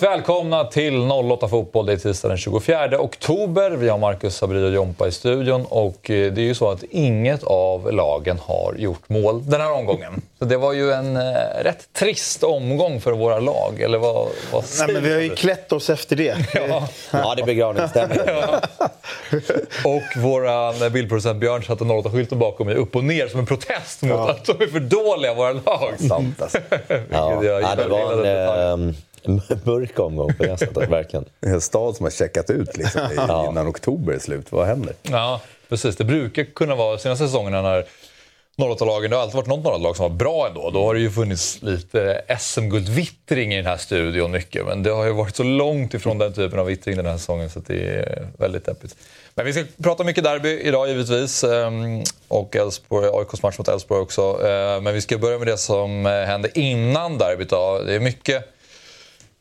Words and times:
Varmt 0.00 0.12
välkomna 0.12 0.64
till 0.64 1.10
08 1.10 1.48
Fotboll. 1.48 1.86
Det 1.86 1.92
är 1.92 1.96
tisdag 1.96 2.28
den 2.28 2.36
24 2.38 3.00
oktober. 3.00 3.70
Vi 3.70 3.88
har 3.88 3.98
Marcus 3.98 4.36
Sabri 4.36 4.64
och 4.68 4.70
Jompa 4.70 5.08
i 5.08 5.12
studion. 5.12 5.66
Och 5.68 6.10
eh, 6.10 6.32
det 6.32 6.40
är 6.40 6.44
ju 6.44 6.54
så 6.54 6.70
att 6.70 6.82
inget 6.90 7.44
av 7.44 7.92
lagen 7.92 8.38
har 8.38 8.74
gjort 8.78 9.08
mål 9.08 9.50
den 9.50 9.60
här 9.60 9.72
omgången. 9.72 10.22
Så 10.38 10.44
det 10.44 10.56
var 10.56 10.72
ju 10.72 10.92
en 10.92 11.16
eh, 11.16 11.22
rätt 11.62 11.92
trist 11.92 12.42
omgång 12.42 13.00
för 13.00 13.12
våra 13.12 13.40
lag. 13.40 13.80
Eller 13.80 13.98
vad, 13.98 14.28
vad 14.52 14.64
Nej, 14.78 14.92
men 14.92 15.02
vi 15.02 15.12
har 15.12 15.20
ju 15.20 15.28
klätt 15.28 15.72
oss 15.72 15.90
efter 15.90 16.16
det. 16.16 16.36
Ja. 16.68 16.88
Ja, 17.10 17.34
det 17.36 17.42
är 17.42 17.46
begravningsstämning. 17.46 18.18
Ja. 18.26 18.60
Och 19.84 20.02
vår 20.16 20.90
bildproducent 20.90 21.40
Björn 21.40 21.62
satte 21.62 21.84
08-skylten 21.84 22.38
bakom 22.38 22.66
mig 22.66 22.76
upp 22.76 22.96
och 22.96 23.04
ner 23.04 23.28
som 23.28 23.40
en 23.40 23.46
protest 23.46 24.02
mot 24.02 24.10
Ja. 24.10 24.30
att 24.30 24.44
de 24.44 24.64
är 24.64 24.66
för 24.66 24.80
dåliga, 24.80 25.34
våra 25.34 25.52
lag. 25.52 25.94
Sant 26.08 26.42
alltså. 26.42 26.58
Ja. 27.10 27.44
Ja, 27.44 27.74
det 27.76 27.88
var 27.88 28.72
en 28.72 28.96
mörk 29.64 29.98
omgång 29.98 30.34
på 30.34 30.42
det 30.44 30.58
sättet, 30.58 30.88
verkligen. 30.88 31.24
En 31.40 31.60
stad 31.60 31.96
som 31.96 32.04
har 32.04 32.10
checkat 32.10 32.50
ut 32.50 32.76
liksom, 32.76 33.00
innan 33.48 33.68
oktober 33.68 34.12
är 34.12 34.18
slut. 34.18 34.52
Vad 34.52 34.66
händer? 34.66 34.94
Ja, 35.02 35.40
precis. 35.68 35.96
Det 35.96 36.04
brukar 36.04 36.44
kunna 36.44 36.74
vara 36.74 36.98
senaste 36.98 37.26
säsongerna 37.26 37.62
när 37.62 37.84
08-lagen, 38.58 39.10
det 39.10 39.16
har 39.16 39.22
alltid 39.22 39.36
varit 39.36 39.46
något 39.46 39.64
08-lag 39.64 39.96
som 39.96 40.02
var 40.02 40.16
bra 40.16 40.46
ändå. 40.48 40.70
Då 40.70 40.84
har 40.84 40.94
det 40.94 41.00
ju 41.00 41.10
funnits 41.10 41.62
lite 41.62 42.22
SM-guldvittring 42.40 43.52
i 43.52 43.56
den 43.56 43.66
här 43.66 43.76
studion 43.76 44.30
mycket. 44.30 44.66
Men 44.66 44.82
det 44.82 44.90
har 44.90 45.04
ju 45.04 45.12
varit 45.12 45.36
så 45.36 45.42
långt 45.42 45.94
ifrån 45.94 46.18
den 46.18 46.32
typen 46.32 46.58
av 46.58 46.66
vittring 46.66 46.96
den 46.96 47.06
här 47.06 47.16
säsongen 47.16 47.50
så 47.50 47.58
att 47.58 47.66
det 47.66 47.74
är 47.88 48.26
väldigt 48.38 48.64
deppigt. 48.66 48.96
Men 49.34 49.46
vi 49.46 49.52
ska 49.52 49.64
prata 49.82 50.04
mycket 50.04 50.24
derby 50.24 50.60
idag 50.60 50.88
givetvis. 50.88 51.44
ehm, 51.44 52.02
Och 52.28 52.56
AIKs 52.90 53.42
match 53.42 53.58
mot 53.58 53.68
Elfsborg 53.68 54.00
också. 54.00 54.46
Eh, 54.48 54.80
Men 54.80 54.94
vi 54.94 55.00
ska 55.00 55.18
börja 55.18 55.38
med 55.38 55.46
det 55.46 55.56
som 55.58 56.06
eh, 56.06 56.12
hände 56.12 56.58
innan 56.60 57.18
derbyt. 57.18 57.50
då. 57.50 57.82
Det 57.86 57.94
är 57.94 58.00
mycket 58.00 58.44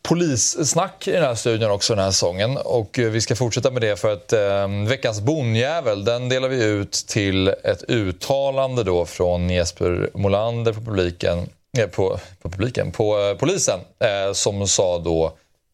polissnack 0.09 1.07
i 1.07 1.11
den 1.11 1.23
här 1.23 1.35
studion 1.35 1.71
också 1.71 1.95
den 1.95 2.03
här 2.03 2.11
säsongen. 2.11 2.57
Och 2.57 2.99
eh, 2.99 3.09
vi 3.09 3.21
ska 3.21 3.35
fortsätta 3.35 3.71
med 3.71 3.81
det 3.81 3.99
för 3.99 4.13
att 4.13 4.33
eh, 4.33 4.67
veckans 4.87 5.21
bonjävel 5.21 6.05
den 6.05 6.29
delar 6.29 6.49
vi 6.49 6.63
ut 6.63 6.91
till 6.91 7.47
ett 7.47 7.83
uttalande 7.87 8.83
då 8.83 9.05
från 9.05 9.49
Jesper 9.49 10.09
Molander 10.13 10.73
på 10.73 10.81
publiken, 10.81 11.49
eh, 11.77 11.87
på, 11.87 12.19
på, 12.41 12.49
publiken, 12.49 12.91
på 12.91 13.19
eh, 13.19 13.37
polisen 13.37 13.79
eh, 13.99 14.33
som 14.33 14.67
sa 14.67 14.99
då 14.99 15.33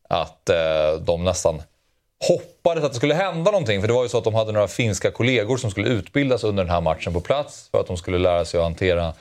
att 0.09 0.49
eh, 0.49 0.99
de 1.01 1.23
nästan 1.23 1.61
hoppades 2.27 2.83
att 2.83 2.91
det 2.91 2.97
skulle 2.97 3.13
hända 3.13 3.51
någonting. 3.51 3.81
För 3.81 3.87
det 3.87 3.93
var 3.93 4.03
ju 4.03 4.09
så 4.09 4.17
att 4.17 4.23
de 4.23 4.35
hade 4.35 4.51
några 4.51 4.67
finska 4.67 5.11
kollegor 5.11 5.57
som 5.57 5.71
skulle 5.71 5.87
utbildas 5.87 6.43
under 6.43 6.63
den 6.63 6.73
här 6.73 6.81
matchen 6.81 7.13
på 7.13 7.21
plats 7.21 7.67
för 7.71 7.79
att 7.79 7.87
de 7.87 7.97
skulle 7.97 8.17
lära 8.17 8.45
sig 8.45 8.57
att 8.57 8.63
hantera 8.63 9.13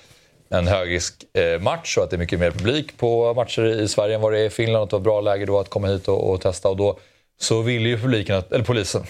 en 0.55 0.67
högrisk 0.67 1.25
eh, 1.33 1.61
match 1.61 1.97
och 1.97 2.05
att 2.05 2.11
det 2.11 2.17
är 2.17 2.19
mycket 2.19 2.41
mer 2.41 2.51
publik 2.51 2.99
på 2.99 3.35
matcher 3.35 3.65
i 3.65 3.89
Sverige 3.89 4.15
än 4.15 4.21
vad 4.21 4.33
det 4.33 4.39
är 4.39 4.47
i 4.47 4.51
Finland. 4.51 4.77
Och 4.77 4.83
att 4.83 4.91
det 4.91 4.97
var 4.97 5.01
bra 5.01 5.21
läge 5.21 5.47
då 5.47 5.59
att 5.59 5.69
komma 5.69 5.87
hit 5.87 6.09
och, 6.09 6.31
och 6.31 6.41
testa. 6.41 6.69
Och 6.69 6.77
då 6.77 6.99
så 7.41 7.63
ville 7.63 7.89
ju 7.89 7.99
publiken, 7.99 8.37
att, 8.37 8.53
eller 8.53 8.65
polisen, 8.65 9.03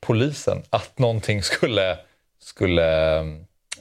polisen 0.00 0.62
att 0.70 0.98
någonting 0.98 1.42
skulle, 1.42 1.98
skulle 2.40 3.18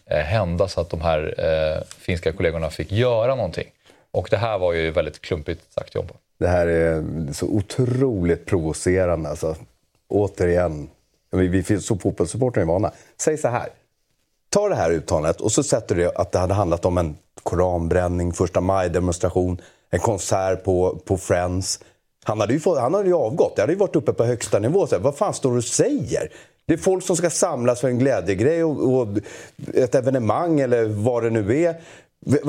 eh, 0.05 0.17
hända 0.17 0.67
så 0.67 0.81
att 0.81 0.89
de 0.89 1.01
här 1.01 1.35
eh, 1.37 1.83
finska 1.99 2.31
kollegorna 2.31 2.69
fick 2.69 2.91
göra 2.91 3.35
någonting. 3.35 3.67
Och 4.11 4.27
det 4.31 4.37
här 4.37 4.57
var 4.57 4.73
ju 4.73 4.91
väldigt 4.91 5.21
klumpigt 5.21 5.73
sagt 5.73 5.95
jobb. 5.95 6.11
Det 6.39 6.47
här 6.47 6.67
är 6.67 7.03
så 7.33 7.45
otroligt 7.45 8.45
provocerande. 8.45 9.29
Alltså. 9.29 9.55
Återigen, 10.07 10.89
vi, 11.31 11.47
vi 11.47 11.63
så 11.63 11.97
fotbollssupportrar 11.97 12.61
är 12.61 12.67
vana. 12.67 12.91
Säg 13.17 13.37
så 13.37 13.47
här. 13.47 13.69
Ta 14.53 14.69
det 14.69 14.75
här 14.75 14.91
uttalandet 14.91 15.41
och 15.41 15.51
så 15.51 15.63
sätter 15.63 15.95
du 15.95 16.11
att 16.15 16.31
det 16.31 16.39
hade 16.39 16.53
handlat 16.53 16.85
om 16.85 16.97
en 16.97 17.15
koranbränning, 17.43 18.33
första 18.33 18.61
maj-demonstration, 18.61 19.61
en 19.89 19.99
konsert 19.99 20.63
på, 20.63 21.01
på 21.05 21.17
Friends. 21.17 21.79
Han 22.23 22.39
hade, 22.39 22.53
ju 22.53 22.59
fått, 22.59 22.79
han 22.79 22.93
hade 22.93 23.07
ju 23.07 23.15
avgått. 23.15 23.55
Det 23.55 23.61
hade 23.61 23.73
ju 23.73 23.79
varit 23.79 23.95
uppe 23.95 24.13
på 24.13 24.23
högsta 24.23 24.59
nivå. 24.59 24.87
Så 24.87 24.95
här, 24.95 25.01
vad 25.01 25.17
fan 25.17 25.33
står 25.33 25.51
du 25.51 25.57
och 25.57 25.63
säger? 25.63 26.29
Det 26.65 26.73
är 26.73 26.77
folk 26.77 27.05
som 27.05 27.15
ska 27.15 27.29
samlas 27.29 27.81
för 27.81 27.87
en 27.87 27.99
glädjegrej 27.99 28.63
och, 28.63 28.99
och 28.99 29.07
ett 29.73 29.95
evenemang 29.95 30.59
eller 30.59 30.85
vad 30.85 31.23
det 31.23 31.29
nu 31.29 31.63
är. 31.63 31.75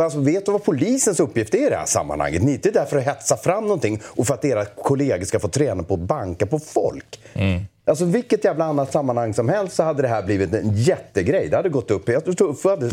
Alltså, 0.03 0.19
vet 0.19 0.47
du 0.47 0.53
vad 0.53 0.65
polisens 0.65 1.21
uppgift 1.21 1.55
är 1.55 1.67
i 1.67 1.71
det 1.71 1.77
här 1.77 1.87
sammanhanget? 1.87 2.43
Ni 2.43 2.51
är 2.51 2.55
inte 2.55 2.71
där 2.71 2.85
för 2.85 2.97
att 2.97 3.05
hetsa 3.05 3.37
fram 3.37 3.65
någonting 3.65 4.03
och 4.05 4.27
för 4.27 4.35
att 4.35 4.45
era 4.45 4.65
kollegor 4.65 5.25
ska 5.25 5.41
få 5.41 5.49
träna 5.49 5.83
på 5.83 5.95
att 5.95 6.01
banka 6.01 6.47
på 6.47 6.59
folk. 6.59 7.21
Mm. 7.35 7.63
Alltså 7.87 8.05
vilket 8.05 8.45
jävla 8.45 8.65
annat 8.65 8.93
sammanhang 8.93 9.35
som 9.35 9.49
helst 9.49 9.77
så 9.77 9.83
hade 9.83 10.03
det 10.03 10.09
här 10.09 10.23
blivit 10.23 10.55
en 10.55 10.73
jättegrej. 10.75 11.49
Det 11.49 11.57
hade 11.57 11.69
gått 11.69 11.91
upp. 11.91 12.09
Jag 12.09 12.25
tror 12.25 12.51
Uffe 12.51 12.69
hade 12.69 12.91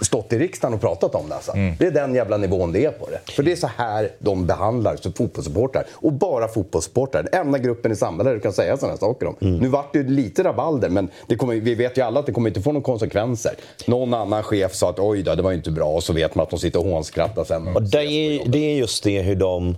stått 0.00 0.32
i 0.32 0.38
riksdagen 0.38 0.74
och 0.74 0.80
pratat 0.80 1.14
om 1.14 1.28
det. 1.28 1.34
Alltså. 1.34 1.52
Det 1.52 1.86
är 1.86 1.90
den 1.90 2.14
jävla 2.14 2.36
nivån 2.36 2.72
det 2.72 2.84
är 2.84 2.90
på 2.90 3.06
det. 3.10 3.32
För 3.32 3.42
det 3.42 3.52
är 3.52 3.56
så 3.56 3.66
här 3.76 4.10
de 4.18 4.46
behandlar 4.46 4.96
så 4.96 5.12
fotbollssupportrar. 5.12 5.84
Och 5.92 6.12
bara 6.12 6.48
fotbollssupportrar. 6.48 7.22
Den 7.22 7.46
enda 7.46 7.58
gruppen 7.58 7.92
i 7.92 7.96
samhället 7.96 8.34
du 8.34 8.40
kan 8.40 8.52
säga 8.52 8.76
sådana 8.76 8.96
saker 8.96 9.26
om. 9.26 9.36
Nu 9.40 9.68
vart 9.68 9.92
det 9.92 9.98
ju 9.98 10.08
lite 10.08 10.44
rabalder 10.44 10.88
men 10.88 11.08
det 11.26 11.36
kommer, 11.36 11.54
vi 11.54 11.74
vet 11.74 11.98
ju 11.98 12.02
alla 12.02 12.20
att 12.20 12.26
det 12.26 12.32
kommer 12.32 12.48
inte 12.48 12.62
få 12.62 12.72
några 12.72 12.84
konsekvenser. 12.84 13.52
Någon 13.86 14.14
annan 14.14 14.42
chef 14.42 14.74
sa 14.74 14.90
att 14.90 14.98
oj 14.98 15.22
då, 15.22 15.34
det 15.34 15.42
var 15.42 15.52
inte 15.52 15.70
bra 15.70 15.88
och 15.88 16.02
så 16.02 16.12
vet 16.12 16.34
man 16.34 16.42
att 16.42 16.50
de 16.50 16.58
sitter 16.58 16.78
och 16.78 16.84
hånskrattar 16.86 17.44
sen. 17.44 17.76
Och 17.76 17.82
det 17.82 18.04
är, 18.04 18.48
det 18.48 18.58
är 18.58 18.76
just 18.76 19.04
det 19.04 19.22
hur 19.22 19.36
de... 19.36 19.76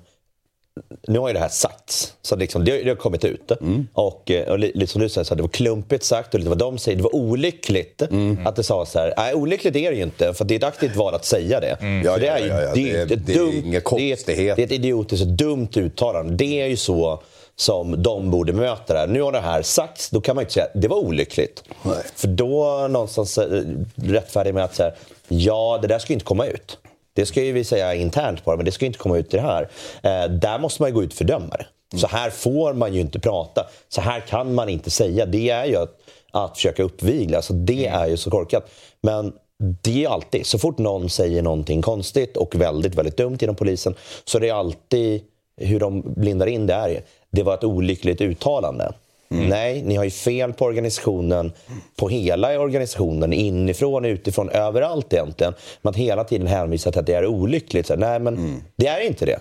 Nu 1.08 1.18
har 1.18 1.28
ju 1.28 1.32
det 1.34 1.40
här 1.40 1.48
sagts, 1.48 2.14
så 2.22 2.36
liksom, 2.36 2.64
det, 2.64 2.70
har, 2.72 2.78
det 2.78 2.88
har 2.88 2.96
kommit 2.96 3.24
ut. 3.24 3.52
Och, 3.92 4.30
eh, 4.30 4.48
och 4.48 4.58
li- 4.58 4.72
lite 4.74 4.92
som 4.92 5.00
du 5.02 5.08
säger, 5.08 5.24
så 5.24 5.34
det 5.34 5.42
var 5.42 5.48
klumpigt 5.48 6.04
sagt 6.04 6.34
och 6.34 6.40
lite 6.40 6.48
vad 6.48 6.58
de 6.58 6.78
säger. 6.78 6.96
Det 6.96 7.02
var 7.02 7.14
olyckligt 7.16 8.02
att 8.44 8.56
det 8.56 8.62
sa 8.62 8.86
så 8.86 8.98
här. 8.98 9.14
Nej, 9.16 9.34
olyckligt 9.34 9.76
är 9.76 9.90
det 9.90 9.96
ju 9.96 10.02
inte, 10.02 10.34
för 10.34 10.44
det 10.44 10.54
är 10.54 10.56
ett 10.56 10.64
aktivt 10.64 10.96
val 10.96 11.14
att 11.14 11.24
säga 11.24 11.60
det. 11.60 11.76
Ja, 12.04 12.18
det 12.18 12.26
ja, 12.26 12.32
är 12.32 12.38
ju 12.40 12.46
ja, 12.48 12.62
ja. 12.62 12.70
det 12.74 12.80
är 12.80 12.98
ju 13.00 13.04
Det 13.06 13.16
det 13.16 13.32
dumt- 13.34 13.62
inga 13.64 13.80
det 13.96 14.10
är 14.10 14.12
ett-. 14.14 14.26
Det 14.26 14.48
är 14.48 14.66
ett 14.66 14.72
idiotiskt 14.72 15.26
dumt 15.26 15.68
uttalande. 15.76 16.34
Det 16.34 16.60
är 16.60 16.66
ju 16.66 16.76
så 16.76 17.22
som 17.56 18.02
de 18.02 18.30
borde 18.30 18.52
möta 18.52 18.94
det. 19.06 19.12
Nu 19.12 19.22
har 19.22 19.32
det 19.32 19.40
här 19.40 19.62
sagts, 19.62 20.10
då 20.10 20.20
kan 20.20 20.36
man 20.36 20.42
ju 20.42 20.44
inte 20.44 20.54
säga 20.54 20.66
det 20.74 20.88
var 20.88 20.96
olyckligt. 20.96 21.64
Nej. 21.82 21.94
För 22.14 22.28
då 22.28 22.86
någonstans 22.90 23.38
eh, 23.38 23.62
rättfärdig 23.94 24.54
med 24.54 24.64
att 24.64 24.74
säga 24.76 24.92
ja, 25.28 25.78
det 25.82 25.88
där 25.88 25.98
ska 25.98 26.12
ju 26.12 26.14
inte 26.14 26.24
komma 26.26 26.46
ut. 26.46 26.78
Det 27.14 27.26
ska 27.26 27.42
ju 27.42 27.52
vi 27.52 27.64
säga 27.64 27.94
internt 27.94 28.44
bara, 28.44 28.56
men 28.56 28.64
det 28.64 28.72
ska 28.72 28.84
ju 28.84 28.86
inte 28.86 28.98
komma 28.98 29.18
ut 29.18 29.34
i 29.34 29.36
det 29.36 29.42
här. 29.42 29.68
Eh, 30.02 30.30
där 30.30 30.58
måste 30.58 30.82
man 30.82 30.90
ju 30.90 30.94
gå 30.94 31.02
ut 31.02 31.10
och 31.10 31.18
fördöma 31.18 31.56
det. 31.56 31.66
Så 31.98 32.06
här 32.06 32.30
får 32.30 32.74
man 32.74 32.94
ju 32.94 33.00
inte 33.00 33.20
prata. 33.20 33.66
Så 33.88 34.00
här 34.00 34.20
kan 34.20 34.54
man 34.54 34.68
inte 34.68 34.90
säga. 34.90 35.26
Det 35.26 35.50
är 35.50 35.64
ju 35.64 35.76
att, 35.76 35.98
att 36.30 36.56
försöka 36.56 36.82
uppvigla. 36.82 37.42
Så 37.42 37.52
det 37.52 37.86
är 37.86 38.06
ju 38.06 38.16
så 38.16 38.30
korkat. 38.30 38.70
Men 39.00 39.32
det 39.82 40.04
är 40.04 40.08
alltid, 40.08 40.46
så 40.46 40.58
fort 40.58 40.78
någon 40.78 41.10
säger 41.10 41.42
någonting 41.42 41.82
konstigt 41.82 42.36
och 42.36 42.54
väldigt, 42.54 42.94
väldigt 42.94 43.16
dumt 43.16 43.38
inom 43.40 43.54
polisen 43.54 43.94
så 44.24 44.38
det 44.38 44.48
är 44.48 44.54
alltid 44.54 45.22
hur 45.56 45.80
de 45.80 46.14
blindar 46.16 46.46
in 46.46 46.66
det 46.66 46.74
är. 46.74 47.02
Det 47.30 47.42
var 47.42 47.54
ett 47.54 47.64
olyckligt 47.64 48.20
uttalande. 48.20 48.92
Nej, 49.32 49.82
ni 49.82 49.96
har 49.96 50.04
ju 50.04 50.10
fel 50.10 50.52
på 50.52 50.64
organisationen, 50.64 51.52
på 51.96 52.08
hela 52.08 52.58
organisationen, 52.60 53.32
inifrån, 53.32 54.04
utifrån, 54.04 54.50
överallt 54.50 55.12
egentligen. 55.12 55.54
Att 55.82 55.96
hela 55.96 56.24
tiden 56.24 56.46
hänvisa 56.46 56.90
till 56.90 57.00
att 57.00 57.06
det 57.06 57.14
är 57.14 57.26
olyckligt. 57.26 57.86
Så, 57.86 57.96
nej, 57.96 58.20
men 58.20 58.62
det 58.76 58.86
är 58.86 59.06
inte 59.06 59.26
det. 59.26 59.38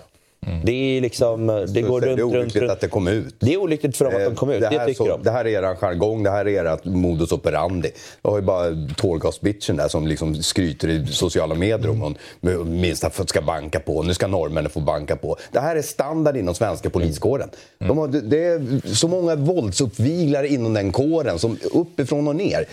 Det 0.64 0.72
är 0.96 1.00
liksom, 1.00 1.46
det 1.46 1.82
går 1.82 2.00
det 2.00 2.06
runt, 2.06 2.18
är 2.18 2.22
runt, 2.22 2.34
olyckligt 2.34 2.56
runt. 2.62 2.72
att 2.72 2.80
det 2.80 2.88
kom 2.88 3.08
ut. 3.08 3.34
Det 3.38 3.52
är 3.54 3.56
olyckligt 3.56 3.96
för 3.96 4.04
dem 4.04 4.14
att 4.16 4.24
de 4.24 4.34
kom 4.34 4.50
ut, 4.50 4.60
det, 4.60 4.66
här 4.66 4.86
tycker 4.86 5.04
så, 5.04 5.08
de. 5.08 5.22
Det 5.22 5.30
här 5.30 5.44
är 5.44 5.48
er 5.62 5.74
jargong, 5.74 6.22
det 6.22 6.30
här 6.30 6.48
är 6.48 6.64
ert 6.64 6.84
modus 6.84 7.32
operandi. 7.32 7.90
Jag 8.22 8.30
har 8.30 8.38
ju 8.38 8.44
bara 8.44 8.66
tårgasbitchen 8.96 9.76
där 9.76 9.88
som 9.88 10.06
liksom 10.06 10.34
skryter 10.42 10.88
i 10.88 11.06
sociala 11.06 11.54
medier 11.54 11.90
om 11.90 12.00
hon 12.00 12.14
med- 12.40 12.66
minst 12.66 13.04
att 13.04 13.28
ska 13.28 13.42
banka 13.42 13.80
på. 13.80 14.02
Nu 14.02 14.14
ska 14.14 14.26
norrmännen 14.26 14.70
få 14.70 14.80
banka 14.80 15.16
på. 15.16 15.36
Det 15.52 15.60
här 15.60 15.76
är 15.76 15.82
standard 15.82 16.36
inom 16.36 16.54
svenska 16.54 16.90
poliskåren. 16.90 17.48
De 17.78 17.98
har, 17.98 18.08
det- 18.08 18.20
det 18.20 18.44
är 18.44 18.94
så 18.94 19.08
många 19.08 19.34
våldsuppviglare 19.36 20.48
inom 20.48 20.74
den 20.74 20.92
kåren, 20.92 21.38
som 21.38 21.58
uppifrån 21.74 22.28
och 22.28 22.36
ner. 22.36 22.64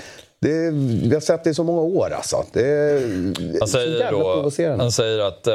Det, 0.42 0.72
vi 1.08 1.14
har 1.14 1.20
sett 1.22 1.44
det 1.44 1.50
i 1.50 1.54
så 1.54 1.64
många 1.64 1.82
år 1.82 2.10
alltså. 2.14 2.44
Det 2.54 2.68
är 2.68 3.02
Han 3.60 3.68
så 3.68 3.78
jävla 3.80 4.12
då, 4.12 4.34
provocerande. 4.34 4.84
han 4.84 4.92
säger 4.92 5.20
att 5.20 5.48
eh, 5.48 5.54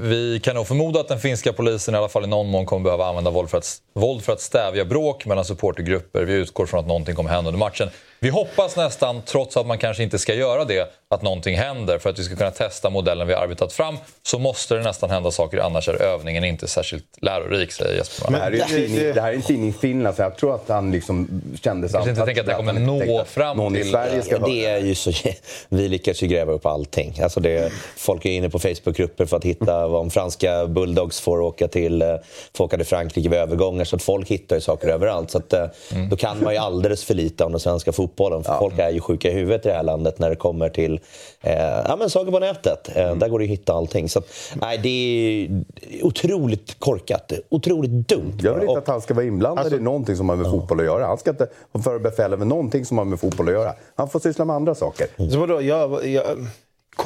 vi 0.00 0.40
kan 0.40 0.56
nog 0.56 0.66
förmoda 0.66 1.00
att 1.00 1.08
den 1.08 1.20
finska 1.20 1.52
polisen 1.52 1.94
i 1.94 1.98
alla 1.98 2.08
fall 2.08 2.24
i 2.24 2.26
någon 2.26 2.46
mån 2.50 2.66
kommer 2.66 2.84
behöva 2.84 3.06
använda 3.06 3.30
våld 3.30 3.50
för 3.50 3.58
att, 3.58 3.82
våld 3.94 4.22
för 4.22 4.32
att 4.32 4.40
stävja 4.40 4.84
bråk 4.84 5.26
mellan 5.26 5.44
supportergrupper. 5.44 6.24
Vi 6.24 6.32
utgår 6.32 6.66
från 6.66 6.80
att 6.80 6.86
någonting 6.86 7.14
kommer 7.14 7.30
hända 7.30 7.48
under 7.48 7.58
matchen. 7.58 7.90
Vi 8.22 8.28
hoppas 8.28 8.76
nästan, 8.76 9.22
trots 9.22 9.56
att 9.56 9.66
man 9.66 9.78
kanske 9.78 10.02
inte 10.02 10.18
ska 10.18 10.34
göra 10.34 10.64
det, 10.64 10.88
att 11.08 11.22
någonting 11.22 11.56
händer. 11.56 11.98
För 11.98 12.10
att 12.10 12.18
vi 12.18 12.22
ska 12.22 12.36
kunna 12.36 12.50
testa 12.50 12.90
modellen 12.90 13.26
vi 13.26 13.34
har 13.34 13.42
arbetat 13.42 13.72
fram 13.72 13.96
så 14.22 14.38
måste 14.38 14.74
det 14.74 14.82
nästan 14.82 15.10
hända 15.10 15.30
saker, 15.30 15.58
annars 15.58 15.88
är 15.88 16.02
övningen 16.02 16.44
inte 16.44 16.68
särskilt 16.68 17.04
lärorik, 17.22 17.72
säger 17.72 17.96
Jesper. 17.96 18.30
Det 18.30 18.38
här, 18.38 18.52
är 18.52 18.60
en 18.62 18.68
tidning, 18.68 19.14
det 19.14 19.20
här 19.20 19.30
är 19.30 19.34
en 19.34 19.42
tidning 19.42 19.68
i 19.68 19.72
Finland, 19.72 20.16
så 20.16 20.22
jag 20.22 20.36
tror 20.36 20.54
att 20.54 20.68
han 20.68 20.92
liksom 20.92 21.42
kände 21.62 21.88
sig... 21.88 21.92
Kanske 21.94 22.10
inte 22.10 22.24
tänker 22.24 22.40
att 22.40 22.46
det 22.46 22.54
kommer 22.54 22.72
nå 22.72 23.24
fram 23.24 23.56
någon 23.56 23.72
till- 23.74 23.82
i 23.82 23.90
Sverige 23.90 24.22
ska 24.22 24.36
Ja, 24.36 24.46
det 24.46 24.66
är 24.66 24.78
ju 24.78 24.94
så, 24.94 25.12
vi 25.68 25.88
lyckas 25.88 26.22
ju 26.22 26.26
gräva 26.26 26.52
upp 26.52 26.66
allting. 26.66 27.20
Alltså 27.22 27.40
det, 27.40 27.72
folk 27.96 28.24
är 28.24 28.30
inne 28.30 28.50
på 28.50 28.58
Facebookgrupper 28.58 29.26
för 29.26 29.36
att 29.36 29.44
hitta 29.44 29.86
vad 29.88 30.00
om 30.00 30.10
franska 30.10 30.66
bulldogs 30.66 31.20
får 31.20 31.40
åka 31.40 31.68
till, 31.68 32.02
eh, 32.02 32.08
får 32.56 32.64
åka 32.64 32.76
till 32.76 32.86
Frankrike 32.86 33.28
vid 33.28 33.38
övergångar. 33.38 33.84
Så 33.84 33.96
att 33.96 34.02
folk 34.02 34.28
hittar 34.28 34.56
ju 34.56 34.60
saker 34.62 34.88
överallt. 34.88 35.30
Så 35.30 35.38
att, 35.38 35.52
eh, 35.52 35.66
Då 36.10 36.16
kan 36.16 36.42
man 36.42 36.52
ju 36.52 36.58
alldeles 36.58 37.04
för 37.04 37.14
lite 37.14 37.44
om 37.44 37.52
den 37.52 37.60
svenska 37.60 37.92
fotbollen 37.92 38.09
fotbollen. 38.10 38.44
För 38.44 38.58
Folk 38.58 38.78
är 38.78 38.90
ju 38.90 39.00
sjuka 39.00 39.28
i 39.30 39.32
huvudet 39.32 39.66
i 39.66 39.68
det 39.68 39.74
här 39.74 39.82
landet 39.82 40.18
när 40.18 40.30
det 40.30 40.36
kommer 40.36 40.68
till 40.68 41.00
eh, 41.40 41.52
ja, 41.60 41.96
men 41.98 42.10
saker 42.10 42.30
på 42.32 42.38
nätet. 42.38 42.88
Eh, 42.96 43.14
Där 43.16 43.28
går 43.28 43.38
det 43.38 43.44
att 43.44 43.50
hitta 43.50 43.72
allting. 43.72 44.08
Så, 44.08 44.22
nej, 44.60 44.78
det 44.78 44.88
är 44.88 46.04
otroligt 46.06 46.76
korkat. 46.78 47.32
Otroligt 47.48 47.90
dumt. 48.08 48.38
Jag 48.42 48.52
vill 48.54 48.60
inte 48.62 48.72
Och- 48.72 48.78
att 48.78 48.88
han 48.88 49.00
ska 49.00 49.14
vara 49.14 49.24
inblandad 49.24 49.64
Alltså- 49.64 49.78
i 49.78 49.82
någonting 49.82 50.16
som 50.16 50.28
har 50.28 50.36
med 50.36 50.46
fotboll 50.50 50.80
att 50.80 50.86
göra. 50.86 51.06
Han 51.06 51.18
ska 51.18 51.30
inte 51.30 51.46
ha 51.72 51.82
före 51.82 51.98
befäl 51.98 52.32
över 52.32 52.44
någonting 52.44 52.84
som 52.84 52.98
har 52.98 53.04
med 53.04 53.20
fotboll 53.20 53.48
att 53.48 53.54
göra. 53.54 53.74
Han 53.94 54.08
får 54.08 54.20
syssla 54.20 54.44
med 54.44 54.56
andra 54.56 54.74
saker. 54.74 55.06
Så 55.30 55.38
vadå, 55.38 55.62
jag, 55.62 56.06
jag, 56.06 56.24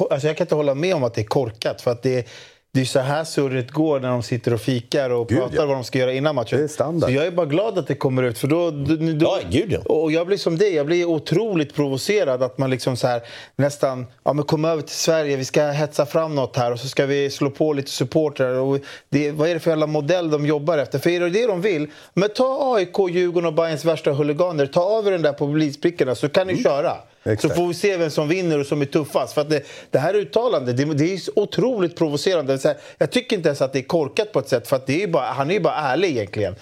alltså 0.09 0.27
jag 0.27 0.37
kan 0.37 0.45
inte 0.45 0.55
hålla 0.55 0.75
med 0.75 0.95
om 0.95 1.03
att 1.03 1.13
det 1.13 1.21
är 1.21 1.25
korkat. 1.25 1.81
För 1.81 1.91
att 1.91 2.03
det, 2.03 2.27
det 2.75 2.81
är 2.81 2.85
så 2.85 2.99
här 2.99 3.23
surret 3.23 3.71
går 3.71 3.99
när 3.99 4.09
de 4.09 4.23
sitter 4.23 4.53
och 4.53 4.61
fikar 4.61 5.09
och 5.09 5.27
Gud, 5.27 5.37
pratar 5.37 5.55
ja. 5.55 5.65
vad 5.65 5.75
de 5.75 5.83
ska 5.83 5.99
göra 5.99 6.13
innan 6.13 6.35
matchen. 6.35 6.57
Det 6.57 6.63
är 6.63 6.67
standard. 6.67 7.09
Så 7.09 7.15
jag 7.15 7.25
är 7.25 7.31
bara 7.31 7.45
glad 7.45 7.77
att 7.77 7.87
det 7.87 7.95
kommer 7.95 8.23
ut. 8.23 8.37
För 8.37 8.47
då, 8.47 8.71
då, 8.71 8.95
då, 8.95 9.25
Ja, 9.25 9.39
gud, 9.49 9.71
ja. 9.71 9.79
Och 9.79 10.11
jag 10.11 10.27
blir 10.27 10.37
som 10.37 10.57
det, 10.57 10.69
jag 10.69 10.85
blir 10.85 11.05
otroligt 11.05 11.75
provocerad 11.75 12.43
att 12.43 12.57
man 12.57 12.69
liksom 12.69 12.97
så 12.97 13.07
här 13.07 13.21
nästan, 13.55 14.05
ja 14.23 14.33
men 14.33 14.45
kom 14.45 14.65
över 14.65 14.81
till 14.81 14.95
Sverige, 14.95 15.37
vi 15.37 15.45
ska 15.45 15.67
hetsa 15.67 16.05
fram 16.05 16.35
något 16.35 16.57
här 16.57 16.71
och 16.71 16.79
så 16.79 16.87
ska 16.87 17.05
vi 17.05 17.29
slå 17.29 17.49
på 17.49 17.73
lite 17.73 17.91
supportrar. 17.91 18.59
Och 18.59 18.79
det, 19.09 19.31
vad 19.31 19.49
är 19.49 19.53
det 19.53 19.59
för 19.59 19.71
jävla 19.71 19.87
modell 19.87 20.29
de 20.29 20.45
jobbar 20.45 20.77
efter? 20.77 20.99
För 20.99 21.09
är 21.09 21.19
det 21.19 21.29
det 21.29 21.47
de 21.47 21.61
vill, 21.61 21.87
men 22.13 22.29
ta 22.29 22.75
AIK, 22.75 23.09
Djurgården 23.09 23.47
och 23.47 23.53
Bayerns 23.53 23.85
värsta 23.85 24.11
huliganer, 24.11 24.65
ta 24.65 24.81
av 24.81 25.07
er 25.07 25.11
den 25.11 25.21
där 25.21 25.33
publikbrickorna 25.33 26.15
så 26.15 26.29
kan 26.29 26.47
ni 26.47 26.63
köra. 26.63 26.93
Exakt. 27.25 27.41
Så 27.41 27.61
får 27.61 27.67
vi 27.67 27.73
se 27.73 27.97
vem 27.97 28.09
som 28.09 28.27
vinner 28.27 28.59
och 28.59 28.65
som 28.65 28.81
är 28.81 28.85
tuffast. 28.85 29.33
För 29.33 29.43
det, 29.43 29.63
det 29.91 29.99
här 29.99 30.13
uttalandet, 30.13 30.77
det, 30.77 30.85
det 30.85 31.13
är 31.13 31.19
otroligt 31.35 31.95
provocerande. 31.95 32.59
Här, 32.63 32.77
jag 32.97 33.11
tycker 33.11 33.35
inte 33.35 33.49
ens 33.49 33.61
att 33.61 33.73
det 33.73 33.79
är 33.79 33.83
korkat 33.83 34.31
på 34.31 34.39
ett 34.39 34.49
sätt, 34.49 34.67
för 34.67 34.81
det 34.85 35.03
är 35.03 35.07
bara, 35.07 35.25
han 35.25 35.49
är 35.49 35.53
ju 35.53 35.59
bara 35.59 35.75
ärlig 35.75 36.09
egentligen. 36.09 36.55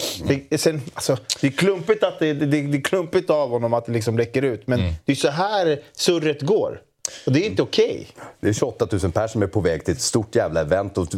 Det, 0.48 0.58
sen, 0.58 0.82
alltså, 0.94 1.16
det 1.40 1.46
är 1.46 1.50
klumpigt 1.50 2.04
att 2.04 2.18
det, 2.18 2.32
det, 2.32 2.46
det 2.46 2.78
är 2.78 2.80
klumpigt 2.80 3.30
av 3.30 3.50
honom 3.50 3.74
att 3.74 3.86
det 3.86 3.92
liksom 3.92 4.18
läcker 4.18 4.42
ut, 4.42 4.66
men 4.66 4.80
det 5.04 5.12
är 5.12 5.16
så 5.16 5.28
här 5.28 5.78
surret 5.92 6.42
går. 6.42 6.80
Och 7.26 7.32
det 7.32 7.40
är 7.40 7.46
inte 7.46 7.62
okej. 7.62 8.06
Det 8.40 8.48
är 8.48 8.52
28 8.52 8.88
000 8.92 9.00
personer 9.00 9.26
som 9.26 9.42
är 9.42 9.46
på 9.46 9.60
väg 9.60 9.84
till 9.84 9.94
ett 9.94 10.00
stort 10.00 10.34
jävla 10.34 10.60
event. 10.60 10.98
Och 10.98 11.08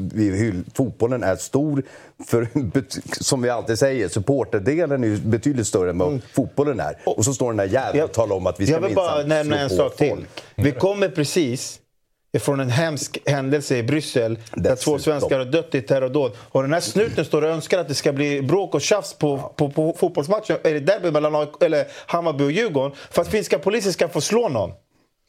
fotbollen 0.74 1.22
är 1.22 1.36
stor, 1.36 1.82
för, 2.26 2.48
som 3.24 3.42
vi 3.42 3.50
alltid 3.50 3.78
säger, 3.78 4.08
supporterdelen 4.08 5.04
är 5.04 5.08
ju 5.08 5.16
betydligt 5.16 5.66
större 5.66 5.90
än 5.90 5.98
vad 5.98 6.20
fotbollen 6.32 6.80
är. 6.80 6.98
Och 7.04 7.24
så 7.24 7.34
står 7.34 7.50
den 7.50 7.56
där 7.56 7.64
jäveln 7.64 8.04
och 8.04 8.12
talar 8.12 8.36
om 8.36 8.46
att 8.46 8.60
vi 8.60 8.66
ska 8.66 8.74
Jag 8.74 8.80
vill 8.80 8.94
bara 8.94 9.16
minsann 9.16 9.28
nämna 9.28 9.56
slå 9.56 9.64
en 9.64 9.68
på 9.68 9.76
sak 9.76 9.96
till. 9.96 10.08
folk. 10.08 10.28
Vi 10.54 10.72
kommer 10.72 11.08
precis 11.08 11.80
ifrån 12.32 12.60
en 12.60 12.70
hemsk 12.70 13.18
händelse 13.26 13.76
i 13.76 13.82
Bryssel 13.82 14.38
där 14.54 14.76
två 14.76 14.98
svenskar 14.98 15.38
har 15.38 15.46
dött 15.46 15.74
i 15.74 15.82
terrordåd. 15.82 16.32
Och 16.38 16.62
den 16.62 16.72
här 16.72 16.80
snuten 16.80 17.24
står 17.24 17.42
och 17.42 17.48
önskar 17.48 17.78
att 17.78 17.88
det 17.88 17.94
ska 17.94 18.12
bli 18.12 18.42
bråk 18.42 18.74
och 18.74 18.80
tjafs 18.80 19.14
på, 19.14 19.52
på, 19.56 19.70
på 19.70 19.96
fotbollsmatchen, 19.98 20.56
eller 20.64 20.80
derby 20.80 21.10
mellan 21.10 21.46
eller 21.60 21.86
Hammarby 22.06 22.44
och 22.44 22.52
Djurgården 22.52 22.92
för 23.10 23.22
att 23.22 23.28
finska 23.28 23.58
polisen 23.58 23.92
ska 23.92 24.08
få 24.08 24.20
slå 24.20 24.48
någon. 24.48 24.70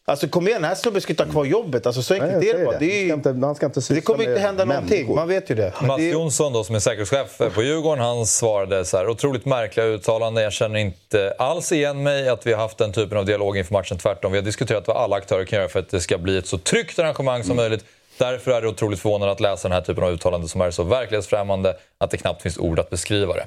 Alltså 0.09 0.27
kom 0.27 0.47
igen, 0.47 0.61
den 0.61 0.69
här 0.69 0.75
snubben 0.75 1.01
ska 1.01 1.13
ha 1.23 1.31
kvar 1.31 1.45
jobbet. 1.45 1.85
Alltså, 1.85 2.01
så 2.03 2.13
Nej, 2.13 2.21
enkelt 2.23 2.43
jag 2.45 2.55
är 2.55 2.59
det 2.59 2.65
bara. 2.65 2.79
det. 2.79 2.85
Det, 2.85 3.09
är, 3.09 3.41
Han 3.45 3.55
ska 3.55 3.65
inte- 3.65 3.81
ska 3.81 3.93
inte 3.93 3.93
det 3.93 4.01
kommer 4.01 4.23
inte 4.29 4.39
hända 4.39 4.65
någonting, 4.65 4.89
människor. 4.97 5.15
man 5.15 5.27
vet 5.27 5.49
ju 5.51 5.55
det. 5.55 5.73
Mats 5.81 6.01
Jonsson 6.01 6.53
då, 6.53 6.63
som 6.63 6.75
är 6.75 6.79
säkerhetschef 6.79 7.53
på 7.55 7.63
Djurgården, 7.63 8.03
han 8.03 8.25
svarade 8.25 8.85
så 8.85 8.97
här. 8.97 9.09
Otroligt 9.09 9.45
märkliga 9.45 9.85
uttalanden. 9.85 10.43
Jag 10.43 10.53
känner 10.53 10.79
inte 10.79 11.33
alls 11.39 11.71
igen 11.71 12.03
mig 12.03 12.29
att 12.29 12.47
vi 12.47 12.53
har 12.53 12.59
haft 12.61 12.77
den 12.77 12.91
typen 12.93 13.17
av 13.17 13.25
dialog 13.25 13.57
inför 13.57 13.73
matchen. 13.73 13.97
Tvärtom, 13.97 14.31
vi 14.31 14.37
har 14.37 14.45
diskuterat 14.45 14.87
vad 14.87 14.97
alla 14.97 15.15
aktörer 15.15 15.45
kan 15.45 15.59
göra 15.59 15.69
för 15.69 15.79
att 15.79 15.89
det 15.89 15.99
ska 16.01 16.17
bli 16.17 16.37
ett 16.37 16.47
så 16.47 16.57
tryggt 16.57 16.99
arrangemang 16.99 17.43
som 17.43 17.55
möjligt. 17.55 17.85
Därför 18.17 18.51
är 18.51 18.61
det 18.61 18.67
otroligt 18.67 18.99
förvånande 18.99 19.31
att 19.31 19.39
läsa 19.39 19.67
den 19.67 19.75
här 19.75 19.81
typen 19.81 20.03
av 20.03 20.09
uttalanden 20.11 20.47
som 20.49 20.61
är 20.61 20.71
så 20.71 20.83
verklighetsfrämmande 20.83 21.75
att 21.97 22.11
det 22.11 22.17
knappt 22.17 22.41
finns 22.41 22.57
ord 22.57 22.79
att 22.79 22.89
beskriva 22.89 23.33
det. 23.33 23.45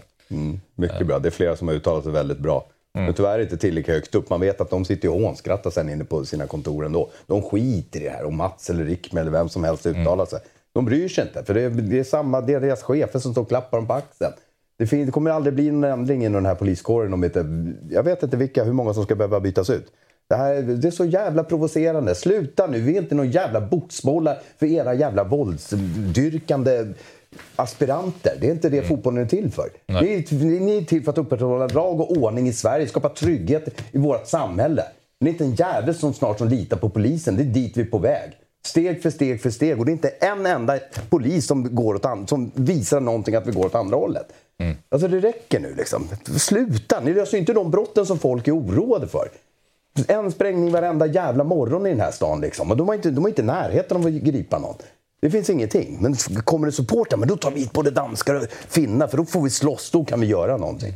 Mycket 0.74 1.06
bra. 1.06 1.18
Det 1.18 1.28
är 1.28 1.30
flera 1.30 1.56
som 1.56 1.68
har 1.68 1.74
uttalat 1.74 2.02
sig 2.04 2.12
väldigt 2.12 2.38
bra. 2.38 2.66
Men 2.94 3.14
tyvärr 3.14 3.38
inte 3.38 3.56
tillräckligt 3.56 3.96
högt 3.96 4.14
upp. 4.14 4.30
Man 4.30 4.40
vet 4.40 4.60
att 4.60 4.70
de 4.70 4.84
sitter 4.84 5.08
och 5.08 5.20
hånskrattar 5.20 5.70
sen 5.70 5.88
inne 5.88 6.04
på 6.04 6.24
sina 6.24 6.46
kontor 6.46 6.86
ändå. 6.86 7.10
De 7.26 7.42
skiter 7.42 8.00
i 8.00 8.04
det 8.04 8.10
här. 8.10 8.24
Om 8.24 8.36
Mats 8.36 8.70
eller 8.70 8.84
Rickme 8.84 9.20
eller 9.20 9.30
vem 9.30 9.48
som 9.48 9.64
helst 9.64 9.86
uttalar 9.86 10.26
sig. 10.26 10.40
De 10.72 10.84
bryr 10.84 11.08
sig 11.08 11.24
inte. 11.24 11.44
För 11.44 11.54
det 11.54 11.60
är, 11.60 11.70
det 11.70 11.98
är, 11.98 12.04
samma, 12.04 12.40
det 12.40 12.54
är 12.54 12.60
deras 12.60 12.82
chefer 12.82 13.18
som 13.18 13.32
står 13.32 13.42
och 13.42 13.48
klappar 13.48 13.78
dem 13.78 13.86
på 13.86 13.92
axeln. 13.92 14.32
Det, 14.78 14.86
fin- 14.86 15.06
det 15.06 15.12
kommer 15.12 15.30
aldrig 15.30 15.54
bli 15.54 15.68
en 15.68 15.84
ändring 15.84 16.24
inom 16.24 16.32
den 16.32 16.46
här 16.46 16.54
poliskåren 16.54 17.14
om 17.14 17.24
inte... 17.24 17.46
Jag 17.90 18.02
vet 18.02 18.22
inte 18.22 18.36
vilka, 18.36 18.64
hur 18.64 18.72
många 18.72 18.94
som 18.94 19.04
ska 19.04 19.14
behöva 19.14 19.40
bytas 19.40 19.70
ut. 19.70 19.92
Det, 20.28 20.36
här, 20.36 20.62
det 20.62 20.88
är 20.88 20.92
så 20.92 21.04
jävla 21.04 21.44
provocerande. 21.44 22.14
Sluta 22.14 22.66
nu, 22.66 22.80
vi 22.80 22.96
är 22.96 23.02
inte 23.02 23.14
någon 23.14 23.30
jävla 23.30 23.60
boxbollar 23.60 24.38
för 24.58 24.66
era 24.66 24.94
jävla 24.94 25.24
våldsdyrkande 25.24 26.86
aspiranter. 27.56 28.36
Det 28.40 28.46
är 28.46 28.50
inte 28.50 28.68
det 28.68 28.82
fotbollen 28.82 29.22
är 29.24 29.26
till 29.28 29.50
för. 29.52 29.68
Ni 29.86 30.12
är, 30.12 30.60
ni 30.60 30.76
är 30.78 30.82
till 30.82 31.04
för 31.04 31.12
att 31.12 31.18
upprätthålla 31.18 31.66
lag 31.66 32.00
och 32.00 32.10
ordning 32.16 32.48
i 32.48 32.52
Sverige, 32.52 32.86
skapa 32.88 33.08
trygghet 33.08 33.80
i 33.92 33.98
vårt 33.98 34.26
samhälle. 34.26 34.84
Det 35.20 35.26
är 35.26 35.30
inte 35.30 35.44
en 35.44 35.54
jävel 35.54 35.94
som 35.94 36.14
snart 36.14 36.38
som 36.38 36.48
litar 36.48 36.76
på 36.76 36.88
polisen. 36.88 37.36
Det 37.36 37.42
är 37.42 37.44
dit 37.44 37.76
vi 37.76 37.80
är 37.80 37.86
på 37.86 37.98
väg. 37.98 38.30
Steg 38.66 39.02
för 39.02 39.10
steg 39.10 39.42
för 39.42 39.50
steg. 39.50 39.78
Och 39.78 39.84
det 39.86 39.90
är 39.90 39.92
inte 39.92 40.08
en 40.08 40.46
enda 40.46 40.78
polis 41.10 41.46
som, 41.46 41.74
går 41.74 41.94
åt 41.94 42.04
an- 42.04 42.26
som 42.26 42.50
visar 42.54 43.00
någonting 43.00 43.34
att 43.34 43.46
vi 43.46 43.52
går 43.52 43.66
åt 43.66 43.74
andra 43.74 43.96
hållet. 43.96 44.26
Alltså 44.88 45.08
det 45.08 45.20
räcker 45.20 45.60
nu 45.60 45.74
liksom. 45.74 46.08
Sluta! 46.38 47.00
Ni 47.00 47.14
löser 47.14 47.32
ju 47.32 47.38
inte 47.40 47.52
de 47.52 47.70
brotten 47.70 48.06
som 48.06 48.18
folk 48.18 48.48
är 48.48 48.56
oroade 48.56 49.08
för. 49.08 49.28
En 50.08 50.32
sprängning 50.32 50.72
varenda 50.72 51.06
jävla 51.06 51.44
morgon 51.44 51.86
i 51.86 51.90
den 51.90 52.00
här 52.00 52.10
stan. 52.10 52.40
Liksom. 52.40 52.70
Och 52.70 52.76
de, 52.76 52.88
har 52.88 52.94
inte, 52.94 53.10
de 53.10 53.20
har 53.24 53.28
inte 53.28 53.42
närheten 53.42 53.96
av 53.96 54.06
att 54.06 54.12
gripa 54.12 54.58
någon. 54.58 54.74
Det 55.20 55.30
finns 55.30 55.50
ingenting. 55.50 55.98
Men 56.00 56.14
kommer 56.44 56.66
det 56.66 56.72
supportrar, 56.72 57.18
men 57.18 57.28
då 57.28 57.36
tar 57.36 57.50
vi 57.50 57.60
hit 57.60 57.72
både 57.72 57.90
danskar 57.90 58.34
och 58.34 58.42
finnar 58.68 59.08
för 59.08 59.16
då 59.16 59.24
får 59.24 59.42
vi 59.42 59.50
slåss. 59.50 59.90
Då 59.90 60.04
kan 60.04 60.20
vi 60.20 60.26
göra 60.26 60.56
någonting. 60.56 60.94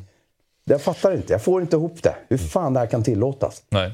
Jag 0.65 0.83
fattar 0.83 1.15
inte. 1.15 1.33
Jag 1.33 1.43
får 1.43 1.63
inte 1.63 1.77
ihop 1.77 2.03
det. 2.03 2.15
Hur 2.29 2.39
fan 2.39 2.73
det 2.73 2.81
här 2.81 2.87
kan 2.87 3.03
tillåtas. 3.03 3.63
Nej. 3.69 3.93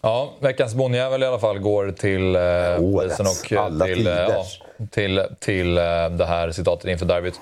Ja, 0.00 0.32
veckans 0.40 0.74
bonnjävel 0.74 1.22
i 1.22 1.26
alla 1.26 1.38
fall 1.38 1.58
går 1.58 1.90
till 1.90 2.36
eh, 2.36 2.42
polisen 2.76 3.26
och 3.26 3.52
eh, 3.52 3.62
Alla 3.62 3.84
till, 3.84 4.06
eh, 4.06 4.12
ja, 4.12 4.44
till, 4.90 5.22
till 5.40 5.78
eh, 5.78 5.84
det 6.10 6.26
här 6.26 6.50
citatet 6.52 6.90
inför 6.90 7.06
derbyt. 7.06 7.40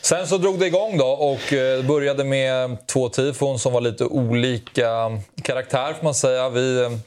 Sen 0.00 0.26
så 0.26 0.38
drog 0.38 0.58
det 0.58 0.66
igång 0.66 0.98
då 0.98 1.06
och 1.06 1.52
eh, 1.52 1.84
började 1.84 2.24
med 2.24 2.86
två 2.86 3.08
tifon 3.08 3.58
som 3.58 3.72
var 3.72 3.80
lite 3.80 4.04
olika 4.04 5.20
karaktär 5.42 5.92
får 5.92 6.04
man 6.04 6.14
säga. 6.14 6.48
Vi 6.48 6.98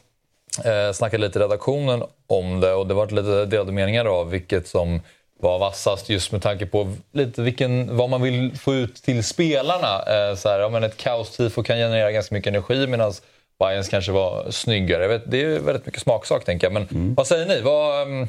eh, 0.65 0.93
snackade 0.93 1.27
lite 1.27 1.39
i 1.39 1.41
redaktionen 1.41 2.03
om 2.27 2.59
det 2.59 2.73
och 2.73 2.87
det 2.87 2.93
var 2.93 3.07
lite 3.07 3.45
delade 3.45 3.71
meningar 3.71 4.03
då 4.03 4.23
vilket 4.23 4.67
som 4.67 5.01
var 5.39 5.59
vassast 5.59 6.09
just 6.09 6.31
med 6.31 6.41
tanke 6.41 6.65
på 6.65 6.93
lite 7.11 7.41
vilken, 7.41 7.97
vad 7.97 8.09
man 8.09 8.21
vill 8.21 8.57
få 8.57 8.73
ut 8.73 8.95
till 8.95 9.23
spelarna. 9.23 10.03
Eh, 10.07 10.35
så 10.35 10.49
här, 10.49 10.59
ja, 10.59 10.69
men 10.69 10.83
ett 10.83 10.97
kaos-tifo 10.97 11.63
kan 11.63 11.77
generera 11.77 12.11
ganska 12.11 12.35
mycket 12.35 12.49
energi 12.49 12.87
medan 12.87 13.13
Bayerns 13.59 13.89
kanske 13.89 14.11
var 14.11 14.51
snyggare. 14.51 15.07
Vet, 15.07 15.31
det 15.31 15.41
är 15.41 15.59
väldigt 15.59 15.85
mycket 15.85 16.01
smaksak 16.01 16.45
tänker 16.45 16.67
jag. 16.67 16.73
Men 16.73 17.15
vad 17.15 17.27
säger 17.27 17.45
ni? 17.45 17.61
Vad, 17.61 18.01
mm, 18.01 18.27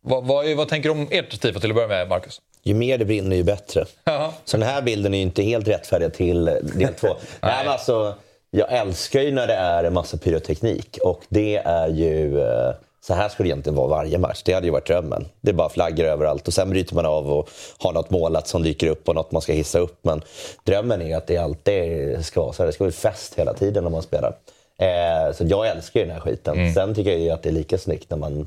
vad, 0.00 0.24
vad, 0.24 0.56
vad 0.56 0.68
tänker 0.68 0.88
du 0.88 0.92
om 0.92 1.08
ert 1.10 1.40
tifo 1.40 1.60
till 1.60 1.70
att 1.70 1.74
börja 1.74 1.88
med, 1.88 2.08
Marcus? 2.08 2.40
Ju 2.62 2.74
mer 2.74 2.98
det 2.98 3.04
brinner, 3.04 3.36
ju 3.36 3.44
bättre. 3.44 3.84
Jaha. 4.04 4.32
Så 4.44 4.56
den 4.56 4.68
här 4.68 4.82
bilden 4.82 5.14
är 5.14 5.18
ju 5.18 5.22
inte 5.22 5.42
helt 5.42 5.68
rättfärdig 5.68 6.14
till 6.14 6.44
del 6.44 6.94
två. 6.94 7.08
Nej, 7.40 7.54
men 7.64 7.68
alltså, 7.68 8.14
jag 8.54 8.72
älskar 8.72 9.20
ju 9.20 9.30
när 9.32 9.46
det 9.46 9.54
är 9.54 9.84
en 9.84 9.92
massa 9.94 10.16
pyroteknik. 10.16 10.98
Och 11.04 11.20
det 11.28 11.56
är 11.56 11.88
ju... 11.88 12.40
eh, 12.40 12.72
Så 13.04 13.14
här 13.14 13.28
skulle 13.28 13.46
det 13.46 13.50
egentligen 13.50 13.76
vara 13.76 13.88
varje 13.88 14.18
match. 14.18 14.42
Det 14.44 14.52
hade 14.52 14.66
ju 14.66 14.72
varit 14.72 14.86
drömmen. 14.86 15.24
Det 15.40 15.50
är 15.50 15.54
bara 15.54 15.68
flaggor 15.68 16.04
överallt 16.04 16.48
och 16.48 16.54
sen 16.54 16.70
bryter 16.70 16.94
man 16.94 17.06
av 17.06 17.32
och 17.32 17.48
har 17.78 17.92
något 17.92 18.10
målat 18.10 18.48
som 18.48 18.62
dyker 18.62 18.86
upp 18.86 19.08
och 19.08 19.14
något 19.14 19.32
man 19.32 19.42
ska 19.42 19.52
hissa 19.52 19.78
upp. 19.78 19.98
Men 20.02 20.22
drömmen 20.64 21.02
är 21.02 21.06
ju 21.06 21.12
att 21.12 21.26
det 21.26 21.36
alltid 21.38 22.24
ska 22.24 22.42
vara 22.42 22.52
så 22.52 22.62
här. 22.62 22.66
Det 22.66 22.72
ska 22.72 22.84
vara 22.84 22.92
fest 22.92 23.34
hela 23.38 23.54
tiden 23.54 23.82
när 23.84 23.90
man 23.90 24.02
spelar. 24.02 24.32
Eh, 24.78 25.32
så 25.34 25.44
jag 25.46 25.68
älskar 25.68 26.00
ju 26.00 26.06
den 26.06 26.14
här 26.14 26.20
skiten. 26.20 26.74
Sen 26.74 26.94
tycker 26.94 27.10
jag 27.10 27.20
ju 27.20 27.30
att 27.30 27.42
det 27.42 27.48
är 27.48 27.52
lika 27.52 27.78
snyggt 27.78 28.10
när 28.10 28.16
man 28.16 28.46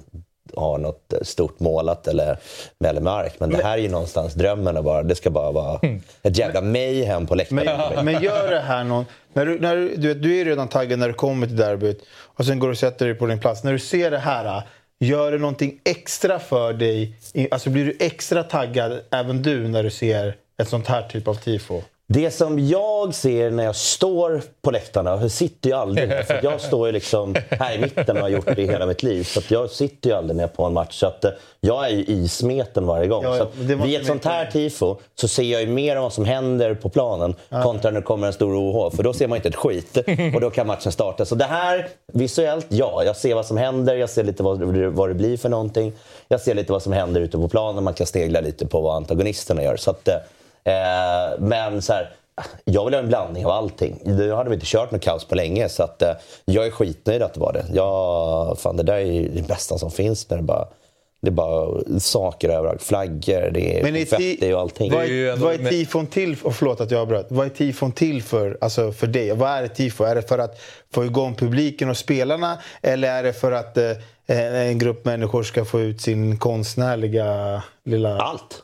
har 0.57 0.77
något 0.77 1.13
stort 1.21 1.59
målat 1.59 2.07
eller 2.07 2.38
med 2.79 3.03
mark. 3.03 3.33
Men 3.38 3.50
det 3.50 3.63
här 3.63 3.77
är 3.77 3.81
ju 3.81 3.89
någonstans 3.89 4.33
drömmen. 4.33 4.77
Och 4.77 4.83
bara, 4.83 5.03
det 5.03 5.15
ska 5.15 5.29
bara 5.29 5.51
vara 5.51 5.79
ett 6.24 6.38
jävla 6.38 6.62
mayhem 6.62 7.27
på 7.27 7.35
läktaren. 7.35 7.95
Men, 7.95 8.05
men 8.13 8.24
gör 8.24 8.51
det 8.51 8.59
här 8.59 8.83
någon... 8.83 9.05
När 9.33 9.45
du, 9.45 9.59
när 9.59 9.75
du, 9.75 9.95
du, 9.95 10.07
vet, 10.07 10.24
du 10.24 10.41
är 10.41 10.45
redan 10.45 10.67
taggad 10.67 11.00
när 11.00 11.07
du 11.07 11.13
kommer 11.13 11.47
till 11.47 11.55
derbyt 11.55 12.03
och 12.09 12.45
sen 12.45 12.59
går 12.59 12.67
du 12.67 12.71
och 12.71 12.77
sätter 12.77 13.05
dig 13.05 13.15
på 13.15 13.25
din 13.25 13.39
plats. 13.39 13.63
När 13.63 13.71
du 13.71 13.79
ser 13.79 14.12
det 14.12 14.17
här, 14.17 14.62
gör 15.00 15.31
det 15.31 15.38
någonting 15.38 15.79
extra 15.83 16.39
för 16.39 16.74
dig? 16.74 17.17
Alltså 17.51 17.69
blir 17.69 17.85
du 17.85 17.97
extra 18.00 18.43
taggad, 18.43 19.01
även 19.12 19.41
du, 19.41 19.67
när 19.67 19.83
du 19.83 19.89
ser 19.89 20.35
ett 20.62 20.69
sånt 20.69 20.88
här 20.88 21.01
typ 21.01 21.27
av 21.27 21.35
tifo? 21.35 21.81
Det 22.07 22.31
som 22.31 22.67
jag 22.67 23.13
ser 23.15 23.51
när 23.51 23.63
jag 23.63 23.75
står 23.75 24.41
på 24.62 24.71
läktarna, 24.71 25.09
jag 25.21 25.31
sitter 25.31 25.69
ju 25.69 25.75
aldrig 25.75 26.09
där, 26.09 26.24
för 26.24 26.39
jag 26.43 26.62
står 26.62 26.88
ju 26.88 26.91
liksom 26.93 27.35
här 27.50 27.75
i 27.75 27.79
mitten 27.79 28.15
och 28.17 28.21
har 28.21 28.29
gjort 28.29 28.45
det 28.55 28.62
i 28.62 28.67
hela 28.67 28.85
mitt 28.85 29.03
liv. 29.03 29.24
Så 29.24 29.41
jag 29.47 29.69
sitter 29.69 30.09
ju 30.09 30.15
aldrig 30.15 30.38
ner 30.38 30.47
på 30.47 30.63
en 30.65 30.74
match. 30.74 31.00
Så 31.00 31.07
att 31.07 31.25
eh, 31.25 31.31
jag 31.62 31.85
är 31.85 31.89
ju 31.89 32.05
i 32.05 32.27
smeten 32.27 32.85
varje 32.85 33.07
gång. 33.07 33.24
Ja, 33.24 33.38
ja, 33.38 33.47
så 33.67 33.75
vid 33.85 34.00
ett 34.01 34.05
sånt 34.07 34.25
här 34.25 34.45
tifo 34.51 34.95
så 35.15 35.27
ser 35.27 35.43
jag 35.43 35.62
ju 35.62 35.67
mer 35.67 35.95
av 35.95 36.03
vad 36.03 36.13
som 36.13 36.25
händer 36.25 36.74
på 36.74 36.89
planen 36.89 37.35
kontra 37.63 37.91
när 37.91 38.00
det 38.00 38.05
kommer 38.05 38.27
en 38.27 38.33
stor 38.33 38.55
OH. 38.55 38.95
För 38.95 39.03
då 39.03 39.13
ser 39.13 39.27
man 39.27 39.35
inte 39.35 39.50
ett 39.50 39.55
skit 39.55 39.97
och 40.35 40.41
då 40.41 40.50
kan 40.50 40.67
matchen 40.67 40.91
starta. 40.91 41.25
Så 41.25 41.35
det 41.35 41.45
här, 41.45 41.88
visuellt, 42.13 42.65
ja. 42.69 43.03
Jag 43.05 43.15
ser 43.15 43.35
vad 43.35 43.45
som 43.45 43.57
händer, 43.57 43.95
jag 43.95 44.09
ser 44.09 44.24
lite 44.24 44.43
vad, 44.43 44.74
det- 44.74 44.89
vad 44.89 45.09
det 45.09 45.13
blir 45.13 45.38
för 45.38 45.50
någonting. 45.50 45.93
Jag 46.27 46.41
ser 46.41 46.53
lite 46.55 46.71
vad 46.71 46.81
som 46.83 46.93
händer 46.93 47.21
ute 47.21 47.38
på 47.38 47.47
planen. 47.47 47.83
Man 47.83 47.93
kan 47.93 48.07
snegla 48.07 48.41
lite 48.41 48.65
på 48.67 48.81
vad 48.81 48.95
antagonisterna 48.95 49.63
gör. 49.63 49.77
Så 49.77 49.91
att, 49.91 50.09
eh, 50.65 51.39
men 51.39 51.81
så 51.81 51.93
här, 51.93 52.13
jag 52.65 52.86
vill 52.86 52.93
ha 52.93 53.01
en 53.01 53.07
blandning 53.07 53.45
av 53.45 53.51
allting. 53.51 54.00
Nu 54.05 54.31
hade 54.34 54.50
vi 54.50 54.53
inte 54.53 54.65
kört 54.65 54.91
något 54.91 55.01
kaos 55.01 55.25
på 55.25 55.36
länge 55.36 55.69
så 55.69 55.84
att, 55.84 56.01
eh, 56.01 56.12
jag 56.45 56.65
är 56.65 56.72
skitnöjd 56.72 57.22
att 57.22 57.34
det 57.34 57.39
var 57.39 57.53
det. 57.53 57.65
Jag, 57.74 58.60
fan, 58.60 58.77
det 58.77 58.84
där 58.84 58.98
är 58.98 59.29
det 59.29 59.48
bästa 59.48 59.77
som 59.77 59.91
finns. 59.91 60.29
När 60.29 60.38
det, 60.38 60.43
bara, 60.43 60.67
det 61.22 61.27
är 61.27 61.31
bara 61.31 61.84
saker 62.00 62.50
överallt. 62.50 62.84
Flaggor, 62.84 63.51
det 63.51 63.79
är 63.79 63.81
konfetti 63.81 64.38
ti- 64.41 64.53
och 64.53 64.60
allting. 64.62 64.91
Vad 64.91 65.07
Det 65.07 65.27
är 65.27 65.36
vad 65.36 65.53
är 65.53 65.69
tifon 65.69 66.07
till 66.07 66.38
och 66.43 66.55
Förlåt 66.55 66.81
att 66.81 66.91
jag 66.91 67.01
avbröt. 67.01 67.25
Vad 67.29 67.45
är 67.45 67.50
tifon 67.50 67.91
till 67.91 68.24
för, 68.24 68.57
alltså 68.62 68.91
för 68.91 69.07
dig? 69.07 69.31
Vad 69.36 69.50
är 69.50 69.67
tifo? 69.67 70.03
Är 70.03 70.15
det 70.15 70.22
för 70.22 70.39
att 70.39 70.60
få 70.93 71.05
igång 71.05 71.36
publiken 71.36 71.89
och 71.89 71.98
spelarna? 71.98 72.57
Eller 72.81 73.07
är 73.07 73.24
det 73.24 73.34
för 73.34 73.51
att 73.51 73.77
eh, 73.77 73.91
en 74.27 74.79
grupp 74.79 75.05
människor 75.05 75.43
ska 75.43 75.65
få 75.65 75.81
ut 75.81 76.01
sin 76.01 76.38
konstnärliga 76.38 77.63
lilla... 77.86 78.17
Allt. 78.17 78.63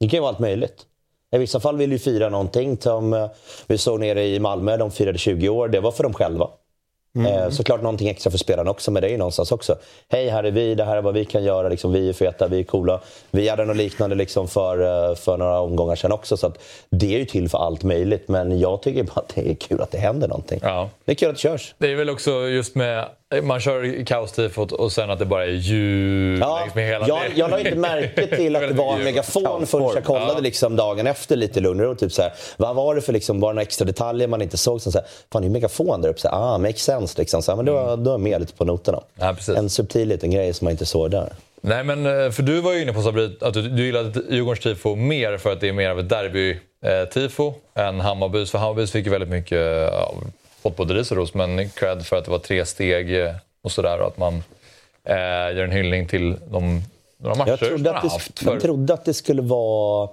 Det 0.00 0.08
kan 0.08 0.16
ju 0.16 0.20
vara 0.20 0.30
allt 0.30 0.38
möjligt. 0.38 0.84
I 1.32 1.38
vissa 1.38 1.60
fall 1.60 1.76
vill 1.76 1.92
ju 1.92 1.98
fira 1.98 2.28
någonting. 2.28 2.76
Som 2.80 3.12
eh, 3.12 3.26
vi 3.66 3.78
såg 3.78 4.00
nere 4.00 4.26
i 4.26 4.40
Malmö, 4.40 4.76
de 4.76 4.90
firade 4.90 5.18
20 5.18 5.48
år. 5.48 5.68
Det 5.68 5.80
var 5.80 5.90
för 5.90 6.02
dem 6.02 6.14
själva. 6.14 6.48
Eh, 7.26 7.50
såklart 7.50 7.82
någonting 7.82 8.08
extra 8.08 8.30
för 8.30 8.38
spelarna 8.38 8.70
också, 8.70 8.90
men 8.90 9.02
det 9.02 9.10
är 9.10 9.18
någonstans 9.18 9.52
också. 9.52 9.76
Hej, 10.08 10.28
här 10.28 10.44
är 10.44 10.50
vi, 10.50 10.74
det 10.74 10.84
här 10.84 10.96
är 10.96 11.02
vad 11.02 11.14
vi 11.14 11.24
kan 11.24 11.44
göra. 11.44 11.68
Liksom, 11.68 11.92
vi 11.92 12.08
är 12.08 12.12
feta, 12.12 12.48
vi 12.48 12.60
är 12.60 12.64
coola. 12.64 13.00
Vi 13.30 13.48
hade 13.48 13.64
något 13.64 13.76
liknande 13.76 14.16
liksom, 14.16 14.48
för, 14.48 15.10
eh, 15.10 15.14
för 15.16 15.36
några 15.36 15.60
omgångar 15.60 15.96
sedan 15.96 16.12
också. 16.12 16.36
Så 16.36 16.52
det 16.90 17.14
är 17.14 17.18
ju 17.18 17.24
till 17.24 17.48
för 17.48 17.58
allt 17.58 17.82
möjligt, 17.82 18.28
men 18.28 18.60
jag 18.60 18.82
tycker 18.82 19.02
bara 19.02 19.20
att 19.20 19.32
det 19.34 19.50
är 19.50 19.54
kul 19.54 19.80
att 19.80 19.90
det 19.90 19.98
händer 19.98 20.28
någonting. 20.28 20.60
Ja. 20.62 20.90
Det 21.04 21.12
är 21.12 21.16
kul 21.16 21.28
att 21.28 21.34
det 21.34 21.40
körs. 21.40 21.74
Det 21.78 21.92
är 21.92 21.96
väl 21.96 22.10
också 22.10 22.30
just 22.30 22.74
med... 22.74 23.06
Man 23.42 23.60
kör 23.60 24.04
kaostifot 24.04 24.72
och 24.72 24.92
sen 24.92 25.10
att 25.10 25.18
det 25.18 25.24
bara 25.24 25.44
är 25.44 25.50
ljud 25.50 26.40
Ja, 26.42 26.60
längs 26.60 26.74
med 26.74 26.86
hela... 26.86 27.08
jag, 27.08 27.22
jag 27.34 27.50
la 27.50 27.58
inte 27.58 27.74
märke 27.74 28.36
till 28.36 28.56
att 28.56 28.62
det 28.62 28.74
var 28.74 28.94
en 28.94 29.04
megafon 29.04 29.66
förrän 29.66 29.90
jag 29.94 30.04
kollade 30.04 30.40
liksom 30.40 30.76
dagen 30.76 31.06
efter 31.06 31.36
lite 31.36 31.60
lugnare. 31.60 31.88
Och 31.88 31.98
typ 31.98 32.12
så 32.12 32.22
här, 32.22 32.32
vad 32.56 32.76
var 32.76 32.94
det 32.94 33.00
för 33.00 33.12
liksom, 33.12 33.40
bara 33.40 33.52
några 33.52 33.62
extra 33.62 33.84
detaljer 33.84 34.28
man 34.28 34.42
inte 34.42 34.56
såg? 34.56 34.80
Som 34.80 34.92
så 34.92 34.98
här, 34.98 35.06
Fan, 35.32 35.42
det 35.42 35.46
är 35.46 35.48
en 35.48 35.52
megafon 35.52 36.00
där 36.02 36.08
uppe. 36.08 36.20
Så 36.20 36.28
här, 36.28 36.36
ah, 36.36 36.58
makes 36.58 36.82
sense. 36.82 37.18
Liksom. 37.18 37.42
Så 37.42 37.52
här, 37.52 37.56
men 37.56 37.66
då, 37.66 37.96
då 37.96 38.10
är 38.10 38.14
jag 38.14 38.20
med 38.20 38.40
lite 38.40 38.52
på 38.52 38.64
noterna. 38.64 39.02
Ja, 39.14 39.36
en 39.56 39.70
subtil 39.70 40.08
liten 40.08 40.30
grej 40.30 40.54
som 40.54 40.64
man 40.64 40.70
inte 40.72 40.86
såg 40.86 41.10
där. 41.10 41.32
Nej, 41.60 41.84
men 41.84 42.06
eh, 42.06 42.30
för 42.30 42.42
du 42.42 42.60
var 42.60 42.72
ju 42.72 42.82
inne 42.82 42.92
på 42.92 43.02
Sabri, 43.02 43.36
att 43.40 43.54
du, 43.54 43.62
du 43.68 43.86
gillade 43.86 44.22
Djurgårdens 44.30 44.60
tifo 44.60 44.94
mer 44.94 45.36
för 45.38 45.52
att 45.52 45.60
det 45.60 45.68
är 45.68 45.72
mer 45.72 45.90
av 45.90 45.98
ett 46.00 46.08
derby-tifo 46.08 47.54
än 47.74 48.00
Hammarbys. 48.00 48.50
För 48.50 48.58
Hammarbys 48.58 48.92
fick 48.92 49.04
ju 49.04 49.10
väldigt 49.10 49.30
mycket, 49.30 49.58
ja, 49.92 50.14
fått 50.62 50.76
både 50.76 50.94
ris 50.94 51.10
och 51.10 51.16
ros, 51.16 51.34
men 51.34 51.68
cred 51.68 52.06
för 52.06 52.16
att 52.16 52.24
det 52.24 52.30
var 52.30 52.38
tre 52.38 52.66
steg 52.66 53.20
eh, 53.20 53.34
och 53.62 53.72
sådär. 53.72 54.00
Och 54.00 54.06
att 54.06 54.18
man 54.18 54.34
eh, 55.04 55.56
gör 55.56 55.64
en 55.64 55.72
hyllning 55.72 56.06
till 56.06 56.36
de 56.50 56.82
några 57.20 57.36
matcher 57.36 57.50
Jag 57.50 57.58
trodde, 57.58 57.90
man 57.90 57.96
att 57.96 58.02
det, 58.02 58.08
haft. 58.08 58.42
jag 58.44 58.52
För, 58.52 58.60
trodde 58.60 58.94
att 58.94 59.04
det 59.04 59.14
skulle 59.14 59.42
vara... 59.42 60.08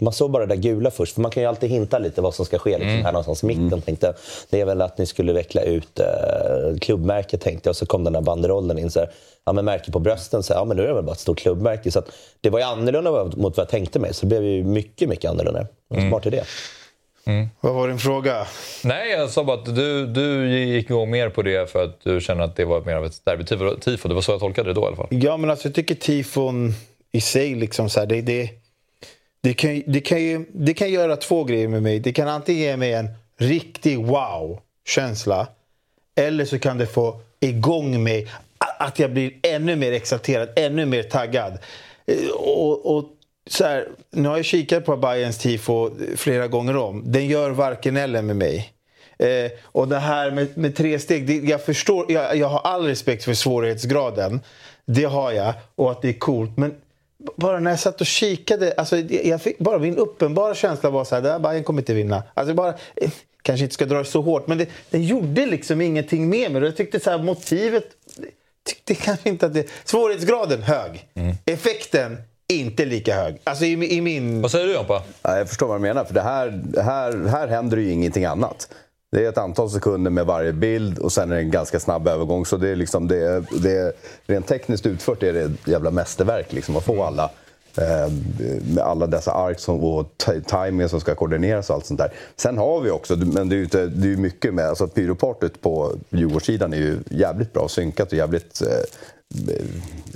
Man 0.00 0.12
såg 0.12 0.30
bara 0.30 0.46
det 0.46 0.54
där 0.54 0.62
gula 0.62 0.90
först, 0.90 1.14
för 1.14 1.20
man 1.20 1.30
kan 1.30 1.42
ju 1.42 1.48
alltid 1.48 1.70
hinta 1.70 1.98
lite 1.98 2.20
vad 2.20 2.34
som 2.34 2.44
ska 2.44 2.58
ske 2.58 2.78
liksom, 2.78 3.04
här 3.04 3.12
någonstans 3.12 3.42
i 3.42 3.46
mitten. 3.46 3.82
Tänkte. 3.82 4.14
Det 4.50 4.60
är 4.60 4.64
väl 4.64 4.82
att 4.82 4.98
ni 4.98 5.06
skulle 5.06 5.32
veckla 5.32 5.62
ut 5.62 6.00
eh, 6.00 6.78
klubbmärket 6.80 7.40
tänkte 7.40 7.68
jag, 7.68 7.72
och 7.72 7.76
så 7.76 7.86
kom 7.86 8.04
den 8.04 8.12
där 8.12 8.20
banderollen 8.20 8.78
in. 8.78 8.90
Så 8.90 9.00
här, 9.00 9.10
ja, 9.44 9.52
men 9.52 9.64
märke 9.64 9.92
på 9.92 9.98
brösten, 9.98 10.42
så 10.42 10.52
här, 10.52 10.60
ja 10.60 10.64
men 10.64 10.76
nu 10.76 10.82
är 10.82 10.88
det 10.88 10.94
väl 10.94 11.04
bara 11.04 11.12
ett 11.12 11.18
stort 11.18 11.38
klubbmärke. 11.38 11.90
Så 11.90 11.98
att, 11.98 12.10
det 12.40 12.50
var 12.50 12.58
ju 12.58 12.64
annorlunda 12.64 13.24
mot 13.24 13.56
vad 13.56 13.58
jag 13.58 13.68
tänkte 13.68 13.98
mig, 13.98 14.14
så 14.14 14.26
det 14.26 14.28
blev 14.28 14.44
ju 14.44 14.64
mycket, 14.64 15.08
mycket 15.08 15.30
annorlunda. 15.30 15.66
Vad 15.88 16.08
smart 16.08 16.26
idé. 16.26 16.42
Vad 17.60 17.74
var 17.74 17.88
din 17.88 17.98
fråga? 17.98 18.46
nej, 18.84 19.10
jag 19.10 19.30
sa 19.30 19.44
bara 19.44 19.56
att 19.58 19.74
du, 19.76 20.06
du 20.06 20.58
gick 20.58 20.90
igång 20.90 21.10
mer 21.10 21.28
på 21.28 21.42
det 21.42 21.70
för 21.70 21.84
att 21.84 22.00
du 22.04 22.20
känner 22.20 22.44
att 22.44 22.56
det 22.56 22.64
var 22.64 22.80
mer 22.80 22.94
av 22.94 23.04
ett 23.04 23.24
derby-tifo. 23.24 24.08
Det 24.08 24.14
var 24.14 24.20
så 24.20 24.32
jag 24.32 24.40
tolkade 24.40 24.70
det 24.70 24.74
då 24.74 24.80
i 24.82 24.86
alla 24.86 24.96
fall. 24.96 25.06
Ja, 25.10 25.36
men 25.36 25.50
alltså 25.50 25.68
jag 25.68 25.74
tycker 25.74 25.94
tifon 25.94 26.74
i 27.12 27.20
sig, 27.20 27.54
liksom 27.54 27.90
så 27.90 28.00
här, 28.00 28.06
det, 28.06 28.20
det, 28.20 28.50
det, 29.42 29.54
kan, 29.54 29.82
det, 29.86 30.00
kan 30.00 30.22
ju, 30.22 30.44
det 30.52 30.74
kan 30.74 30.90
göra 30.90 31.16
två 31.16 31.44
grejer 31.44 31.68
med 31.68 31.82
mig. 31.82 32.00
Det 32.00 32.12
kan 32.12 32.28
antingen 32.28 32.62
ge 32.62 32.76
mig 32.76 32.92
en 32.92 33.08
riktig 33.38 33.98
wow-känsla. 34.06 35.46
Eller 36.16 36.44
så 36.44 36.58
kan 36.58 36.78
det 36.78 36.86
få 36.86 37.20
igång 37.40 38.02
mig, 38.02 38.28
att 38.78 38.98
jag 38.98 39.12
blir 39.12 39.32
ännu 39.42 39.76
mer 39.76 39.92
exalterad, 39.92 40.48
ännu 40.56 40.86
mer 40.86 41.02
taggad. 41.02 41.58
Eh, 42.06 42.30
Och, 42.34 42.96
och 42.96 43.04
så 43.48 43.64
här, 43.64 43.88
nu 44.10 44.28
har 44.28 44.36
jag 44.36 44.44
kikat 44.44 44.84
på 44.84 44.96
Bayerns 44.96 45.38
tifo 45.38 45.90
flera 46.16 46.48
gånger 46.48 46.76
om. 46.76 47.12
Den 47.12 47.26
gör 47.26 47.50
varken 47.50 47.96
eller 47.96 48.22
med 48.22 48.36
mig. 48.36 48.72
Eh, 49.18 49.50
och 49.62 49.88
det 49.88 49.98
här 49.98 50.30
med, 50.30 50.58
med 50.58 50.76
tre 50.76 50.98
steg, 50.98 51.26
det, 51.26 51.34
jag 51.34 51.64
förstår, 51.64 52.12
jag, 52.12 52.36
jag 52.36 52.48
har 52.48 52.60
all 52.60 52.86
respekt 52.86 53.24
för 53.24 53.34
svårighetsgraden. 53.34 54.40
Det 54.86 55.04
har 55.04 55.32
jag, 55.32 55.54
och 55.74 55.90
att 55.90 56.02
det 56.02 56.08
är 56.08 56.18
coolt. 56.18 56.56
Men 56.56 56.74
bara 57.36 57.60
när 57.60 57.70
jag 57.70 57.80
satt 57.80 58.00
och 58.00 58.06
kikade, 58.06 58.74
alltså, 58.76 58.96
jag 58.98 59.42
fick, 59.42 59.58
bara 59.58 59.78
min 59.78 59.96
uppenbara 59.96 60.54
känsla 60.54 60.90
var 60.90 61.04
så 61.04 61.14
här, 61.14 61.22
det 61.22 61.30
här 61.30 61.38
Bayern 61.38 61.64
kommer 61.64 61.80
inte 61.80 61.94
vinna. 61.94 62.22
Alltså 62.34 62.54
bara, 62.54 62.74
eh, 62.96 63.10
kanske 63.42 63.64
inte 63.64 63.74
ska 63.74 63.86
dra 63.86 63.98
det 63.98 64.04
så 64.04 64.20
hårt, 64.22 64.46
men 64.46 64.58
det, 64.58 64.66
det 64.90 64.98
gjorde 64.98 65.46
liksom 65.46 65.80
ingenting 65.80 66.28
med 66.28 66.52
mig. 66.52 66.62
Jag 66.62 66.76
tyckte 66.76 67.00
så 67.00 67.10
här, 67.10 67.18
motivet, 67.18 67.84
tyckte 68.66 68.94
kanske 68.94 69.28
inte 69.28 69.46
att 69.46 69.54
det... 69.54 69.68
Svårighetsgraden 69.84 70.62
hög. 70.62 71.08
Effekten 71.44 72.16
inte 72.52 72.84
lika 72.84 73.14
hög. 73.14 73.40
Alltså 73.44 73.64
i, 73.64 73.96
i 73.96 74.00
min... 74.00 74.42
Vad 74.42 74.50
säger 74.50 74.66
du 74.66 74.72
Jompa? 74.74 75.02
Ja, 75.22 75.38
jag 75.38 75.48
förstår 75.48 75.66
vad 75.66 75.76
du 75.76 75.82
menar, 75.82 76.04
för 76.04 76.14
det 76.14 76.20
här, 76.20 76.62
här, 76.82 77.26
här 77.28 77.48
händer 77.48 77.76
ju 77.76 77.90
ingenting 77.90 78.24
annat. 78.24 78.68
Det 79.12 79.24
är 79.24 79.28
ett 79.28 79.38
antal 79.38 79.70
sekunder 79.70 80.10
med 80.10 80.26
varje 80.26 80.52
bild 80.52 80.98
och 80.98 81.12
sen 81.12 81.30
är 81.30 81.34
det 81.36 81.40
en 81.42 81.50
ganska 81.50 81.80
snabb 81.80 82.08
övergång. 82.08 82.46
Så 82.46 82.56
det 82.56 82.68
är 82.68 82.76
liksom, 82.76 83.08
det 83.08 83.16
är, 83.16 83.44
det 83.62 83.72
är, 83.78 83.92
rent 84.26 84.46
tekniskt 84.46 84.86
utfört 84.86 85.22
är 85.22 85.32
det 85.32 85.40
ett 85.40 85.66
jävla 85.68 85.90
mästerverk 85.90 86.52
liksom, 86.52 86.76
att 86.76 86.84
få 86.84 87.02
alla 87.02 87.30
eh, 87.76 88.12
med 88.74 88.84
alla 88.84 89.06
dessa 89.06 89.32
ark 89.32 89.58
som, 89.60 89.84
och 89.84 90.12
t- 90.26 90.40
timing 90.40 90.88
som 90.88 91.00
ska 91.00 91.14
koordineras 91.14 91.70
och 91.70 91.76
allt 91.76 91.86
sånt 91.86 92.00
där. 92.00 92.12
Sen 92.36 92.58
har 92.58 92.80
vi 92.80 92.90
också, 92.90 93.16
men 93.16 93.48
det 93.48 93.54
är 93.54 93.56
ju 93.56 93.62
inte- 93.64 93.86
det 93.86 94.06
är 94.06 94.10
ju 94.10 94.16
mycket 94.16 94.54
med, 94.54 94.64
alltså 94.68 94.86
pyropartyt 94.88 95.60
på 95.60 95.92
Djurgårdssidan 96.10 96.72
är 96.72 96.76
ju 96.76 96.98
jävligt 97.10 97.52
bra 97.52 97.68
synkat 97.68 98.12
och 98.12 98.18
jävligt 98.18 98.62
eh, 98.62 98.84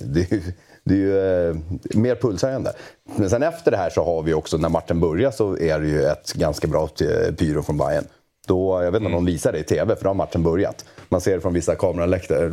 det 0.04 0.20
är 0.20 0.34
ju, 0.34 0.42
det 0.84 0.94
är 0.94 0.98
ju 0.98 1.48
eh, 1.50 1.56
mer 1.94 2.14
pulshöjande. 2.14 2.72
Men 3.16 3.30
sen 3.30 3.42
efter 3.42 3.70
det 3.70 3.76
här 3.76 3.90
så 3.90 4.04
har 4.04 4.22
vi 4.22 4.34
också, 4.34 4.56
när 4.56 4.68
matchen 4.68 5.00
börjar 5.00 5.30
så 5.30 5.58
är 5.58 5.78
det 5.78 5.88
ju 5.88 6.04
ett 6.04 6.32
ganska 6.32 6.66
bra 6.66 6.88
eh, 7.00 7.34
pyro 7.34 7.62
från 7.62 7.78
Bayern. 7.78 8.04
Då, 8.46 8.82
jag 8.82 8.92
vet 8.92 9.00
inte 9.02 9.06
om 9.06 9.24
de 9.24 9.32
visar 9.32 9.52
det 9.52 9.58
i 9.58 9.62
TV, 9.62 9.96
för 9.96 10.04
då 10.04 10.10
har 10.10 10.14
matchen 10.14 10.42
börjat. 10.42 10.84
Man 11.08 11.20
ser 11.20 11.34
det 11.34 11.40
från 11.40 11.52
vissa 11.52 11.74
kameraläktare, 11.74 12.52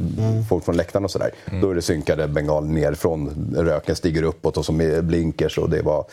folk 0.49 0.65
från 0.65 0.77
läktaren 0.77 1.05
och 1.05 1.11
sådär. 1.11 1.31
Då 1.61 1.69
är 1.69 1.75
det 1.75 1.81
synkade 1.81 2.27
bengal 2.27 2.65
nerifrån, 2.65 3.53
röken 3.57 3.95
stiger 3.95 4.23
uppåt 4.23 4.57
och 4.57 4.65
som 4.65 4.81
är 4.81 5.01
blinkers 5.01 5.57
och 5.57 5.69
det 5.69 5.81
var 5.81 6.05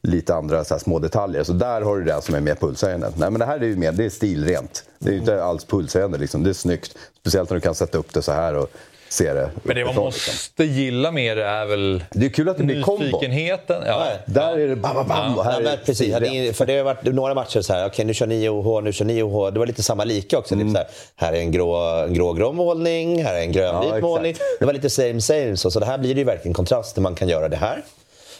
lite 0.00 0.34
andra 0.34 0.64
så 0.64 0.78
små 0.78 0.98
detaljer. 0.98 1.44
Så 1.44 1.52
där 1.52 1.80
har 1.80 1.96
du 1.96 2.04
det 2.04 2.22
som 2.22 2.34
är 2.34 2.40
mer 2.40 2.54
pulshöjande. 2.54 3.12
Nej 3.16 3.30
men 3.30 3.38
det 3.38 3.46
här 3.46 3.60
är 3.60 3.66
ju 3.66 3.76
mer, 3.76 3.92
det 3.92 4.04
är 4.04 4.10
stilrent. 4.10 4.84
Det 4.98 5.08
är 5.08 5.12
ju 5.12 5.18
inte 5.18 5.44
alls 5.44 5.64
pulshöjande 5.64 6.18
liksom. 6.18 6.42
Det 6.42 6.50
är 6.50 6.54
snyggt. 6.54 6.96
Speciellt 7.20 7.50
när 7.50 7.54
du 7.54 7.60
kan 7.60 7.74
sätta 7.74 7.98
upp 7.98 8.14
det 8.14 8.22
så 8.22 8.32
här 8.32 8.54
och 8.54 8.70
se 9.08 9.32
det 9.32 9.50
Men 9.62 9.76
det 9.76 9.84
man 9.84 9.88
uppifrån, 9.90 10.04
måste 10.04 10.30
liksom. 10.62 10.66
gilla 10.66 11.10
det 11.10 11.42
är 11.42 11.66
väl 11.66 12.04
Det 12.10 12.26
är 12.26 12.30
kul 12.30 12.48
att 12.48 12.56
det 12.58 12.64
blir 12.64 12.98
nyfikenheten. 12.98 13.82
Ja. 13.86 14.06
Där 14.26 14.58
är 14.58 14.68
det 14.68 14.76
bam, 14.76 14.94
bam, 14.94 15.08
bam, 15.08 15.38
här 15.44 15.52
Ja, 15.52 15.56
är 15.58 15.62
men 15.62 15.64
det 15.64 15.78
precis. 15.86 16.14
Hade, 16.14 16.52
för 16.52 16.66
det 16.66 16.76
har 16.76 16.84
varit 16.84 17.02
några 17.04 17.34
matcher 17.34 17.60
så 17.60 17.72
här, 17.72 17.86
okej 17.86 18.04
nu 18.04 18.14
kör 18.14 18.26
ni 18.26 18.48
OH, 18.48 18.80
nu 18.84 18.92
kör 18.92 19.04
ni 19.04 19.22
OH. 19.22 19.50
Det 19.50 19.58
var 19.58 19.66
lite 19.66 19.82
samma 19.82 20.04
lika 20.04 20.38
också. 20.38 20.54
Typ 20.54 20.70
så 20.70 20.76
här, 20.76 20.86
här 21.16 21.32
är 21.32 21.36
en 21.40 21.52
grå, 21.52 21.76
en 21.76 22.14
grå-grå 22.14 22.52
målning, 22.52 23.24
här 23.24 23.34
är 23.34 23.40
en 23.40 23.52
grönvit 23.52 23.84
exakt. 23.88 24.02
målning. 24.02 24.34
Det 24.60 24.66
var 24.66 24.72
lite 24.72 24.90
same 24.90 25.20
same. 25.20 25.56
Så, 25.56 25.70
så 25.70 25.80
det 25.80 25.86
här 25.86 25.98
blir 25.98 26.14
det 26.14 26.18
ju 26.18 26.24
verkligen 26.24 26.54
kontrast. 26.54 26.94
där 26.94 27.02
Man 27.02 27.14
kan 27.14 27.28
göra 27.28 27.48
det 27.48 27.56
här. 27.56 27.82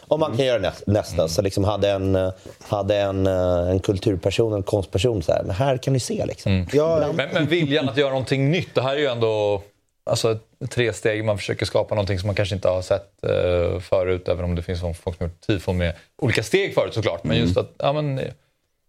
Och 0.09 0.19
man 0.19 0.37
kan 0.37 0.47
göra 0.47 0.59
nä- 0.59 0.73
nästa. 0.87 1.29
Så 1.29 1.43
liksom 1.43 1.65
hade 1.65 1.91
en, 1.91 2.33
hade 2.69 2.97
en, 2.97 3.27
eh, 3.27 3.71
en 3.71 3.81
kulturperson, 3.81 4.53
en 4.53 4.63
konstperson 4.63 5.23
så 5.23 5.33
här, 5.33 5.43
men 5.43 5.57
här 5.57 5.77
kan 5.77 5.93
ni 5.93 6.01
se 6.01 6.27
liksom. 6.27 6.67
Ja, 6.73 7.05
Men, 7.15 7.29
men 7.33 7.47
viljan 7.47 7.89
att 7.89 7.97
göra 7.97 8.11
någonting 8.11 8.51
nytt. 8.51 8.75
Det 8.75 8.83
här 8.83 8.93
är 8.97 9.01
ju 9.01 9.07
ändå 9.07 9.63
alltså, 10.09 10.39
tre 10.71 10.93
steg. 10.93 11.25
Man 11.25 11.39
försöker 11.39 11.67
skapa 11.67 11.95
någonting 11.95 12.19
som 12.19 12.27
man 12.27 12.37
kanske 12.37 12.55
inte 12.55 12.69
har 12.69 12.83
sett 12.83 13.25
eh, 13.25 13.81
förut. 13.81 14.29
Även 14.29 14.45
om 14.45 14.55
det 14.55 14.63
finns 14.63 14.81
folk 14.81 15.17
som 15.17 15.27
gjort 15.27 15.41
tifon 15.41 15.77
med 15.77 15.95
olika 16.17 16.43
steg 16.43 16.75
förut 16.75 16.95
såklart. 16.95 17.25
Men 17.25 17.37
just 17.37 17.57
att, 17.57 17.73
ja 17.79 17.93
men... 17.93 18.21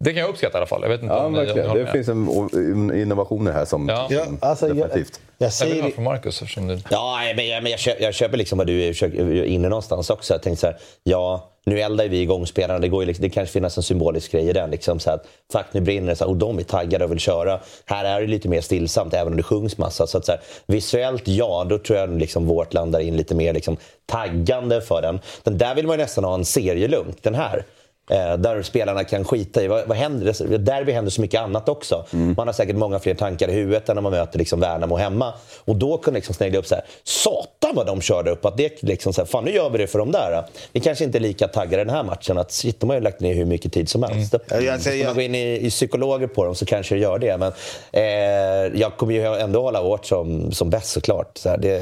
Det 0.03 0.13
kan 0.13 0.21
jag 0.21 0.29
uppskatta 0.29 0.57
i 0.57 0.59
alla 0.59 0.65
fall. 0.67 0.81
Jag 0.81 0.89
vet 0.89 1.01
inte 1.01 1.13
Ja, 1.13 1.25
om 1.25 1.33
ni, 1.33 1.39
om 1.39 1.45
ni 1.45 1.53
Det 1.53 1.73
med. 1.83 1.91
finns 1.91 2.07
en 2.09 2.95
innovationer 3.01 3.51
här 3.51 3.65
som, 3.65 3.87
Ja. 3.89 4.09
som 4.25 4.37
alltså, 4.41 4.67
jag, 4.67 4.77
definitivt. 4.77 5.19
jag 5.37 5.45
Jag 5.45 5.47
vill 5.47 5.51
säger 5.51 5.81
höra 5.81 5.91
från 5.91 6.03
Marcus 6.03 6.41
eftersom 6.41 6.67
du... 6.67 6.79
Ja, 6.89 7.19
men 7.35 7.47
jag, 7.47 7.63
men 7.63 7.71
jag, 7.71 7.79
köper, 7.79 8.03
jag 8.03 8.13
köper 8.13 8.37
liksom 8.37 8.57
vad 8.57 8.67
du 8.67 8.87
är 8.87 9.43
inne 9.43 9.69
någonstans 9.69 10.09
också. 10.09 10.33
Jag 10.33 10.41
tänkte 10.41 10.61
så 10.61 10.67
här, 10.67 10.77
ja, 11.03 11.49
nu 11.65 11.79
eldar 11.81 12.07
vi 12.07 12.21
igång 12.21 12.47
spelarna. 12.47 12.79
Det, 12.79 12.87
går 12.87 13.01
ju, 13.03 13.07
liksom, 13.07 13.23
det 13.23 13.29
kanske 13.29 13.59
finns 13.61 13.77
en 13.77 13.83
symbolisk 13.83 14.31
grej 14.31 14.49
i 14.49 14.53
den. 14.53 14.71
Liksom, 14.71 14.99
så 14.99 15.11
att, 15.11 15.25
fuck, 15.51 15.65
nu 15.71 15.81
brinner 15.81 16.07
det. 16.07 16.15
Så 16.15 16.23
här, 16.23 16.31
och 16.31 16.37
de 16.37 16.59
är 16.59 16.63
taggade 16.63 17.05
och 17.05 17.11
vill 17.11 17.19
köra. 17.19 17.59
Här 17.85 18.05
är 18.05 18.21
det 18.21 18.27
lite 18.27 18.47
mer 18.49 18.61
stillsamt, 18.61 19.13
även 19.13 19.33
om 19.33 19.37
det 19.37 19.43
sjungs 19.43 19.77
massa. 19.77 20.07
Så 20.07 20.17
att, 20.17 20.25
så 20.25 20.31
här, 20.31 20.41
visuellt, 20.65 21.27
ja, 21.27 21.65
då 21.69 21.77
tror 21.77 21.99
jag 21.99 22.17
liksom, 22.19 22.47
vårt 22.47 22.73
landar 22.73 22.99
in 22.99 23.17
lite 23.17 23.35
mer 23.35 23.53
liksom, 23.53 23.77
taggande 24.05 24.81
för 24.81 25.01
den. 25.01 25.19
Den 25.43 25.57
där 25.57 25.75
vill 25.75 25.87
man 25.87 25.97
ju 25.97 26.03
nästan 26.03 26.23
ha 26.23 26.33
en 26.33 26.45
serielunk. 26.45 27.17
Den 27.21 27.35
här. 27.35 27.63
Eh, 28.09 28.37
där 28.37 28.61
spelarna 28.61 29.03
kan 29.03 29.25
skita 29.25 29.63
i 29.63 29.67
vad, 29.67 29.87
vad 29.87 29.97
händer. 29.97 30.57
Derby 30.57 30.91
händer 30.91 31.11
så 31.11 31.21
mycket 31.21 31.41
annat 31.41 31.69
också. 31.69 32.05
Mm. 32.13 32.33
Man 32.37 32.47
har 32.47 32.53
säkert 32.53 32.75
många 32.75 32.99
fler 32.99 33.13
tankar 33.13 33.47
i 33.49 33.53
huvudet 33.53 33.89
än 33.89 33.95
när 33.95 34.01
man 34.01 34.11
möter 34.11 34.39
liksom 34.39 34.59
Värnamo 34.59 34.95
hemma. 34.97 35.33
Och 35.65 35.75
då 35.75 35.97
kunde 35.97 36.17
liksom 36.17 36.35
snegla 36.35 36.59
upp 36.59 36.65
så 36.67 36.75
här. 36.75 36.83
Satan 37.03 37.75
vad 37.75 37.85
de 37.85 38.01
körde 38.01 38.31
upp! 38.31 38.45
Att 38.45 38.57
det 38.57 38.83
liksom 38.83 39.13
så 39.13 39.21
här, 39.21 39.25
fan 39.25 39.43
nu 39.45 39.51
gör 39.51 39.69
vi 39.69 39.77
det 39.77 39.87
för 39.87 39.99
dem 39.99 40.11
där. 40.11 40.43
Vi 40.71 40.79
kanske 40.79 41.03
inte 41.03 41.17
är 41.17 41.19
lika 41.19 41.47
taggade 41.47 41.83
den 41.83 41.93
här 41.95 42.03
matchen. 42.03 42.37
Att 42.37 42.51
shit, 42.51 42.79
de 42.79 42.89
har 42.89 42.97
ju 42.97 43.01
lagt 43.03 43.19
ner 43.19 43.33
hur 43.33 43.45
mycket 43.45 43.73
tid 43.73 43.89
som 43.89 44.03
helst. 44.03 44.35
Ja, 44.49 44.59
jag 44.59 44.81
säger- 44.81 44.99
Ska 45.03 45.07
man 45.09 45.15
gå 45.15 45.21
in 45.21 45.35
i, 45.35 45.65
i 45.65 45.69
psykologer 45.69 46.27
på 46.27 46.45
dem 46.45 46.55
så 46.55 46.65
kanske 46.65 46.95
det 46.95 47.01
gör 47.01 47.19
det. 47.19 47.37
Men 47.37 47.51
eh, 47.91 48.79
jag 48.79 48.97
kommer 48.97 49.13
ju 49.13 49.25
ändå 49.25 49.61
hålla 49.61 49.79
hårt 49.81 50.05
som, 50.05 50.51
som 50.51 50.69
bäst 50.69 50.87
såklart. 50.91 51.37
Så 51.37 51.49
här, 51.49 51.57
det 51.57 51.79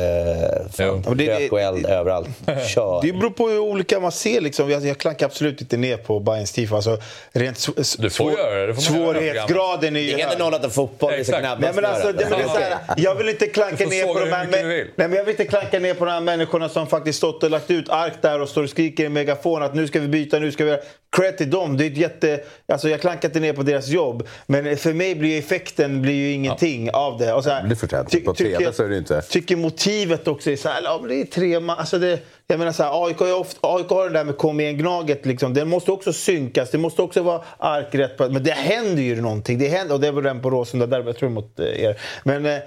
Jo. 0.63 0.69
fan, 0.71 1.03
Ja, 1.07 1.13
det- 1.13 1.39
rök 1.39 1.51
och 1.51 1.61
eld 1.61 1.85
överallt. 1.85 2.27
Kör! 2.73 3.01
Det 3.07 3.13
beror 3.13 3.29
på 3.29 3.47
hur 3.47 3.59
olika 3.59 3.99
man 3.99 4.11
ser. 4.11 4.41
Liksom. 4.41 4.69
Jag, 4.71 4.85
jag 4.85 4.97
klankar 4.97 5.25
absolut 5.25 5.61
inte 5.61 5.77
ner 5.77 5.97
på 5.97 6.16
Bayerns 6.19 6.51
tifo. 6.51 6.75
Alltså, 6.75 6.97
rent 7.31 7.57
sv- 7.57 7.95
Du 8.01 8.09
får 8.09 8.31
göra 8.31 8.65
det, 8.67 8.73
får 8.75 8.81
svårighetsgraden 8.81 9.95
är 9.95 9.99
Det 9.99 10.05
ju 10.05 10.11
är 10.11 10.17
hög. 10.17 10.21
inte 10.31 10.43
nollat 10.43 10.73
fotboll, 10.73 11.13
vi 11.17 11.23
ska 11.23 11.37
Exakt. 11.37 11.61
Nej, 11.61 11.71
men 11.75 11.85
alltså, 11.85 12.11
det, 12.11 12.29
men 12.29 12.39
det 12.39 12.43
är 12.45 12.47
så 12.47 12.59
här, 12.59 12.77
jag 12.97 13.15
vill 13.15 13.29
inte 13.29 13.47
klanka 13.47 13.85
ner 13.85 14.05
på 14.13 14.19
de 14.19 14.31
här, 14.31 14.47
men, 14.51 14.67
nej, 14.67 14.87
men 14.95 15.13
jag 15.13 15.23
vill 15.23 15.31
inte 15.31 15.45
klanka 15.45 15.79
ner 15.79 15.93
på 15.93 16.05
de 16.05 16.11
här 16.11 16.21
människorna 16.21 16.69
som 16.69 16.87
faktiskt 16.87 17.17
stått 17.17 17.43
och 17.43 17.49
lagt 17.49 17.71
ut 17.71 17.89
ark 17.89 18.13
där 18.21 18.41
och 18.41 18.49
står 18.49 18.63
och 18.63 18.69
skriker 18.69 19.03
i 19.05 19.09
megafon 19.09 19.63
att 19.63 19.75
nu 19.75 19.87
ska 19.87 19.99
vi 19.99 20.07
byta, 20.07 20.39
nu 20.39 20.51
ska 20.51 20.65
vi... 20.65 20.77
Cred 21.17 21.37
till 21.37 21.49
dem. 21.49 21.77
Det 21.77 21.85
är 21.85 21.91
ett 21.91 21.97
jätte... 21.97 22.39
Alltså 22.71 22.89
jag 22.89 23.01
klankar 23.01 23.29
inte 23.29 23.39
ner 23.39 23.53
på 23.53 23.63
deras 23.63 23.87
jobb. 23.87 24.27
Men 24.47 24.77
för 24.77 24.93
mig 24.93 25.15
blir 25.15 25.29
ju 25.29 25.37
effekten 25.39 26.01
blir 26.01 26.13
ju 26.13 26.31
ingenting 26.31 26.89
av 26.93 27.17
det. 27.17 27.33
Och 27.33 27.43
så 27.43 27.49
här, 27.49 27.63
Det 27.63 27.73
är 27.73 27.75
förtjänt. 27.75 28.09
ty- 28.11 28.19
På 28.19 28.33
tycker- 28.33 28.57
TV 28.57 28.73
så 28.73 28.83
är 28.83 28.89
det 28.89 28.97
inte. 28.97 29.21
tycker 29.21 29.55
motivet 29.55 30.27
också 30.27 30.51
är 30.51 30.55
så 30.55 30.69
här, 30.69 30.81
ja, 30.83 30.97
men 31.01 31.09
det 31.09 31.21
är 31.21 31.25
tre 31.25 31.59
man, 31.59 31.77
alltså 31.79 31.99
det, 31.99 32.19
Jag 32.47 32.59
menar 32.59 32.71
så 32.71 32.83
här, 32.83 33.05
AIK, 33.05 33.21
är 33.21 33.35
ofta, 33.35 33.59
AIK 33.61 33.89
har 33.89 34.03
det 34.09 34.13
där 34.13 34.23
med 34.23 34.37
kom 34.37 34.59
igen-gnaget. 34.59 35.25
Liksom. 35.25 35.53
Den 35.53 35.69
måste 35.69 35.91
också 35.91 36.13
synkas, 36.13 36.71
det 36.71 36.77
måste 36.77 37.01
också 37.01 37.21
vara 37.21 37.41
arkrätt. 37.57 38.17
På, 38.17 38.29
men 38.29 38.43
det 38.43 38.51
händer 38.51 39.01
ju 39.03 39.21
någonting. 39.21 39.57
Det 39.59 39.67
händer, 39.67 39.95
och 39.95 40.01
det 40.01 40.11
var 40.11 40.21
den 40.21 40.41
på 40.41 40.49
Råsunda 40.49 40.85
där, 40.85 41.03
jag 41.03 41.17
tror 41.17 41.29
mot 41.29 41.59
eh, 41.59 41.65
er. 41.83 41.99
Men 42.23 42.45
eh, 42.45 42.57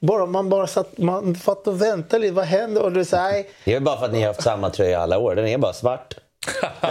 bara, 0.00 0.26
man 0.26 0.48
bara 0.48 0.66
satt, 0.66 0.98
man 0.98 1.34
fatt 1.34 1.66
och 1.66 1.82
väntade 1.82 2.22
lite. 2.22 2.34
Vad 2.34 2.44
händer? 2.44 2.82
Och 2.82 2.92
det 2.92 3.00
är 3.00 3.04
så 3.04 3.16
här. 3.16 3.44
Det 3.64 3.74
är 3.74 3.80
bara 3.80 3.98
för 3.98 4.04
att 4.06 4.12
ni 4.12 4.20
har 4.20 4.26
haft 4.26 4.42
samma 4.42 4.70
tröja 4.70 5.00
alla 5.00 5.18
år. 5.18 5.34
Den 5.34 5.46
är 5.46 5.58
bara 5.58 5.72
svart. 5.72 6.14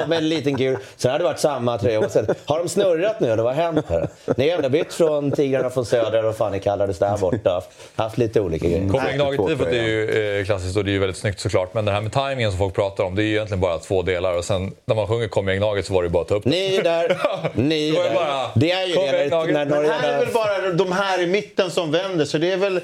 Med 0.07 0.17
en 0.17 0.29
liten 0.29 0.57
gul. 0.57 0.77
Sen 0.95 1.11
har 1.11 1.19
det 1.19 1.25
varit 1.25 1.39
samma 1.39 1.77
tröja 1.77 1.99
oavsett. 1.99 2.29
Har 2.45 2.59
de 2.59 2.69
snurrat 2.69 3.19
nu 3.19 3.31
eller 3.31 3.43
vad 3.43 3.55
har 3.55 3.63
hänt 3.63 3.85
här? 3.89 4.07
Ni 4.37 4.49
har 4.49 4.55
ändå 4.57 4.69
bytt 4.69 4.93
från 4.93 5.31
Tigrarna 5.31 5.69
från 5.69 5.85
Söder 5.85 6.17
och 6.19 6.23
vad 6.25 6.37
fan 6.37 6.51
ni 6.51 6.59
kallades 6.59 6.99
där 6.99 7.17
borta. 7.17 7.61
Haft 7.95 8.17
lite 8.17 8.41
olika 8.41 8.67
grejer. 8.67 8.89
Copenhagen-tifot 8.89 9.67
är 9.67 9.83
ju 9.83 10.39
eh, 10.39 10.45
klassiskt 10.45 10.77
och 10.77 10.85
det 10.85 10.91
är 10.91 10.93
ju 10.93 10.99
väldigt 10.99 11.17
snyggt 11.17 11.39
såklart. 11.39 11.73
Men 11.73 11.85
det 11.85 11.91
här 11.91 12.01
med 12.01 12.11
timingen 12.11 12.51
som 12.51 12.59
folk 12.59 12.75
pratar 12.75 13.03
om, 13.03 13.15
det 13.15 13.21
är 13.21 13.25
ju 13.25 13.31
egentligen 13.31 13.61
bara 13.61 13.77
två 13.77 14.01
delar. 14.01 14.37
Och 14.37 14.45
sen 14.45 14.71
när 14.85 14.95
man 14.95 15.07
sjunger 15.07 15.55
Gnaget 15.55 15.85
så 15.85 15.93
var 15.93 16.01
det 16.01 16.07
ju 16.07 16.11
bara 16.11 16.21
att 16.21 16.27
ta 16.27 16.35
upp 16.35 16.43
det. 16.43 16.49
Ni 16.49 16.75
är 16.75 16.83
där. 16.83 17.17
Ni 17.53 17.89
är 17.89 18.03
där. 18.03 18.13
bara, 18.15 18.51
Det 18.55 18.71
är 18.71 18.85
ju 18.87 18.93
det. 18.93 19.11
När, 19.11 19.27
Gnaget. 19.27 19.53
när 19.53 19.65
Men 19.65 19.89
här 19.89 20.13
är 20.13 20.19
väl 20.19 20.33
bara 20.33 20.69
de 20.73 20.91
här 20.91 21.21
i 21.21 21.27
mitten 21.27 21.71
som 21.71 21.91
vänder. 21.91 22.25
Så 22.25 22.37
det 22.37 22.51
är 22.51 22.57
väl 22.57 22.79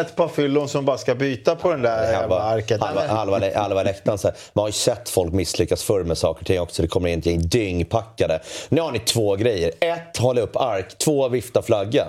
ett 0.00 0.16
par 0.16 0.28
fyllon 0.28 0.68
som 0.68 0.84
bara 0.84 0.98
ska 0.98 1.14
byta 1.14 1.56
på 1.56 1.70
den 1.70 1.82
där 1.82 2.14
halva, 2.14 2.40
arket. 2.40 2.80
halva, 2.80 3.06
halva, 3.06 3.40
halva 3.54 3.82
läktaren. 3.82 4.18
Så 4.18 4.28
här. 4.28 4.36
Man 4.52 4.62
har 4.62 4.68
ju 4.68 4.72
sett 4.72 5.08
folk 5.08 5.32
misslyckas 5.32 5.82
förr 5.82 6.04
med 6.04 6.18
saker 6.18 6.40
och 6.40 6.46
ting 6.46 6.60
också. 6.60 6.82
Det 6.82 6.88
kommer 6.88 7.08
in 7.08 7.18
ett 7.18 7.26
gäng 7.26 7.48
dyngpackade. 7.48 8.40
Nu 8.68 8.80
har 8.80 8.92
ni 8.92 8.98
två 8.98 9.36
grejer. 9.36 9.72
Ett, 9.80 10.16
hålla 10.16 10.40
upp 10.40 10.56
ark. 10.56 10.98
Två, 10.98 11.28
vifta 11.28 11.62
flagga. 11.62 12.06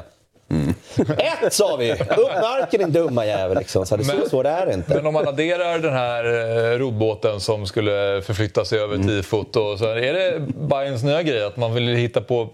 Ett 1.17 1.53
sa 1.53 1.75
vi! 1.75 1.91
Upp 1.93 2.33
med 2.33 2.43
arken 2.43 2.79
din 2.79 2.91
dumma 2.91 3.25
jävel. 3.25 3.57
Liksom. 3.57 3.85
Så 3.85 3.97
det 3.97 4.03
är 4.03 4.21
så 4.23 4.29
svårt 4.29 4.45
är 4.45 4.65
det 4.65 4.73
inte. 4.73 4.95
Men 4.95 5.05
om 5.05 5.13
man 5.13 5.27
adderar 5.27 5.79
den 5.79 5.93
här 5.93 6.25
eh, 6.25 6.79
roddbåten 6.79 7.39
som 7.39 7.67
skulle 7.67 8.21
förflytta 8.21 8.65
sig 8.65 8.79
över 8.79 8.97
tifot. 8.97 9.55
Och 9.55 9.79
så 9.79 9.85
är 9.85 10.13
det 10.13 10.39
Bayerns 10.39 11.03
nya 11.03 11.23
grej 11.23 11.43
att 11.43 11.57
man 11.57 11.73
vill 11.73 11.87
hitta 11.87 12.21
på 12.21 12.49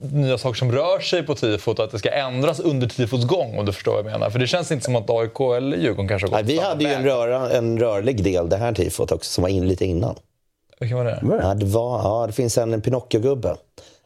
nya 0.00 0.38
saker 0.38 0.58
som 0.58 0.72
rör 0.72 1.00
sig 1.00 1.22
på 1.22 1.34
tifot 1.34 1.78
och 1.78 1.84
att 1.84 1.90
det 1.90 1.98
ska 1.98 2.10
ändras 2.10 2.60
under 2.60 2.86
tifots 2.86 3.24
gång 3.24 3.58
om 3.58 3.66
du 3.66 3.72
förstår 3.72 3.92
vad 3.92 3.98
jag 4.04 4.12
menar. 4.12 4.30
För 4.30 4.38
det 4.38 4.46
känns 4.46 4.72
inte 4.72 4.84
som 4.84 4.96
att 4.96 5.10
AIK 5.10 5.40
eller 5.40 5.76
Djurgården 5.76 6.08
kanske 6.08 6.26
har 6.28 6.30
gått 6.30 6.46
Nej, 6.46 6.56
vi 6.56 6.60
hade 6.62 6.84
ju 6.84 6.90
en, 6.90 7.04
röra, 7.04 7.50
en 7.50 7.78
rörlig 7.80 8.24
del 8.24 8.48
det 8.48 8.56
här 8.56 8.72
tifot 8.72 9.12
också 9.12 9.30
som 9.32 9.42
var 9.42 9.48
in 9.48 9.68
lite 9.68 9.84
innan. 9.84 10.14
Vilken 10.80 10.98
var 10.98 11.04
det? 11.04 11.18
Ja, 11.42 11.54
det, 11.54 11.66
var, 11.66 11.98
ja, 11.98 12.26
det 12.26 12.32
finns 12.32 12.58
en 12.58 12.82
Pinocchio-gubbe. 12.82 13.56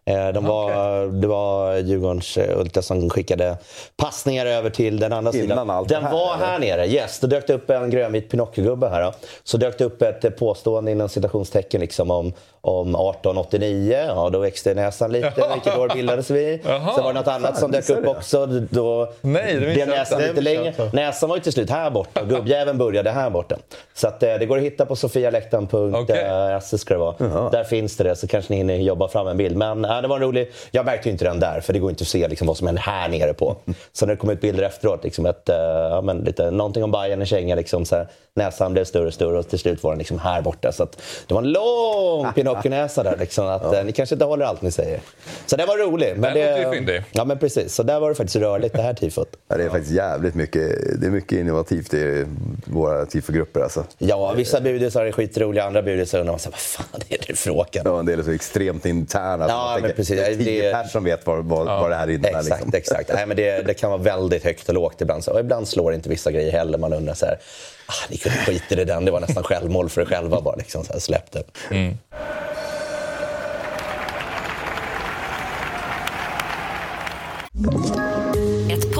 Eh, 0.06 0.28
De 0.28 0.44
var, 0.44 1.06
Det 1.06 1.26
var 1.26 1.76
Djurgårdens 1.76 2.36
eh, 2.36 2.58
Ultra 2.60 2.82
som 2.82 3.10
skickade 3.10 3.56
passningar 3.96 4.46
över 4.46 4.70
till 4.70 4.98
den 4.98 5.12
andra 5.12 5.32
Innan 5.32 5.42
sidan. 5.48 5.70
allt 5.70 5.88
Den 5.88 6.04
här, 6.04 6.12
var 6.12 6.34
eller? 6.36 6.46
här 6.46 6.58
nere, 6.58 6.86
yes. 6.86 7.20
Då 7.20 7.26
dök 7.26 7.46
det 7.46 7.54
upp 7.54 7.70
en 7.70 7.90
grönvit 7.90 8.30
Pinocchio-gubbe 8.32 8.88
här. 8.90 9.02
Då. 9.02 9.12
Så 9.44 9.56
dök 9.56 9.78
det 9.78 9.84
upp 9.84 10.02
ett 10.02 10.36
påstående 10.38 10.92
inom 10.92 11.08
citationstecken 11.08 11.80
liksom 11.80 12.10
om, 12.10 12.32
om 12.64 12.88
1889. 12.88 14.04
Ja, 14.08 14.30
då 14.32 14.38
växte 14.38 14.74
näsan 14.74 15.12
lite. 15.12 15.32
Vilket 15.52 15.78
år 15.78 15.88
bildades 15.94 16.30
vi? 16.30 16.60
Jaha. 16.64 16.94
Sen 16.94 17.04
var 17.04 17.12
det 17.12 17.18
något 17.18 17.28
annat 17.28 17.58
som 17.58 17.70
dök 17.70 17.90
upp 17.90 18.02
det. 18.02 18.08
också. 18.08 18.46
Då 18.46 19.12
Nej, 19.20 19.54
det 19.54 19.74
blev 19.74 19.88
näsan 19.88 20.20
inte. 20.20 20.32
lite 20.32 20.40
längre. 20.40 20.90
Näsan 20.92 21.28
var 21.28 21.36
ju 21.36 21.42
till 21.42 21.52
slut 21.52 21.70
här 21.70 21.90
borta 21.90 22.20
och 22.20 22.28
gubbjäveln 22.28 22.78
började 22.78 23.10
här 23.10 23.30
borta. 23.30 23.56
Så 23.94 24.08
att, 24.08 24.22
eh, 24.22 24.34
det 24.34 24.46
går 24.46 24.56
att 24.56 24.62
hitta 24.62 24.86
på 24.86 24.96
sofialäktaren.se 24.96 25.76
Okej. 25.76 26.78
ska 26.78 26.94
det 26.94 27.00
vara. 27.00 27.50
Där 27.50 27.64
finns 27.64 27.96
det 27.96 28.04
det, 28.04 28.16
så 28.16 28.26
kanske 28.26 28.52
ni 28.52 28.56
hinner 28.56 28.74
jobba 28.74 29.08
fram 29.08 29.26
en 29.26 29.36
bild. 29.36 29.56
Men 29.56 29.84
äh, 29.84 30.02
det 30.02 30.08
var 30.08 30.16
en 30.16 30.22
rolig... 30.22 30.52
Jag 30.70 30.86
märkte 30.86 31.08
ju 31.08 31.12
inte 31.12 31.24
den 31.24 31.40
där, 31.40 31.60
för 31.60 31.72
det 31.72 31.78
går 31.78 31.90
inte 31.90 32.02
att 32.02 32.08
se 32.08 32.28
liksom, 32.28 32.46
vad 32.46 32.56
som 32.56 32.66
händer 32.66 32.82
här 32.82 33.08
nere 33.08 33.34
på. 33.34 33.56
Så 33.92 34.06
när 34.06 34.12
det 34.14 34.16
kom 34.16 34.30
ut 34.30 34.40
bilder 34.40 34.62
efteråt, 34.62 35.04
liksom, 35.04 35.26
ett, 35.26 35.48
eh, 35.48 35.56
ja, 35.90 36.00
men 36.00 36.18
lite, 36.18 36.50
någonting 36.50 36.84
om 36.84 36.90
Bayern 36.90 37.20
en 37.20 37.26
känga. 37.26 37.54
Liksom, 37.54 37.84
så 37.84 37.96
här, 37.96 38.06
näsan 38.34 38.72
blev 38.72 38.84
större 38.84 39.06
och 39.06 39.14
större 39.14 39.38
och 39.38 39.48
till 39.48 39.58
slut 39.58 39.82
var 39.82 39.90
den 39.90 39.98
liksom 39.98 40.18
här 40.18 40.40
borta. 40.42 40.72
Så 40.72 40.82
att, 40.82 41.02
det 41.26 41.34
var 41.34 41.42
en 41.42 41.52
lång 41.52 42.32
Pinocchio-näsa 42.62 43.02
där. 43.02 43.16
Liksom, 43.16 43.46
att, 43.46 43.74
eh, 43.74 43.84
ni 43.84 43.92
kanske 43.92 44.14
inte 44.14 44.24
håller 44.24 44.44
allt 44.44 44.62
ni 44.62 44.70
säger. 44.70 45.00
Så 45.46 45.56
det 45.56 45.66
var 45.66 45.78
roligt. 45.78 46.16
Men 46.16 46.36
ju 46.36 46.70
fyndig. 46.72 47.02
Ja, 47.12 47.24
men 47.24 47.38
precis. 47.38 47.74
Så 47.74 47.82
där 47.82 48.00
var 48.00 48.08
det 48.08 48.14
faktiskt 48.14 48.36
rörligt, 48.36 48.74
det 48.74 48.82
här 48.82 48.94
tifot. 48.94 49.28
Ja, 49.48 49.56
det 49.56 49.64
är 49.64 49.68
faktiskt 49.70 49.92
jävligt 49.92 50.34
mycket, 50.34 51.00
det 51.00 51.06
är 51.06 51.10
mycket 51.10 51.32
innovativt 51.38 51.94
i 51.94 52.24
våra 52.64 53.06
tifogrupper. 53.06 53.60
Alltså. 53.60 53.84
Ja, 53.98 54.32
vissa 54.32 54.60
budisar 54.60 55.04
är 55.04 55.12
skitroliga, 55.12 55.64
andra 55.64 55.82
budisar 55.82 56.18
undrar 56.18 56.32
man 56.32 56.38
så 56.40 56.50
vad 56.50 56.58
fan 56.58 57.00
är 57.08 57.16
det 57.18 57.26
för 57.26 57.34
fråga? 57.36 57.82
Ja, 57.84 57.98
en 57.98 58.06
del 58.06 58.18
är 58.18 58.22
så 58.22 58.30
extremt 58.30 58.86
interna. 58.86 59.46
Ja, 59.48 59.70
men 59.72 59.80
tänker, 59.82 59.96
precis. 59.96 60.16
Det 60.16 60.26
är 60.26 60.36
tio 60.36 60.62
Det- 60.62 60.72
personer 60.72 60.88
som 60.90 61.04
vet 61.04 61.26
vad, 61.26 61.44
vad, 61.44 61.66
vad 61.66 61.90
det 61.90 61.96
här 61.96 62.10
innebär. 62.10 62.28
Exakt, 62.28 62.50
liksom. 62.60 62.72
exakt. 62.74 63.10
Nej, 63.14 63.26
men 63.26 63.36
det, 63.36 63.66
det 63.66 63.74
kan 63.74 63.90
vara 63.90 64.00
väldigt 64.02 64.44
högt 64.44 64.68
och 64.68 64.74
lågt 64.74 65.00
ibland. 65.00 65.24
Så, 65.24 65.32
och 65.32 65.40
ibland 65.40 65.68
slår 65.68 65.94
inte 65.94 66.08
vissa 66.08 66.30
grejer 66.32 66.52
heller. 66.52 66.78
Man 66.78 66.92
undrar 66.92 67.14
så 67.14 67.26
här, 67.26 67.38
ah, 67.86 68.06
ni 68.10 68.16
kunde 68.16 68.38
skita 68.38 68.80
i 68.80 68.84
den. 68.84 69.04
Det 69.04 69.10
var 69.10 69.20
nästan 69.20 69.42
självmål 69.42 69.88
för 69.88 70.00
er 70.00 70.04
själva 70.04 70.40
bara. 70.40 70.56
Liksom, 70.56 70.84
så 70.84 70.92
här, 70.92 71.00
släpp 71.00 71.32
det. 71.32 71.38
Ett 71.38 71.58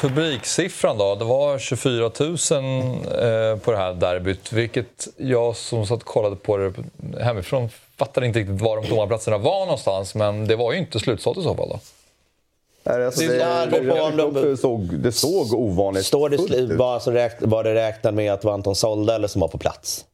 Publiksiffran 0.00 0.98
då? 0.98 1.14
Det 1.14 1.24
var 1.24 1.58
24 1.58 2.10
000 2.20 2.30
eh, 2.30 3.58
på 3.58 3.70
det 3.70 3.76
här 3.76 3.94
derbyt. 3.94 4.52
Vilket 4.52 5.08
jag 5.16 5.56
som 5.56 5.86
satt 5.86 5.98
och 5.98 6.04
kollade 6.04 6.36
på 6.36 6.56
det 6.56 6.72
hemifrån 7.20 7.68
fattade 7.96 8.26
inte 8.26 8.38
riktigt 8.38 8.60
var 8.60 8.76
de 8.76 8.86
tomma 8.86 9.06
platserna 9.06 9.38
var 9.38 9.60
någonstans. 9.60 10.14
Men 10.14 10.46
det 10.46 10.56
var 10.56 10.72
ju 10.72 10.78
inte 10.78 10.98
slutsålt 10.98 11.38
i 11.38 11.42
så 11.42 11.54
fall 11.54 11.68
då. 11.68 11.80
Nej, 12.84 13.04
alltså, 13.06 13.20
Det 14.42 14.56
såg, 14.56 14.98
det 14.98 15.12
såg 15.12 15.52
ovanligt 15.52 16.06
Står 16.06 16.28
det 16.28 16.36
fullt 16.36 16.48
slut, 16.48 16.70
ut. 16.70 16.78
bara 16.78 17.00
så 17.00 17.10
räkn, 17.10 17.50
var 17.50 17.64
det 17.64 17.74
räknat 17.74 18.14
med 18.14 18.32
att 18.32 18.40
det 18.40 18.46
var 18.46 18.54
Anton 18.54 18.74
sålde 18.74 19.14
eller 19.14 19.28
som 19.28 19.40
var 19.40 19.48
på 19.48 19.58
plats? 19.58 20.04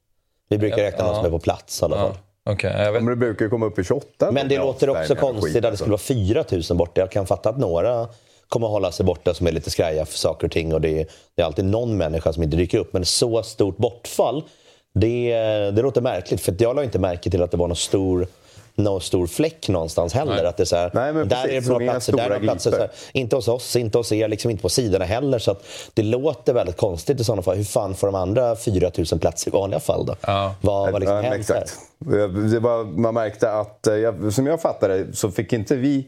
Vi 0.48 0.58
brukar 0.58 0.76
räkna 0.76 1.04
någon 1.04 1.16
som 1.16 1.24
är 1.24 1.30
på 1.30 1.38
plats 1.38 1.82
i 1.82 1.84
alla 1.84 1.96
fall. 1.96 2.14
Okej, 2.50 2.74
jag 2.78 2.92
vet 2.92 3.02
Men 3.02 3.10
det 3.10 3.16
brukar 3.16 3.44
ju 3.44 3.48
komma 3.50 3.66
upp 3.66 3.78
i 3.78 3.84
28. 3.84 4.30
Men 4.32 4.48
det 4.48 4.58
låter 4.58 4.90
också 4.90 5.14
konstigt 5.14 5.64
att 5.64 5.70
det 5.70 5.76
skulle 5.76 5.90
vara 5.90 5.98
4 5.98 6.44
000 6.50 6.62
borta. 6.78 7.00
Jag 7.00 7.10
kan 7.10 7.26
fatta 7.26 7.48
att 7.48 7.58
några 7.58 8.08
kommer 8.48 8.66
att 8.66 8.72
hålla 8.72 8.92
sig 8.92 9.06
borta 9.06 9.34
som 9.34 9.46
är 9.46 9.52
lite 9.52 9.70
skraja 9.70 10.04
för 10.04 10.18
saker 10.18 10.46
och 10.46 10.52
ting. 10.52 10.74
Och 10.74 10.80
det, 10.80 11.00
är, 11.00 11.06
det 11.34 11.42
är 11.42 11.46
alltid 11.46 11.64
någon 11.64 11.96
människa 11.96 12.32
som 12.32 12.42
inte 12.42 12.56
dyker 12.56 12.78
upp. 12.78 12.92
Men 12.92 13.04
så 13.04 13.42
stort 13.42 13.76
bortfall, 13.76 14.44
det, 14.94 15.34
det 15.70 15.82
låter 15.82 16.00
märkligt. 16.00 16.40
För 16.40 16.56
jag 16.58 16.76
la 16.76 16.84
inte 16.84 16.98
märke 16.98 17.30
till 17.30 17.42
att 17.42 17.50
det 17.50 17.56
var 17.56 17.68
någon 17.68 17.76
stor 17.76 18.26
någon 18.74 19.00
stor 19.00 19.26
fläck 19.26 19.68
någonstans 19.68 20.12
heller. 20.14 20.36
Nej. 20.36 20.46
Att 20.46 20.56
det 20.56 20.62
är 20.62 20.64
så 20.64 20.76
här, 20.76 20.90
Nej, 20.94 21.12
men 21.12 21.28
där 21.28 21.36
precis. 21.42 21.56
är 21.56 21.60
det 21.60 21.68
några 21.78 21.92
platser, 21.92 22.12
där 22.12 22.24
är 22.24 22.28
några 22.28 22.40
platser. 22.40 22.70
Här, 22.78 22.90
inte 23.12 23.36
hos 23.36 23.48
oss, 23.48 23.76
inte 23.76 23.98
hos 23.98 24.12
er, 24.12 24.28
liksom 24.28 24.50
inte 24.50 24.62
på 24.62 24.68
sidorna 24.68 25.04
heller. 25.04 25.38
Så 25.38 25.50
att 25.50 25.64
det 25.94 26.02
låter 26.02 26.54
väldigt 26.54 26.76
konstigt 26.76 27.20
i 27.20 27.24
sådana 27.24 27.42
fall. 27.42 27.56
Hur 27.56 27.64
fan 27.64 27.94
får 27.94 28.06
de 28.06 28.14
andra 28.14 28.56
4 28.56 28.90
000 29.12 29.20
platser 29.20 29.50
i 29.50 29.52
vanliga 29.52 29.80
fall 29.80 30.06
då? 30.06 30.16
Ja. 30.20 30.54
Vad, 30.60 30.92
vad 30.92 31.00
liksom 31.00 31.16
Ja, 31.16 31.22
men 31.22 31.32
hänt 31.32 31.48
där? 31.48 31.54
exakt. 31.54 31.78
Det 32.52 32.58
var, 32.58 32.84
man 32.84 33.14
märkte 33.14 33.52
att, 33.52 33.86
eh, 33.86 33.94
jag, 33.94 34.32
som 34.32 34.46
jag 34.46 34.60
fattade 34.62 35.06
så 35.12 35.30
fick 35.30 35.52
inte 35.52 35.76
vi... 35.76 36.06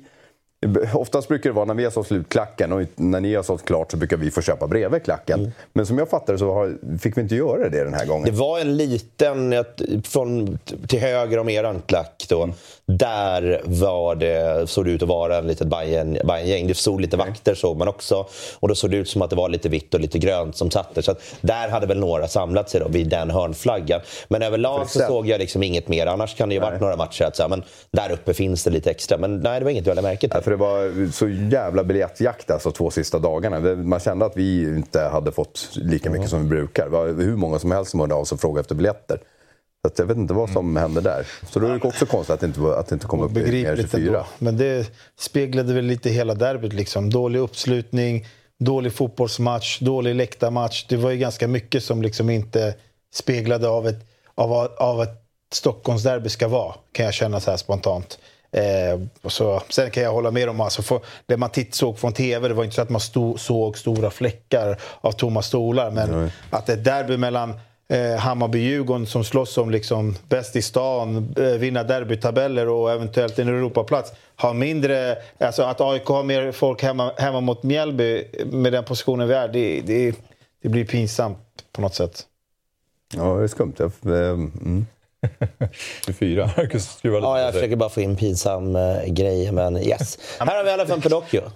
Oftast 0.95 1.29
brukar 1.29 1.51
det 1.51 1.55
vara 1.55 1.65
när 1.65 1.75
vi 1.75 1.85
har 1.85 1.91
sålt 1.91 2.07
slut 2.07 2.29
klacken 2.29 2.73
och 2.73 2.83
när 2.97 3.21
ni 3.21 3.35
har 3.35 3.43
sålt 3.43 3.65
klart 3.65 3.91
så 3.91 3.97
brukar 3.97 4.17
vi 4.17 4.31
få 4.31 4.41
köpa 4.43 4.67
bredvid 4.67 5.03
klacken. 5.05 5.41
Mm. 5.41 5.53
Men 5.73 5.87
som 5.87 5.99
jag 5.99 6.09
fattade 6.11 6.39
så 6.39 6.53
har, 6.53 6.99
fick 6.99 7.17
vi 7.17 7.21
inte 7.21 7.35
göra 7.35 7.69
det 7.69 7.85
den 7.85 7.95
här 7.95 8.07
gången. 8.07 8.25
Det 8.25 8.31
var 8.39 8.59
en 8.61 8.77
liten, 8.77 9.53
ett- 9.53 9.83
från, 10.05 10.59
till 10.89 11.01
höger 11.01 11.39
om 11.39 11.49
eran 11.49 11.83
klack 11.87 12.27
då. 12.29 12.51
Där 12.87 13.61
var 13.65 14.15
det, 14.15 14.71
såg 14.71 14.85
det 14.85 14.91
ut 14.91 15.03
att 15.03 15.09
vara 15.09 15.37
en 15.39 15.47
litet 15.47 15.69
Bayern- 15.69 16.27
Bayern-gäng. 16.27 16.67
Det 16.67 16.75
stod 16.75 17.01
lite 17.01 17.17
vakter 17.17 17.55
såg 17.55 17.77
man 17.77 17.89
också. 17.89 18.27
Och 18.61 18.69
då 18.69 18.75
såg 18.75 18.91
det 18.91 18.97
ut 18.97 19.09
som 19.09 19.23
att 19.23 19.31
det 19.31 19.37
var 19.37 19.49
lite 19.49 19.69
vitt 19.69 19.95
och 19.95 20.01
lite 20.01 20.19
grönt 20.19 20.57
som 20.57 20.71
satt 20.71 20.95
där. 20.95 21.03
Så 21.03 21.15
där 21.41 21.69
hade 21.69 21.87
väl 21.87 21.99
några 22.01 22.29
samlat 22.29 22.71
sig 22.71 22.81
då 22.81 22.89
vid 22.89 23.09
den 23.09 23.31
hörnflaggan. 23.31 24.01
Men 24.29 24.43
överlag 24.43 24.91
så 24.91 24.99
såg 25.01 25.27
jag 25.27 25.39
liksom 25.39 25.63
inget 25.63 25.89
mer. 25.89 26.07
Annars 26.07 26.35
kan 26.37 26.49
det 26.49 26.55
ju 26.55 26.61
varit 26.61 26.81
några 26.81 26.97
matcher 26.97 27.25
att 27.25 27.37
säga, 27.37 27.49
men 27.49 27.63
där 27.91 28.13
uppe 28.13 28.35
finns 28.35 28.65
det 28.65 28.71
lite 28.71 28.91
extra. 28.91 29.19
Men 29.19 29.41
nej, 29.41 29.61
det 29.61 29.65
var 29.65 29.71
inget 29.71 29.87
jag 29.87 29.97
lade 29.97 30.09
märke 30.09 30.21
till. 30.21 30.31
Ja, 30.35 30.41
för 30.41 30.51
det 30.51 30.57
var 30.57 31.13
så 31.13 31.29
jävla 31.29 31.85
biljettjakt 31.85 32.51
alltså 32.51 32.71
två 32.71 32.91
sista 32.91 33.19
dagarna. 33.19 33.61
Man 33.75 34.01
kände 34.01 34.27
att 34.27 34.37
vi 34.37 34.63
inte 34.63 35.01
hade 35.01 35.33
fått 35.33 35.69
lika 35.75 36.11
mycket 36.11 36.31
som 36.31 36.43
vi 36.43 36.49
brukar. 36.49 36.85
Det 36.85 36.91
var 36.91 37.07
hur 37.07 37.37
många 37.37 37.59
som 37.59 37.71
helst 37.71 37.91
som 37.91 38.01
hörde 38.01 38.15
av 38.15 38.25
sig 38.25 38.37
och 38.37 38.41
frågade 38.41 38.61
efter 38.61 38.75
biljetter. 38.75 39.19
Så 39.85 40.03
jag 40.03 40.07
vet 40.07 40.17
inte 40.17 40.35
vad 40.35 40.51
som 40.51 40.77
hände 40.77 41.01
där. 41.01 41.27
Så 41.51 41.59
då 41.59 41.67
är 41.67 41.79
det 41.79 41.89
också 41.89 42.07
konstigt 42.07 42.35
att 42.35 42.41
det 42.41 42.47
inte, 42.47 42.61
att 42.77 42.87
det 42.87 42.95
inte 42.95 43.07
kom 43.07 43.21
upp 43.21 43.31
i 43.31 43.35
mer 43.35 43.45
än 43.45 43.51
Begripligt 43.51 43.91
24. 43.91 44.07
ändå. 44.07 44.27
Men 44.39 44.57
det 44.57 44.93
speglade 45.19 45.75
väl 45.75 45.85
lite 45.85 46.11
hela 46.11 46.35
derbyt. 46.35 46.73
Liksom. 46.73 47.11
Dålig 47.11 47.39
uppslutning, 47.39 48.27
dålig 48.59 48.93
fotbollsmatch, 48.93 49.79
dålig 49.81 50.15
läktarmatch. 50.15 50.87
Det 50.89 50.97
var 50.97 51.11
ju 51.11 51.17
ganska 51.17 51.49
mycket 51.49 51.85
som 51.85 52.03
liksom 52.03 52.31
inte 52.31 52.75
speglade 53.15 53.69
av 53.69 53.89
ett, 53.89 54.07
av, 54.35 54.53
av 54.79 55.03
ett 55.03 55.21
Stockholmsderby 55.53 56.29
ska 56.29 56.49
vara, 56.49 56.75
kan 56.93 57.05
jag 57.05 57.15
känna 57.15 57.41
så 57.41 57.51
här 57.51 57.59
spontant. 57.59 58.19
Eh, 58.53 59.01
och 59.23 59.33
så, 59.33 59.63
sen 59.69 59.91
kan 59.91 60.03
jag 60.03 60.13
hålla 60.13 60.31
med 60.31 60.49
om 60.49 60.61
alltså, 60.61 60.83
för, 60.83 61.01
det 61.27 61.37
man 61.37 61.51
titt 61.51 61.75
såg 61.75 61.99
från 61.99 62.13
tv, 62.13 62.49
det 62.49 62.55
var 62.55 62.65
inte 62.65 62.77
så 62.77 62.83
att 62.83 62.91
man 62.91 63.01
sto, 63.01 63.39
såg 63.39 63.79
stora 63.79 64.11
fläckar 64.11 64.81
av 65.01 65.13
tomma 65.13 65.43
stolar. 65.43 65.91
Men 65.91 66.31
att 66.51 66.69
ett 66.69 66.85
derby 66.85 67.17
mellan 67.17 67.55
eh, 67.89 68.17
Hammarby-Djurgården 68.17 69.07
som 69.07 69.25
slåss 69.25 69.59
om 69.59 69.71
liksom 69.71 70.17
bäst 70.29 70.57
i 70.57 70.63
stan, 70.63 71.35
eh, 71.37 71.45
vinna 71.45 71.83
derbytabeller 71.83 72.69
och 72.69 72.93
eventuellt 72.93 73.39
en 73.39 73.49
Europaplats. 73.49 74.13
Har 74.37 74.55
mindre, 74.55 75.17
alltså 75.39 75.63
att 75.63 75.81
AIK 75.81 76.07
har 76.07 76.23
mer 76.23 76.53
folk 76.53 76.83
hemma, 76.83 77.13
hemma 77.17 77.41
mot 77.41 77.63
Mjällby 77.63 78.25
med 78.47 78.73
den 78.73 78.85
positionen 78.85 79.29
vi 79.29 79.35
är, 79.35 79.49
det, 79.49 79.81
det, 79.81 80.17
det 80.63 80.69
blir 80.69 80.85
pinsamt 80.85 81.39
på 81.73 81.81
något 81.81 81.95
sätt. 81.95 82.27
Ja, 83.17 83.35
det 83.35 83.45
är 83.45 83.49
skumt. 83.49 83.75
Jag, 83.77 83.93
eh, 84.05 84.31
mm. 84.31 84.87
24. 86.07 86.51
Marcus 86.57 86.97
skruvar 86.99 87.19
lite 87.21 87.29
Ja, 87.29 87.41
jag 87.41 87.53
försöker 87.53 87.77
bara 87.77 87.89
få 87.89 88.01
in 88.01 88.17
pinsam 88.17 88.77
eh, 88.77 89.05
grej, 89.07 89.53
men 89.53 89.77
yes. 89.77 90.19
Här 90.39 90.57
har 90.57 90.65
vi 90.65 90.71
i 90.71 90.73
alla 90.73 90.87
fall 90.87 91.01
Pinocchio. 91.01 91.43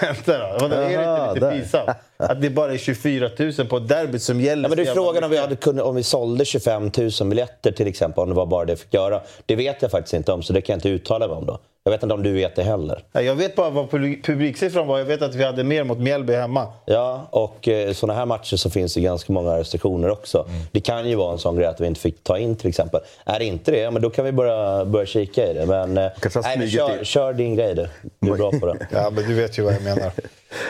Vänta 0.00 0.38
då, 0.38 0.56
vadå, 0.60 0.74
är 0.76 0.88
det 0.98 1.06
Aha, 1.08 1.22
inte 1.28 1.34
lite 1.34 1.46
där. 1.46 1.58
pinsamt? 1.58 1.90
Att 2.16 2.42
det 2.42 2.50
bara 2.50 2.72
är 2.72 2.78
24 2.78 3.30
000 3.38 3.52
på 3.66 3.76
ett 3.76 3.88
derby 3.88 4.18
som 4.18 4.40
gäller 4.40 4.62
Ja, 4.62 4.68
men 4.68 4.84
det 4.84 4.90
är 4.90 4.94
frågan 4.94 5.24
om 5.24 5.30
vi, 5.30 5.38
hade 5.38 5.56
kunnat, 5.56 5.84
om 5.84 5.94
vi 5.96 6.02
sålde 6.02 6.44
25 6.44 6.90
000 6.98 7.10
biljetter 7.28 7.72
till 7.72 7.86
exempel, 7.86 8.22
om 8.22 8.28
det 8.28 8.34
var 8.34 8.46
bara 8.46 8.64
det 8.64 8.72
vi 8.72 8.76
fick 8.76 8.94
göra. 8.94 9.20
Det 9.46 9.56
vet 9.56 9.82
jag 9.82 9.90
faktiskt 9.90 10.14
inte 10.14 10.32
om, 10.32 10.42
så 10.42 10.52
det 10.52 10.60
kan 10.60 10.72
jag 10.72 10.76
inte 10.76 10.88
uttala 10.88 11.28
mig 11.28 11.36
om 11.36 11.46
då. 11.46 11.58
Jag 11.88 11.90
vet 11.90 12.02
inte 12.02 12.14
om 12.14 12.22
du 12.22 12.32
vet 12.32 12.56
det 12.56 12.62
heller. 12.62 13.02
Ja, 13.12 13.20
Jag 13.22 13.34
vet 13.34 13.56
bara 13.56 13.70
vad 13.70 13.88
publi- 13.88 14.22
publiksiffran 14.22 14.86
var. 14.86 14.98
Jag 14.98 15.04
vet 15.04 15.22
att 15.22 15.34
vi 15.34 15.44
hade 15.44 15.64
mer 15.64 15.84
mot 15.84 15.98
Mjällby 15.98 16.32
hemma. 16.34 16.66
Ja, 16.86 17.26
och 17.30 17.68
eh, 17.68 17.92
sådana 17.92 18.18
här 18.18 18.26
matcher 18.26 18.56
så 18.56 18.70
finns 18.70 18.94
det 18.94 19.00
ganska 19.00 19.32
många 19.32 19.58
restriktioner 19.58 20.10
också. 20.10 20.46
Det 20.72 20.80
kan 20.80 21.08
ju 21.08 21.14
vara 21.16 21.32
en 21.32 21.38
sån 21.38 21.56
grej 21.56 21.66
att 21.66 21.80
vi 21.80 21.86
inte 21.86 22.00
fick 22.00 22.24
ta 22.24 22.38
in 22.38 22.56
till 22.56 22.68
exempel. 22.68 23.00
Är 23.24 23.38
det 23.38 23.44
inte 23.44 23.70
det, 23.70 23.78
ja, 23.78 23.90
men 23.90 24.02
då 24.02 24.10
kan 24.10 24.24
vi 24.24 24.32
börja, 24.32 24.84
börja 24.84 25.06
kika 25.06 25.50
i 25.50 25.54
det. 25.54 25.66
Men, 25.66 25.98
eh, 25.98 26.10
nej, 26.42 26.58
men 26.58 26.68
kör, 26.70 27.04
kör 27.04 27.32
din 27.32 27.54
grej 27.56 27.74
du. 27.74 27.88
Du 28.20 28.32
är 28.32 28.36
bra 28.36 28.50
på 28.60 28.66
det. 28.66 28.86
Ja, 28.92 29.10
men 29.10 29.24
du 29.28 29.34
vet 29.34 29.58
ju 29.58 29.62
vad 29.62 29.74
jag 29.74 29.82
menar. 29.82 30.12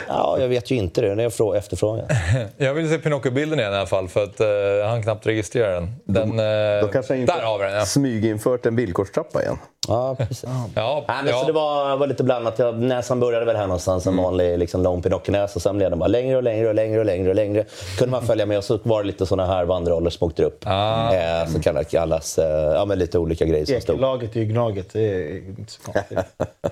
Ja, 0.07 0.37
jag 0.39 0.47
vet 0.47 0.71
ju 0.71 0.75
inte 0.75 1.01
det. 1.01 1.15
Det 1.15 1.23
är 1.23 1.55
efterfrågan. 1.55 2.05
Jag 2.57 2.73
vill 2.73 2.89
se 2.89 2.97
Pinocchio-bilden 2.97 3.59
igen 3.59 3.73
i 3.73 3.75
alla 3.75 3.87
fall 3.87 4.07
för 4.07 4.23
att 4.23 4.41
uh, 4.41 4.87
han 4.87 5.03
knappt 5.03 5.27
registrerar 5.27 5.73
den. 5.73 5.95
den 6.05 6.39
eh, 6.39 6.81
Då 6.81 6.87
kanske 6.87 7.13
han 7.13 7.25
där 7.25 7.41
har 7.41 7.57
vi 7.57 7.65
den 7.65 7.73
ja. 7.73 7.85
smyginfört 7.85 8.65
en 8.65 8.75
villkorstrappa 8.75 9.41
igen. 9.41 9.57
Ja, 9.87 10.15
precis. 10.15 10.45
ja, 10.75 11.05
Nej, 11.07 11.17
men 11.23 11.27
ja. 11.33 11.39
så 11.39 11.45
det 11.45 11.51
var, 11.51 11.97
var 11.97 12.07
lite 12.07 12.23
blandat. 12.23 12.59
Jag, 12.59 12.79
näsan 12.79 13.19
började 13.19 13.45
väl 13.45 13.55
här 13.55 13.67
någonstans, 13.67 14.07
en 14.07 14.17
vanlig 14.17 14.59
liksom, 14.59 14.83
lång 14.83 15.01
Pinocchio-näsa. 15.01 15.59
Sen 15.59 15.77
blev 15.77 15.89
den 15.89 15.99
bara 15.99 16.07
längre 16.07 16.37
och 16.37 16.43
längre 16.43 16.67
och 16.67 16.75
längre 16.75 16.99
och 16.99 17.05
längre. 17.05 17.29
och 17.29 17.35
längre. 17.35 17.65
Kunde 17.97 18.11
man 18.11 18.25
följa 18.25 18.45
med 18.45 18.57
och 18.57 18.63
så 18.63 18.79
var 18.83 19.01
det 19.03 19.07
lite 19.07 19.25
såna 19.25 19.45
här 19.45 19.65
vandroller 19.65 20.09
som 20.09 20.27
åkte 20.27 20.43
upp. 20.43 20.63
Ah. 20.65 21.13
Eh, 21.15 21.47
så 21.47 21.61
kan 21.61 21.75
det 21.75 21.83
kallas 21.83 22.37
eh, 22.37 22.73
ja, 22.73 22.85
men 22.85 22.99
lite 22.99 23.19
olika 23.19 23.45
grejer 23.45 23.65
som 23.65 23.81
stod. 23.81 23.95
Ekelaget 23.95 24.35
är 24.35 24.39
ju 24.39 24.45
Gnaget. 24.45 24.93
Det 24.93 24.99
är 24.99 25.37
inte 25.37 25.71
så 25.71 25.81
konstigt. 25.81 26.19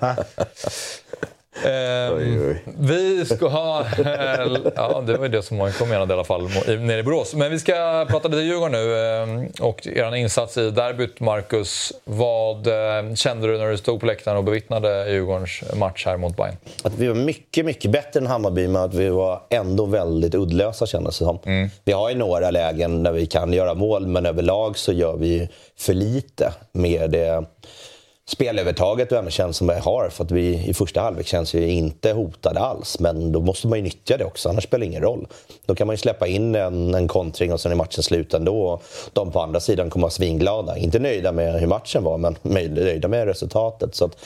Ehm, 1.64 2.14
Oj, 2.14 2.48
oj. 2.48 2.62
Vi 2.78 3.24
ska 3.26 3.48
ha... 3.48 3.86
ja, 4.76 5.02
det 5.06 5.16
var 5.16 5.24
ju 5.24 5.28
det 5.28 5.42
som 5.42 5.60
AIK 5.60 5.80
menade 5.80 6.12
i 6.12 6.14
alla 6.14 6.24
fall 6.24 6.48
nere 6.78 6.98
i 6.98 7.02
Borås. 7.02 7.34
Men 7.34 7.50
vi 7.50 7.58
ska 7.58 8.06
prata 8.08 8.28
lite 8.28 8.42
Djurgården 8.42 8.72
nu 8.72 8.96
ehm, 8.98 9.46
och 9.60 9.86
er 9.86 10.14
insats 10.14 10.56
i 10.56 10.70
derbyt, 10.70 11.20
Marcus. 11.20 11.92
Vad 12.04 12.66
eh, 12.66 13.14
kände 13.14 13.46
du 13.46 13.58
när 13.58 13.70
du 13.70 13.76
stod 13.76 14.00
på 14.00 14.06
läktaren 14.06 14.36
och 14.36 14.44
bevittnade 14.44 15.10
Djurgårdens 15.10 15.62
match 15.74 16.06
här 16.06 16.16
mot 16.16 16.36
Bayern? 16.36 16.56
Att 16.82 16.94
vi 16.98 17.08
var 17.08 17.14
mycket, 17.14 17.64
mycket 17.64 17.90
bättre 17.90 18.20
än 18.20 18.26
Hammarby, 18.26 18.68
men 18.68 18.82
att 18.82 18.94
vi 18.94 19.08
var 19.08 19.42
ändå 19.50 19.86
väldigt 19.86 20.34
uddlösa 20.34 20.86
kändes 20.86 21.18
det 21.18 21.24
som. 21.24 21.38
Vi 21.84 21.92
har 21.92 22.10
ju 22.10 22.16
några 22.16 22.50
lägen 22.50 23.02
där 23.02 23.12
vi 23.12 23.26
kan 23.26 23.52
göra 23.52 23.74
mål, 23.74 24.06
men 24.06 24.26
överlag 24.26 24.78
så 24.78 24.92
gör 24.92 25.16
vi 25.16 25.48
för 25.78 25.94
lite 25.94 26.52
med 26.72 27.10
det 27.10 27.44
spelövertaget 28.28 29.12
och 29.12 29.18
ändå 29.18 29.30
känns 29.30 29.56
som 29.56 29.66
vi 29.66 29.74
har. 29.74 30.08
För 30.08 30.24
att 30.24 30.30
vi 30.30 30.64
i 30.66 30.74
första 30.74 31.00
halvlek 31.00 31.26
känns 31.26 31.54
ju 31.54 31.68
inte 31.68 32.12
hotade 32.12 32.60
alls. 32.60 33.00
Men 33.00 33.32
då 33.32 33.40
måste 33.40 33.68
man 33.68 33.78
ju 33.78 33.82
nyttja 33.82 34.16
det 34.16 34.24
också, 34.24 34.48
annars 34.48 34.64
spelar 34.64 34.80
det 34.80 34.86
ingen 34.86 35.02
roll. 35.02 35.26
Då 35.66 35.74
kan 35.74 35.86
man 35.86 35.94
ju 35.94 35.98
släppa 35.98 36.26
in 36.26 36.54
en, 36.54 36.94
en 36.94 37.08
kontring 37.08 37.52
och 37.52 37.60
sen 37.60 37.72
är 37.72 37.76
matchen 37.76 38.02
slut 38.02 38.34
ändå. 38.34 38.62
Och 38.62 38.82
de 39.12 39.32
på 39.32 39.40
andra 39.40 39.60
sidan 39.60 39.90
kommer 39.90 40.02
vara 40.02 40.10
svinglada. 40.10 40.76
Inte 40.76 40.98
nöjda 40.98 41.32
med 41.32 41.60
hur 41.60 41.66
matchen 41.66 42.04
var, 42.04 42.18
men 42.18 42.36
nöjda 42.42 43.08
med 43.08 43.26
resultatet. 43.26 43.94
Så 43.94 44.04
att, 44.04 44.16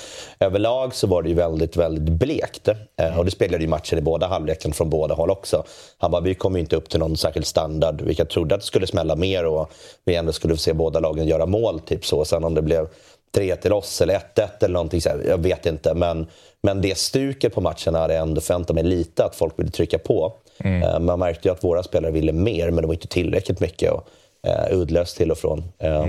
överlag 0.41 0.95
så 0.95 1.07
var 1.07 1.23
det 1.23 1.29
ju 1.29 1.35
väldigt, 1.35 1.77
väldigt 1.77 2.15
blekt. 2.15 2.69
Eh, 2.97 3.19
och 3.19 3.25
det 3.25 3.31
speglade 3.31 3.65
ju 3.65 3.71
matchen 3.71 3.99
i 3.99 4.03
båda 4.03 4.27
halvleken 4.27 4.73
från 4.73 4.91
båda 4.91 5.15
håll 5.15 5.31
också. 5.31 5.65
Hammarby 5.99 6.35
kom 6.35 6.55
ju 6.55 6.61
inte 6.61 6.77
upp 6.77 6.89
till 6.89 7.01
någon 7.01 7.17
särskild 7.17 7.47
standard, 7.47 8.01
vilket 8.01 8.19
jag 8.19 8.29
trodde 8.29 8.55
att 8.55 8.61
det 8.61 8.67
skulle 8.67 8.87
smälla 8.87 9.17
mer 9.17 9.45
och 9.45 9.71
vi 10.05 10.15
ändå 10.15 10.33
skulle 10.33 10.55
få 10.55 10.61
se 10.61 10.73
båda 10.73 11.01
lagen 11.01 11.27
göra 11.27 11.47
mål. 11.47 11.81
Typ 11.81 12.07
så. 12.07 12.25
Sen 12.25 12.45
om 12.45 12.55
det 12.55 12.63
blev 12.63 12.89
3 13.35 13.57
till 13.57 13.73
oss 13.73 14.01
eller 14.01 14.15
1-1 14.15 14.49
eller 14.61 14.73
någonting 14.75 15.01
jag 15.27 15.39
vet 15.39 15.67
inte. 15.67 15.95
Men, 15.95 16.27
men 16.63 16.81
det 16.81 16.99
stuket 16.99 17.55
på 17.55 17.61
matchen 17.61 17.95
hade 17.95 18.15
jag 18.15 18.23
ändå 18.23 18.41
förväntat 18.41 18.75
mig 18.75 18.85
lite 18.85 19.25
att 19.25 19.37
folk 19.37 19.59
ville 19.59 19.71
trycka 19.71 19.99
på. 19.99 20.33
Eh, 20.65 20.99
Man 20.99 21.19
märkte 21.19 21.49
ju 21.49 21.53
att 21.53 21.65
våra 21.65 21.83
spelare 21.83 22.13
ville 22.13 22.33
mer, 22.33 22.71
men 22.71 22.83
det 22.83 22.87
var 22.87 22.95
inte 22.95 23.09
tillräckligt 23.09 23.61
mycket. 23.61 23.93
Och, 23.93 24.09
eh, 24.47 24.77
uddlöst 24.77 25.17
till 25.17 25.31
och 25.31 25.39
från. 25.39 25.65
Eh, 25.79 26.07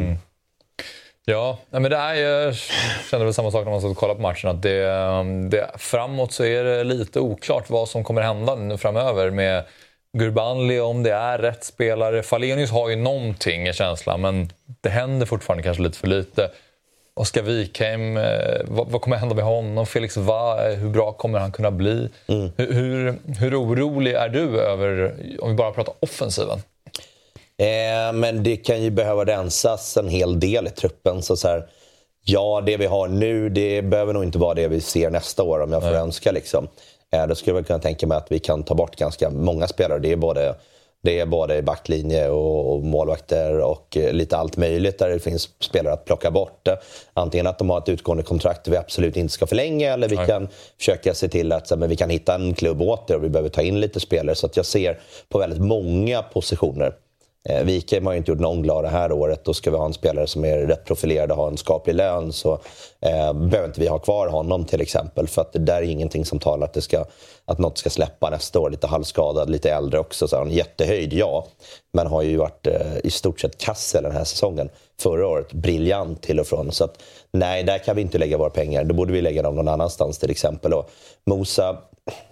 Ja, 1.26 1.58
nej, 1.70 1.82
men 1.82 1.92
det 1.92 1.98
är, 1.98 2.16
jag 2.16 2.56
kände 3.10 3.26
väl 3.26 3.34
samma 3.34 3.52
sak 3.52 3.66
när 3.66 3.72
man 3.72 3.82
satt 3.82 3.92
och 3.92 3.98
kollade 3.98 4.16
på 4.16 4.22
matchen. 4.22 4.50
Att 4.50 4.62
det, 4.62 4.84
det, 5.50 5.72
framåt 5.78 6.32
så 6.32 6.44
är 6.46 6.64
det 6.64 6.84
lite 6.84 7.20
oklart 7.20 7.70
vad 7.70 7.90
som 7.90 8.04
kommer 8.04 8.22
hända 8.22 8.56
nu 8.56 8.78
framöver 8.78 9.30
med 9.30 9.64
Gurbanli, 10.18 10.80
om 10.80 11.04
det 11.04 11.12
är 11.12 11.38
rätt 11.38 11.64
spelare. 11.64 12.24
Falenius 12.24 12.72
har 12.72 12.90
ju 12.90 12.96
någonting 12.96 13.68
i 13.68 13.74
känslan, 13.74 14.22
men 14.22 14.50
det 14.82 14.90
händer 14.90 15.26
fortfarande 15.26 15.64
kanske 15.64 15.84
lite 15.84 15.98
för 15.98 16.08
lite. 16.08 16.50
Oskar 17.16 17.42
Wikheim, 17.42 18.18
eh, 18.18 18.62
vad, 18.66 18.88
vad 18.88 19.02
kommer 19.02 19.18
hända 19.18 19.36
med 19.36 19.46
honom? 19.46 19.86
Felix 19.86 20.18
Va, 20.18 20.68
eh, 20.68 20.76
hur 20.76 20.90
bra 20.90 21.12
kommer 21.12 21.40
han 21.40 21.52
kunna 21.52 21.72
bli? 21.72 22.10
Hur, 22.28 22.74
hur, 22.74 23.20
hur 23.40 23.64
orolig 23.64 24.14
är 24.14 24.30
du 24.30 24.62
över, 24.62 25.16
om 25.40 25.50
vi 25.50 25.56
bara 25.56 25.72
pratar 25.72 25.94
offensiven? 26.00 26.60
Eh, 27.58 28.14
men 28.14 28.44
det 28.44 28.56
kan 28.56 28.84
ju 28.84 28.90
behöva 28.90 29.26
rensas 29.26 29.98
en 29.98 30.08
hel 30.08 30.40
del 30.40 30.68
i 30.68 30.70
truppen. 30.70 31.22
Så 31.22 31.38
så 31.38 31.48
här, 31.48 31.68
ja, 32.24 32.62
det 32.66 32.78
vi 32.78 32.86
har 32.86 33.08
nu, 33.08 33.50
det 33.50 33.82
behöver 33.82 34.14
nog 34.14 34.24
inte 34.24 34.38
vara 34.38 34.54
det 34.54 34.68
vi 34.68 34.82
ser 34.82 35.10
nästa 35.10 35.44
år 35.44 35.60
om 35.60 35.72
jag 35.72 35.82
får 35.82 35.94
önska. 35.94 36.32
Liksom. 36.32 36.68
Eh, 37.12 37.28
då 37.28 37.36
skulle 37.36 37.58
jag 37.58 37.68
kunna 37.68 37.80
tänka 37.80 38.08
mig 38.08 38.18
att 38.18 38.32
vi 38.32 38.40
kan 38.40 38.64
ta 38.64 38.76
bort 38.76 38.96
ganska 38.96 39.30
många 39.30 39.68
spelare. 39.68 40.00
Det 40.00 40.12
är 40.12 40.16
både, 40.16 40.56
det 41.04 41.20
är 41.20 41.26
både 41.26 41.62
backlinje 41.62 42.30
och, 42.30 42.74
och 42.74 42.84
målvakter 42.84 43.60
och 43.60 43.98
eh, 43.98 44.14
lite 44.14 44.38
allt 44.38 44.58
möjligt 44.58 45.00
där 45.00 45.10
det 45.10 45.20
finns 45.20 45.50
spelare 45.60 45.94
att 45.94 46.06
plocka 46.06 46.32
bort. 46.32 46.68
Antingen 47.14 47.48
att 47.48 47.60
de 47.60 47.70
har 47.70 47.78
ett 47.78 47.90
utgående 47.90 48.24
kontrakt 48.24 48.68
vi 48.68 48.78
absolut 48.78 49.18
inte 49.18 49.34
ska 49.34 49.48
förlänga 49.48 49.94
eller 49.94 50.10
vi 50.10 50.16
Nej. 50.16 50.28
kan 50.28 50.48
försöka 50.78 51.14
se 51.14 51.28
till 51.28 51.52
att 51.52 51.68
så, 51.68 51.76
men 51.76 51.90
vi 51.90 51.96
kan 51.96 52.10
hitta 52.10 52.36
en 52.36 52.54
klubb 52.54 52.82
åt 52.82 53.08
det 53.08 53.16
och 53.16 53.24
vi 53.24 53.30
behöver 53.30 53.50
ta 53.50 53.62
in 53.62 53.80
lite 53.80 54.00
spelare. 54.00 54.36
Så 54.36 54.46
att 54.46 54.58
jag 54.58 54.66
ser 54.66 55.00
på 55.30 55.38
väldigt 55.38 55.62
många 55.62 56.22
positioner 56.22 56.94
Eh, 57.50 57.64
Wikheim 57.64 58.06
har 58.06 58.14
ju 58.14 58.18
inte 58.18 58.32
gjort 58.32 58.40
någon 58.40 58.62
glad 58.62 58.84
det 58.84 58.90
här 58.90 59.12
året. 59.12 59.46
Då 59.46 59.54
ska 59.54 59.72
vi 59.72 59.78
ha 59.78 59.86
en 59.86 59.94
spelare 59.94 60.28
som 60.28 60.46
är 60.46 60.58
rätt 60.58 60.86
profilerad 60.86 61.32
och 61.32 61.38
har 61.38 61.48
en 61.48 61.58
skaplig 61.58 61.96
lön. 61.96 62.34
Så 62.34 62.54
eh, 63.02 63.34
behöver 63.34 63.66
inte 63.66 63.80
vi 63.80 63.88
ha 63.88 64.00
kvar 64.00 64.28
honom 64.28 64.66
till 64.66 64.82
exempel. 64.82 65.28
För 65.28 65.42
att 65.42 65.54
det 65.54 65.60
där 65.60 65.78
är 65.78 65.82
ingenting 65.82 66.26
som 66.26 66.40
talar 66.40 66.68
att, 66.68 66.74
det 66.74 66.82
ska, 66.82 67.06
att 67.46 67.60
något 67.60 67.78
ska 67.78 67.90
släppa 67.90 68.30
nästa 68.30 68.60
år. 68.60 68.70
Lite 68.70 68.88
halvskadad, 68.88 69.50
lite 69.50 69.72
äldre 69.72 70.00
också. 70.00 70.28
Så 70.28 70.38
han 70.38 70.52
jättehöjd, 70.52 71.14
ja. 71.14 71.48
Men 71.94 72.08
har 72.08 72.22
ju 72.22 72.38
varit 72.38 72.68
eh, 72.68 72.98
i 73.04 73.12
stort 73.12 73.40
sett 73.40 73.58
kass 73.58 73.92
den 73.92 74.12
här 74.12 74.24
säsongen. 74.24 74.70
Förra 75.02 75.28
året 75.28 75.54
briljant 75.54 76.22
till 76.22 76.40
och 76.40 76.48
från. 76.48 76.72
Så 76.72 76.84
att, 76.84 76.98
nej, 77.32 77.64
där 77.64 77.78
kan 77.78 77.96
vi 77.96 78.02
inte 78.02 78.18
lägga 78.18 78.38
våra 78.38 78.50
pengar. 78.50 78.84
Då 78.84 78.96
borde 78.96 79.14
vi 79.14 79.22
lägga 79.22 79.42
dem 79.42 79.56
någon 79.56 79.68
annanstans 79.68 80.20
till 80.20 80.32
exempel. 80.32 80.74
Och 80.74 80.90
Mosa, 81.26 81.78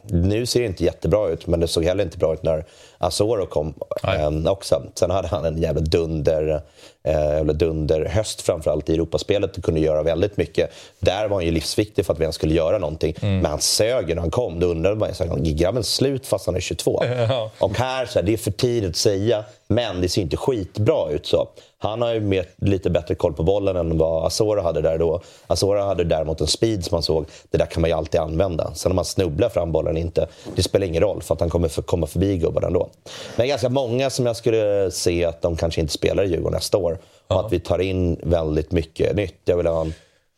nu 0.04 0.46
ser 0.46 0.60
det 0.60 0.66
inte 0.66 0.84
jättebra 0.84 1.30
ut, 1.30 1.48
men 1.48 1.60
det 1.60 1.68
såg 1.68 1.86
heller 1.86 2.04
inte 2.04 2.18
bra 2.18 2.34
ut 2.34 2.44
när 2.44 2.66
Asoro 3.02 3.46
kom 3.46 3.74
eh, 4.04 4.52
också. 4.52 4.84
Sen 4.96 5.12
hade 5.12 5.28
han 5.28 5.46
en 5.46 5.62
jävla 5.62 5.82
dunder, 5.82 6.62
eh, 7.04 7.44
dunder 7.44 8.06
höst 8.06 8.42
framförallt 8.42 8.90
i 8.90 8.94
Europaspelet 8.94 9.58
och 9.58 9.64
kunde 9.64 9.80
göra 9.80 10.04
väldigt 10.04 10.38
mycket. 10.38 10.72
Där 11.00 11.28
var 11.28 11.36
han 11.36 11.46
ju 11.46 11.52
livsviktig 11.52 12.06
för 12.06 12.14
att 12.14 12.20
vi 12.20 12.24
ens 12.24 12.36
skulle 12.36 12.54
göra 12.54 12.78
någonting. 12.78 13.16
Mm. 13.22 13.40
Men 13.40 13.52
han 13.52 13.62
sög 13.62 14.08
när 14.08 14.22
han 14.22 14.32
kom. 14.32 14.60
Då 14.60 14.68
undrade 14.68 14.96
man 14.96 15.10
ju, 15.44 15.54
grabben 15.54 15.84
slut 15.84 16.28
fast 16.28 16.46
han 16.46 16.56
är 16.56 16.60
22? 16.60 17.04
Ja. 17.30 17.52
Och 17.60 17.78
här, 17.78 18.06
så 18.06 18.20
här, 18.20 18.26
det 18.26 18.34
är 18.34 18.38
för 18.38 18.52
tidigt 18.52 18.90
att 18.90 18.96
säga, 18.96 19.44
men 19.68 20.02
det 20.02 20.10
ser 20.10 20.22
inte 20.22 20.38
skitbra 20.38 21.12
ut. 21.12 21.26
så. 21.26 21.48
Han 21.78 22.02
har 22.02 22.14
ju 22.14 22.20
mer, 22.20 22.46
lite 22.58 22.90
bättre 22.90 23.16
koll 23.16 23.34
på 23.34 23.44
bollen 23.44 23.76
än 23.76 23.98
vad 23.98 24.26
Asora 24.26 24.62
hade 24.62 24.82
där 24.82 24.98
då. 24.98 25.22
Asora 25.48 25.84
hade 25.84 26.04
däremot 26.04 26.42
en 26.42 26.48
speed 26.48 26.86
som 26.86 26.96
man 26.96 27.04
såg, 27.04 27.26
det 27.52 27.58
där 27.58 27.66
kan 27.66 27.82
man 27.82 27.90
ju 27.90 27.96
alltid 27.96 28.22
använda. 28.22 28.72
Sen 28.74 28.92
om 28.92 28.96
man 28.96 29.06
snubblar 29.06 29.50
fram 29.50 29.72
bollen 29.72 29.98
inte, 29.98 30.28
det 30.56 30.64
spelar 30.64 30.88
ingen 30.88 31.02
roll 31.02 31.22
för 31.22 31.34
att 31.34 31.40
han 31.40 31.50
kommer 31.50 31.68
för, 31.68 31.82
komma 31.82 32.08
förbi 32.08 32.38
gubbarna 32.38 32.68
ändå. 32.68 32.90
Men 33.36 33.48
ganska 33.48 33.70
många 33.70 34.10
som 34.10 34.26
jag 34.26 34.36
skulle 34.36 34.92
se 34.92 35.26
att 35.26 35.42
de 35.42 35.58
kanske 35.58 35.82
inte 35.82 35.94
spelar 35.94 36.24
i 36.24 36.28
Djurgården 36.28 36.54
nästa 36.54 36.78
år. 36.78 36.98
Och 37.28 37.46
att 37.46 37.54
vi 37.54 37.60
tar 37.60 37.80
in 37.80 38.20
väldigt 38.24 38.72
mycket 38.72 39.16
nytt. 39.16 39.36
Jag 39.46 39.58
vill 39.58 39.68
ha 39.68 39.82
en 39.82 39.94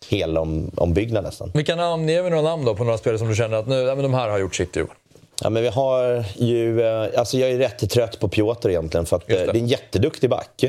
hel 0.10 0.38
om, 0.38 0.72
ombyggnad 0.78 1.24
nästan. 1.24 1.52
Vilka 1.54 1.76
namn, 1.76 2.10
ge 2.10 2.22
mig 2.22 2.32
några 2.32 2.44
namn 2.44 2.66
då 2.66 2.76
på 2.76 2.84
några 2.84 2.98
spelare 2.98 3.20
som 3.20 3.28
du 3.28 3.36
känner 3.36 3.58
att 3.58 3.68
nu, 3.68 3.76
ja, 3.76 3.96
men 3.96 4.04
de 4.04 4.14
här 4.14 4.30
har 4.30 4.40
gjort 4.40 4.56
sitt 4.56 4.76
i 4.76 4.80
Djurgården. 4.80 4.98
Ja, 5.42 5.50
men 5.50 5.64
vi 5.64 5.70
har 5.70 6.26
ju, 6.36 6.82
eh, 6.82 7.20
alltså 7.20 7.38
jag 7.38 7.52
är 7.52 7.58
rätt 7.58 7.90
trött 7.90 8.20
på 8.20 8.28
Piotr 8.28 8.70
egentligen 8.70 9.06
för 9.06 9.16
att 9.16 9.30
Just 9.30 9.46
det. 9.46 9.52
det. 9.52 9.58
är 9.58 9.62
en 9.62 9.68
jätteduktig 9.68 10.30
back. 10.30 10.64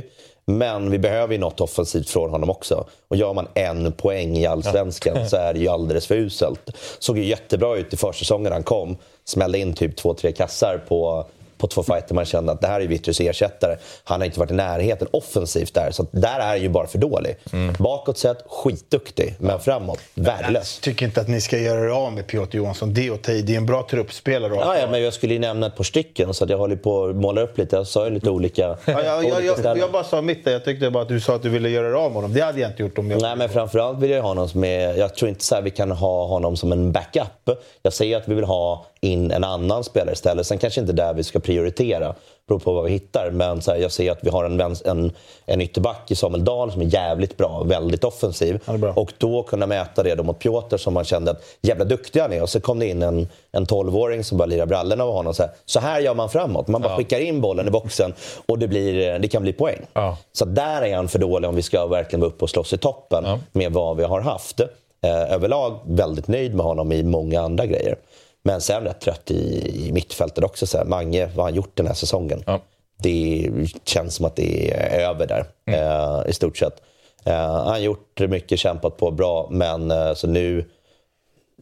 Men 0.46 0.90
vi 0.90 0.98
behöver 0.98 1.32
ju 1.34 1.40
något 1.40 1.60
offensivt 1.60 2.10
från 2.10 2.30
honom 2.30 2.50
också. 2.50 2.86
Och 3.08 3.16
gör 3.16 3.32
man 3.34 3.48
en 3.54 3.92
poäng 3.92 4.36
i 4.36 4.46
Allsvenskan 4.46 5.28
så 5.28 5.36
är 5.36 5.52
det 5.54 5.60
ju 5.60 5.68
alldeles 5.68 6.06
för 6.06 6.14
uselt. 6.14 6.70
Såg 6.98 7.18
ju 7.18 7.24
jättebra 7.24 7.76
ut 7.76 7.92
i 7.92 7.96
försäsongen 7.96 8.52
han 8.52 8.62
kom. 8.62 8.96
Smällde 9.24 9.58
in 9.58 9.74
typ 9.74 9.96
två, 9.96 10.14
tre 10.14 10.32
kassar 10.32 10.78
på, 10.88 11.26
på 11.58 11.66
två 11.66 11.82
fighter. 11.82 12.14
Man 12.14 12.24
kände 12.24 12.52
att 12.52 12.60
det 12.60 12.66
här 12.66 12.80
är 12.80 12.86
Vittrus 12.86 13.20
ersättare. 13.20 13.76
Han 14.04 14.20
har 14.20 14.26
inte 14.26 14.40
varit 14.40 14.50
i 14.50 14.54
närheten 14.54 15.08
offensivt 15.10 15.74
där. 15.74 15.90
Så 15.90 16.06
där 16.10 16.38
är 16.38 16.46
han 16.46 16.62
ju 16.62 16.68
bara 16.68 16.86
för 16.86 16.98
dålig. 16.98 17.36
Bakåt 17.78 18.18
sett, 18.18 18.38
skitduktig. 18.48 19.34
Men 19.38 19.60
framåt, 19.60 19.98
värdelös. 20.14 20.78
Jag 20.78 20.84
tycker 20.84 21.06
inte 21.06 21.20
att 21.20 21.28
ni 21.28 21.40
ska 21.40 21.58
göra 21.58 21.80
er 21.80 21.88
av 21.88 22.12
med 22.12 22.26
Piotr 22.26 22.56
Johansson. 22.56 22.94
Det 22.94 23.04
i. 23.28 23.42
Det 23.42 23.52
är 23.52 23.56
en 23.56 23.66
bra 23.66 23.86
truppspelare. 23.90 24.54
Ja, 24.54 24.78
ja, 24.78 24.86
men 24.90 25.02
jag 25.02 25.12
skulle 25.12 25.32
ju 25.34 25.40
nämna 25.40 25.66
ett 25.66 25.76
par 25.76 25.84
stycken 25.84 26.34
så 26.34 26.46
jag 26.48 26.58
håller 26.58 26.76
på 26.76 27.04
att 27.04 27.16
måla 27.16 27.40
upp 27.40 27.58
lite. 27.58 27.76
Jag 27.76 27.86
sa 27.86 28.04
ju 28.04 28.10
lite 28.10 28.30
olika, 28.30 28.76
Ja, 28.84 29.02
jag, 29.02 29.18
olika 29.18 29.62
jag, 29.62 29.78
jag 29.78 29.92
bara 29.92 30.04
sa 30.04 30.22
mitt 30.22 30.44
där. 30.44 30.52
Jag 30.52 30.64
tyckte 30.64 30.90
bara 30.90 31.02
att 31.02 31.08
du 31.08 31.20
sa 31.20 31.34
att 31.34 31.42
du 31.42 31.48
ville 31.48 31.68
göra 31.68 31.88
er 31.88 31.92
av 31.92 32.10
med 32.10 32.14
honom. 32.14 32.32
Det 32.32 32.40
hade 32.40 32.60
jag 32.60 32.70
inte 32.70 32.82
gjort 32.82 32.98
om 32.98 33.10
jag... 33.10 33.22
Nej, 33.22 33.36
men 33.36 33.48
framförallt 33.48 33.98
vill 33.98 34.10
jag 34.10 34.22
ha 34.22 34.28
honom 34.28 34.48
som 34.48 34.64
är... 34.64 34.94
Jag 34.94 35.14
tror 35.14 35.28
inte 35.28 35.44
så 35.44 35.54
här 35.54 35.62
vi 35.62 35.70
kan 35.70 35.90
ha 35.90 36.26
honom 36.26 36.56
som 36.56 36.72
en 36.72 36.92
backup. 36.92 37.50
Jag 37.82 37.92
säger 37.92 38.16
att 38.16 38.28
vi 38.28 38.34
vill 38.34 38.44
ha 38.44 38.86
in 39.04 39.30
en 39.30 39.44
annan 39.44 39.84
spelare 39.84 40.12
istället. 40.12 40.46
Sen 40.46 40.58
kanske 40.58 40.80
inte 40.80 40.92
där 40.92 41.14
vi 41.14 41.24
ska 41.24 41.38
prioritera. 41.38 42.14
Beror 42.48 42.58
på 42.58 42.72
vad 42.72 42.84
vi 42.84 42.90
hittar. 42.90 43.30
Men 43.30 43.62
så 43.62 43.70
här, 43.70 43.78
jag 43.78 43.92
ser 43.92 44.12
att 44.12 44.18
vi 44.22 44.30
har 44.30 44.44
en, 44.44 44.60
en, 44.84 45.12
en 45.46 45.60
ytterback 45.60 46.10
i 46.10 46.14
Samuel 46.14 46.44
Dahl 46.44 46.72
som 46.72 46.80
är 46.80 46.84
jävligt 46.94 47.36
bra. 47.36 47.62
Väldigt 47.64 48.04
offensiv. 48.04 48.60
Bra. 48.78 48.92
Och 48.92 49.12
då 49.18 49.42
kunna 49.42 49.66
mäta 49.66 50.02
det 50.02 50.14
då 50.14 50.22
mot 50.22 50.38
Piotr 50.38 50.76
som 50.76 50.94
man 50.94 51.04
kände 51.04 51.30
att 51.30 51.42
jävla 51.62 51.84
duktig 51.84 52.20
han 52.20 52.32
är. 52.32 52.42
Och 52.42 52.48
så 52.48 52.60
kom 52.60 52.78
det 52.78 52.86
in 52.86 53.02
en, 53.02 53.28
en 53.52 53.66
12-åring 53.66 54.24
som 54.24 54.38
bara 54.38 54.46
lirar 54.46 54.66
brallorna 54.66 55.04
av 55.04 55.12
honom. 55.12 55.34
Så 55.34 55.42
här, 55.42 55.52
så 55.66 55.80
här 55.80 56.00
gör 56.00 56.14
man 56.14 56.28
framåt. 56.28 56.68
Man 56.68 56.82
bara 56.82 56.92
Ja. 56.92 56.96
skickar 56.96 57.20
in 57.20 57.40
bollen 57.40 57.68
i 57.68 57.70
boxen 57.70 58.12
och 58.46 58.58
det, 58.58 58.68
blir, 58.68 59.18
det 59.18 59.28
kan 59.28 59.42
bli 59.42 59.52
poäng. 59.52 59.80
Ja. 59.92 60.16
Så 60.32 60.44
där 60.44 60.82
är 60.82 60.96
han 60.96 61.08
för 61.08 61.18
dålig 61.18 61.48
om 61.48 61.56
vi 61.56 61.62
ska 61.62 61.86
verkligen 61.86 62.20
vara 62.20 62.30
uppe 62.30 62.44
och 62.44 62.50
slåss 62.50 62.72
i 62.72 62.78
toppen 62.78 63.24
Ja. 63.26 63.38
med 63.52 63.72
vad 63.72 63.96
vi 63.96 64.04
har 64.04 64.20
haft. 64.20 64.60
Eh, 64.60 65.32
överlag 65.32 65.78
väldigt 65.86 66.28
nöjd 66.28 66.54
med 66.54 66.66
honom 66.66 66.92
i 66.92 67.02
många 67.02 67.40
andra 67.40 67.66
grejer. 67.66 67.96
Men 68.44 68.60
sen 68.60 68.84
rätt 68.84 69.00
trött 69.00 69.30
i, 69.30 69.72
i 69.86 69.92
mittfältet 69.92 70.44
också. 70.44 70.66
Så 70.66 70.78
här, 70.78 70.84
Mange, 70.84 71.26
vad 71.26 71.36
har 71.36 71.42
han 71.44 71.54
gjort 71.54 71.76
den 71.76 71.86
här 71.86 71.94
säsongen? 71.94 72.42
Ja. 72.46 72.60
Det 73.02 73.50
känns 73.84 74.14
som 74.14 74.26
att 74.26 74.36
det 74.36 74.72
är 74.72 75.08
över 75.08 75.26
där 75.26 75.44
eh, 75.66 76.30
i 76.30 76.32
stort 76.32 76.56
sett. 76.56 76.82
Eh, 77.24 77.34
han 77.34 77.66
har 77.66 77.78
gjort 77.78 78.20
mycket, 78.20 78.58
kämpat 78.58 78.96
på 78.96 79.10
bra, 79.10 79.48
men 79.50 79.90
eh, 79.90 80.14
så 80.14 80.26
nu, 80.26 80.64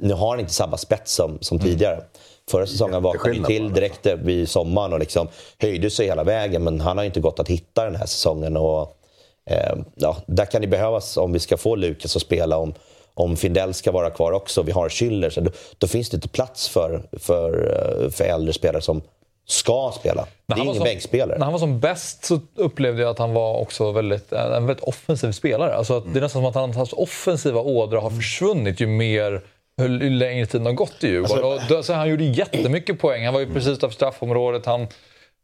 nu 0.00 0.14
har 0.14 0.30
han 0.30 0.40
inte 0.40 0.52
samma 0.52 0.76
spets 0.76 1.14
som, 1.14 1.38
som 1.40 1.58
tidigare. 1.58 2.02
Förra 2.50 2.66
säsongen 2.66 3.02
vaknade 3.02 3.36
han 3.36 3.46
till 3.46 3.72
direkt 3.72 4.06
vid 4.06 4.48
sommaren 4.48 4.92
och 4.92 4.98
liksom 4.98 5.28
höjde 5.58 5.90
sig 5.90 6.06
hela 6.06 6.24
vägen, 6.24 6.64
men 6.64 6.80
han 6.80 6.98
har 6.98 7.04
inte 7.04 7.20
gått 7.20 7.40
att 7.40 7.48
hitta 7.48 7.84
den 7.84 7.96
här 7.96 8.06
säsongen. 8.06 8.56
Och, 8.56 8.96
eh, 9.46 9.76
ja, 9.94 10.16
där 10.26 10.44
kan 10.44 10.60
det 10.60 10.66
behövas 10.66 11.16
om 11.16 11.32
vi 11.32 11.38
ska 11.38 11.56
få 11.56 11.76
Lukas 11.76 12.16
att 12.16 12.22
spela, 12.22 12.56
om, 12.56 12.74
om 13.14 13.36
Findell 13.36 13.74
ska 13.74 13.92
vara 13.92 14.10
kvar 14.10 14.32
också, 14.32 14.62
vi 14.62 14.72
har 14.72 14.88
Schüller, 14.88 15.30
så 15.30 15.40
då, 15.40 15.50
då 15.78 15.86
finns 15.86 16.10
det 16.10 16.14
inte 16.14 16.28
plats 16.28 16.68
för, 16.68 17.02
för, 17.20 17.50
eh, 18.04 18.10
för 18.10 18.24
äldre 18.24 18.52
spelare 18.52 18.82
som 18.82 19.02
ska 19.46 19.92
spela. 20.00 20.26
Det 20.46 20.54
är 20.60 20.64
ingen 20.64 20.82
bänkspelare. 20.82 21.38
När 21.38 21.44
han 21.44 21.52
var 21.52 21.58
som 21.60 21.80
bäst 21.80 22.24
så 22.24 22.40
upplevde 22.56 23.02
jag 23.02 23.10
att 23.10 23.18
han 23.18 23.32
var 23.34 23.56
också 23.58 23.92
väldigt, 23.92 24.32
en 24.32 24.66
väldigt 24.66 24.84
offensiv 24.84 25.32
spelare. 25.32 25.74
Alltså 25.74 25.96
att 25.96 26.12
Det 26.12 26.18
är 26.18 26.20
nästan 26.22 26.42
som 26.42 26.46
att 26.48 26.54
han- 26.54 26.72
hans 26.74 26.92
offensiva 26.92 27.60
ådra 27.60 28.00
har 28.00 28.10
försvunnit 28.10 28.80
ju 28.80 28.86
mer 28.86 29.40
hur 29.76 30.10
längre 30.10 30.46
tiden 30.46 30.66
har 30.66 30.72
gått 30.72 31.04
i 31.04 31.08
Djurgården. 31.08 31.44
och 31.44 31.60
då, 31.68 31.82
så 31.82 31.92
han 31.92 32.08
gjorde 32.10 32.24
jättemycket 32.24 33.00
poäng. 33.00 33.24
Han 33.24 33.34
var 33.34 33.40
ju 33.40 33.52
precis 33.52 33.68
utanför 33.68 33.94
straffområdet. 33.94 34.66
Han 34.66 34.86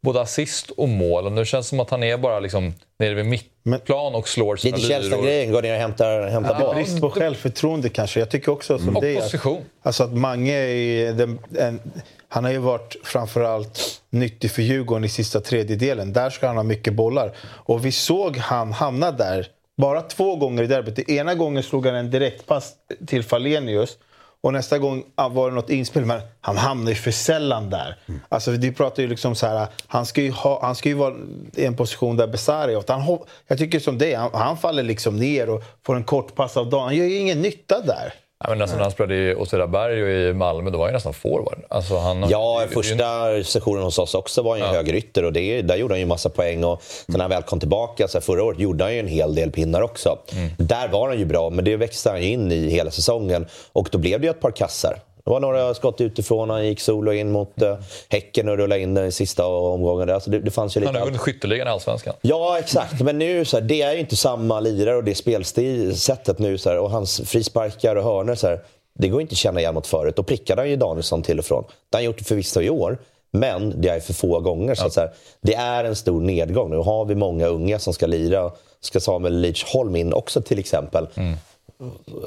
både 0.01 0.21
assist 0.21 0.71
och 0.71 0.89
mål. 0.89 1.25
Och 1.25 1.31
nu 1.31 1.45
känns 1.45 1.65
det 1.65 1.69
som 1.69 1.79
att 1.79 1.89
han 1.89 2.03
är 2.03 2.17
bara 2.17 2.39
liksom 2.39 2.73
nere 2.99 3.13
vid 3.13 3.41
mittplan 3.63 4.15
och 4.15 4.27
slår 4.27 4.55
sina 4.55 4.77
Lite 4.77 4.89
lyror. 4.89 5.01
Källström-grejen, 5.01 5.51
går 5.51 5.61
ner 5.61 5.73
och 5.73 5.79
hämtar, 5.79 6.27
hämtar 6.27 6.59
boll. 6.59 6.75
Brist 6.75 7.01
på 7.01 7.09
självförtroende 7.09 7.89
kanske. 7.89 8.19
Jag 8.19 8.29
tycker 8.29 8.51
också 8.51 8.79
som 8.79 8.95
Och 8.95 9.03
det. 9.03 9.21
position. 9.21 9.61
Alltså 9.81 10.03
att 10.03 10.13
Mange 10.13 10.53
är 10.53 11.13
den, 11.13 11.39
en, 11.57 11.79
han 12.27 12.43
har 12.43 12.51
ju 12.51 12.57
varit 12.57 12.95
framförallt 13.03 14.01
nyttig 14.09 14.51
för 14.51 14.61
Djurgården 14.61 15.03
i 15.03 15.09
sista 15.09 15.41
tredjedelen. 15.41 16.13
Där 16.13 16.29
ska 16.29 16.47
han 16.47 16.55
ha 16.55 16.63
mycket 16.63 16.93
bollar. 16.93 17.31
Och 17.41 17.85
vi 17.85 17.91
såg 17.91 18.37
han 18.37 18.73
hamna 18.73 19.11
där 19.11 19.47
bara 19.77 20.01
två 20.01 20.35
gånger 20.35 20.63
i 20.63 20.67
derbyt. 20.67 20.95
Den 20.95 21.09
ena 21.11 21.35
gången 21.35 21.63
slog 21.63 21.85
han 21.85 21.95
en 21.95 22.11
direktpass 22.11 22.73
till 23.07 23.23
Falenius. 23.23 23.97
Och 24.41 24.53
nästa 24.53 24.77
gång 24.77 25.03
ah, 25.15 25.29
var 25.29 25.49
det 25.49 25.55
något 25.55 25.69
inspel, 25.69 26.05
men 26.05 26.21
han 26.41 26.57
hamnar 26.57 26.89
ju 26.89 26.95
för 26.95 27.11
sällan 27.11 27.69
där. 27.69 27.97
Alltså, 28.29 28.51
vi 28.51 28.71
pratar 28.71 29.03
ju 29.03 29.09
liksom 29.09 29.35
så 29.35 29.47
här, 29.47 29.67
han 29.87 30.05
ska 30.05 30.21
ju, 30.21 30.31
ha, 30.31 30.59
han 30.61 30.75
ska 30.75 30.89
ju 30.89 30.95
vara 30.95 31.15
i 31.55 31.65
en 31.65 31.75
position 31.75 32.17
där 32.17 32.27
Besara 32.27 32.71
är. 32.71 32.83
Han, 32.87 33.19
jag 33.47 33.57
tycker 33.57 33.79
som 33.79 33.97
det, 33.97 34.13
han, 34.13 34.29
han 34.33 34.57
faller 34.57 34.83
liksom 34.83 35.15
ner 35.15 35.49
och 35.49 35.63
får 35.85 35.95
en 35.95 36.03
kort 36.03 36.35
pass 36.35 36.57
av 36.57 36.69
dagen. 36.69 36.83
Han 36.83 36.95
gör 36.95 37.05
ju 37.05 37.17
ingen 37.17 37.41
nytta 37.41 37.81
där. 37.81 38.13
Ja, 38.43 38.49
men 38.49 38.57
nästan 38.57 38.77
när 38.77 38.83
han 38.83 38.91
spelade 38.91 39.15
i 39.15 39.35
Åtvidaberg 39.35 40.03
och 40.03 40.09
i 40.09 40.33
Malmö, 40.33 40.69
då 40.69 40.77
var 40.77 40.85
han 40.85 40.91
ju 40.91 40.93
nästan 40.93 41.13
forward. 41.13 41.59
Alltså 41.69 41.97
han, 41.97 42.25
Ja, 42.29 42.59
det- 42.59 42.65
det- 42.65 42.73
första 42.73 43.43
sessionen 43.43 43.83
hos 43.83 43.99
oss 43.99 44.15
också 44.15 44.41
var 44.41 44.51
han 44.51 44.59
ju 44.59 44.65
Ja. 44.65 44.71
högerytter 44.73 45.25
och 45.25 45.33
det, 45.33 45.61
där 45.61 45.75
gjorde 45.75 45.93
han 45.93 45.99
ju 45.99 46.05
massa 46.05 46.29
poäng. 46.29 46.63
Och 46.63 46.81
sen 46.83 47.05
när 47.07 47.19
han 47.19 47.29
väl 47.29 47.43
kom 47.43 47.59
tillbaka 47.59 48.07
så 48.07 48.17
här, 48.17 48.21
förra 48.21 48.43
året 48.43 48.59
gjorde 48.59 48.83
han 48.83 48.93
ju 48.93 48.99
en 48.99 49.07
hel 49.07 49.35
del 49.35 49.51
pinnar 49.51 49.81
också. 49.81 50.17
Mm. 50.33 50.49
Där 50.57 50.87
var 50.87 51.07
han 51.07 51.17
ju 51.19 51.25
bra, 51.25 51.49
men 51.49 51.65
det 51.65 51.75
växte 51.75 52.09
han 52.09 52.21
ju 52.21 52.27
in 52.29 52.51
i 52.51 52.69
hela 52.69 52.91
säsongen. 52.91 53.47
Och 53.73 53.89
då 53.91 53.97
blev 53.97 54.19
det 54.21 54.27
ju 54.27 54.31
ett 54.31 54.41
par 54.41 54.51
kassar. 54.51 54.99
Det 55.23 55.29
var 55.29 55.39
några 55.39 55.73
skott 55.73 56.01
utifrån, 56.01 56.49
han 56.49 56.65
gick 56.65 56.79
solo 56.79 57.13
in 57.13 57.31
mot 57.31 57.61
uh, 57.61 57.75
Häcken 58.09 58.49
och 58.49 58.57
rullade 58.57 58.81
in 58.81 58.93
den 58.93 59.05
i 59.05 59.11
sista 59.11 59.45
omgången. 59.45 60.09
Alltså 60.09 60.29
det, 60.29 60.39
det 60.39 60.51
fanns 60.51 60.77
ju 60.77 60.79
lite 60.79 60.91
han 60.91 60.95
har 60.95 61.05
vunnit 61.05 61.21
skytteligan 61.21 61.67
i 61.67 61.71
Allsvenskan. 61.71 62.13
Ja, 62.21 62.59
exakt. 62.59 63.01
Men 63.01 63.17
nu 63.17 63.45
så 63.45 63.57
här, 63.57 63.63
det 63.63 63.81
är 63.81 63.93
ju 63.93 63.99
inte 63.99 64.15
samma 64.15 64.59
lirare 64.59 64.95
och 64.95 65.03
det 65.03 65.15
spelsättet 65.15 66.39
nu. 66.39 66.57
Så 66.57 66.69
här, 66.69 66.77
och 66.77 66.91
hans 66.91 67.21
frisparkar 67.25 67.95
och 67.95 68.03
hörnor, 68.03 68.35
så 68.35 68.47
här, 68.47 68.59
det 68.93 69.07
går 69.07 69.21
inte 69.21 69.33
att 69.33 69.37
känna 69.37 69.59
igen 69.59 69.73
mot 69.73 69.87
förut. 69.87 70.15
Då 70.15 70.23
prickade 70.23 70.61
han 70.61 70.69
ju 70.69 70.75
Danielsson 70.75 71.23
till 71.23 71.39
och 71.39 71.45
från. 71.45 71.63
Det 71.63 71.97
har 71.97 71.99
han 71.99 72.05
gjort 72.05 72.21
förvisso 72.21 72.61
i 72.61 72.69
år, 72.69 72.97
men 73.31 73.81
det 73.81 73.89
är 73.89 73.99
för 73.99 74.13
få 74.13 74.39
gånger. 74.39 74.75
Så, 74.75 74.85
att, 74.85 74.93
så 74.93 74.99
här, 74.99 75.11
det 75.41 75.55
är 75.55 75.83
en 75.83 75.95
stor 75.95 76.21
nedgång. 76.21 76.69
Nu 76.69 76.77
har 76.77 77.05
vi 77.05 77.15
många 77.15 77.47
unga 77.47 77.79
som 77.79 77.93
ska 77.93 78.07
lira. 78.07 78.51
Ska 78.81 78.99
Samuel 78.99 79.39
Lidsholm 79.39 79.95
in 79.95 80.13
också 80.13 80.41
till 80.41 80.59
exempel. 80.59 81.07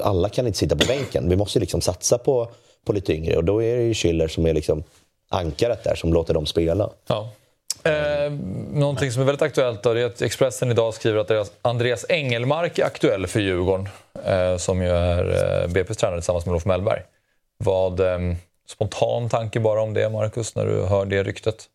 Alla 0.03 0.29
kan 0.29 0.47
inte 0.47 0.59
sitta 0.59 0.75
på 0.75 0.85
bänken. 0.85 1.29
Vi 1.29 1.35
måste 1.35 1.59
liksom 1.59 1.81
satsa 1.81 2.17
på, 2.17 2.51
på 2.85 2.93
lite 2.93 3.13
yngre. 3.13 3.37
Och 3.37 3.43
då 3.43 3.63
är 3.63 3.77
det 3.77 3.83
ju 3.83 3.93
Schiller 3.93 4.27
som 4.27 4.45
är 4.45 4.53
liksom 4.53 4.83
ankaret 5.29 5.83
där, 5.83 5.95
som 5.95 6.13
låter 6.13 6.33
dem 6.33 6.45
spela. 6.45 6.89
Ja. 7.07 7.29
Eh, 7.83 8.31
någonting 8.73 9.11
som 9.11 9.21
är 9.21 9.25
väldigt 9.25 9.41
aktuellt 9.41 9.83
då, 9.83 9.93
det 9.93 10.01
är 10.01 10.05
att 10.05 10.21
Expressen 10.21 10.71
idag 10.71 10.93
skriver 10.93 11.19
att 11.19 11.27
deras 11.27 11.51
Andreas 11.61 12.05
Engelmark 12.09 12.79
är 12.79 12.85
aktuell 12.85 13.27
för 13.27 13.39
Djurgården. 13.39 13.89
Eh, 14.25 14.57
som 14.57 14.81
ju 14.81 14.89
är 14.89 15.25
eh, 15.25 15.67
BP's 15.67 15.93
tränare 15.93 16.19
tillsammans 16.19 16.45
med 16.45 16.51
Olof 16.51 16.65
Mellberg. 16.65 17.01
Vad 17.57 17.99
eh, 17.99 18.19
spontan 18.67 19.29
tanke 19.29 19.59
bara 19.59 19.81
om 19.81 19.93
det, 19.93 20.09
Marcus, 20.09 20.55
när 20.55 20.65
du 20.65 20.85
hör 20.85 21.05
det 21.05 21.23
ryktet? 21.23 21.69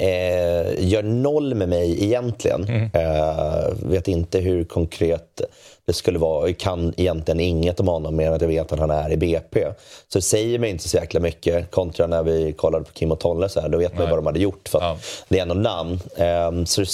Eh, 0.00 0.88
gör 0.88 1.02
noll 1.02 1.54
med 1.54 1.68
mig 1.68 2.04
egentligen. 2.04 2.90
Eh, 2.94 3.72
vet 3.82 4.08
inte 4.08 4.38
hur 4.38 4.64
konkret 4.64 5.40
det 5.84 5.92
skulle 5.92 6.18
vara. 6.18 6.46
Jag 6.48 6.58
kan 6.58 6.94
egentligen 6.96 7.40
inget 7.40 7.80
om 7.80 7.88
honom 7.88 8.16
mer 8.16 8.26
än 8.26 8.32
att 8.34 8.40
jag 8.40 8.48
vet 8.48 8.72
att 8.72 8.78
han 8.78 8.90
är 8.90 9.12
i 9.12 9.16
BP. 9.16 9.66
Så 10.08 10.18
det 10.18 10.22
säger 10.22 10.58
mig 10.58 10.70
inte 10.70 10.88
så 10.88 10.96
jäkla 10.96 11.20
mycket 11.20 11.70
kontra 11.70 12.06
när 12.06 12.22
vi 12.22 12.52
kollade 12.52 12.84
på 12.84 12.92
Kim 12.92 13.12
och 13.12 13.20
Tolle. 13.20 13.48
Så 13.48 13.60
här, 13.60 13.68
då 13.68 13.78
vet 13.78 13.94
man 13.94 14.02
ju 14.04 14.10
vad 14.10 14.18
de 14.18 14.26
hade 14.26 14.38
gjort. 14.40 14.68
För 14.68 14.78
Ja. 14.80 14.96
Det 15.28 15.38
är 15.38 15.42
ändå 15.42 15.54
namn. 15.54 16.00
Eh, 16.16 16.64
så 16.64 16.84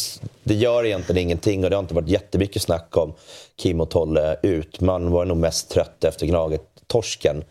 det- 0.45 0.55
gör 0.55 0.85
egentligen 0.87 1.23
ingenting 1.23 1.65
och 1.65 1.71
det 1.71 1.77
har 1.77 1.83
inte 1.83 1.95
varit 1.95 2.09
jättemycket 2.09 2.63
snack 2.63 2.97
om 2.97 3.13
Kim 3.57 3.81
och 3.81 3.91
Tolle 3.91 4.37
ut. 4.43 4.81
Man 4.81 5.11
var 5.11 5.25
nog 5.25 5.37
mest 5.37 5.71
trött 5.71 6.05
efter 6.05 6.27
Gnaget-torsken 6.27 7.45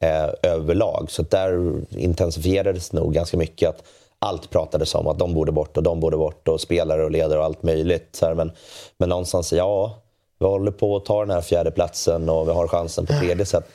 eh, 0.00 0.50
överlag. 0.52 1.06
Så 1.10 1.22
där 1.22 1.72
intensifierades 1.96 2.92
nog 2.92 3.14
ganska 3.14 3.36
mycket 3.36 3.68
att 3.68 3.82
allt 4.24 4.50
pratades 4.50 4.94
om 4.94 5.06
att 5.06 5.18
de 5.18 5.34
borde 5.34 5.52
bort 5.52 5.76
och 5.76 5.82
de 5.82 6.00
borde 6.00 6.16
bort 6.16 6.48
och 6.48 6.60
spelare 6.60 7.04
och 7.04 7.10
ledare 7.10 7.38
och 7.38 7.44
allt 7.44 7.62
möjligt. 7.62 8.08
Så 8.12 8.26
här, 8.26 8.34
men, 8.34 8.52
men 8.98 9.08
någonstans, 9.08 9.52
ja, 9.52 9.98
vi 10.38 10.46
håller 10.46 10.70
på 10.70 10.96
att 10.96 11.04
ta 11.04 11.20
den 11.20 11.30
här 11.30 11.40
fjärde 11.40 11.70
platsen 11.70 12.28
och 12.28 12.48
vi 12.48 12.52
har 12.52 12.68
chansen 12.68 13.06
på 13.06 13.12
tredje. 13.12 13.46
Så 13.46 13.56
att, 13.56 13.68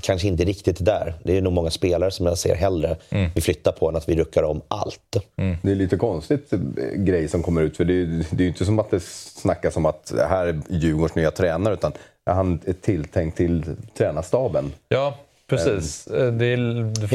kanske 0.00 0.28
inte 0.28 0.44
riktigt 0.44 0.84
där. 0.84 1.14
Det 1.22 1.36
är 1.36 1.42
nog 1.42 1.52
många 1.52 1.70
spelare 1.70 2.10
som 2.10 2.26
jag 2.26 2.38
ser 2.38 2.54
hellre 2.54 2.96
vi 3.34 3.40
flyttar 3.40 3.72
på 3.72 3.88
än 3.88 3.96
att 3.96 4.08
vi 4.08 4.16
ruckar 4.16 4.42
om 4.42 4.60
allt. 4.68 5.16
Det 5.62 5.70
är 5.70 5.74
lite 5.74 5.96
konstigt 5.96 6.52
eh, 6.52 6.58
grej 6.96 7.28
som 7.28 7.42
kommer 7.42 7.62
ut. 7.62 7.76
För 7.76 7.84
det 7.84 7.94
är, 7.94 8.06
det 8.06 8.36
är 8.36 8.42
ju 8.42 8.48
inte 8.48 8.64
som 8.64 8.78
att 8.78 8.90
det 8.90 9.02
snackas 9.02 9.76
om 9.76 9.86
att 9.86 10.06
det 10.06 10.24
här 10.24 10.46
är 10.46 10.60
Djurgårdens 10.68 11.14
nya 11.14 11.30
tränare. 11.30 11.74
Utan 11.74 11.92
han 12.26 12.60
är 12.64 12.72
tilltänkt 12.72 13.36
till 13.36 13.64
tränarstaben. 13.98 14.72
Ja, 14.88 15.14
precis. 15.56 16.06
Eh, 16.06 16.32
Det 16.32 16.46
är, 16.46 16.56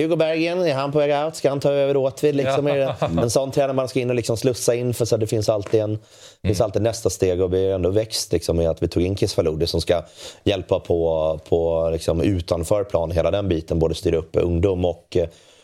Hugo 0.02 0.16
Berggren, 0.16 0.62
är 0.68 0.74
han 0.74 0.92
på 0.92 0.98
väg 0.98 1.26
out? 1.26 1.36
Ska 1.36 1.50
han 1.50 1.60
ta 1.60 1.72
över 1.72 1.98
Åtvid? 1.98 2.36
Liksom? 2.36 2.68
Ja. 2.68 2.96
En 3.22 3.30
sån 3.30 3.52
tränare 3.52 3.74
man 3.74 3.88
ska 3.88 4.00
in 4.00 4.10
och 4.10 4.16
liksom 4.16 4.38
slussa 4.38 4.76
in 4.76 4.94
för 4.94 5.06
så 5.06 5.16
att 5.16 5.22
det 5.22 5.28
finns 5.28 5.50
alltid, 5.50 5.82
en, 5.82 5.94
det 6.42 6.48
finns 6.48 6.62
alltid 6.62 6.82
nästa 6.82 7.10
steg 7.10 7.42
och 7.42 7.54
vi 7.54 7.66
har 7.68 7.76
ändå 7.76 7.90
växt 7.90 8.32
liksom, 8.32 8.58
med 8.58 8.70
att 8.70 8.84
vi 8.84 8.88
tog 8.88 9.04
in 9.04 9.18
Faludi 9.18 9.68
som 9.68 9.82
ska 9.82 10.02
hjälpa 10.44 10.80
på, 10.80 11.40
på 11.50 11.90
liksom, 11.92 12.22
utanför 12.22 12.84
plan, 12.84 13.12
hela 13.12 13.32
den 13.32 13.48
biten, 13.48 13.80
både 13.80 13.96
styra 13.96 14.18
upp 14.18 14.30
ungdom 14.34 14.86
och, 14.86 15.18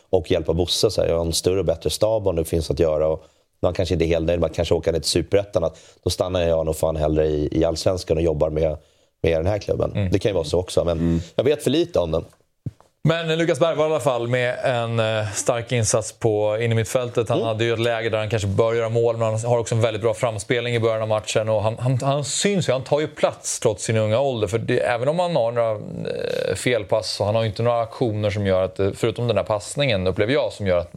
och 0.10 0.32
hjälpa 0.32 0.54
Bosse. 0.54 0.92
Så 0.92 1.02
här, 1.02 1.10
jag 1.10 1.18
har 1.18 1.26
en 1.26 1.34
större 1.34 1.60
och 1.60 1.66
bättre 1.66 1.90
stab 1.90 2.28
om 2.28 2.36
det 2.36 2.46
finns 2.46 2.72
att 2.72 2.80
göra. 2.80 3.08
Och, 3.08 3.24
man 3.62 3.74
kanske 3.74 3.96
inte 3.96 4.06
är 4.06 4.08
helt 4.08 4.26
nöjd, 4.26 4.40
man 4.40 4.50
kanske 4.50 4.74
åker 4.74 4.92
ner 4.92 5.00
till 5.00 5.10
Superettan. 5.10 5.64
att 5.64 5.80
Då 6.04 6.10
stannar 6.10 6.42
jag 6.42 6.66
nog 6.66 6.76
fan 6.76 6.96
hellre 6.96 7.28
i, 7.28 7.50
i 7.60 7.66
Allsvenskan 7.66 8.18
och 8.18 8.24
jobbar 8.24 8.50
med, 8.50 8.78
med 9.24 9.40
den 9.40 9.46
här 9.46 9.58
klubben. 9.60 9.92
Det 10.12 10.20
kan 10.20 10.30
ju 10.30 10.34
vara 10.34 10.44
så 10.44 10.60
också, 10.60 10.86
men 10.86 11.22
jag 11.36 11.44
vet 11.44 11.64
för 11.64 11.70
lite 11.70 12.00
om 12.00 12.12
den. 12.12 12.26
Men 13.08 13.38
Lukas 13.38 13.60
Bergvall 13.60 13.90
i 13.90 13.94
alla 13.94 14.00
fall 14.00 14.28
med 14.28 14.58
en 14.64 15.00
eh, 15.00 15.32
stark 15.32 15.72
insats 15.72 16.12
på 16.12 16.58
innermittfältet. 16.62 17.30
Han 17.30 17.42
hade 17.42 17.64
ju 17.64 17.74
ett 17.74 17.80
läge 17.80 18.10
där 18.10 18.18
han 18.18 18.30
kanske 18.30 18.48
bör 18.48 18.74
göra 18.74 18.90
mål, 18.90 19.18
men 19.18 19.28
han 19.28 19.40
har 19.40 19.58
också 19.58 19.76
en 19.76 19.82
väldigt 19.82 20.02
bra 20.02 20.14
framspelning 20.14 20.76
i 20.76 20.80
början 20.80 21.02
av 21.02 21.08
matchen. 21.08 21.50
Och 21.50 21.64
han, 21.64 21.78
han, 21.80 22.00
han 22.02 22.26
syns 22.26 22.70
ju, 22.70 22.74
han 22.74 22.84
tar 22.84 23.00
ju 23.00 23.08
plats 23.08 23.60
trots 23.60 23.84
sin 23.84 23.98
unga 23.98 24.20
ålder. 24.20 24.48
För 24.48 24.58
det, 24.58 24.80
även 24.80 25.08
om 25.08 25.20
han 25.20 25.36
har 25.36 25.52
några 25.52 25.72
eh, 25.72 26.56
felpass 26.56 27.10
så 27.10 27.26
han 27.26 27.36
har 27.36 27.42
ju 27.42 27.48
inte 27.48 27.64
några 27.64 27.82
aktioner 27.82 28.30
som 28.30 28.48
gör 28.48 28.64
att, 28.64 28.80
eh, 28.80 28.92
förutom 28.96 29.28
den 29.28 29.36
där 29.36 29.44
passningen 29.44 30.08
upplever 30.08 30.34
jag, 30.34 30.54
som 30.54 30.68
gör 30.68 30.78
att 30.78 30.92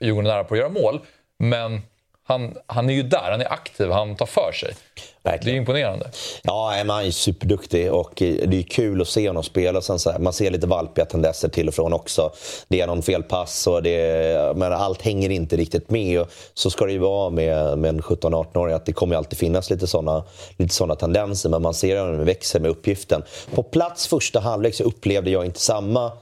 Djurgården 0.00 0.26
är 0.26 0.34
nära 0.34 0.44
på 0.44 0.54
att 0.54 0.60
göra 0.60 0.68
mål. 0.68 1.00
Men 1.38 1.82
han, 2.28 2.54
han 2.66 2.90
är 2.90 2.94
ju 2.94 3.02
där, 3.02 3.30
han 3.30 3.40
är 3.40 3.52
aktiv, 3.52 3.90
han 3.90 4.16
tar 4.16 4.26
för 4.26 4.52
sig. 4.52 4.74
Det 5.22 5.28
är 5.28 5.32
Verkligen. 5.32 5.58
imponerande. 5.58 6.10
Ja, 6.42 6.72
men 6.76 6.90
han 6.90 7.04
är 7.04 7.10
superduktig 7.10 7.92
och 7.92 8.22
eh, 8.22 8.48
det 8.48 8.58
är 8.58 8.62
kul 8.62 9.00
att 9.00 9.08
se 9.08 9.28
honom 9.28 9.42
spela. 9.42 9.80
Sen 9.80 9.98
så 9.98 10.10
här, 10.10 10.18
man 10.18 10.32
ser 10.32 10.50
lite 10.50 10.66
valpiga 10.66 11.04
tendenser 11.04 11.48
till 11.48 11.68
och 11.68 11.74
från 11.74 11.92
också. 11.92 12.32
Det 12.68 12.80
är 12.80 12.86
någon 12.86 13.02
felpass 13.02 13.66
och 13.66 13.82
det, 13.82 14.56
men 14.56 14.72
allt 14.72 15.02
hänger 15.02 15.30
inte 15.30 15.56
riktigt 15.56 15.90
med. 15.90 16.20
Och 16.20 16.28
så 16.54 16.70
ska 16.70 16.84
det 16.84 16.92
ju 16.92 16.98
vara 16.98 17.30
med, 17.30 17.78
med 17.78 17.88
en 17.88 18.00
17-18-åring, 18.00 18.74
att 18.74 18.86
det 18.86 18.92
kommer 18.92 19.16
alltid 19.16 19.38
finnas 19.38 19.70
lite 19.70 19.86
sådana 19.86 20.24
lite 20.56 20.74
såna 20.74 20.94
tendenser. 20.94 21.48
Men 21.48 21.62
man 21.62 21.74
ser 21.74 22.04
hur 22.04 22.12
den 22.12 22.24
växer 22.24 22.60
med 22.60 22.70
uppgiften. 22.70 23.22
På 23.54 23.62
plats 23.62 24.06
första 24.06 24.40
halvlek 24.40 24.74
så 24.74 24.84
upplevde 24.84 25.30
jag 25.30 25.44
inte 25.46 25.60
samma 25.60 26.12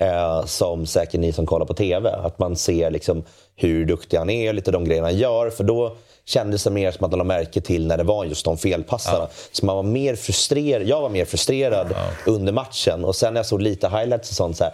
eh, 0.00 0.44
som 0.44 0.86
säkert 0.86 1.20
ni 1.20 1.32
som 1.32 1.46
kollar 1.46 1.66
på 1.66 1.74
TV. 1.74 2.10
Att 2.10 2.38
man 2.38 2.56
ser 2.56 2.90
liksom 2.90 3.22
hur 3.56 3.84
duktig 3.86 4.16
han 4.16 4.30
är 4.30 4.48
och 4.48 4.54
lite 4.54 4.70
de 4.70 4.84
grejerna 4.84 5.06
han 5.06 5.16
gör. 5.16 5.50
För 5.50 5.64
då 5.64 5.96
kändes 6.24 6.64
det 6.64 6.70
mer 6.70 6.90
som 6.90 7.04
att 7.04 7.10
man 7.10 7.18
la 7.18 7.24
märke 7.24 7.60
till 7.60 7.86
när 7.86 7.96
det 7.96 8.04
var 8.04 8.24
just 8.24 8.44
de 8.44 8.58
felpassarna. 8.58 9.28
Så 9.52 9.66
man 9.66 9.76
var 9.76 9.82
mer 9.82 10.16
frustrerad. 10.16 10.86
Jag 10.86 11.00
var 11.00 11.08
mer 11.08 11.24
frustrerad 11.24 11.94
under 12.26 12.52
matchen. 12.52 13.04
Och 13.04 13.16
sen 13.16 13.34
när 13.34 13.38
jag 13.38 13.46
såg 13.46 13.62
lite 13.62 13.88
highlights 13.88 14.30
och 14.30 14.36
sånt 14.36 14.56
så 14.56 14.64
här, 14.64 14.72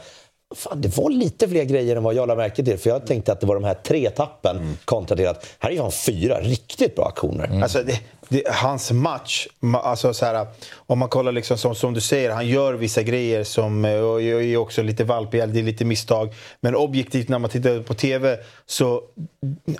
Fan, 0.54 0.80
det 0.80 0.96
var 0.96 1.10
lite 1.10 1.48
fler 1.48 1.64
grejer 1.64 1.96
än 1.96 2.02
vad 2.02 2.14
jag 2.14 2.28
la 2.28 2.34
märke 2.34 2.64
till. 2.64 2.78
För 2.78 2.90
jag 2.90 3.06
tänkte 3.06 3.32
att 3.32 3.40
det 3.40 3.46
var 3.46 3.54
de 3.54 3.64
här 3.64 3.74
tre 3.74 4.10
tappen 4.10 4.76
kontra 4.84 5.16
till 5.16 5.28
att 5.28 5.46
här 5.58 5.70
är 5.70 5.80
han 5.80 5.92
fyra 5.92 6.40
riktigt 6.40 6.96
bra 6.96 7.06
aktioner. 7.06 7.62
Alltså 7.62 7.82
det, 7.82 8.00
det, 8.28 8.42
hans 8.48 8.92
match, 8.92 9.46
ma- 9.60 9.80
alltså 9.80 10.14
så 10.14 10.26
här, 10.26 10.46
om 10.76 10.98
man 10.98 11.08
kollar 11.08 11.32
liksom 11.32 11.58
som, 11.58 11.74
som 11.74 11.94
du 11.94 12.00
säger, 12.00 12.30
han 12.30 12.46
gör 12.46 12.74
vissa 12.74 13.02
grejer 13.02 13.44
som 13.44 13.84
eh, 13.84 13.98
och 14.00 14.22
är 14.22 14.56
också 14.56 14.82
lite 14.82 15.04
valpig, 15.04 15.48
det 15.48 15.58
är 15.60 15.62
lite 15.62 15.84
misstag. 15.84 16.34
Men 16.60 16.74
objektivt 16.74 17.28
när 17.28 17.38
man 17.38 17.50
tittar 17.50 17.80
på 17.82 17.94
TV 17.94 18.38
så, 18.66 19.02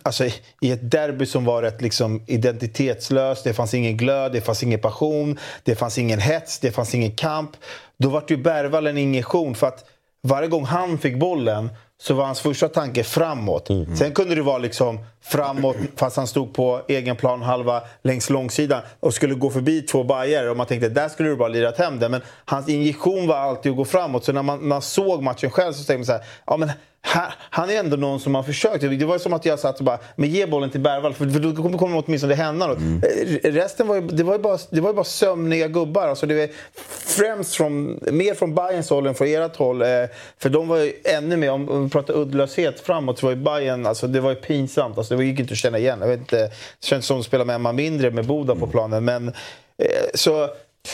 alltså 0.03 0.25
i 0.61 0.71
ett 0.71 0.91
derby 0.91 1.27
som 1.27 1.45
var 1.45 1.63
rätt 1.63 1.83
liksom 1.83 2.23
identitetslöst, 2.27 3.45
det 3.45 3.55
fanns 3.55 3.75
ingen 3.75 3.97
glöd, 3.97 4.33
det 4.33 4.41
fanns 4.41 4.63
ingen 4.63 4.81
passion, 4.81 5.39
det 5.63 5.75
fanns 5.75 5.99
ingen 5.99 6.19
hets, 6.19 6.59
det 6.59 6.73
fanns 6.73 6.95
ingen 6.95 7.13
kamp. 7.13 7.51
Då 7.99 8.09
var 8.09 8.25
ju 8.29 8.37
Bergvall 8.37 8.87
en 8.87 8.99
injektion 8.99 9.55
för 9.55 9.67
att 9.67 9.85
varje 10.23 10.49
gång 10.49 10.65
han 10.65 10.99
fick 10.99 11.19
bollen 11.19 11.69
så 12.01 12.15
var 12.15 12.25
hans 12.27 12.41
första 12.41 12.69
tanke 12.69 13.05
framåt. 13.05 13.69
Sen 13.99 14.13
kunde 14.13 14.35
det 14.35 14.43
vara 14.43 14.59
liksom 14.59 14.99
framåt 15.29 15.77
fast 15.97 16.17
han 16.17 16.27
stod 16.27 16.55
på 16.55 16.81
egen 16.89 17.17
plan 17.17 17.43
halva 17.43 17.83
längs 18.03 18.31
långsidan 18.31 18.81
och 19.01 19.15
skulle 19.15 19.35
gå 19.35 19.51
förbi 19.51 19.83
två 19.83 20.05
bajer 20.05 20.51
och 20.51 20.57
man 20.57 20.67
tänkte 20.67 20.89
där 20.89 21.09
skulle 21.09 21.29
du 21.29 21.37
bara 21.37 21.49
lirat 21.49 21.79
hem 21.79 21.99
det. 21.99 22.09
Men 22.09 22.21
hans 22.45 22.69
injektion 22.69 23.27
var 23.27 23.37
alltid 23.37 23.71
att 23.71 23.77
gå 23.77 23.85
framåt. 23.85 24.25
Så 24.25 24.33
när 24.33 24.43
man, 24.43 24.69
man 24.69 24.83
såg 24.83 25.23
matchen 25.23 25.51
själv 25.51 25.73
så 25.73 25.85
tänkte 25.85 25.97
man 25.97 26.05
så 26.07 26.13
här, 26.13 26.23
ja 26.47 26.57
men 26.57 26.71
här, 27.03 27.35
han 27.51 27.71
är 27.71 27.79
ändå 27.79 27.97
någon 27.97 28.21
som 28.21 28.35
har 28.35 28.43
försökt. 28.43 28.81
Det 28.81 29.05
var 29.05 29.19
som 29.19 29.33
att 29.33 29.45
jag 29.45 29.59
satt 29.59 29.79
och 29.79 29.85
bara, 29.85 29.99
men 30.17 30.31
ge 30.31 30.47
bollen 30.47 30.71
till 30.71 30.81
Bergvall 30.81 31.15
för, 31.15 31.27
för 31.29 31.41
då 31.41 31.63
kommer 31.63 31.79
kommer 31.79 32.03
åtminstone 32.07 32.33
det 32.33 32.43
hända 32.43 32.67
något. 32.67 32.79
Eh, 32.79 33.53
Resten 33.53 33.87
var 33.87 33.95
ju, 33.95 34.01
det 34.01 34.23
var 34.23 34.33
ju 34.33 34.39
bara, 34.39 34.59
det 34.71 34.81
var 34.81 34.93
bara 34.93 35.05
sömniga 35.05 35.69
gubbar. 35.69 36.09
Alltså 36.09 36.27
det 36.27 36.35
var 36.35 36.49
främst 37.17 37.55
från, 37.55 38.01
mer 38.13 38.35
från 38.35 38.55
Bayerns 38.55 38.91
håll 38.91 39.07
än 39.07 39.15
från 39.15 39.29
ert 39.29 39.57
håll. 39.57 39.83
Eh, 39.83 39.89
För 40.39 40.49
de 40.49 40.69
var 40.69 40.77
ju 40.77 40.93
ännu 41.05 41.37
mer, 41.37 41.51
om 41.51 41.69
om 41.69 41.85
vi 41.85 41.91
pratar 41.91 42.15
uddlöshet 42.15 42.81
framåt, 42.81 43.19
så 43.19 43.27
var 43.27 43.31
ju 43.35 43.43
Bayern, 43.43 43.87
alltså 43.87 44.07
det 44.07 44.21
var 44.21 44.31
ju 44.31 44.37
pinsamt. 44.37 44.99
Alltså 44.99 45.16
det 45.19 45.25
gick 45.25 45.41
inte 45.41 45.53
att 45.53 45.59
känna 45.59 45.79
igen. 45.79 45.99
Jag 46.01 46.09
vet 46.09 46.21
inte, 46.21 46.37
det 46.81 46.87
känns 46.87 47.07
som 47.07 47.21
att 47.21 47.27
spela 47.27 47.45
med 47.45 47.57
Emma 47.57 47.73
mindre 47.73 48.11
med 48.11 48.27
Boda 48.27 48.55
på 48.55 48.67
planen. 48.67 49.05
Men, 49.05 49.29
eh, 49.29 49.85
så 50.15 50.49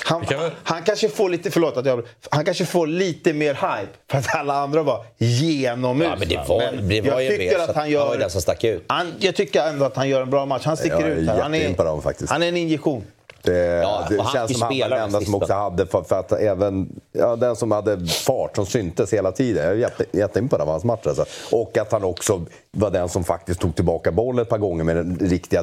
han, 0.05 0.25
kan 0.27 0.51
han 0.65 0.83
kanske 0.83 1.09
får 1.09 1.29
lite, 1.29 1.51
förlåt 1.51 1.77
att 1.77 1.87
jag 1.87 2.03
Han 2.31 2.45
kanske 2.45 2.67
får 2.67 2.87
lite 2.87 3.33
mer 3.33 3.55
hype 3.55 3.93
för 4.11 4.19
att 4.19 4.35
alla 4.35 4.55
andra 4.55 4.83
var 4.83 5.05
genomusla. 5.19 6.11
Ja, 6.11 6.17
men 6.19 6.29
det 6.29 6.49
var, 6.49 6.73
det 6.89 7.01
var 7.01 7.21
jag 7.21 7.23
ju 7.23 7.31
tycker 7.31 7.59
mer, 7.59 7.65
att 7.65 7.77
han 7.77 7.91
gör... 7.91 8.07
var 8.07 8.19
den 8.19 8.31
som 8.31 8.41
stack 8.41 8.65
ut. 8.65 8.85
Han, 8.87 9.13
jag 9.19 9.37
tycker 9.37 9.67
ändå 9.69 9.85
att 9.85 9.97
han 9.97 10.09
gör 10.09 10.23
en 10.23 10.31
bra 10.31 10.47
match. 10.47 10.63
Han 10.65 10.77
sticker 10.77 11.01
Jag 11.01 11.09
ut 11.09 11.29
här. 11.29 11.41
Han 11.41 11.55
är, 11.55 12.27
han 12.29 12.43
är 12.43 12.49
en 12.49 12.57
injektion. 12.57 13.05
Det, 13.43 13.83
Ja, 13.83 14.07
det 14.09 14.17
känns 14.33 14.53
som 14.53 14.63
han 14.63 14.79
var 14.79 14.89
den 14.89 15.03
enda 15.03 15.21
som 15.21 15.35
också 15.35 15.53
hade, 15.53 15.87
för, 15.87 16.03
för 16.03 16.21
att 16.21 16.33
även 16.33 17.01
ja, 17.13 17.37
den 17.37 17.57
som 17.57 17.71
hade 17.71 18.07
fart, 18.07 18.57
som 18.57 18.67
syntes 18.67 19.13
hela 19.13 19.33
tiden. 19.33 19.65
Jag 19.65 19.73
är 19.73 19.77
jätte, 19.77 20.05
jätteimpad 20.13 20.61
av 20.61 20.69
hans 20.69 20.85
match. 20.85 21.07
Alltså. 21.07 21.25
Och 21.51 21.79
att 21.79 21.93
han 21.93 22.05
också 22.05 22.41
var 22.71 22.91
den 22.91 23.09
som 23.09 23.25
faktiskt 23.25 23.61
tog 23.61 23.75
tillbaka 23.75 24.13
bollen 24.13 24.43
ett 24.43 24.49
par 24.49 24.59
gånger 24.59 24.85
med 24.85 24.97
den 24.97 25.19
riktiga 25.21 25.63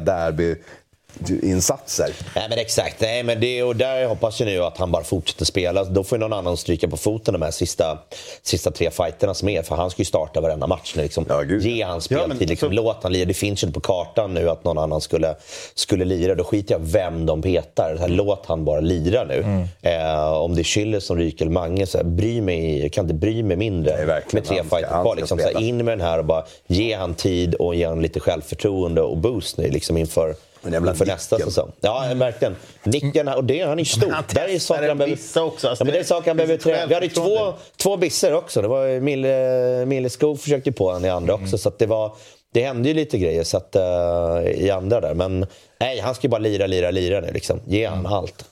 derbyinsatser. 1.18 2.10
Nej 2.34 2.46
men 2.48 2.58
exakt, 2.58 3.00
Nej, 3.00 3.22
men 3.22 3.40
det, 3.40 3.62
och 3.62 3.76
där 3.76 4.06
hoppas 4.06 4.40
jag 4.40 4.46
nu 4.46 4.64
att 4.64 4.78
han 4.78 4.90
bara 4.92 5.04
fortsätter 5.04 5.44
spela. 5.44 5.84
Då 5.84 6.04
får 6.04 6.18
ju 6.18 6.20
någon 6.20 6.32
annan 6.32 6.56
stryka 6.56 6.88
på 6.88 6.96
foten 6.96 7.32
de 7.32 7.42
här 7.42 7.50
sista, 7.50 7.98
sista 8.42 8.70
tre 8.70 8.90
fighterna 8.90 9.34
som 9.34 9.48
är. 9.48 9.62
För 9.62 9.76
han 9.76 9.90
ska 9.90 10.00
ju 10.00 10.04
starta 10.06 10.40
varenda 10.40 10.66
match 10.66 10.92
nu. 10.96 11.02
Liksom. 11.02 11.26
Ja. 11.28 11.44
Ge 11.44 11.82
han 11.82 12.00
speltid, 12.00 12.22
Ja, 12.24 12.28
men 12.28 12.38
liksom, 12.38 12.68
så- 12.68 12.74
låt 12.74 13.02
han 13.02 13.12
lira. 13.12 13.24
Det 13.24 13.34
finns 13.34 13.62
ju 13.62 13.66
inte 13.66 13.80
på 13.80 13.86
kartan 13.86 14.34
nu 14.34 14.50
att 14.50 14.64
någon 14.64 14.78
annan 14.78 15.00
skulle, 15.00 15.34
skulle 15.74 16.04
lira. 16.04 16.34
Då 16.34 16.44
skiter 16.44 16.74
jag 16.74 16.80
vem 16.80 17.26
de 17.26 17.42
petar. 17.42 17.94
Så 17.96 18.02
här, 18.02 18.08
låt 18.08 18.46
han 18.46 18.64
bara 18.64 18.80
lira 18.80 19.24
nu. 19.24 19.34
Mm. 19.38 19.62
Eh, 19.82 20.32
om 20.32 20.54
det 20.54 20.60
är 20.60 20.64
Schüller 20.64 21.00
som 21.00 21.16
ryker 21.18 21.44
eller 21.44 21.52
Mange, 21.52 21.86
så 21.86 21.98
här, 21.98 22.04
bry 22.04 22.40
mig, 22.40 22.80
jag 22.82 22.92
kan 22.92 23.04
inte 23.04 23.14
bry 23.14 23.42
mig 23.42 23.56
mindre 23.56 23.96
Nej, 24.06 24.22
med 24.32 24.44
tre 24.44 24.62
fighter 24.62 25.02
kvar. 25.02 25.16
Liksom, 25.16 25.38
så 25.38 25.44
här, 25.44 25.50
spela. 25.50 25.66
in 25.66 25.76
med 25.76 25.86
den 25.98 26.06
här 26.06 26.18
och 26.18 26.24
bara 26.24 26.44
ge 26.66 26.94
han 26.94 27.14
tid 27.14 27.54
och 27.54 27.74
ge 27.74 27.84
han 27.86 28.02
lite 28.02 28.20
självförtroende 28.20 29.02
och 29.02 29.16
boost 29.16 29.56
nu 29.58 29.68
liksom, 29.70 29.96
inför, 29.96 30.34
Men 30.62 30.72
jävla 30.72 30.90
inför 30.90 31.06
nästa 31.06 31.38
säsong. 31.38 31.72
Ja, 31.80 32.12
verkligen. 32.14 32.56
Nicken, 32.82 33.28
och 33.28 33.44
det, 33.44 33.62
han 33.62 33.72
är 33.72 33.78
ju 33.78 33.84
stor. 33.84 34.10
Han 34.10 34.24
Där 34.34 34.48
är 34.48 34.58
saker 34.58 34.88
han 34.88 34.98
behöver... 34.98 35.14
också, 35.14 35.68
alltså 35.68 35.68
ja, 35.68 35.84
men 35.84 35.94
det 35.94 35.98
är 35.98 36.04
saker 36.04 36.30
han 36.30 36.36
behöver 36.36 36.56
träna. 36.56 36.86
Vi 36.86 36.94
hade 36.94 37.06
ju 37.06 37.12
två, 37.12 37.54
två 37.76 37.96
bisser 37.96 38.34
också. 38.34 38.62
Det 38.62 38.68
var 38.68 39.00
Mille, 39.00 39.86
Mille 39.86 40.10
Skog 40.10 40.40
försökte 40.40 40.72
på 40.72 40.92
han 40.92 41.04
i 41.04 41.08
andra 41.08 41.34
också. 41.34 41.58
Så 41.58 41.72
det 41.78 41.86
var... 41.86 42.12
Det 42.52 42.62
hände 42.62 42.88
ju 42.88 42.94
lite 42.94 43.18
grejer 43.18 43.44
så 43.44 43.56
att, 43.56 43.76
eh, 43.76 44.50
i 44.54 44.70
andra 44.70 45.00
där. 45.00 45.14
Men 45.14 45.46
nej, 45.80 46.00
han 46.00 46.14
ska 46.14 46.26
ju 46.26 46.30
bara 46.30 46.38
lira, 46.38 46.66
lira, 46.66 46.90
lira 46.90 47.20
nu. 47.20 47.32
Liksom. 47.32 47.60
Ge 47.66 47.86
han 47.86 48.06
allt. 48.06 48.44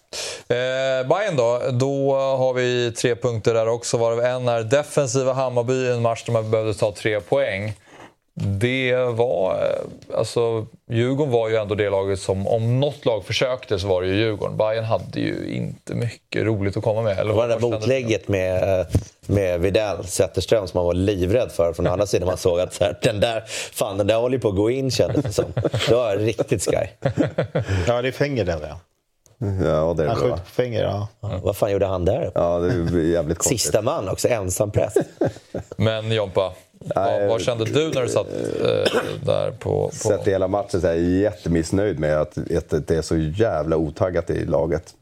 Eh, 0.49 1.09
Bayern 1.09 1.37
då, 1.37 1.61
då 1.73 2.15
har 2.15 2.55
vi 2.55 2.93
tre 2.93 3.17
punkter 3.17 3.55
där 3.55 3.69
också. 3.69 3.97
Varav 3.97 4.21
en 4.21 4.49
är 4.49 4.63
defensiva 4.63 5.33
Hammarby, 5.33 5.91
en 5.91 6.03
match 6.03 6.23
där 6.27 6.33
man 6.33 6.51
behövde 6.51 6.75
ta 6.75 6.93
tre 6.93 7.21
poäng. 7.21 7.73
Det 8.41 8.95
var... 8.97 9.55
eh, 9.55 10.17
Alltså, 10.19 10.67
Djurgården 10.91 11.33
var 11.33 11.49
ju 11.49 11.57
ändå 11.57 11.75
det 11.75 11.91
laget 11.91 12.21
som... 12.21 12.47
Om 12.47 12.81
något 12.81 13.05
lag 13.05 13.25
försökte 13.25 13.79
så 13.79 13.87
var 13.89 14.03
det 14.03 14.09
ju 14.09 14.15
Djurgården. 14.17 14.57
Bayern 14.57 14.85
hade 14.85 15.21
ju 15.21 15.49
inte 15.55 15.95
mycket 15.95 16.45
roligt 16.45 16.77
att 16.77 16.83
komma 16.85 17.03
med. 17.03 17.19
Eller 17.19 17.31
Det 17.31 17.37
var 17.37 17.49
det 17.49 17.55
där 17.55 17.61
motlägget 17.61 18.29
med, 18.29 18.87
med 19.27 19.61
Videll, 19.61 20.05
Zetterström, 20.05 20.67
som 20.69 20.79
man 20.79 20.87
var 20.87 20.95
livrädd 20.95 21.53
för. 21.53 21.73
Från 21.73 21.87
andra 21.87 22.07
sidan 22.07 22.27
man 22.27 22.37
såg 22.37 22.61
att 22.61 22.75
så 22.75 22.85
här, 22.85 22.99
den 23.03 23.21
där, 23.21 23.45
fan, 23.73 23.99
den 23.99 24.07
där 24.07 24.17
håller 24.17 24.39
på 24.39 24.49
att 24.49 24.57
gå 24.57 24.71
in 24.71 24.91
kändes 24.91 25.25
det 25.25 25.33
som. 25.33 25.53
Det 25.89 25.95
var 25.95 26.17
riktigt 26.17 26.65
sky. 26.65 26.87
Ja, 27.87 28.03
det 28.03 28.09
är 28.09 28.13
Fenger 28.13 28.45
där 28.45 28.59
ja. 28.69 28.81
Ja, 29.65 29.95
det 29.97 30.05
är 30.05 30.09
Han 30.09 30.17
skjuter 30.17 30.37
på 30.37 30.51
Fenger, 30.51 30.83
ja. 30.83 31.09
Vad 31.43 31.57
fan 31.57 31.73
gjorde 31.73 31.87
han 31.87 32.05
där? 32.05 32.33
Ja, 32.35 32.59
det 32.59 32.69
är 32.99 33.05
jävligt 33.05 33.39
konstigt. 33.39 33.61
Sista 33.61 33.83
man 33.83 34.09
också, 34.09 34.29
ensam 34.29 34.71
press. 34.71 34.95
Men 35.77 36.13
Jompa, 36.13 36.53
vad, 36.81 37.29
vad 37.29 37.41
kände 37.41 37.65
du 37.65 37.91
när 37.95 38.03
du 38.03 38.09
satt 38.09 38.27
eh, 38.27 39.01
där 39.25 39.51
på... 39.51 39.89
på... 39.89 39.91
Sett 39.93 40.29
hela 40.29 40.49
matchen 40.49 40.81
så 40.81 40.87
är 40.87 40.95
jag 40.95 41.03
jättemissnöjd 41.03 41.99
med 41.99 42.21
att, 42.21 42.39
att 42.39 42.87
det 42.87 42.97
är 42.97 43.03
så 43.03 43.17
jävla 43.17 43.77
otaggat 43.77 44.31
i 44.31 44.45
laget. 44.45 44.95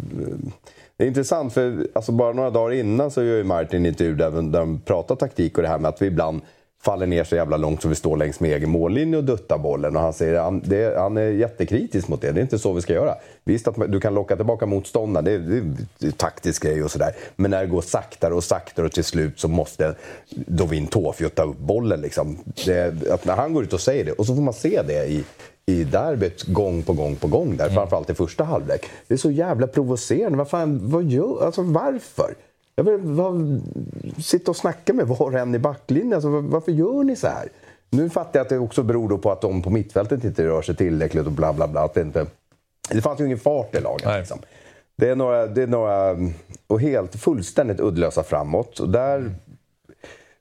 Det 0.96 1.04
är 1.04 1.08
intressant 1.08 1.52
för 1.54 1.86
alltså 1.92 2.12
bara 2.12 2.32
några 2.32 2.50
dagar 2.50 2.72
innan 2.72 3.10
så 3.10 3.22
gör 3.22 3.36
ju 3.36 3.44
Martin 3.44 3.80
en 3.80 3.86
intervju 3.86 4.14
där 4.14 4.30
de 4.30 4.80
pratar 4.84 5.16
taktik 5.16 5.56
och 5.56 5.62
det 5.62 5.68
här 5.68 5.78
med 5.78 5.88
att 5.88 6.02
vi 6.02 6.06
ibland 6.06 6.40
faller 6.86 7.06
ner 7.06 7.24
så 7.24 7.36
jävla 7.36 7.56
långt 7.56 7.82
så 7.82 7.88
vi 7.88 7.94
står 7.94 8.16
längs 8.16 8.40
med 8.40 8.50
egen 8.50 8.70
mållinje 8.70 9.16
och 9.16 9.24
duttar 9.24 9.58
bollen. 9.58 9.96
Och 9.96 10.02
han, 10.02 10.12
säger, 10.12 10.40
han, 10.40 10.62
det, 10.64 10.98
han 10.98 11.16
är 11.16 11.22
jättekritisk 11.22 12.08
mot 12.08 12.20
det. 12.20 12.32
Det 12.32 12.40
är 12.40 12.42
inte 12.42 12.58
så 12.58 12.72
vi 12.72 12.82
ska 12.82 12.92
göra. 12.92 13.14
Visst 13.44 13.68
att 13.68 13.92
du 13.92 14.00
kan 14.00 14.14
locka 14.14 14.36
tillbaka 14.36 14.66
motståndaren, 14.66 15.24
det 15.24 15.32
är, 15.32 15.62
det 15.98 16.06
är 16.06 16.10
taktisk 16.10 16.62
grej 16.62 16.84
och 16.84 16.90
sådär. 16.90 17.12
Men 17.36 17.50
när 17.50 17.60
det 17.60 17.66
går 17.66 17.82
saktare 17.82 18.34
och 18.34 18.44
saktare 18.44 18.86
och 18.86 18.92
till 18.92 19.04
slut 19.04 19.40
så 19.40 19.48
måste 19.48 19.94
Dovin 20.30 20.86
Tåfjord 20.86 21.34
ta 21.34 21.42
upp 21.42 21.58
bollen. 21.58 22.00
Liksom. 22.00 22.38
Det, 22.64 23.10
att 23.10 23.24
när 23.24 23.36
han 23.36 23.54
går 23.54 23.62
ut 23.64 23.72
och 23.72 23.80
säger 23.80 24.04
det, 24.04 24.12
och 24.12 24.26
så 24.26 24.34
får 24.34 24.42
man 24.42 24.54
se 24.54 24.82
det 24.82 25.06
i, 25.06 25.24
i 25.66 25.84
derbyt 25.84 26.42
gång 26.42 26.82
på 26.82 26.92
gång 26.92 27.16
på 27.16 27.26
gång 27.26 27.56
där, 27.56 27.68
framförallt 27.68 28.10
i 28.10 28.14
första 28.14 28.44
halvlek. 28.44 28.86
Det 29.08 29.14
är 29.14 29.18
så 29.18 29.30
jävla 29.30 29.66
provocerande. 29.66 30.38
Vad 30.38 30.48
fan, 30.48 30.80
vad 30.82 31.04
gör, 31.04 31.44
alltså 31.44 31.62
varför? 31.62 32.34
Jag 32.78 32.84
vill, 32.84 33.00
vad, 33.00 33.62
sitta 34.18 34.50
och 34.50 34.56
snacka 34.56 34.92
med 34.92 35.06
var 35.06 35.22
och 35.22 35.34
en 35.34 35.54
i 35.54 35.58
backlinjen. 35.58 36.12
Alltså, 36.12 36.28
var- 36.28 36.40
varför 36.40 36.72
gör 36.72 37.04
ni 37.04 37.16
så 37.16 37.26
här? 37.26 37.48
Nu 37.90 38.10
fattar 38.10 38.38
jag 38.38 38.44
att 38.44 38.48
det 38.48 38.58
också 38.58 38.82
beror 38.82 39.18
på 39.18 39.32
att 39.32 39.40
de 39.40 39.62
på 39.62 39.70
mittfältet 39.70 40.24
inte 40.24 40.46
rör 40.46 40.62
sig 40.62 40.76
tillräckligt 40.76 41.26
och 41.26 41.32
bla 41.32 41.52
bla 41.52 41.68
bla. 41.68 41.80
Att 41.84 41.94
det, 41.94 42.00
inte, 42.00 42.26
det 42.90 43.00
fanns 43.02 43.20
ju 43.20 43.24
ingen 43.24 43.38
fart 43.38 43.74
i 43.74 43.80
laget. 43.80 44.06
Liksom. 44.18 44.38
Det, 44.96 45.08
är 45.08 45.16
några, 45.16 45.46
det 45.46 45.62
är 45.62 45.66
några... 45.66 46.16
Och 46.66 46.80
helt 46.80 47.14
fullständigt 47.16 47.80
uddlösa 47.80 48.22
framåt. 48.22 48.78
Och 48.80 48.88
där, 48.88 49.34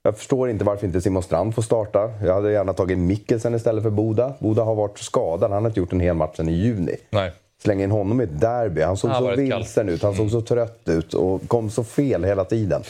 jag 0.03 0.17
förstår 0.17 0.49
inte 0.49 0.65
varför 0.65 0.87
inte 0.87 1.01
Simon 1.01 1.23
Strand 1.23 1.55
får 1.55 1.61
starta. 1.61 2.11
Jag 2.23 2.33
hade 2.33 2.51
gärna 2.51 2.73
tagit 2.73 2.97
Mikkelsen 2.97 3.55
istället 3.55 3.83
för 3.83 3.89
Boda. 3.89 4.33
Boda 4.39 4.63
har 4.63 4.75
varit 4.75 4.99
skadad. 4.99 5.51
Han 5.51 5.63
har 5.63 5.69
inte 5.69 5.79
gjort 5.79 5.93
en 5.93 5.99
hel 5.99 6.15
match 6.15 6.37
sedan 6.37 6.49
i 6.49 6.53
juni. 6.53 6.95
Nej. 7.09 7.31
Slänga 7.65 7.83
in 7.83 7.91
honom 7.91 8.21
i 8.21 8.23
ett 8.23 8.39
derby. 8.39 8.81
Han 8.81 8.97
såg 8.97 9.11
Han 9.11 9.23
så 9.23 9.35
vilsen 9.35 9.89
ut. 9.89 10.03
Han 10.03 10.15
såg 10.15 10.31
så 10.31 10.41
trött 10.41 10.81
ut 10.85 11.13
och 11.13 11.47
kom 11.47 11.69
så 11.69 11.83
fel 11.83 12.23
hela 12.23 12.45
tiden. 12.45 12.83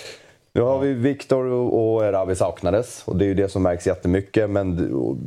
Nu 0.53 0.61
har 0.61 0.80
vi 0.80 0.93
Viktor 0.93 1.45
och 1.51 2.01
Ravi 2.01 2.36
saknades 2.36 3.03
och 3.05 3.15
det 3.15 3.26
är 3.26 3.28
ju 3.28 3.34
det 3.34 3.49
som 3.49 3.63
märks 3.63 3.88
jättemycket. 3.88 4.49
Men 4.49 4.93
och, 4.95 5.17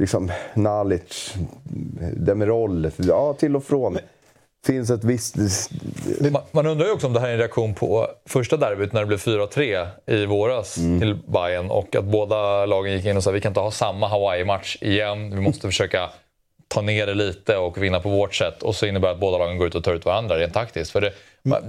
liksom 0.00 0.32
Nalic, 0.54 1.34
Demirol, 2.16 2.90
ja 2.96 3.34
till 3.34 3.56
och 3.56 3.64
från. 3.64 3.98
Finns 4.66 4.90
ett 4.90 5.04
visst... 5.04 5.36
Man, 6.30 6.42
man 6.50 6.66
undrar 6.66 6.86
ju 6.86 6.92
också 6.92 7.06
om 7.06 7.12
det 7.12 7.20
här 7.20 7.28
är 7.28 7.32
en 7.32 7.38
reaktion 7.38 7.74
på 7.74 8.06
första 8.26 8.56
derbyt 8.56 8.92
när 8.92 9.00
det 9.00 9.06
blev 9.06 9.18
4-3 9.18 9.86
i 10.06 10.26
våras 10.26 10.74
till 10.74 11.18
Bayern 11.26 11.70
och 11.70 11.96
att 11.96 12.04
båda 12.04 12.66
lagen 12.66 12.92
gick 12.92 13.06
in 13.06 13.16
och 13.16 13.22
sa 13.22 13.30
vi 13.30 13.40
kan 13.40 13.50
inte 13.50 13.60
ha 13.60 13.70
samma 13.70 14.08
Hawaii-match 14.08 14.78
igen. 14.80 15.30
Vi 15.30 15.40
måste 15.40 15.66
försöka 15.66 16.10
ta 16.74 16.80
ner 16.80 17.06
det 17.06 17.14
lite 17.14 17.56
och 17.56 17.82
vinna 17.82 18.00
på 18.00 18.08
vårt 18.08 18.34
sätt. 18.34 18.62
Och 18.62 18.76
så 18.76 18.86
innebär 18.86 19.08
det 19.08 19.14
att 19.14 19.20
båda 19.20 19.38
lagen 19.38 19.58
går 19.58 19.66
ut 19.66 19.74
och 19.74 19.84
tar 19.84 19.94
ut 19.94 20.04
varandra 20.04 20.38
rent 20.38 20.54
taktiskt. 20.54 20.90
För 20.90 21.00
det, 21.00 21.12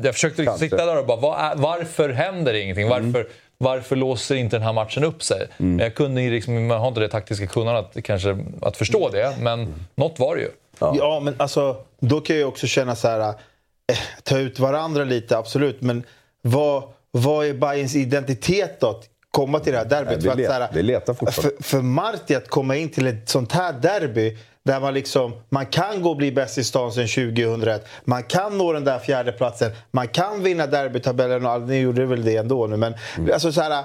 jag 0.04 0.14
försökte 0.14 0.42
liksom 0.42 0.60
sitta 0.60 0.86
där 0.86 0.98
och 0.98 1.06
bara, 1.06 1.18
vad 1.18 1.40
är, 1.40 1.56
varför 1.56 2.10
händer 2.10 2.54
ingenting? 2.54 2.90
Varför, 2.90 3.28
varför 3.58 3.96
låser 3.96 4.36
inte 4.36 4.56
den 4.56 4.64
här 4.64 4.74
matchen 4.74 5.04
upp 5.04 5.24
sig? 5.24 5.48
Jag 5.80 5.96
kunde 5.96 6.22
liksom, 6.22 6.68
man 6.68 6.80
har 6.80 6.88
inte 6.88 7.00
det 7.00 7.08
taktiska 7.08 7.48
kunnandet 7.48 8.04
kanske 8.04 8.38
att 8.62 8.78
förstå 8.78 9.10
det, 9.10 9.36
men 9.40 9.74
något 9.96 10.20
var 10.20 10.36
det 10.36 10.42
ju. 10.42 10.50
Ja. 10.80 11.20
men 11.24 11.36
alltså, 11.38 11.78
då 12.00 12.22
kan 12.22 12.36
jag 12.36 12.42
ju 12.42 12.48
också 12.48 12.68
känna 12.68 12.96
så 12.96 13.08
här... 13.08 13.20
Eh, 13.92 13.98
ta 14.24 14.38
ut 14.38 14.60
varandra 14.60 15.04
lite, 15.04 15.38
absolut. 15.38 15.82
Men 15.82 16.04
vad, 16.42 16.84
vad 17.12 17.46
är 17.46 17.54
Bayerns 17.54 17.96
identitet 17.96 18.80
då? 18.80 18.90
Att 18.90 19.10
komma 19.32 19.60
till 19.60 19.74
det 19.74 19.80
här 19.80 19.86
derbyt? 19.86 20.10
Nej, 20.10 20.18
vi 20.18 20.24
För 20.24 20.32
att 20.32 20.38
let- 20.38 20.48
så 20.48 20.54
här, 20.54 20.70
vi 20.74 20.84
letar 20.84 21.14
fortfarande. 21.14 21.56
För, 21.58 21.64
för 21.64 21.82
Marti 21.82 22.36
att 22.36 22.48
komma 22.48 22.76
in 22.76 22.90
till 22.90 23.08
ett 23.08 23.30
sånt 23.30 23.52
här 23.52 23.74
derby 23.74 24.38
där 24.66 24.80
man 24.80 24.94
liksom, 24.94 25.34
man 25.50 25.66
kan 25.66 26.02
gå 26.02 26.10
och 26.10 26.18
bli 26.18 26.32
bäst 26.32 26.58
i 26.58 26.64
stan 26.64 26.92
sedan 26.92 27.08
2001. 27.08 27.88
Man 28.04 28.24
kan 28.24 28.58
nå 28.58 28.74
den 28.74 28.84
där 28.84 29.00
fjärdeplatsen. 29.00 29.72
Man 29.92 30.08
kan 30.08 30.44
vinna 30.44 30.68
derbytabellen. 30.68 31.46
och 31.46 31.62
Ni 31.62 31.80
gjorde 31.80 32.06
väl 32.06 32.26
det 32.26 32.36
ändå 32.38 32.68
nu. 32.68 32.78
Men 32.78 32.94
Mm. 33.18 33.34
alltså 33.34 33.52
så 33.52 33.62
här, 33.62 33.84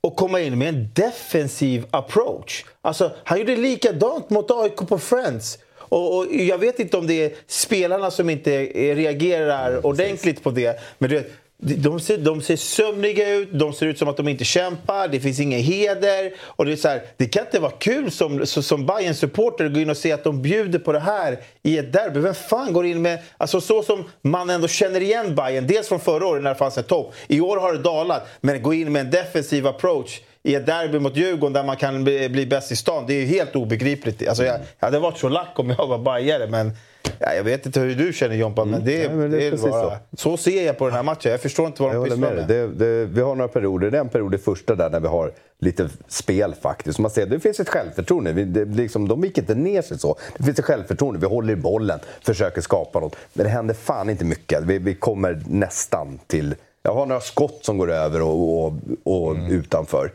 och 0.00 0.16
komma 0.16 0.40
in 0.40 0.58
med 0.58 0.68
en 0.68 0.88
defensiv 0.94 1.86
approach. 1.90 2.64
Alltså, 2.82 3.12
han 3.24 3.38
gjorde 3.38 3.56
likadant 3.56 4.30
mot 4.30 4.50
AIK 4.50 4.76
på 4.76 4.98
Friends. 4.98 5.58
Och, 5.78 6.16
och 6.18 6.26
jag 6.34 6.58
vet 6.58 6.78
inte 6.78 6.96
om 6.96 7.06
det 7.06 7.24
är 7.24 7.32
spelarna 7.46 8.10
som 8.10 8.30
inte 8.30 8.50
reagerar 8.94 9.86
ordentligt 9.86 10.42
på 10.42 10.50
det. 10.50 10.80
Men 10.98 11.10
du 11.10 11.16
vet, 11.16 11.30
de- 11.62 12.00
ser, 12.00 12.18
de 12.18 12.42
ser 12.42 12.56
sömniga 12.56 13.34
ut, 13.34 13.48
de 13.52 13.72
ser 13.72 13.86
ut 13.86 13.98
som 13.98 14.08
att 14.08 14.16
de 14.16 14.28
inte 14.28 14.44
kämpar, 14.44 15.08
det 15.08 15.20
finns 15.20 15.40
ingen 15.40 15.60
heder. 15.60 16.32
Och 16.40 16.64
det, 16.66 16.72
är 16.72 16.76
så 16.76 16.88
här, 16.88 17.02
det 17.16 17.26
kan 17.26 17.44
inte 17.44 17.60
vara 17.60 17.72
kul 17.72 18.10
som, 18.10 18.46
som 18.46 18.86
bayern 18.86 19.14
supporter 19.14 19.64
att 19.64 19.74
gå 19.74 19.80
in 19.80 19.90
och 19.90 19.96
se 19.96 20.12
att 20.12 20.24
de 20.24 20.42
bjuder 20.42 20.78
på 20.78 20.92
det 20.92 21.00
här 21.00 21.38
i 21.62 21.78
ett 21.78 21.92
derby. 21.92 22.20
Vem 22.20 22.34
fan 22.34 22.72
går 22.72 22.86
in 22.86 23.02
med... 23.02 23.18
Alltså 23.36 23.60
så 23.60 23.82
som 23.82 24.04
man 24.22 24.50
ändå 24.50 24.68
känner 24.68 25.00
igen 25.00 25.34
Bayern 25.34 25.66
dels 25.66 25.88
från 25.88 26.00
förra 26.00 26.26
året 26.26 26.42
när 26.42 26.50
det 26.50 26.58
fanns 26.58 26.78
en 26.78 26.84
topp. 26.84 27.14
I 27.26 27.40
år 27.40 27.56
har 27.56 27.72
det 27.72 27.78
dalat, 27.78 28.28
men 28.40 28.62
gå 28.62 28.74
in 28.74 28.92
med 28.92 29.00
en 29.00 29.10
defensiv 29.10 29.66
approach 29.66 30.20
i 30.42 30.54
ett 30.54 30.66
derby 30.66 30.98
mot 30.98 31.16
Djurgården 31.16 31.52
där 31.52 31.64
man 31.64 31.76
kan 31.76 32.04
bli, 32.04 32.28
bli 32.28 32.46
bäst 32.46 32.72
i 32.72 32.76
stan. 32.76 33.04
Det 33.06 33.14
är 33.14 33.20
ju 33.20 33.26
helt 33.26 33.56
obegripligt. 33.56 34.28
Alltså 34.28 34.44
jag, 34.44 34.60
jag 34.78 34.86
hade 34.86 34.98
varit 34.98 35.18
så 35.18 35.28
lack 35.28 35.58
om 35.58 35.70
jag 35.70 35.86
var 35.86 35.98
bajare, 35.98 36.46
men 36.46 36.72
ja, 37.18 37.34
jag 37.34 37.44
vet 37.44 37.66
inte 37.66 37.80
hur 37.80 37.94
du 37.94 38.12
känner 38.12 38.36
Jompa, 38.36 38.64
men 38.64 38.84
det, 38.84 38.98
Nej, 38.98 39.16
men 39.16 39.30
det 39.30 39.36
är 39.36 39.40
det 39.40 39.46
är 39.46 39.50
precis 39.50 39.70
bara... 39.70 39.98
Så. 40.16 40.36
ser 40.36 40.66
jag 40.66 40.78
på 40.78 40.84
den 40.84 40.94
här 40.94 41.02
matchen. 41.02 41.30
Jag 41.30 41.40
förstår 41.40 41.66
inte 41.66 41.82
vad 41.82 41.94
de 41.94 42.04
pysslar 42.04 42.34
med. 42.34 42.48
Det, 42.48 42.66
det, 42.66 43.04
vi 43.04 43.20
har 43.20 43.34
några 43.34 43.48
perioder. 43.48 43.90
Det 43.90 43.96
är 43.96 44.00
en 44.00 44.08
period 44.08 44.34
i 44.34 44.38
första 44.38 44.74
där 44.74 44.90
när 44.90 45.00
vi 45.00 45.08
har 45.08 45.32
lite 45.60 45.88
spel 46.08 46.54
faktiskt. 46.62 46.98
Man 46.98 47.10
ser, 47.10 47.26
det 47.26 47.40
finns 47.40 47.60
ett 47.60 47.68
självförtroende. 47.68 48.32
Vi, 48.32 48.44
det, 48.44 48.64
liksom, 48.64 49.08
de 49.08 49.24
gick 49.24 49.38
inte 49.38 49.54
ner 49.54 49.82
sig 49.82 49.98
så. 49.98 50.16
Det 50.36 50.44
finns 50.44 50.58
ett 50.58 50.64
självförtroende. 50.64 51.20
Vi 51.20 51.26
håller 51.26 51.52
i 51.52 51.56
bollen, 51.56 52.00
försöker 52.22 52.60
skapa 52.60 53.00
något. 53.00 53.16
Men 53.32 53.44
det 53.44 53.50
händer 53.50 53.74
fan 53.74 54.10
inte 54.10 54.24
mycket. 54.24 54.64
Vi, 54.64 54.78
vi 54.78 54.94
kommer 54.94 55.42
nästan 55.46 56.18
till... 56.26 56.54
Jag 56.82 56.94
har 56.94 57.06
några 57.06 57.20
skott 57.20 57.58
som 57.62 57.78
går 57.78 57.90
över 57.92 58.22
och, 58.22 58.64
och, 58.64 58.72
och 59.04 59.36
utanför. 59.50 60.12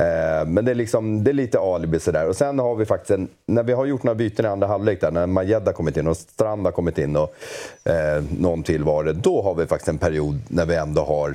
Eh, 0.00 0.46
men 0.46 0.64
det 0.64 0.70
är, 0.70 0.74
liksom, 0.74 1.24
det 1.24 1.30
är 1.30 1.32
lite 1.32 1.58
alibi 1.58 2.00
sådär. 2.00 2.28
Och 2.28 2.36
sen 2.36 2.58
har 2.58 2.74
vi 2.74 2.86
faktiskt 2.86 3.10
en, 3.10 3.28
när 3.46 3.62
vi 3.62 3.72
har 3.72 3.86
gjort 3.86 4.02
några 4.02 4.14
byten 4.14 4.44
i 4.44 4.48
andra 4.48 4.66
halvlek 4.66 5.00
där, 5.00 5.10
när 5.10 5.26
Majed 5.26 5.66
har 5.66 5.72
kommit 5.72 5.96
in 5.96 6.06
och 6.06 6.16
Strand 6.16 6.66
har 6.66 6.72
kommit 6.72 6.98
in 6.98 7.16
och 7.16 7.34
eh, 7.84 8.24
någon 8.38 8.62
till 8.62 8.84
var 8.84 9.04
det. 9.04 9.12
Då 9.12 9.42
har 9.42 9.54
vi 9.54 9.66
faktiskt 9.66 9.88
en 9.88 9.98
period 9.98 10.40
när 10.48 10.66
vi 10.66 10.74
ändå 10.74 11.04
har 11.04 11.34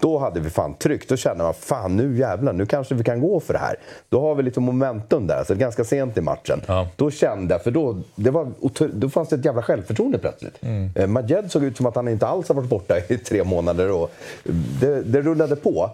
då 0.00 0.18
hade 0.18 0.40
vi 0.40 0.50
fan 0.50 0.74
tryckt. 0.74 1.08
Då 1.08 1.16
kände 1.16 1.44
man 1.44 1.54
fan 1.54 1.96
nu 1.96 2.18
jävlar, 2.18 2.52
nu 2.52 2.66
kanske 2.66 2.94
vi 2.94 3.04
kan 3.04 3.20
gå 3.20 3.40
för 3.40 3.52
det 3.52 3.58
här. 3.58 3.76
Då 4.08 4.20
har 4.20 4.34
vi 4.34 4.42
lite 4.42 4.60
momentum 4.60 5.26
där, 5.26 5.44
så 5.44 5.54
ganska 5.54 5.84
sent 5.84 6.18
i 6.18 6.20
matchen. 6.20 6.60
Ja. 6.66 6.88
Då 6.96 7.10
kände 7.10 7.54
jag, 7.54 7.62
för 7.62 7.70
då, 7.70 7.98
det 8.14 8.30
var, 8.30 8.52
då 8.92 9.08
fanns 9.08 9.28
det 9.28 9.36
ett 9.36 9.44
jävla 9.44 9.62
självförtroende 9.62 10.18
plötsligt. 10.18 10.62
Mm. 10.62 11.12
Majed 11.12 11.50
såg 11.50 11.64
ut 11.64 11.76
som 11.76 11.86
att 11.86 11.96
han 11.96 12.08
inte 12.08 12.26
alls 12.26 12.48
har 12.48 12.54
varit 12.54 12.68
borta 12.68 12.94
i 13.08 13.18
tre 13.28 13.44
månader. 13.44 13.90
Och 13.90 14.10
det, 14.80 15.02
det 15.02 15.22
rullade 15.22 15.56
på. 15.56 15.90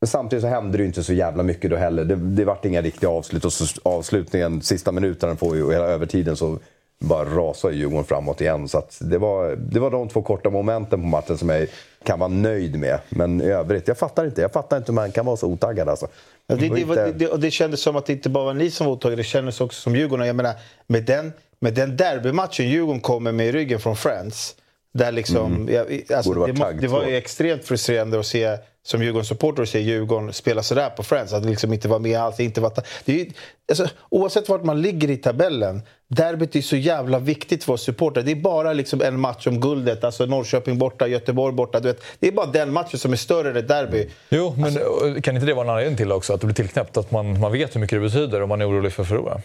Men 0.00 0.08
samtidigt 0.08 0.42
så 0.42 0.48
hände 0.48 0.78
det 0.78 0.82
ju 0.82 0.86
inte 0.86 1.02
så 1.02 1.12
jävla 1.12 1.42
mycket 1.42 1.70
då 1.70 1.76
heller. 1.76 2.04
Det, 2.04 2.16
det 2.16 2.44
vart 2.44 2.64
inga 2.64 2.82
riktiga 2.82 3.10
avslut. 3.10 3.44
Och 3.44 3.52
så 3.52 3.66
avslutningen, 3.82 4.62
sista 4.62 4.92
minuterna 4.92 5.36
får 5.36 5.56
ju, 5.56 5.62
och 5.64 5.72
hela 5.72 5.84
övertiden 5.84 6.36
så 6.36 6.58
bara 6.98 7.24
rasar 7.24 7.70
ju 7.70 7.76
Djurgården 7.76 8.04
framåt 8.04 8.40
igen. 8.40 8.68
Så 8.68 8.82
det, 9.00 9.18
var, 9.18 9.56
det 9.56 9.80
var 9.80 9.90
de 9.90 10.08
två 10.08 10.22
korta 10.22 10.50
momenten 10.50 11.00
på 11.00 11.06
matchen 11.06 11.38
som 11.38 11.48
jag 11.48 11.68
kan 12.04 12.18
vara 12.18 12.28
nöjd 12.28 12.78
med. 12.78 12.98
Men 13.08 13.40
i 13.40 13.44
övrigt, 13.44 13.88
jag 13.88 13.98
fattar 13.98 14.24
inte. 14.24 14.40
Jag 14.40 14.52
fattar 14.52 14.76
inte 14.76 14.92
hur 14.92 14.94
man 14.94 15.12
kan 15.12 15.26
vara 15.26 15.36
så 15.36 15.46
otaggad 15.46 15.88
alltså. 15.88 16.08
Ja, 16.46 16.54
det, 16.56 16.68
det, 16.68 16.80
inte- 16.80 17.12
det, 17.12 17.36
det, 17.36 17.50
kändes 17.50 17.80
som 17.80 17.96
att 17.96 18.06
det 18.06 18.12
inte 18.12 18.28
bara 18.28 18.44
var 18.44 18.54
ni 18.54 18.70
som 18.70 18.86
var 18.86 18.92
otaggade, 18.92 19.16
det 19.16 19.24
kändes 19.24 19.60
också 19.60 19.80
som 19.80 19.96
Djurgården. 19.96 20.26
Jag 20.26 20.36
menar, 20.36 20.54
med 20.86 21.04
den, 21.04 21.32
med 21.60 21.74
den 21.74 21.96
derbymatchen 21.96 22.68
Djurgården 22.68 23.00
kommer 23.00 23.32
med 23.32 23.46
i 23.46 23.52
ryggen 23.52 23.80
från 23.80 23.96
Friends. 23.96 24.56
Där 24.92 25.12
liksom, 25.12 25.68
jag, 25.70 26.02
alltså, 26.16 26.32
Mm. 26.32 26.80
Det, 26.80 26.88
var 26.88 27.06
ju 27.06 27.16
extremt 27.16 27.64
frustrerande 27.64 28.20
att 28.20 28.26
se 28.26 28.58
som 28.82 29.02
Djurgårdssupporter 29.02 29.62
och 29.62 29.68
se 29.68 29.80
Djurgården 29.80 30.32
spela 30.32 30.62
sådär 30.62 30.90
på 30.90 31.02
Friends. 31.02 31.32
Att 31.32 31.44
liksom 31.44 31.72
inte 31.72 31.88
vara 31.88 31.98
med 31.98 32.18
alls. 32.20 32.40
Inte 32.40 32.60
vara, 32.60 32.72
det 33.04 33.12
är, 33.12 33.16
ju- 33.16 33.30
alltså, 33.68 33.88
oavsett 34.08 34.48
vart 34.48 34.64
man 34.64 34.82
ligger 34.82 35.10
i 35.10 35.16
tabellen, 35.16 35.82
derbyt 36.08 36.56
är 36.56 36.60
så 36.62 36.76
jävla 36.76 37.18
viktigt 37.18 37.64
för 37.64 37.72
oss 37.72 37.82
supportrar. 37.82 38.22
Det 38.22 38.30
är 38.30 38.36
bara 38.36 38.72
liksom 38.72 39.02
en 39.02 39.20
match 39.20 39.46
om 39.46 39.60
guldet. 39.60 40.04
Alltså 40.04 40.26
Norrköping 40.26 40.78
borta, 40.78 41.06
Göteborg 41.06 41.54
borta. 41.54 41.80
Du 41.80 41.88
vet, 41.88 42.02
det 42.18 42.28
är 42.28 42.32
bara 42.32 42.46
den 42.46 42.72
matchen 42.72 42.98
som 42.98 43.12
är 43.12 43.16
större 43.16 43.50
än 43.50 43.56
ett 43.56 43.68
derby. 43.68 43.98
Mm. 43.98 44.10
Jo, 44.28 44.54
men 44.56 44.64
alltså, 44.64 44.80
kan 45.22 45.34
inte 45.34 45.46
det 45.46 45.54
vara 45.54 45.64
en 45.64 45.70
anledning 45.70 45.96
till 45.96 46.12
också? 46.12 46.32
Att 46.34 46.40
det 46.40 46.46
blir 46.46 46.54
tillknäppt? 46.54 46.96
Att 46.96 47.10
man, 47.10 47.40
man 47.40 47.52
vet 47.52 47.74
hur 47.76 47.80
mycket 47.80 47.96
det 47.96 48.00
betyder 48.00 48.42
och 48.42 48.48
man 48.48 48.60
är 48.60 48.68
orolig 48.70 48.92
för 48.92 49.02
att 49.02 49.08
förlora? 49.08 49.40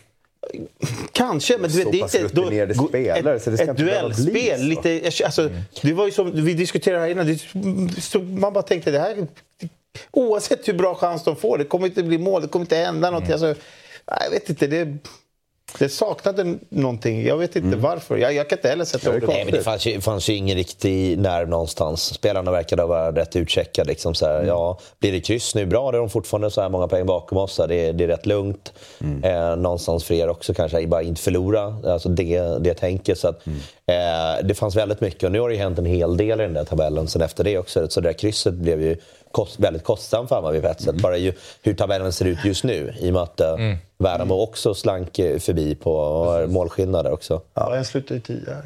Kanske, 1.12 1.58
men 1.58 1.70
du 1.70 1.78
vet, 1.78 1.92
det 1.92 2.00
är 2.00 2.22
inte... 2.24 2.34
gå- 2.74 2.88
spelare, 2.88 3.36
ett, 3.36 3.48
ett 3.48 3.78
duellspel, 3.78 4.62
lite... 4.62 5.12
Alltså, 5.26 5.50
det 5.82 5.94
var 5.94 6.06
ju 6.06 6.12
som 6.12 6.46
vi 6.46 6.54
diskuterade 6.54 7.02
här 7.02 7.10
innan. 7.10 7.28
Det, 7.28 8.02
så 8.02 8.20
man 8.20 8.54
bara 8.54 8.64
tänkte, 8.64 8.92
det 8.92 9.00
här... 9.00 9.28
Oavsett 10.12 10.68
hur 10.68 10.74
bra 10.74 10.96
chans 10.96 11.24
de 11.24 11.36
får, 11.36 11.58
det 11.58 11.64
kommer 11.64 11.88
inte 11.88 12.04
bli 12.04 12.18
mål, 12.18 12.42
det 12.42 12.48
kommer 12.48 12.66
inte 12.66 12.76
hända 12.76 13.10
någonting. 13.12 13.32
Alltså, 13.32 13.48
nej, 13.48 14.20
jag 14.24 14.32
vet 14.32 14.50
inte, 14.50 14.68
det, 14.68 14.98
det 15.80 15.90
saknade 15.90 16.56
någonting. 16.70 17.26
Jag 17.28 17.38
vet 17.38 17.56
inte 17.56 17.78
varför. 17.78 18.18
Jag, 18.18 18.34
jag 18.34 18.50
kan 18.50 18.58
inte 18.58 18.70
heller 18.70 18.86
sätta 18.86 19.16
ord 19.16 19.22
på 19.22 19.28
Nej, 19.28 19.46
men 19.46 19.54
det 19.54 19.62
fanns 19.62 19.86
ju, 19.86 20.02
fanns 20.02 20.30
ju 20.30 20.34
ingen 20.34 20.58
riktig 20.58 21.20
nerv 21.20 21.50
någonstans. 21.50 22.14
Spelarna 22.14 22.52
verkade 22.52 22.86
vara 22.86 23.12
rätt 23.12 23.36
utcheckade. 23.36 23.90
Liksom 23.90 24.16
så 24.16 24.26
här, 24.26 24.44
ja, 24.44 24.80
blir 25.00 25.12
det 25.12 25.20
kryss 25.22 25.56
nu, 25.56 25.66
bra. 25.66 25.92
Det 25.92 25.98
är 25.98 26.00
de 26.00 26.10
fortfarande 26.10 26.52
så 26.52 26.62
här 26.62 26.70
många 26.70 26.88
poäng 26.88 27.06
bakom 27.06 27.38
oss. 27.38 27.58
Här, 27.60 27.68
det, 27.68 27.76
är- 27.88 27.94
det 27.94 28.04
är 28.04 28.08
rätt 28.08 28.26
lugnt. 28.26 28.74
Eh, 29.24 29.56
någonstans 29.56 30.04
för 30.04 30.14
er 30.14 30.30
också 30.30 30.54
kanske, 30.54 30.88
bara 30.88 31.02
inte 31.02 31.22
förlora. 31.22 31.78
Alltså 31.92 32.10
det, 32.10 32.40
det 32.60 32.74
tänket. 32.74 33.18
Så 33.20 33.28
att, 33.28 33.48
eh, 33.48 34.44
det 34.48 34.54
fanns 34.56 34.76
väldigt 34.76 35.02
mycket. 35.02 35.24
Och 35.24 35.32
nu 35.32 35.40
har 35.40 35.50
det 35.50 35.56
ju 35.56 35.62
hänt 35.62 35.80
en 35.80 35.86
hel 35.86 36.18
del 36.18 36.40
i 36.42 36.44
den 36.44 36.54
där 36.54 36.66
tabellen 36.66 37.08
sen 37.08 37.22
efter 37.22 37.44
det 37.44 37.58
också. 37.58 37.88
Så 37.90 38.02
det 38.02 38.10
där 38.10 38.14
krysset 38.14 38.54
blev 38.54 38.82
ju 38.82 38.98
kost, 39.36 39.60
väldigt 39.60 39.84
kostsamt 39.84 40.30
för 40.30 40.36
Hammarby 40.36 40.62
på 40.62 40.68
ett 40.68 40.82
sätt. 40.82 40.96
Bara 40.96 41.18
ju, 41.18 41.34
hur 41.62 41.74
tabellen 41.74 42.14
ser 42.14 42.26
ut 42.26 42.46
just 42.46 42.64
nu. 42.64 42.94
I 43.00 43.10
och 43.10 43.14
med 43.14 43.22
att 43.22 43.40
eh, 43.40 43.56
Värnamo 43.98 44.42
också 44.42 44.74
slank 44.74 45.20
eh, 45.20 45.40
förbi 45.40 45.76
på 45.76 46.46
målskillnader 46.50 47.12
också. 47.12 47.42
Ja, 47.54 47.76
jag 47.76 47.86
slutar 47.86 48.16
i 48.16 48.22
tio. 48.22 48.58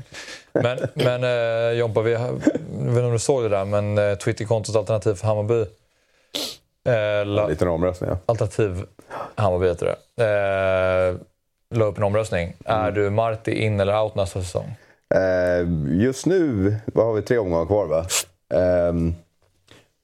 Men, 0.54 0.78
men 0.94 1.24
eh, 1.24 1.78
Jompa, 1.80 2.02
vi, 2.02 2.12
jag 2.12 2.34
vet 2.34 2.48
inte 2.88 3.04
om 3.04 3.12
du 3.12 3.20
såg 3.20 3.44
det 3.44 3.50
där, 3.50 3.66
men 3.66 3.98
eh, 3.98 4.16
Twitterkontot 4.16 4.76
Alternativ 4.76 5.14
för 5.14 5.28
Hammarby. 5.28 5.62
Eh, 6.88 7.26
la, 7.26 7.44
En 7.44 7.50
liten 7.50 7.68
omröstning, 7.68 8.10
ja. 8.10 8.18
Alternativ 8.26 8.86
Hammarby 9.36 9.68
heter 9.68 9.96
det. 10.16 10.24
Eh, 10.24 11.16
la 11.78 11.86
upp 11.86 11.98
en 11.98 12.04
omröstning. 12.04 12.54
Är 12.66 12.92
du 12.92 13.10
Marti 13.10 13.52
in 13.52 13.80
eller 13.80 14.02
out 14.02 14.16
nästa 14.16 14.42
säsong? 14.42 14.76
Eh, 15.16 15.68
just 16.02 16.26
nu, 16.26 16.76
vad 16.86 17.06
har 17.06 17.14
vi, 17.14 17.22
tre 17.22 17.38
omgångar 17.38 17.66
kvar 17.66 17.86
va? 17.86 18.06
Eh, 18.54 18.94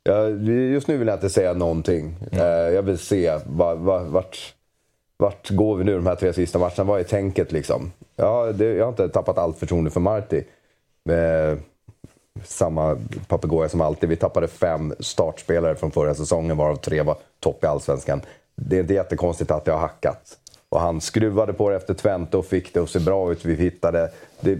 ja, 0.09 0.29
just 0.47 0.87
nu 0.87 0.97
vill 0.97 1.07
jag 1.07 1.15
inte 1.15 1.29
säga 1.29 1.53
någonting. 1.53 2.15
Eh, 2.31 2.45
jag 2.45 2.81
vill 2.81 2.97
se 2.97 3.39
va, 3.45 3.75
va, 3.75 4.03
vart, 4.03 4.55
vart 5.17 5.49
går 5.49 5.75
vi 5.75 5.83
nu 5.83 5.95
de 5.95 6.07
här 6.07 6.15
tre 6.15 6.33
sista 6.33 6.59
matcherna. 6.59 6.83
Vad 6.83 6.99
är 6.99 7.03
tänket 7.03 7.51
liksom? 7.51 7.91
Ja, 8.15 8.51
det, 8.51 8.65
jag 8.65 8.85
har 8.85 8.89
inte 8.89 9.09
tappat 9.09 9.37
allt 9.37 9.57
förtroende 9.57 9.91
för 9.91 9.99
Marti. 9.99 10.43
Eh, 11.09 11.57
samma 12.43 12.97
papegoja 13.27 13.69
som 13.69 13.81
alltid. 13.81 14.09
Vi 14.09 14.15
tappade 14.15 14.47
fem 14.47 14.93
startspelare 14.99 15.75
från 15.75 15.91
förra 15.91 16.15
säsongen 16.15 16.57
varav 16.57 16.75
tre 16.75 17.01
var 17.01 17.17
topp 17.39 17.63
i 17.63 17.67
Allsvenskan. 17.67 18.21
Det 18.55 18.75
är 18.75 18.79
inte 18.81 18.93
jättekonstigt 18.93 19.51
att 19.51 19.65
det 19.65 19.71
har 19.71 19.79
hackat. 19.79 20.37
Och 20.69 20.79
han 20.79 21.01
skruvade 21.01 21.53
på 21.53 21.69
det 21.69 21.75
efter 21.75 21.93
Twente 21.93 22.37
och 22.37 22.45
fick 22.45 22.73
det 22.73 22.79
att 22.79 22.89
se 22.89 22.99
bra 22.99 23.31
ut. 23.31 23.45
Vi 23.45 23.55
hittade... 23.55 24.11
Det, 24.39 24.59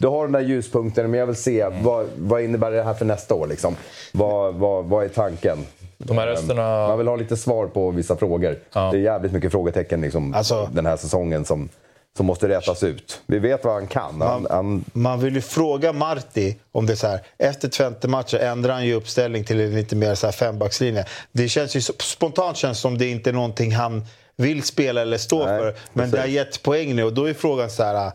du 0.00 0.08
har 0.08 0.22
den 0.24 0.32
där 0.32 0.40
ljuspunkten, 0.40 1.10
men 1.10 1.20
jag 1.20 1.26
vill 1.26 1.36
se 1.36 1.68
vad, 1.82 2.06
vad 2.18 2.42
innebär 2.42 2.70
det 2.70 2.82
här 2.82 2.94
för 2.94 3.04
nästa 3.04 3.34
år? 3.34 3.46
Liksom? 3.46 3.76
Vad, 4.12 4.54
vad, 4.54 4.84
vad 4.84 5.04
är 5.04 5.08
tanken? 5.08 5.58
De 5.98 6.18
här 6.18 6.26
rösterna- 6.26 6.88
Man 6.88 6.98
vill 6.98 7.08
ha 7.08 7.16
lite 7.16 7.36
svar 7.36 7.66
på 7.66 7.90
vissa 7.90 8.16
frågor. 8.16 8.58
Det 8.72 8.78
är 8.78 8.94
jävligt 8.94 9.32
mycket 9.32 9.52
frågetecken 9.52 10.00
liksom, 10.00 10.34
Alltså- 10.34 10.68
den 10.72 10.86
här 10.86 10.96
säsongen 10.96 11.44
som, 11.44 11.68
som 12.16 12.26
måste 12.26 12.48
rätas 12.48 12.82
ut. 12.82 13.20
Vi 13.26 13.38
vet 13.38 13.64
vad 13.64 13.74
han 13.74 13.86
kan. 13.86 14.20
Han, 14.20 14.46
han, 14.50 14.84
Man 14.92 15.20
vill 15.20 15.34
ju 15.34 15.40
fråga 15.40 15.92
Marti 15.92 16.56
om 16.72 16.86
det 16.86 16.92
är 16.92 16.96
så 16.96 17.06
här. 17.06 17.20
Efter 17.38 17.68
Twente-matcher 17.68 18.38
ändrar 18.38 18.72
han 18.72 18.86
ju 18.86 18.94
uppställning 18.94 19.44
till 19.44 19.60
en 19.60 19.74
lite 19.74 19.96
mer 19.96 20.14
så 20.14 20.26
här 20.26 20.32
fembackslinje. 20.32 21.04
Det 21.32 21.48
känns 21.48 21.76
ju 21.76 21.80
spontant 21.80 22.56
känns 22.56 22.80
som 22.80 22.98
det 22.98 23.06
inte 23.06 23.30
är 23.30 23.34
någonting 23.34 23.72
han 23.74 24.04
vill 24.36 24.62
spela 24.62 25.02
eller 25.02 25.18
stå 25.18 25.46
Nej, 25.46 25.58
för. 25.60 25.74
Men 25.92 26.10
det 26.10 26.16
har 26.16 26.22
precis. 26.24 26.36
gett 26.36 26.62
poäng 26.62 26.96
nu 26.96 27.04
och 27.04 27.12
då 27.12 27.28
är 27.28 27.34
frågan 27.34 27.70
så 27.70 27.82
här. 27.84 28.12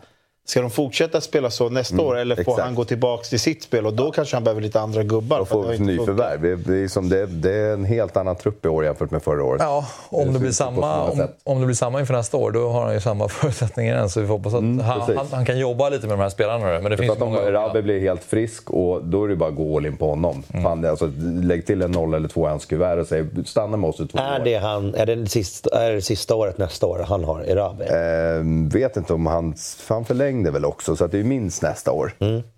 Ska 0.47 0.61
de 0.61 0.69
fortsätta 0.69 1.21
spela 1.21 1.49
så 1.49 1.69
nästa 1.69 2.01
år 2.01 2.17
eller 2.17 2.35
får 2.35 2.41
exakt. 2.41 2.59
han 2.61 2.75
gå 2.75 2.83
tillbaka 2.85 3.23
till 3.23 3.39
sitt 3.39 3.63
spel? 3.63 3.85
Och 3.85 3.93
då 3.93 4.11
kanske 4.11 4.35
han 4.35 4.43
behöver 4.43 4.61
lite 4.61 4.81
andra 4.81 5.03
gubbar. 5.03 5.39
och 5.39 5.47
få 5.47 5.61
nyförvärv. 5.71 6.41
Det, 6.41 6.55
det, 6.55 6.83
är 6.83 6.87
som 6.87 7.09
det, 7.09 7.25
det 7.25 7.51
är 7.53 7.73
en 7.73 7.85
helt 7.85 8.17
annan 8.17 8.35
trupp 8.35 8.65
i 8.65 8.67
år 8.67 8.85
jämfört 8.85 9.11
med 9.11 9.23
förra 9.23 9.43
året. 9.43 9.61
Ja, 9.61 9.85
om 10.09 10.33
det, 10.33 10.39
blir 10.39 10.51
samma, 10.51 11.03
om, 11.03 11.27
om 11.43 11.59
det 11.59 11.65
blir 11.65 11.75
samma 11.75 11.99
inför 11.99 12.13
nästa 12.13 12.37
år, 12.37 12.51
då 12.51 12.69
har 12.69 12.83
han 12.85 12.93
ju 12.93 12.99
samma 12.99 13.27
förutsättningar 13.29 13.97
än. 13.97 14.09
Så 14.09 14.21
vi 14.21 14.27
får 14.27 14.33
hoppas 14.33 14.53
att 14.53 14.61
han, 14.61 14.79
Mm, 14.79 14.99
precis. 14.99 15.15
han, 15.17 15.27
han 15.31 15.45
kan 15.45 15.59
jobba 15.59 15.89
lite 15.89 16.07
med 16.07 16.17
de 16.17 16.21
här 16.21 16.29
spelarna 16.29 16.65
nu. 16.65 16.81
Men 16.81 16.91
det 16.91 16.97
För 16.97 17.03
finns 17.03 17.21
om. 17.21 17.35
Rabbe 17.35 17.81
blir 17.81 17.99
helt 17.99 18.23
frisk, 18.23 18.69
och 18.71 19.03
då 19.05 19.23
är 19.23 19.27
det 19.27 19.35
bara 19.35 19.49
att 19.49 19.55
gå 19.55 19.77
all 19.77 19.85
in 19.85 19.97
på 19.97 20.09
honom. 20.09 20.43
Mm. 20.53 20.63
Fan, 20.63 20.85
alltså, 20.85 21.11
lägg 21.43 21.65
till 21.65 21.81
en 21.81 21.91
noll 21.91 22.13
eller 22.13 22.27
två 22.27 22.47
i 22.47 22.49
hans 22.49 22.65
kuvert 22.65 22.97
och 22.97 23.07
säg 23.07 23.25
stanna 23.45 23.77
med 23.77 23.89
oss 23.89 23.99
i 23.99 24.07
två 24.07 24.17
Är 24.19 24.39
år. 24.39 24.43
det, 24.45 24.55
han, 24.55 24.95
är, 24.95 25.05
det 25.05 25.29
sista, 25.29 25.85
är 25.85 25.91
det 25.91 26.01
sista 26.01 26.35
året 26.35 26.57
nästa 26.57 26.85
år 26.85 27.05
han 27.07 27.23
har 27.23 27.43
i 27.43 27.55
Rabi? 27.55 27.85
Ehm, 27.89 28.69
vet 28.69 28.97
inte 28.97 29.13
om 29.13 29.25
han... 29.25 29.53
för 29.55 29.93
Han 29.95 30.05
förlängde 30.35 30.51
väl 30.51 30.65
också, 30.65 30.95
så 30.95 31.05
att 31.05 31.11
det 31.11 31.19
är 31.19 31.23
minst 31.23 31.63
nästa 31.63 31.91
år. 31.91 32.13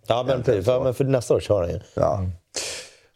Ja, 0.07 0.23
men, 0.28 0.43
precis, 0.43 0.65
för, 0.65 0.84
men 0.84 0.93
för 0.93 1.03
nästa 1.03 1.34
år 1.36 1.39
kör 1.39 1.61
han 1.61 1.69
ju. 1.69 1.80
Ja. 1.93 2.25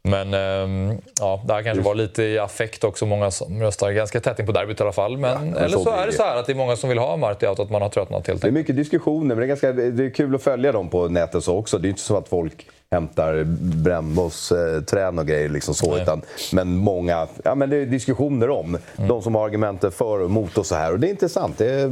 Men 0.03 0.33
ehm, 0.33 1.01
ja, 1.19 1.43
det 1.47 1.53
här 1.53 1.63
kanske 1.63 1.83
var 1.83 1.95
lite 1.95 2.23
i 2.23 2.39
affekt 2.39 2.83
också. 2.83 3.05
Många 3.05 3.31
som 3.31 3.61
röstar 3.61 3.91
ganska 3.91 4.19
tätt 4.19 4.39
in 4.39 4.45
på 4.45 4.51
derbyt 4.51 4.79
i 4.79 4.83
alla 4.83 4.91
fall. 4.91 5.17
Men, 5.17 5.51
men 5.51 5.57
eller 5.57 5.77
så 5.77 5.83
så 5.83 5.91
är 5.91 6.05
det 6.05 6.13
så 6.13 6.23
här 6.23 6.37
att 6.37 6.45
det 6.45 6.51
är 6.51 6.55
många 6.55 6.75
som 6.75 6.89
vill 6.89 6.97
ha 6.97 7.17
Marti 7.17 7.47
out, 7.47 7.59
att 7.59 7.69
man 7.69 7.81
har 7.81 7.89
tröttnat 7.89 8.27
helt 8.27 8.41
Det 8.41 8.45
är 8.45 8.49
enkelt. 8.49 8.53
mycket 8.53 8.75
diskussioner, 8.75 9.35
men 9.35 9.37
det 9.37 9.43
är, 9.43 9.47
ganska, 9.47 9.71
det 9.73 10.05
är 10.05 10.13
kul 10.13 10.35
att 10.35 10.43
följa 10.43 10.71
dem 10.71 10.89
på 10.89 11.07
nätet 11.07 11.43
så 11.43 11.57
också. 11.57 11.77
Det 11.77 11.87
är 11.87 11.89
inte 11.89 12.01
så 12.01 12.17
att 12.17 12.27
folk 12.27 12.67
hämtar 12.91 13.43
Brännbos 13.83 14.51
eh, 14.51 14.81
trän 14.81 15.19
och 15.19 15.27
grejer. 15.27 15.49
Liksom 15.49 15.73
så, 15.73 15.91
Nej. 15.91 16.01
utan, 16.01 16.21
men 16.53 16.77
många, 16.77 17.27
ja, 17.43 17.55
men 17.55 17.69
det 17.69 17.77
är 17.77 17.85
diskussioner 17.85 18.49
om 18.49 18.77
de 18.95 19.21
som 19.21 19.35
har 19.35 19.45
argumenten 19.45 19.91
för 19.91 20.19
och 20.19 20.25
emot 20.25 20.57
och 20.57 20.65
så 20.65 20.75
här. 20.75 20.91
Och 20.91 20.99
det 20.99 21.07
är 21.07 21.09
intressant. 21.09 21.57
Det 21.57 21.71
är, 21.71 21.91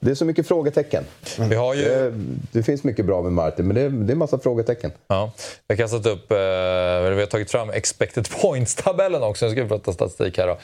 det 0.00 0.10
är 0.10 0.14
så 0.14 0.24
mycket 0.24 0.48
frågetecken. 0.48 1.04
Vi 1.38 1.54
har 1.54 1.74
ju... 1.74 1.82
Det, 1.82 2.12
det 2.52 2.62
finns 2.62 2.84
mycket 2.84 3.04
bra 3.04 3.22
med 3.22 3.32
Martin, 3.32 3.66
men 3.66 3.76
det 3.76 3.82
är, 3.82 3.88
det 3.88 4.10
är 4.10 4.12
en 4.12 4.18
massa 4.18 4.38
frågetecken. 4.38 4.92
Ja, 5.08 5.32
vi 5.68 5.74
har 5.74 5.76
kastat 5.76 6.06
upp, 6.06 6.30
eh, 6.30 6.36
vi 6.36 7.20
har 7.20 7.26
tagit 7.26 7.50
fram 7.50 7.70
expected 7.70 8.28
points-tabellen 8.42 9.22
också. 9.22 9.44
Nu 9.44 9.52
ska 9.52 9.62
vi 9.62 9.68
prata 9.68 9.92
statistik 9.92 10.38
här 10.38 10.46
då. 10.46 10.58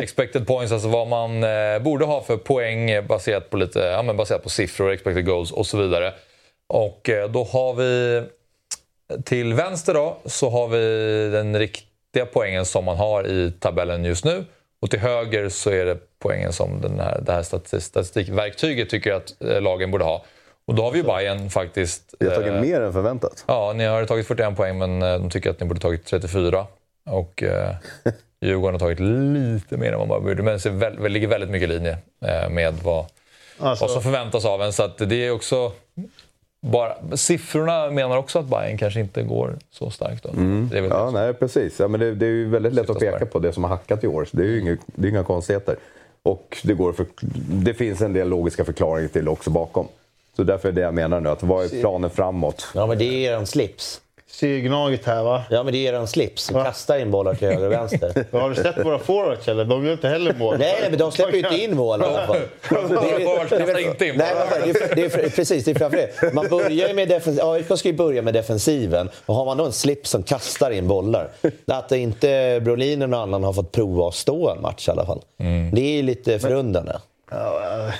Expected 0.00 0.46
points, 0.46 0.72
alltså 0.72 0.88
vad 0.88 1.08
man 1.08 1.44
eh, 1.44 1.78
borde 1.82 2.04
ha 2.04 2.22
för 2.22 2.36
poäng 2.36 2.90
eh, 2.90 3.04
baserat 3.04 3.50
på, 3.50 3.56
lite, 3.56 3.78
ja, 3.78 4.02
men 4.02 4.16
baserat 4.16 4.42
på 4.42 4.48
siffror, 4.48 4.90
expected 4.92 5.26
goals 5.26 5.52
och 5.52 5.66
så 5.66 5.78
vidare. 5.78 6.12
Och 6.68 7.10
eh, 7.10 7.30
då 7.30 7.44
har 7.44 7.74
vi 7.74 8.22
till 9.24 9.54
vänster 9.54 9.94
då, 9.94 10.16
så 10.24 10.50
har 10.50 10.68
vi 10.68 10.78
den 11.32 11.58
riktiga 11.58 12.26
poängen 12.32 12.64
som 12.64 12.84
man 12.84 12.96
har 12.96 13.26
i 13.26 13.52
tabellen 13.58 14.04
just 14.04 14.24
nu. 14.24 14.44
Och 14.82 14.90
till 14.90 15.00
höger 15.00 15.48
så 15.48 15.70
är 15.70 15.84
det 15.84 15.98
poängen 16.18 16.52
som 16.52 16.80
den 16.80 17.00
här, 17.00 17.20
det 17.26 17.32
här 17.32 17.42
statistik, 17.42 17.82
statistikverktyget 17.82 18.90
tycker 18.90 19.12
att 19.12 19.42
eh, 19.42 19.60
lagen 19.60 19.90
borde 19.90 20.04
ha. 20.04 20.24
Och 20.66 20.74
då 20.74 20.82
har 20.82 20.90
vi 20.90 20.98
ju 20.98 21.04
Bayern 21.04 21.50
faktiskt... 21.50 22.14
Vi 22.18 22.28
har 22.28 22.34
tagit 22.34 22.52
eh, 22.52 22.60
mer 22.60 22.80
än 22.80 22.92
förväntat. 22.92 23.44
Ja, 23.48 23.72
ni 23.76 23.84
har 23.84 24.04
tagit 24.04 24.26
41 24.26 24.56
poäng 24.56 24.78
men 24.78 25.02
eh, 25.02 25.18
de 25.18 25.30
tycker 25.30 25.50
att 25.50 25.60
ni 25.60 25.66
borde 25.66 25.80
tagit 25.80 26.06
34. 26.06 26.66
Och 27.10 27.42
eh, 27.42 27.74
Djurgården 28.40 28.74
har 28.74 28.78
tagit 28.78 29.00
lite 29.00 29.76
mer 29.76 29.92
än 29.92 29.98
vad 29.98 30.08
man 30.08 30.22
borde. 30.22 30.42
Men 30.42 30.58
det 30.58 30.70
väl, 30.70 31.12
ligger 31.12 31.28
väldigt 31.28 31.50
mycket 31.50 31.70
i 31.70 31.72
linje 31.72 31.98
eh, 32.24 32.50
med 32.50 32.74
vad, 32.82 33.06
Alltså, 33.58 33.84
vad 33.84 33.90
som 33.90 34.02
förväntas 34.02 34.44
av 34.44 34.62
en. 34.62 34.72
Så 34.72 34.82
att 34.82 34.98
det 34.98 35.26
är 35.26 35.30
också... 35.30 35.72
Bara, 36.70 37.16
siffrorna 37.16 37.90
menar 37.90 38.16
också 38.16 38.38
att 38.38 38.44
Bayern 38.44 38.78
kanske 38.78 39.00
inte 39.00 39.22
går 39.22 39.56
så 39.70 39.90
starkt. 39.90 40.22
Då. 40.22 40.30
Det 40.70 40.78
är 40.78 40.82
väl 40.82 40.90
Ja, 40.90 41.10
nej, 41.10 41.34
precis. 41.34 41.80
Ja, 41.80 41.88
men 41.88 42.00
det, 42.00 42.14
det 42.14 42.26
är 42.26 42.30
ju 42.30 42.48
väldigt 42.48 42.72
lätt 42.74 42.90
att 42.90 42.98
peka 42.98 43.26
på 43.26 43.38
det. 43.38 43.52
som 43.52 43.64
har 43.64 43.70
hackat 43.70 44.04
i 44.04 44.06
år. 44.06 44.24
Så 44.24 44.36
det 44.36 44.42
är 44.42 44.46
ju 44.46 44.60
inga, 44.60 44.76
det 44.86 45.06
är 45.06 45.10
inga 45.10 45.24
konstigheter. 45.24 45.76
Och 46.22 46.58
det, 46.64 46.74
går 46.74 46.92
för, 46.92 47.06
det 47.64 47.74
finns 47.74 48.00
en 48.00 48.12
del 48.12 48.28
logiska 48.28 48.64
förklaringar 48.64 49.08
till 49.08 49.28
också 49.28 49.50
bakom. 49.50 49.88
Så 50.36 50.42
därför 50.42 50.68
är 50.68 50.72
det 50.72 50.80
jag 50.80 50.94
menar 50.94 51.20
nu. 51.20 51.28
Att 51.28 51.42
vad 51.42 51.64
är 51.64 51.80
planen 51.80 52.10
framåt? 52.10 52.68
Ja, 52.74 52.86
men 52.86 52.98
det 52.98 53.04
är 53.04 53.32
eran 53.32 53.46
slips. 53.46 54.00
Ser 54.34 54.58
Gnaget 54.58 55.04
här 55.06 55.22
va? 55.22 55.42
Ja, 55.50 55.62
men 55.62 55.72
det 55.72 55.86
är 55.86 55.92
eran 55.92 56.06
slips. 56.06 56.48
Kasta 56.48 56.98
in 57.00 57.10
bollar 57.10 57.34
till 57.34 57.48
höger 57.48 57.66
och 57.66 57.72
vänster. 57.72 58.24
Har 58.38 58.50
du 58.50 58.54
sett 58.56 58.84
våra 58.84 58.98
forwards 58.98 59.48
eller? 59.48 59.64
De 59.64 59.84
gör 59.84 59.92
inte 59.92 60.08
heller 60.08 60.34
mål. 60.38 60.56
Nej, 60.58 60.86
men 60.90 60.98
de 60.98 61.12
släpper 61.12 61.32
ju 61.32 61.38
inte 61.38 61.56
in 61.64 61.76
mål 61.76 62.00
i 62.00 62.04
alla 62.04 62.26
fall. 62.26 62.36
Forwards 62.62 63.50
kastar 63.50 63.78
inte 63.78 64.06
in 64.06 64.14
Nej, 64.16 64.34
bollar. 64.34 64.66
men 64.66 64.74
det 64.96 65.02
är, 65.04 65.30
precis, 65.30 65.64
det 65.64 65.70
är 65.70 65.74
framför 65.74 65.96
det. 65.96 66.34
Man 66.34 66.48
börjar 66.48 66.88
ju 66.88 66.94
med 66.94 67.08
defens- 67.08 67.40
AIK 67.52 67.78
ska 67.78 67.88
ju 67.88 67.94
börja 67.94 68.22
med 68.22 68.34
defensiven. 68.34 69.10
Och 69.26 69.34
har 69.34 69.44
man 69.44 69.56
då 69.56 69.64
en 69.64 69.72
slips 69.72 70.10
som 70.10 70.22
kastar 70.22 70.70
in 70.70 70.88
bollar. 70.88 71.28
Att 71.66 71.92
inte 71.92 72.60
Brolin 72.64 73.02
och 73.02 73.08
någon 73.10 73.20
annan 73.20 73.44
har 73.44 73.52
fått 73.52 73.72
prova 73.72 74.08
att 74.08 74.14
stå 74.14 74.50
en 74.50 74.60
match 74.62 74.88
i 74.88 74.90
alla 74.90 75.06
fall. 75.06 75.20
Det 75.72 75.80
är 75.80 75.92
ju 75.96 76.02
lite 76.02 76.38
förundrande. 76.38 76.92
Ja, 76.92 77.00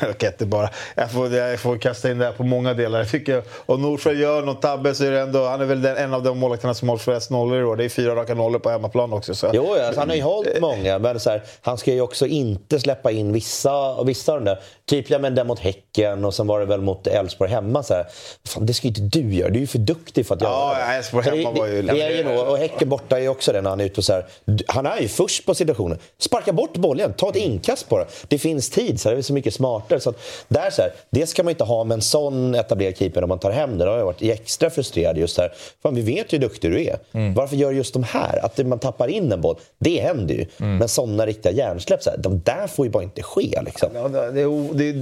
jag 0.00 0.18
kan 0.18 0.28
inte 0.30 0.46
bara... 0.46 0.70
Jag 0.94 1.10
får, 1.10 1.32
jag 1.34 1.60
får 1.60 1.78
kasta 1.78 2.10
in 2.10 2.18
det 2.18 2.24
här 2.24 2.32
på 2.32 2.42
många 2.42 2.74
delar. 2.74 2.98
Jag 2.98 3.10
tycker, 3.10 3.42
om 3.66 3.82
Nordsjö 3.82 4.12
gör 4.12 4.42
någon 4.42 4.56
tabbe 4.60 4.94
så 4.94 5.04
är 5.04 5.10
det 5.10 5.20
ändå... 5.20 5.44
Han 5.46 5.60
är 5.60 5.64
väl 5.64 5.82
den, 5.82 5.96
en 5.96 6.14
av 6.14 6.22
de 6.22 6.38
målvakterna 6.38 6.74
som 6.74 6.88
har 6.88 6.96
flest 6.96 7.30
nollor 7.30 7.60
i 7.60 7.64
år. 7.64 7.76
Det 7.76 7.84
är 7.84 7.88
fyra 7.88 8.14
raka 8.16 8.34
nollor 8.34 8.58
på 8.58 8.70
hemmaplan 8.70 9.12
också. 9.12 9.34
Så. 9.34 9.50
Jo, 9.52 9.74
alltså, 9.86 10.00
han 10.00 10.08
har 10.08 10.16
ju 10.16 10.22
hållit 10.22 10.60
många, 10.60 10.98
men 10.98 11.20
så 11.20 11.30
här, 11.30 11.42
han 11.62 11.78
ska 11.78 11.92
ju 11.92 12.00
också 12.00 12.26
inte 12.26 12.80
släppa 12.80 13.10
in 13.10 13.32
vissa, 13.32 14.02
vissa 14.04 14.32
av 14.32 14.38
de 14.38 14.44
där. 14.50 14.58
Typ 14.86 15.10
ja, 15.10 15.18
men 15.18 15.34
den 15.34 15.46
mot 15.46 15.58
Häcken 15.58 16.24
och 16.24 16.34
sen 16.34 16.46
var 16.46 16.60
det 16.60 16.66
väl 16.66 16.80
mot 16.80 17.06
Elfsborg 17.06 17.50
hemma. 17.50 17.82
Så 17.82 17.94
här. 17.94 18.06
Fan, 18.48 18.66
det 18.66 18.74
ska 18.74 18.88
ju 18.88 18.94
inte 18.94 19.18
du 19.18 19.34
göra. 19.34 19.48
Du 19.48 19.56
är 19.56 19.60
ju 19.60 19.66
för 19.66 19.78
duktig 19.78 20.26
för 20.26 20.34
att 20.34 20.42
göra 20.42 20.52
Ja, 20.52 20.74
det. 20.74 20.80
ja, 20.80 20.92
Elfsborg 20.98 21.24
För 21.24 21.30
det- 21.30 21.36
hemma 21.36 21.50
var 21.58 21.66
ju- 21.66 21.82
det, 21.82 22.02
är 22.02 22.10
ju 22.10 22.24
nog, 22.24 22.48
och 22.48 22.58
Häcken 22.58 22.88
borta 22.88 23.16
är 23.16 23.20
ju 23.22 23.28
också 23.28 23.52
det 23.52 23.60
när 23.60 23.70
han 23.70 23.80
är 23.80 23.84
ute 23.84 24.00
och 24.00 24.04
så 24.04 24.12
här. 24.12 24.26
Han 24.66 24.86
är 24.86 25.00
ju 25.00 25.08
först 25.08 25.46
på 25.46 25.54
situationen. 25.54 25.98
Sparka 26.18 26.52
bort 26.52 26.76
bollen, 26.76 27.12
ta 27.12 27.28
ett 27.30 27.36
inkast 27.36 27.88
på 27.88 27.98
det. 27.98 28.06
Det 28.28 28.38
finns 28.38 28.70
tid, 28.70 29.00
så 29.00 29.08
här, 29.08 29.16
så 29.24 29.32
mycket 29.32 29.54
smartare. 29.54 30.00
Så 30.00 30.10
att, 30.10 30.16
där, 30.48 30.70
så 30.70 30.82
här, 30.82 30.92
det 31.10 31.26
ska 31.26 31.42
man 31.42 31.50
inte 31.50 31.64
ha 31.64 31.84
med 31.84 31.94
en 31.94 32.02
sån 32.02 32.54
etablerad 32.54 32.96
keeper 32.96 33.22
om 33.22 33.28
man 33.28 33.38
tar 33.38 33.50
hem 33.50 33.78
det. 33.78 33.84
Då 33.84 33.90
har 33.90 33.98
jag 33.98 34.04
varit 34.04 34.22
extra 34.22 34.70
frustrerad 34.70 35.18
just 35.18 35.38
här. 35.38 35.52
Fan, 35.82 35.94
vi 35.94 36.02
vet 36.02 36.32
ju 36.32 36.38
hur 36.38 36.48
duktig 36.48 36.70
du 36.70 36.84
är. 36.84 36.98
Mm. 37.12 37.34
Varför 37.34 37.56
gör 37.56 37.72
just 37.72 37.92
de 37.94 38.02
här? 38.02 38.44
Att 38.44 38.66
man 38.66 38.78
tappar 38.78 39.08
in 39.08 39.32
en 39.32 39.40
boll, 39.40 39.56
det 39.78 40.00
händer 40.00 40.34
ju. 40.34 40.46
Mm. 40.60 40.76
Men 40.76 40.88
såna 40.88 41.26
riktiga 41.26 41.52
hjärnsläpp, 41.52 42.02
så 42.02 42.10
här, 42.10 42.18
de 42.18 42.40
där 42.44 42.66
får 42.66 42.86
ju 42.86 42.90
bara 42.92 43.02
inte 43.02 43.22
ske. 43.22 43.60
Liksom. 43.64 43.88
Ja, 43.94 44.08
det, 44.08 44.30
det, 44.30 44.42
det, 44.72 44.92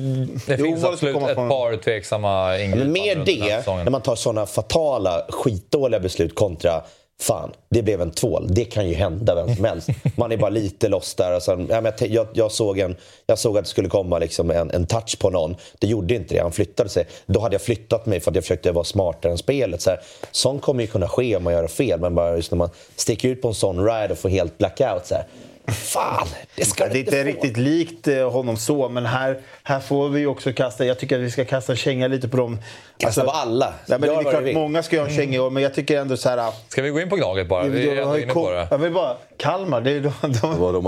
Det 0.47 0.59
finns 0.59 0.85
absolut 0.85 1.15
komma 1.15 1.29
ett 1.29 1.35
från- 1.35 1.49
par 1.49 1.77
tveksamma 1.77 2.59
ingripanden. 2.59 2.93
Men 2.93 3.03
mer 3.03 3.17
det, 3.27 3.67
när 3.67 3.91
man 3.91 4.01
tar 4.01 4.15
såna 4.15 4.47
fatala, 4.47 5.27
skitdåliga 5.29 6.01
beslut 6.01 6.35
kontra 6.35 6.83
Fan, 7.23 7.53
det 7.69 7.83
blev 7.83 8.01
en 8.03 8.11
tvål. 8.11 8.47
Det 8.51 8.65
kan 8.65 8.89
ju 8.89 8.95
hända 8.95 9.35
vem 9.35 9.57
som 9.57 9.65
helst. 9.65 9.89
Man 10.17 10.33
är 10.33 10.37
bara 10.37 10.51
lite 10.51 10.89
lost 10.89 11.17
där. 11.19 11.37
Och 11.37 11.43
sen, 11.43 11.67
ja, 11.71 11.81
men 11.81 11.93
jag, 11.99 12.09
jag, 12.11 12.27
jag, 12.33 12.53
såg 12.53 12.79
en, 12.79 12.97
jag 13.27 13.39
såg 13.39 13.59
att 13.59 13.65
det 13.65 13.71
skulle 13.71 13.89
komma 13.89 14.19
liksom 14.19 14.51
en, 14.51 14.71
en 14.71 14.87
touch 14.87 15.19
på 15.19 15.31
någon. 15.31 15.57
Det 15.79 15.87
gjorde 15.87 16.15
inte 16.15 16.35
det. 16.35 16.41
Han 16.41 16.53
flyttade 16.53 16.89
sig. 16.89 17.07
Då 17.27 17.41
hade 17.41 17.55
jag 17.55 17.63
flyttat 17.63 18.07
mig 18.07 18.21
för 18.21 18.31
att 18.31 18.35
jag 18.35 18.45
försökte 18.45 18.73
vara 18.73 18.85
smartare 18.85 19.33
än 19.33 19.39
spelet. 19.39 19.83
Så 19.83 19.91
här, 19.91 20.01
sånt 20.31 20.63
kommer 20.63 20.81
ju 20.83 20.87
kunna 20.87 21.09
ske 21.09 21.37
om 21.37 21.45
man 21.45 21.53
gör 21.53 21.67
fel. 21.69 22.01
Men 22.01 22.15
bara 22.15 22.37
just 22.37 22.51
när 22.51 22.59
man 22.59 22.71
sticker 22.97 23.29
ut 23.29 23.43
på 23.43 23.49
en 23.49 23.55
sån 23.55 23.85
ride 23.87 24.13
och 24.13 24.19
får 24.19 24.29
helt 24.29 24.59
blackout. 24.59 25.07
Så 25.07 25.15
här, 25.15 25.25
fan, 25.73 26.27
det 26.57 26.65
ska 26.65 26.89
Det 26.89 26.99
är 26.99 26.99
inte 26.99 27.11
få. 27.11 27.25
riktigt 27.25 27.57
likt 27.57 28.09
eh, 28.09 28.31
honom 28.31 28.57
så, 28.57 28.89
men 28.89 29.07
här, 29.07 29.41
här 29.63 29.81
får 29.81 30.09
vi 30.09 30.27
också 30.27 30.53
kasta... 30.53 30.85
Jag 30.85 30.99
tycker 30.99 31.17
att 31.17 31.23
vi 31.23 31.31
ska 31.31 31.45
kasta 31.45 31.77
känga 31.77 32.09
lite 32.09 32.29
på 32.29 32.57
dem. 33.03 33.09
Kasta 33.09 33.25
på 33.25 33.31
alla. 33.31 33.73
Nej, 33.87 33.99
men 33.99 34.09
det 34.09 34.15
är 34.15 34.31
klart, 34.31 34.55
många 34.55 34.83
ska 34.83 34.97
ju 34.97 35.03
ha 35.03 35.09
en 35.09 35.17
känga 35.17 35.37
i 35.37 35.41
år, 35.41 35.51
men 35.51 35.63
jag 35.63 35.75
tycker 35.75 36.01
ändå 36.01 36.17
så 36.17 36.29
här... 36.29 36.53
Ska 36.69 36.83
vi 36.83 36.91
gå 36.91 37.01
in 37.01 37.09
på 37.09 37.17
Gnaget 37.17 37.49
bara? 37.49 37.65
Vi 37.65 37.89
är 37.89 37.95
jag, 37.95 38.07
har 38.07 38.15
ändå 38.15 38.23
inne 38.23 38.33
på 38.33 38.51
det. 38.51 38.69
jag 38.71 38.79
vill 38.79 38.93
bara... 38.93 39.17
Kalmar, 39.37 39.81
det 39.81 39.91
är 39.91 40.01
de... 40.01 40.13
de 40.41 40.59
Vad 40.61 40.75
de? 40.75 40.87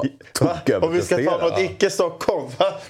Om 0.82 0.92
vi 0.92 1.02
ska 1.02 1.16
ta 1.16 1.38
något 1.38 1.58
icke-Stockholm, 1.58 2.46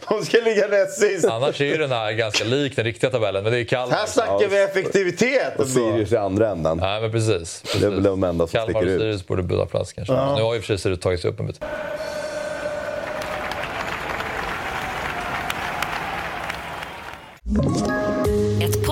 de 0.08 0.24
ska 0.24 0.38
ligga 0.44 0.66
näst 0.66 1.00
sist. 1.00 1.24
Annars 1.24 1.60
är 1.60 1.64
ju 1.64 1.76
den 1.76 1.90
här 1.90 2.12
ganska 2.12 2.44
lik 2.44 2.76
den 2.76 2.84
riktiga 2.84 3.10
tabellen, 3.10 3.42
men 3.42 3.52
det 3.52 3.58
är 3.58 3.64
Kalmar. 3.64 3.96
Här 3.96 4.06
snackar 4.06 4.48
vi 4.48 4.62
effektivitet. 4.62 5.58
Och. 5.58 5.66
Sirius 5.66 6.12
i 6.12 6.16
andra 6.16 6.48
ändan. 6.48 6.78
Nej, 6.78 7.00
men 7.00 7.12
precis. 7.12 7.62
precis. 7.62 7.80
Det 7.80 7.86
är 7.86 7.90
väl 7.90 8.02
de 8.02 8.24
enda 8.24 8.46
som 8.46 8.58
Kalmar 8.58 8.80
sticker 8.80 8.86
och 8.86 8.94
ut. 8.94 9.00
Sirius 9.00 9.26
borde 9.26 9.42
byta 9.42 9.66
plats 9.66 9.92
kanske. 9.92 10.14
Nu 10.14 10.42
har 10.42 10.52
ju 10.52 10.56
i 10.56 10.60
och 10.60 10.64
för 10.64 10.66
sig 10.66 10.78
Sirius 10.78 11.00
tagit 11.00 11.20
sig 11.20 11.30
upp 11.30 11.40
en 11.40 11.46
bit. 11.46 11.60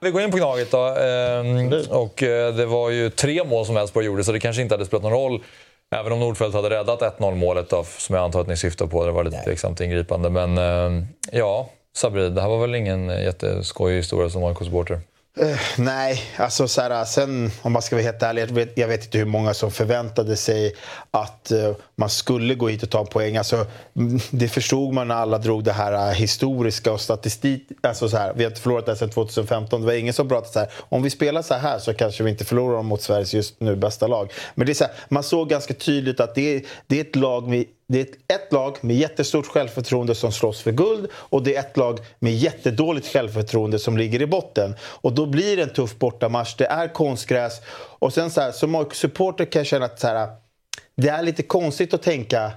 Vi 0.00 0.10
går 0.10 0.22
in 0.22 0.30
på 0.30 0.36
Gnaget 0.36 0.70
då. 0.70 0.86
Ehm, 0.86 1.72
och 1.90 2.22
eh, 2.22 2.54
det 2.54 2.66
var 2.66 2.90
ju 2.90 3.10
tre 3.10 3.44
mål 3.44 3.66
som 3.66 3.76
Elfsborg 3.76 4.06
gjorde, 4.06 4.24
så 4.24 4.32
det 4.32 4.40
kanske 4.40 4.62
inte 4.62 4.74
hade 4.74 4.86
spelat 4.86 5.02
någon 5.02 5.12
roll. 5.12 5.42
Även 5.94 6.12
om 6.12 6.20
Nordfeldt 6.20 6.54
hade 6.54 6.70
räddat 6.70 7.00
1-0 7.18 7.34
målet 7.34 7.70
då, 7.70 7.84
som 7.84 8.14
jag 8.14 8.24
antar 8.24 8.40
att 8.40 8.48
ni 8.48 8.56
syftar 8.56 8.86
på. 8.86 9.06
Det 9.06 9.12
var 9.12 9.24
lite 9.24 9.44
tveksamt 9.44 9.80
ingripande. 9.80 10.30
Men 10.30 10.58
ehm, 10.58 11.06
ja, 11.32 11.70
Sabri, 11.96 12.28
det 12.28 12.40
här 12.40 12.48
var 12.48 12.58
väl 12.58 12.74
ingen 12.74 13.08
jätteskojig 13.08 13.96
historia 13.96 14.30
som 14.30 14.44
AIK-supporter? 14.44 15.00
Uh, 15.38 15.60
nej, 15.78 16.22
alltså 16.36 16.68
så 16.68 16.80
här, 16.80 17.04
sen 17.04 17.50
om 17.62 17.72
man 17.72 17.82
ska 17.82 17.96
vara 17.96 18.04
helt 18.04 18.22
ärlig, 18.22 18.42
jag 18.42 18.48
vet, 18.48 18.78
jag 18.78 18.88
vet 18.88 19.04
inte 19.04 19.18
hur 19.18 19.24
många 19.24 19.54
som 19.54 19.70
förväntade 19.70 20.36
sig 20.36 20.74
att 21.10 21.52
uh, 21.52 21.74
man 21.96 22.10
skulle 22.10 22.54
gå 22.54 22.68
hit 22.68 22.82
och 22.82 22.90
ta 22.90 23.00
en 23.00 23.06
poäng. 23.06 23.36
Alltså, 23.36 23.66
mm, 23.96 24.20
det 24.30 24.48
förstod 24.48 24.94
man 24.94 25.08
när 25.08 25.14
alla 25.14 25.38
drog 25.38 25.64
det 25.64 25.72
här 25.72 25.92
uh, 25.92 26.14
historiska 26.14 26.92
och 26.92 27.00
statistik. 27.00 27.68
Alltså 27.82 28.08
så 28.08 28.16
här, 28.16 28.32
vi 28.36 28.44
har 28.44 28.50
inte 28.50 28.62
förlorat 28.62 28.86
det 28.86 28.92
här 28.92 28.96
sedan 28.96 29.10
2015. 29.10 29.80
Det 29.80 29.86
var 29.86 29.94
ingen 29.94 30.14
som 30.14 30.28
pratade 30.28 30.52
så 30.52 30.58
här, 30.58 30.68
om 30.78 31.02
vi 31.02 31.10
spelar 31.10 31.42
så 31.42 31.54
här 31.54 31.78
så 31.78 31.94
kanske 31.94 32.24
vi 32.24 32.30
inte 32.30 32.44
förlorar 32.44 32.82
mot 32.82 33.02
Sveriges 33.02 33.34
just 33.34 33.60
nu 33.60 33.76
bästa 33.76 34.06
lag. 34.06 34.32
Men 34.54 34.66
det 34.66 34.72
är 34.72 34.74
så 34.74 34.84
här, 34.84 34.94
man 35.08 35.22
såg 35.22 35.48
ganska 35.48 35.74
tydligt 35.74 36.20
att 36.20 36.34
det 36.34 36.56
är, 36.56 36.62
det 36.86 36.96
är 36.96 37.00
ett 37.00 37.16
lag 37.16 37.50
vi 37.50 37.68
det 37.92 38.00
är 38.00 38.34
ett, 38.34 38.52
lag 38.52 38.76
med 38.80 38.96
jättestort 38.96 39.46
självförtroende 39.46 40.14
som 40.14 40.32
slåss 40.32 40.62
för 40.62 40.72
guld 40.72 41.10
och 41.14 41.42
det 41.42 41.56
är 41.56 41.60
ett 41.60 41.76
lag 41.76 41.98
med 42.18 42.32
jättedåligt 42.32 43.06
självförtroende 43.06 43.78
som 43.78 43.96
ligger 43.96 44.22
i 44.22 44.26
botten. 44.26 44.74
Och 44.82 45.12
då 45.12 45.26
blir 45.26 45.56
det 45.56 45.62
en 45.62 45.72
tuff 45.72 45.98
bortamatch. 45.98 46.54
Det 46.56 46.66
är 46.66 46.88
konstgräs. 46.88 47.60
Och 47.72 48.12
sen 48.12 48.30
så 48.30 48.40
här, 48.40 48.52
som 48.52 48.74
AIK-supporter 48.74 49.44
kan 49.44 49.60
jag 49.60 49.66
känna 49.66 49.84
att 49.84 50.00
så 50.00 50.06
här, 50.06 50.28
det 50.96 51.08
är 51.08 51.22
lite 51.22 51.42
konstigt 51.42 51.94
att 51.94 52.02
tänka 52.02 52.52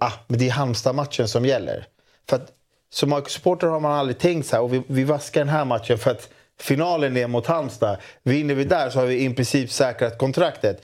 ah, 0.00 0.12
men 0.26 0.38
det 0.38 0.46
är 0.46 0.50
Halmstad-matchen 0.50 1.28
som 1.28 1.44
gäller. 1.44 1.86
För 2.28 2.36
att 2.36 2.52
som 2.90 3.12
AIK-supporter 3.12 3.66
har 3.66 3.80
man 3.80 3.92
aldrig 3.92 4.18
tänkt 4.18 4.46
så 4.46 4.56
här, 4.56 4.62
och 4.62 4.74
vi, 4.74 4.82
vi 4.86 5.04
vaskar 5.04 5.40
den 5.40 5.48
här 5.48 5.64
matchen 5.64 5.98
för 5.98 6.10
att 6.10 6.28
finalen 6.60 7.16
är 7.16 7.26
mot 7.26 7.46
Halmstad. 7.46 7.96
Vinner 8.22 8.54
vi 8.54 8.64
där 8.64 8.90
så 8.90 8.98
har 8.98 9.06
vi 9.06 9.24
i 9.24 9.34
princip 9.34 9.70
säkrat 9.70 10.18
kontraktet. 10.18 10.82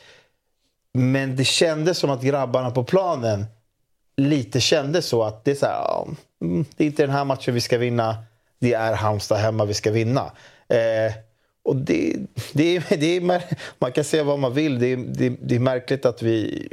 Men 0.95 1.37
det 1.37 1.45
kändes 1.45 1.99
som 1.99 2.11
att 2.11 2.23
grabbarna 2.23 2.71
på 2.71 2.85
planen 2.85 3.47
lite 4.17 4.61
kände 4.61 5.03
så 5.03 5.23
att 5.23 5.45
det 5.45 5.51
är 5.51 5.55
så 5.55 5.67
här, 5.67 5.73
ja, 5.73 6.09
mm, 6.41 6.65
det 6.77 6.85
är 6.85 6.87
inte 6.87 7.03
den 7.03 7.11
här 7.11 7.25
matchen 7.25 7.55
vi 7.55 7.61
ska 7.61 7.79
vinna. 7.79 8.17
Det 8.59 8.73
är 8.73 8.95
Halmstad 8.95 9.39
hemma 9.39 9.65
vi 9.65 9.75
ska 9.75 9.91
vinna. 9.91 10.33
Eh, 10.69 11.13
och 11.63 11.77
det, 11.77 12.17
det, 12.53 12.77
är, 12.77 12.85
det 12.97 13.17
är, 13.17 13.43
man 13.79 13.93
kan 13.93 14.05
säga 14.05 14.25
vad 14.25 14.39
man 14.39 14.55
vill. 14.55 14.79
Det 14.79 14.87
är, 14.87 14.97
det, 14.97 15.29
det 15.29 15.55
är 15.55 15.61
märkligt 15.61 16.07
att 16.07 16.23
vi, 16.23 16.69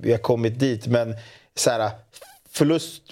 vi 0.00 0.10
har 0.10 0.18
kommit 0.18 0.58
dit. 0.58 0.86
Men 0.86 1.14
så 1.54 1.70
här, 1.70 1.90
förlust 2.50 3.02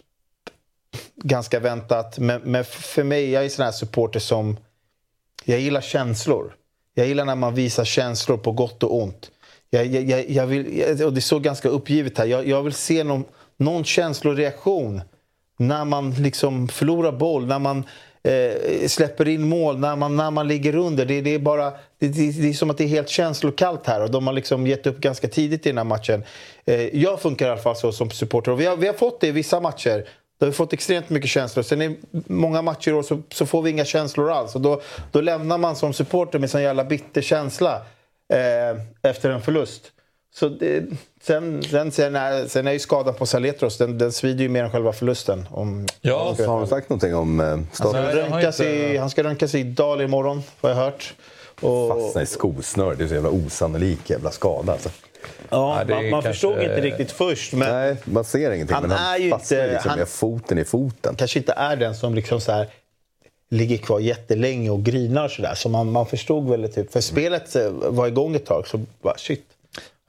ganska 1.17 1.61
väntat. 1.61 2.19
Men, 2.19 2.41
men 2.45 2.65
för 2.65 3.05
mig, 3.05 3.31
jag 3.31 3.45
är 3.45 3.49
sån 3.49 3.65
här 3.65 3.73
supporter 3.73 4.21
som... 4.21 4.57
Jag 5.45 5.61
gillar 5.61 5.81
känslor. 5.81 6.57
Jag 6.95 7.07
gillar 7.07 7.25
när 7.25 7.35
man 7.35 7.55
visar 7.55 7.85
känslor 7.85 8.37
på 8.37 8.53
gott 8.53 8.83
och 8.83 9.03
ont. 9.03 9.31
Jag, 9.71 9.87
jag, 9.87 10.31
jag, 10.31 10.47
vill, 10.47 11.03
och 11.05 11.13
det 11.13 11.21
såg 11.21 11.43
ganska 11.43 11.69
uppgivet 11.69 12.19
här. 12.19 12.27
Jag, 12.27 12.49
jag 12.49 12.63
vill 12.63 12.73
se 12.73 13.05
någon, 13.05 13.25
någon 13.65 13.85
känsloreaktion 13.85 15.01
när 15.59 15.85
man 15.85 16.11
liksom 16.11 16.69
förlorar 16.69 17.13
boll, 17.13 17.47
när 17.47 17.59
man 17.59 17.85
eh, 18.23 18.89
släpper 18.89 19.29
in 19.29 19.49
mål, 19.49 19.79
när 19.79 19.97
man, 19.97 20.17
när 20.17 20.31
man 20.31 20.49
ligger 20.49 20.77
under. 20.77 21.07
Det, 21.07 21.21
det, 21.21 21.35
är 21.35 21.39
bara, 21.39 21.71
det, 21.71 22.09
det, 22.09 22.43
det 22.43 22.49
är 22.49 22.53
som 22.53 22.71
att 22.71 22.79
det 22.79 22.85
är 22.85 22.89
helt 22.89 23.09
känslokallt 23.09 23.87
här 23.87 24.03
och 24.03 24.11
de 24.11 24.27
har 24.27 24.35
liksom 24.35 24.67
gett 24.67 24.87
upp 24.87 25.01
ganska 25.01 25.29
tidigt 25.29 25.67
i 25.67 25.69
den 25.69 25.79
här 25.79 25.85
matchen. 25.85 26.25
Eh, 26.65 26.97
jag 26.97 27.21
funkar 27.21 27.47
i 27.47 27.51
alla 27.51 27.61
fall 27.61 27.77
så 27.77 27.93
som 27.93 28.11
supporter 28.11 28.53
och 28.53 28.61
vi 28.61 28.67
har, 28.67 28.77
vi 28.77 28.87
har 28.87 28.95
fått 28.95 29.21
det 29.21 29.27
i 29.27 29.31
vissa 29.31 29.61
matcher. 29.61 30.05
Då 30.39 30.47
har 30.47 30.51
vi 30.51 30.57
fått 30.57 30.73
extremt 30.73 31.11
mycket 31.11 31.31
känslor. 31.31 31.63
Sen 31.63 31.83
i 31.83 31.97
många 32.27 32.63
matcher 32.63 32.91
i 32.91 32.93
år 32.93 33.03
så, 33.03 33.23
så 33.31 33.47
får 33.47 33.63
vi 33.63 33.71
inga 33.71 33.85
känslor 33.85 34.31
alls. 34.31 34.55
Och 34.55 34.61
då, 34.61 34.81
då 35.13 35.21
lämnar 35.21 35.59
man 35.59 35.77
som 35.77 35.93
supporter 35.93 36.39
med 36.39 36.51
sån 36.51 36.63
jävla 36.63 36.85
bitter 36.85 37.23
känsla 37.23 37.83
eh, 38.33 39.11
efter 39.11 39.31
en 39.31 39.43
förlust. 39.43 39.94
Så 40.37 40.49
det, 40.49 40.85
sen, 41.23 41.63
sen, 41.63 41.93
sen, 41.93 42.17
är, 42.17 42.47
sen 42.49 42.67
är 42.67 42.73
ju 42.73 42.79
skadan 42.79 43.15
på 43.15 43.27
Saletros, 43.27 43.79
den, 43.79 43.99
den 43.99 44.13
svider 44.13 44.43
ju 44.43 44.49
mer 44.49 44.65
än 44.65 44.71
själva 44.71 44.93
förlusten. 44.93 45.49
Om, 45.51 45.87
Ja, 46.01 46.35
Har 46.47 46.59
de 46.61 46.67
sagt 46.67 46.89
någonting 46.91 47.15
om 47.15 47.41
eh, 47.41 47.47
han, 47.47 47.67
staten? 47.73 48.03
ska 48.11 48.17
röntgas 48.23 48.61
inte- 48.61 48.73
i, 48.73 48.97
han 48.97 49.11
ska 49.11 49.25
röntgas 49.25 49.55
i 49.55 49.63
Dal 49.63 50.01
imorgon, 50.01 50.43
har 50.61 50.69
jag 50.71 50.77
hört. 50.77 51.15
Och, 51.61 51.89
Fastna 51.89 52.23
i 52.23 52.27
skosnöret. 52.27 52.99
Det 52.99 53.05
är 53.05 53.09
så 53.09 53.15
jävla 53.15 53.31
osannolik 53.31 54.11
jävla 54.11 54.31
skada. 54.31 54.73
Alltså. 54.73 54.89
ja, 55.49 55.81
är 55.81 55.85
man, 55.87 56.03
man 56.11 56.11
kanske- 56.11 56.31
förstod 56.31 56.59
inte 56.59 56.81
riktigt 56.81 57.11
först, 57.13 57.53
men 57.53 57.69
Nej, 57.75 57.97
man 58.05 58.25
ser 58.25 58.51
ingenting. 58.51 58.75
Han 58.75 58.89
men 58.89 58.99
han 58.99 59.15
är 59.15 59.19
ju 59.19 59.31
fastnar 59.31 59.59
inte- 59.59 59.73
liksom 59.73 59.89
han- 59.91 59.99
med 59.99 60.09
foten 60.09 60.59
i 60.59 60.65
foten. 60.65 61.15
kanske 61.17 61.39
inte 61.39 61.53
är 61.53 61.77
den 61.77 61.95
som 61.95 62.15
liksom 62.15 62.41
så 62.41 62.53
här, 62.53 62.69
ligger 63.51 63.77
kvar 63.77 64.01
jättelänge 64.01 64.71
och 64.71 64.83
grinar 64.83 65.29
sådär. 65.29 65.55
Så 65.55 65.69
man, 65.69 65.93
man 65.93 66.07
förstod 66.07 66.49
väl 66.51 66.73
typ, 66.73 66.93
för 66.93 67.01
spelet 67.01 67.57
eh, 67.57 67.71
var 67.71 68.07
igång 68.07 68.35
ett 68.35 68.47
tag 68.47 68.67
så 68.69 68.81
bara 69.03 69.17
shit. 69.19 69.45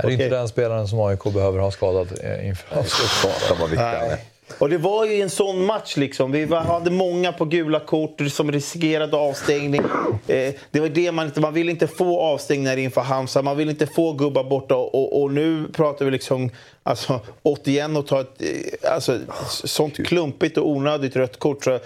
Är 0.03 0.07
det 0.07 0.13
inte 0.13 0.29
den 0.29 0.47
spelaren 0.47 0.87
som 0.87 0.99
AIK 0.99 1.23
behöver 1.23 1.59
ha 1.59 1.71
skadad 1.71 2.07
eh, 2.23 2.47
inför. 2.47 3.75
Nej. 3.75 4.25
Och 4.57 4.69
det 4.69 4.77
var 4.77 5.05
ju 5.05 5.21
en 5.21 5.29
sån 5.29 5.65
match 5.65 5.97
liksom. 5.97 6.31
Vi 6.31 6.45
var, 6.45 6.59
hade 6.59 6.91
många 6.91 7.31
på 7.31 7.45
gula 7.45 7.79
kort 7.79 8.21
som 8.31 8.51
riskerade 8.51 9.17
avstängning. 9.17 9.81
Eh, 10.27 10.53
det 10.71 10.79
var 10.79 10.89
det 10.89 11.11
man 11.11 11.25
inte... 11.25 11.41
Man 11.41 11.53
vill 11.53 11.69
inte 11.69 11.87
få 11.87 12.21
avstängningar 12.21 12.77
inför 12.77 13.01
Halmstad. 13.01 13.45
Man 13.45 13.57
vill 13.57 13.69
inte 13.69 13.87
få 13.87 14.13
gubbar 14.13 14.43
borta. 14.43 14.75
Och, 14.75 15.21
och 15.21 15.31
nu 15.31 15.67
pratar 15.73 16.05
vi 16.05 16.11
liksom 16.11 16.49
alltså, 16.85 17.19
återigen 17.43 17.97
och 17.97 18.07
ta 18.07 18.21
ett 18.21 18.41
eh, 18.41 18.91
alltså, 18.93 19.19
sånt 19.63 20.07
klumpigt 20.07 20.57
och 20.57 20.69
onödigt 20.69 21.15
rött 21.15 21.39
kort. 21.39 21.63
Så, 21.63 21.79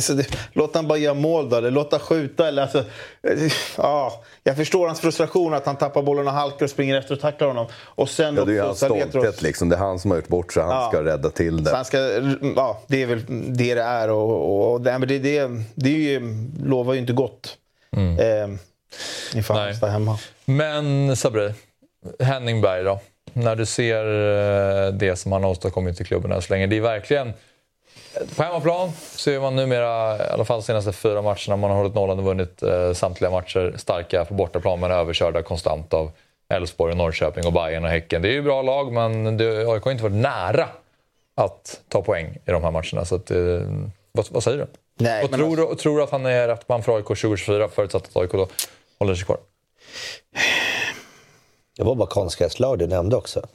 så 0.00 0.12
det, 0.12 0.26
låt 0.52 0.74
han 0.74 0.88
bara 0.88 0.98
göra 0.98 1.14
mål 1.14 1.48
då, 1.50 1.56
eller 1.56 1.70
låt 1.70 1.92
han 1.92 2.00
skjuta. 2.00 2.48
Eller, 2.48 2.62
alltså, 2.62 2.78
eh, 3.22 3.52
ja, 3.76 4.22
jag 4.44 4.56
förstår 4.56 4.86
hans 4.86 5.00
frustration 5.00 5.54
att 5.54 5.66
han 5.66 5.76
tappar 5.76 6.02
bollen 6.02 6.26
och 6.26 6.32
halkar 6.32 6.64
och 6.66 6.70
springer 6.70 6.98
efter 6.98 7.14
och 7.14 7.20
tacklar 7.20 7.48
honom. 7.48 7.66
Och 7.84 8.08
sen 8.08 8.36
Ja, 8.36 8.44
det 8.44 8.52
är 8.52 8.54
ju 8.54 8.60
hans 8.60 8.76
stolthet. 8.78 9.42
Liksom. 9.42 9.68
Det 9.68 9.76
är 9.76 9.80
han 9.80 9.98
som 9.98 10.10
har 10.10 10.18
gjort 10.18 10.28
bort 10.28 10.52
sig. 10.52 10.62
Han 10.62 10.72
Ja. 10.72 10.88
ska 10.88 11.04
rädda 11.04 11.30
till 11.30 11.64
det. 11.64 11.74
han 11.76 11.84
ska, 11.84 11.98
ja, 12.56 12.80
det 12.86 13.02
är 13.02 13.06
väl 13.06 13.24
det 13.56 13.74
det 13.74 13.82
är. 13.82 14.10
Och, 14.10 14.30
och, 14.30 14.72
och 14.72 14.80
det, 14.80 14.98
det, 14.98 15.18
det, 15.18 15.50
det 15.74 15.88
är 15.90 15.98
ju, 15.98 16.48
lovar 16.64 16.94
ju 16.94 17.00
inte 17.00 17.12
gott. 17.12 17.56
Eh, 17.96 18.48
inför 19.34 19.54
Nej. 19.54 19.62
Halmstad 19.62 19.90
hemma. 19.90 20.18
Men 20.44 21.16
Sabri, 21.16 21.52
Henning 22.20 22.60
Berg 22.60 22.84
då? 22.84 23.00
När 23.32 23.56
du 23.56 23.66
ser 23.66 24.04
eh, 24.86 24.92
det 24.92 25.16
som 25.16 25.32
han 25.32 25.42
har 25.42 25.50
åstadkommit 25.50 26.00
i 26.00 26.04
klubben 26.04 26.32
än 26.32 26.42
så 26.42 26.52
länge. 26.52 26.66
Det 26.66 26.76
är 26.76 26.80
verkligen... 26.80 27.32
På 28.36 28.42
hemmaplan 28.42 28.92
så 29.16 29.30
är 29.30 29.40
man 29.40 29.56
numera, 29.56 30.16
i 30.16 30.30
alla 30.30 30.44
fall 30.44 30.60
de 30.60 30.62
senaste 30.62 30.92
fyra 30.92 31.22
matcherna, 31.22 31.56
man 31.56 31.70
har 31.70 31.76
hållit 31.76 31.94
nollan 31.94 32.18
och 32.18 32.24
vunnit 32.24 32.62
eh, 32.62 32.92
samtliga 32.92 33.30
matcher. 33.30 33.74
Starka 33.76 34.24
på 34.24 34.34
bortaplan 34.34 34.80
men 34.80 34.90
överkörda 34.90 35.42
konstant 35.42 35.94
av 35.94 36.10
Elfsborg, 36.48 36.90
och 36.90 36.96
Norrköping, 36.96 37.46
och 37.46 37.52
Bayern 37.52 37.84
och 37.84 37.90
Häcken. 37.90 38.22
Det 38.22 38.28
är 38.28 38.32
ju 38.32 38.42
bra 38.42 38.62
lag 38.62 38.92
men 38.92 39.36
det, 39.36 39.72
AIK 39.72 39.84
har 39.84 39.90
inte 39.90 40.02
varit 40.02 40.16
nära 40.16 40.68
att 41.34 41.80
ta 41.88 42.02
poäng 42.02 42.38
i 42.46 42.50
de 42.50 42.64
här 42.64 42.70
matcherna. 42.70 43.04
Så 43.04 43.14
att, 43.14 43.30
eh, 43.30 43.38
vad, 44.12 44.26
vad 44.30 44.42
säger 44.42 44.58
du? 44.58 44.66
Nej, 44.98 45.24
och 45.24 45.32
tror, 45.32 45.56
du 45.56 45.74
tror 45.74 45.96
du 45.96 46.02
att 46.02 46.10
han 46.10 46.26
är 46.26 46.48
rätt 46.48 46.68
man 46.68 46.82
för 46.82 46.96
AIK 46.96 47.06
2024 47.06 47.68
förutsatt 47.68 48.02
att 48.02 48.16
AIK 48.16 48.32
då 48.32 48.48
håller 48.98 49.14
sig 49.14 49.26
kvar? 49.26 49.38
Det 51.76 51.82
var 51.82 51.94
bara 51.94 52.08
konstgräslag 52.08 52.78
du 52.78 52.86
nämnde 52.86 53.16
också. 53.16 53.46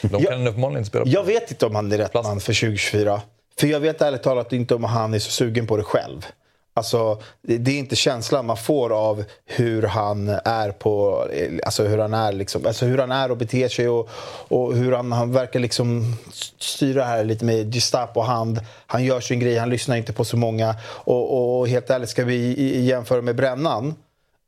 De 0.00 0.24
kan 0.24 0.46
uppenbarligen 0.46 0.78
inte 0.78 0.88
spela 0.88 1.04
på 1.04 1.10
Jag 1.10 1.24
vet 1.24 1.50
inte 1.50 1.66
om 1.66 1.74
han 1.74 1.92
är 1.92 1.98
rätt 1.98 2.14
man 2.14 2.40
för 2.40 2.52
2024. 2.60 3.20
För 3.58 3.66
jag 3.66 3.80
vet 3.80 4.02
ärligt 4.02 4.22
talat 4.22 4.52
inte 4.52 4.74
om 4.74 4.84
han 4.84 5.14
är 5.14 5.18
så 5.18 5.30
sugen 5.30 5.66
på 5.66 5.76
det 5.76 5.82
själv. 5.82 6.26
Alltså, 6.74 7.20
det 7.42 7.58
det 7.58 7.70
är 7.70 7.78
inte 7.78 7.96
känslan 7.96 8.46
man 8.46 8.56
får 8.56 8.92
av 8.92 9.24
hur 9.44 9.82
han 9.82 10.28
är 10.28 10.70
på, 10.70 11.24
alltså 11.66 11.84
hur 11.84 11.98
han 11.98 12.14
är 12.14 12.32
liksom, 12.32 12.66
alltså 12.66 12.86
hur 12.86 12.98
han 12.98 13.12
är 13.12 13.30
och 13.30 13.36
beter 13.36 13.68
sig 13.68 13.88
och, 13.88 14.08
och 14.48 14.74
hur 14.74 14.92
han, 14.92 15.12
han 15.12 15.32
verkar 15.32 15.60
liksom 15.60 16.16
styra 16.58 17.04
här 17.04 17.24
lite 17.24 17.44
med 17.44 17.74
Gestapo 17.74 18.20
hand. 18.20 18.60
Han 18.86 19.04
gör 19.04 19.20
sin 19.20 19.40
grej, 19.40 19.56
han 19.56 19.70
lyssnar 19.70 19.96
inte 19.96 20.12
på 20.12 20.24
så 20.24 20.36
många. 20.36 20.74
Och, 20.86 21.58
och 21.58 21.68
helt 21.68 21.90
ärligt, 21.90 22.08
ska 22.08 22.24
vi 22.24 22.84
jämföra 22.84 23.22
med 23.22 23.36
Brännan 23.36 23.94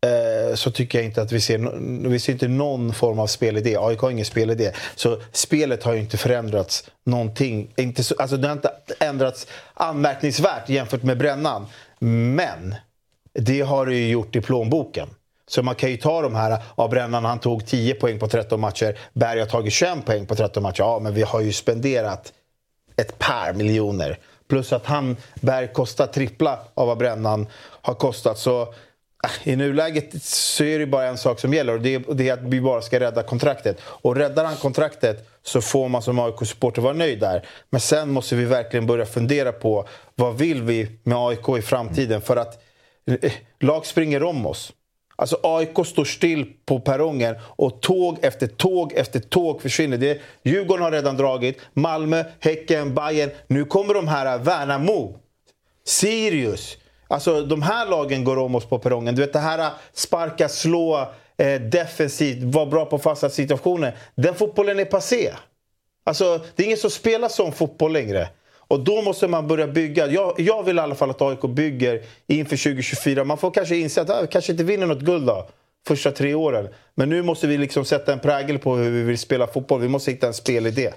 Eh, 0.07 0.55
så 0.55 0.70
tycker 0.70 0.99
jag 0.99 1.05
inte 1.05 1.22
att 1.22 1.32
vi 1.32 1.40
ser, 1.40 1.59
vi 2.09 2.18
ser 2.18 2.32
inte 2.32 2.49
någon 2.49 2.92
form 2.92 3.18
av 3.18 3.26
spelidé. 3.26 3.76
AIK 3.76 4.01
har 4.01 4.11
ingen 4.11 4.24
spelidé. 4.24 4.72
Så 4.94 5.18
spelet 5.32 5.82
har 5.82 5.92
ju 5.92 6.01
inte 6.01 6.16
förändrats 6.16 6.90
någonting. 7.05 7.72
Inte 7.76 8.05
så, 8.05 8.14
alltså 8.18 8.36
det 8.36 8.49
har 8.49 8.53
inte 8.53 8.72
ändrats 9.01 9.46
anmärkningsvärt 9.74 10.68
jämfört 10.68 11.03
med 11.03 11.18
Brännan. 11.18 11.66
Men 11.99 12.74
det 13.32 13.61
har 13.61 13.86
det 13.86 13.94
ju 13.94 14.09
gjort 14.09 14.36
i 14.36 14.40
plånboken. 14.40 15.09
Så 15.49 15.62
man 15.62 15.74
kan 15.74 15.90
ju 15.90 15.96
ta 15.96 16.22
de 16.22 16.34
här, 16.34 16.62
ja 16.76 16.88
Brännan 16.88 17.24
han 17.24 17.38
tog 17.38 17.66
10 17.66 17.94
poäng 17.94 18.18
på 18.18 18.28
13 18.28 18.61
matcher, 18.61 18.99
Berg 19.12 19.40
har 19.40 19.46
tagit 19.46 19.72
21 19.72 20.07
poäng 20.07 20.26
på 20.26 20.34
13 20.34 20.62
matcher. 20.62 20.80
Ja 20.80 20.99
men 20.99 21.14
vi 21.14 21.22
har 21.22 21.40
ju 21.40 21.53
spenderat 21.53 22.32
ett 22.96 23.18
par 23.18 23.53
miljoner. 23.53 24.18
Plus 24.49 24.72
att 24.72 24.86
han, 24.86 25.16
Berg, 25.34 25.72
kostar 25.72 26.07
trippla 26.07 26.59
av 26.74 26.86
vad 26.86 26.99
Brännan 26.99 27.46
har 27.82 27.94
kostat. 27.94 28.38
Så 28.38 28.74
i 29.44 29.56
nuläget 29.56 30.22
så 30.22 30.64
är 30.64 30.78
det 30.78 30.86
bara 30.86 31.06
en 31.06 31.18
sak 31.18 31.40
som 31.40 31.54
gäller 31.54 31.72
och 31.72 31.80
det 31.80 31.94
är, 31.94 32.14
det 32.14 32.28
är 32.28 32.32
att 32.32 32.42
vi 32.42 32.60
bara 32.60 32.82
ska 32.82 33.00
rädda 33.00 33.22
kontraktet. 33.22 33.80
Och 33.82 34.16
räddar 34.16 34.44
han 34.44 34.56
kontraktet 34.56 35.28
så 35.42 35.60
får 35.60 35.88
man 35.88 36.02
som 36.02 36.18
AIK-supporter 36.18 36.82
vara 36.82 36.92
nöjd 36.92 37.20
där. 37.20 37.46
Men 37.70 37.80
sen 37.80 38.10
måste 38.10 38.36
vi 38.36 38.44
verkligen 38.44 38.86
börja 38.86 39.06
fundera 39.06 39.52
på 39.52 39.88
vad 40.14 40.38
vill 40.38 40.62
vi 40.62 40.88
med 41.02 41.18
AIK 41.18 41.48
i 41.58 41.62
framtiden? 41.62 42.20
För 42.20 42.36
att 42.36 42.62
eh, 43.22 43.32
lag 43.60 43.86
springer 43.86 44.22
om 44.22 44.46
oss. 44.46 44.72
Alltså 45.16 45.38
AIK 45.42 45.86
står 45.86 46.04
still 46.04 46.52
på 46.66 46.80
perrongen 46.80 47.36
och 47.42 47.80
tåg 47.82 48.18
efter 48.22 48.46
tåg 48.46 48.92
efter 48.92 49.20
tåg 49.20 49.62
försvinner. 49.62 49.96
Det, 49.96 50.20
Djurgården 50.42 50.84
har 50.84 50.92
redan 50.92 51.16
dragit, 51.16 51.58
Malmö, 51.72 52.24
Häcken, 52.40 52.94
Bayern. 52.94 53.30
Nu 53.46 53.64
kommer 53.64 53.94
de 53.94 54.08
här 54.08 54.36
eh, 54.36 54.42
Värnamo, 54.42 55.18
Sirius. 55.84 56.76
Alltså 57.09 57.42
de 57.42 57.62
här 57.62 57.86
lagen 57.86 58.24
går 58.24 58.36
om 58.38 58.54
oss 58.54 58.64
på 58.64 58.78
perrongen. 58.78 59.14
Du 59.14 59.22
vet 59.22 59.32
det 59.32 59.38
här 59.38 59.59
äh, 59.59 59.70
sparka, 59.92 60.48
slå, 60.48 61.09
eh, 61.36 61.61
defensivt, 61.61 62.42
vara 62.42 62.66
bra 62.66 62.84
på 62.84 62.98
fasta 62.98 63.30
situationer. 63.30 63.96
Den 64.14 64.34
fotbollen 64.34 64.78
är 64.78 64.84
passé. 64.84 65.32
Alltså, 66.04 66.40
det 66.56 66.62
är 66.62 66.64
ingen 66.64 66.78
som 66.78 66.90
spelar 66.90 67.28
sån 67.28 67.52
fotboll 67.52 67.92
längre. 67.92 68.28
Och 68.68 68.80
då 68.80 69.02
måste 69.02 69.28
man 69.28 69.46
börja 69.46 69.66
bygga. 69.66 70.06
Jag, 70.06 70.34
jag 70.36 70.62
vill 70.62 70.76
i 70.76 70.80
alla 70.80 70.94
fall 70.94 71.11
att 71.11 71.22
AIK 71.22 71.40
bygger 71.40 72.02
inför 72.26 72.56
2024. 72.56 73.24
Man 73.24 73.38
får 73.38 73.50
kanske 73.50 73.76
inse 73.76 74.02
att 74.02 74.11
ah, 74.11 74.20
vi 74.22 74.28
kanske 74.28 74.52
inte 74.52 74.64
vinner 74.64 74.86
något 74.86 75.00
guld 75.00 75.26
då, 75.26 75.48
första 75.86 76.11
tre 76.11 76.34
åren. 76.34 76.68
Men 76.94 77.09
nu 77.09 77.22
måste 77.22 77.46
vi 77.46 77.59
liksom 77.59 77.84
sätta 77.84 78.12
en 78.12 78.18
prägel 78.18 78.59
på 78.59 78.76
hur 78.76 78.90
vi 78.90 79.02
vill 79.02 79.18
spela 79.18 79.46
fotboll. 79.46 79.80
Vi 79.80 79.88
måste 79.88 80.11
hitta 80.11 80.26
en 80.26 80.34
spelidé. 80.34 80.92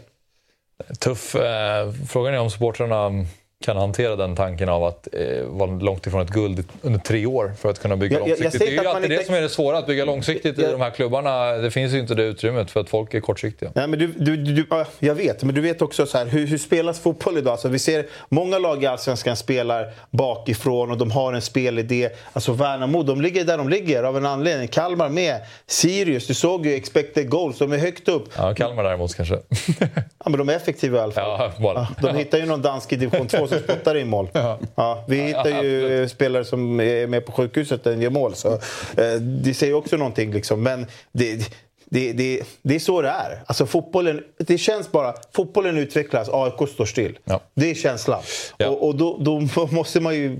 Tuff. 0.99 1.35
Eh, 1.35 1.91
frågan 2.09 2.33
är 2.33 2.39
om 2.39 2.49
supportrarna 2.49 3.25
kan 3.61 3.77
hantera 3.77 4.15
den 4.15 4.35
tanken 4.35 4.69
av 4.69 4.83
att 4.83 5.07
eh, 5.13 5.43
vara 5.45 5.71
långt 5.71 6.07
ifrån 6.07 6.21
ett 6.21 6.29
guld 6.29 6.63
under 6.81 6.99
tre 6.99 7.25
år 7.25 7.53
för 7.61 7.69
att 7.69 7.79
kunna 7.79 7.95
bygga 7.97 8.19
Jag- 8.19 8.21
jag- 8.21 8.37
jag 8.37 8.43
långsiktigt. 8.43 8.69
det 8.69 8.77
är 8.77 8.81
ju 8.83 8.87
alltid 8.89 9.09
det 9.09 9.13
inte- 9.15 9.25
som 9.25 9.35
är 9.35 9.41
det 9.41 9.49
svåra, 9.49 9.77
att 9.77 9.87
bygga 9.87 10.05
långsiktigt 10.05 10.59
i 10.59 10.61
de 10.61 10.81
här 10.81 10.89
klubbarna. 10.89 11.51
Det 11.51 11.71
finns 11.71 11.93
ju 11.93 11.99
inte 11.99 12.15
det 12.15 12.23
utrymmet 12.23 12.71
för 12.71 12.79
att 12.79 12.89
folk 12.89 13.13
är 13.13 13.19
kortsiktiga. 13.19 13.71
Nej, 13.75 13.87
men 13.87 13.99
du, 13.99 14.07
du, 14.07 14.37
du, 14.37 14.65
ja, 14.69 14.85
jag 14.99 15.15
vet, 15.15 15.43
men 15.43 15.55
du 15.55 15.61
vet 15.61 15.81
också 15.81 16.05
så 16.05 16.17
här, 16.17 16.25
hur, 16.25 16.47
hur 16.47 16.57
spelas 16.57 16.99
fotboll 16.99 17.37
idag? 17.37 17.51
Alltså, 17.51 17.67
vi 17.67 17.79
ser 17.79 18.05
många 18.29 18.57
lag 18.57 18.83
i 18.83 18.85
Allsvenskan 18.87 19.35
spelar 19.35 19.93
bakifrån 20.09 20.91
och 20.91 20.97
de 20.97 21.11
har 21.11 21.33
en 21.33 21.41
spelidé. 21.41 22.09
Alltså 22.33 22.51
Värnamo, 22.53 23.03
de 23.03 23.21
ligger 23.21 23.43
där 23.45 23.57
de 23.57 23.69
ligger 23.69 24.03
av 24.03 24.17
en 24.17 24.25
anledning. 24.25 24.67
Kalmar 24.67 25.09
med. 25.09 25.37
Sirius, 25.67 26.27
du 26.27 26.33
såg 26.33 26.65
ju 26.65 26.73
expected 26.73 27.29
goals, 27.29 27.57
de 27.57 27.71
är 27.73 27.77
högt 27.77 28.07
upp. 28.07 28.23
Ja, 28.37 28.53
Kalmar 28.53 28.83
däremot 28.83 29.15
kanske. 29.15 29.39
Ja, 29.79 30.29
men 30.29 30.37
de 30.37 30.49
är 30.49 30.53
effektiva 30.55 30.97
i 30.97 31.01
alla 31.01 31.11
fall. 31.11 31.23
Ja, 31.39 31.51
bara. 31.63 31.87
de 32.01 32.15
hittar 32.17 32.37
ju 32.37 32.45
någon 32.45 32.61
dansk 32.61 32.93
i 32.93 32.95
division 32.95 33.27
2 33.27 33.47
som 33.51 33.59
spottar 33.59 33.95
in 33.95 34.07
mål. 34.07 34.29
Ja. 34.75 35.03
vi 35.07 35.21
hittar 35.21 35.63
ju 35.63 36.07
spelare 36.09 36.45
som 36.45 36.79
är 36.79 37.07
med 37.07 37.25
på 37.25 37.31
sjukhuset 37.31 37.85
och 37.85 37.95
gör 37.95 38.09
mål. 38.09 38.35
Så, 38.35 38.53
eh, 38.97 39.13
det 39.21 39.53
säger 39.53 39.73
också 39.73 39.97
någonting. 39.97 40.33
Liksom. 40.33 40.63
Men 40.63 40.85
det, 41.11 41.51
det, 41.85 42.13
det, 42.13 42.43
det 42.61 42.75
är 42.75 42.79
så 42.79 43.01
det 43.01 43.09
är. 43.09 43.43
Alltså, 43.45 43.65
fotbollen, 43.65 44.23
det 44.37 44.57
känns 44.57 44.91
bara... 44.91 45.13
Fotbollen 45.31 45.77
utvecklas, 45.77 46.29
AIK 46.31 46.69
står 46.69 46.85
still. 46.85 47.17
Ja. 47.23 47.39
Det 47.53 47.71
är 47.71 47.75
känslan. 47.75 48.21
Ja. 48.57 48.69
Och, 48.69 48.87
och 48.87 48.95
då, 48.95 49.17
då 49.19 49.67
måste 49.71 49.99
man 49.99 50.15
ju... 50.15 50.37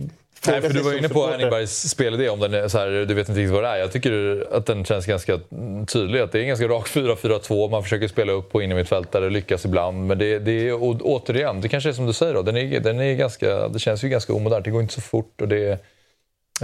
Nej, 0.48 0.62
för 0.62 0.70
du 0.70 0.82
var 0.82 0.92
inne 0.92 1.02
på 1.02 1.08
supporter. 1.08 1.32
Henning 1.32 1.50
Bergs 1.50 1.90
spelidé, 1.90 2.30
om 2.30 2.40
den 2.40 2.54
är 2.54 2.68
så 2.68 2.78
här, 2.78 2.88
du 2.88 3.14
vet 3.14 3.30
inte 3.30 3.42
riktigt 3.42 3.54
vad 3.54 3.64
det 3.64 3.70
är. 3.70 3.78
Jag 3.78 3.92
tycker 3.92 4.46
att 4.52 4.66
den 4.66 4.86
känns 4.86 5.06
ganska 5.06 5.40
tydlig. 5.88 6.20
Att 6.20 6.32
det 6.32 6.40
är 6.40 6.42
en 6.42 6.48
ganska 6.48 6.68
rak 6.68 6.88
4-4-2. 6.88 7.70
Man 7.70 7.84
försöker 7.84 8.08
spela 8.08 8.32
upp 8.32 8.52
på 8.52 8.62
innermittfältare, 8.62 9.30
lyckas 9.30 9.66
ibland. 9.66 10.08
Men 10.08 10.18
det, 10.18 10.40
det 10.40 10.70
är 10.70 10.78
återigen, 10.82 11.62
det 11.62 11.70
kanske 11.70 11.90
är 11.90 11.94
som 11.94 12.06
du 12.06 12.14
säger, 12.14 12.34
då, 12.34 12.42
den 12.42 12.58
är, 12.58 12.80
den 12.80 13.00
är 13.00 13.14
ganska, 13.14 13.68
det 13.68 13.80
känns 13.80 14.04
ju 14.04 14.10
ganska 14.10 14.34
omodernt. 14.34 14.66
Det 14.66 14.72
går 14.72 14.82
inte 14.82 14.94
så 14.94 15.02
fort. 15.02 15.42
Och 15.42 15.48
det, 15.48 15.80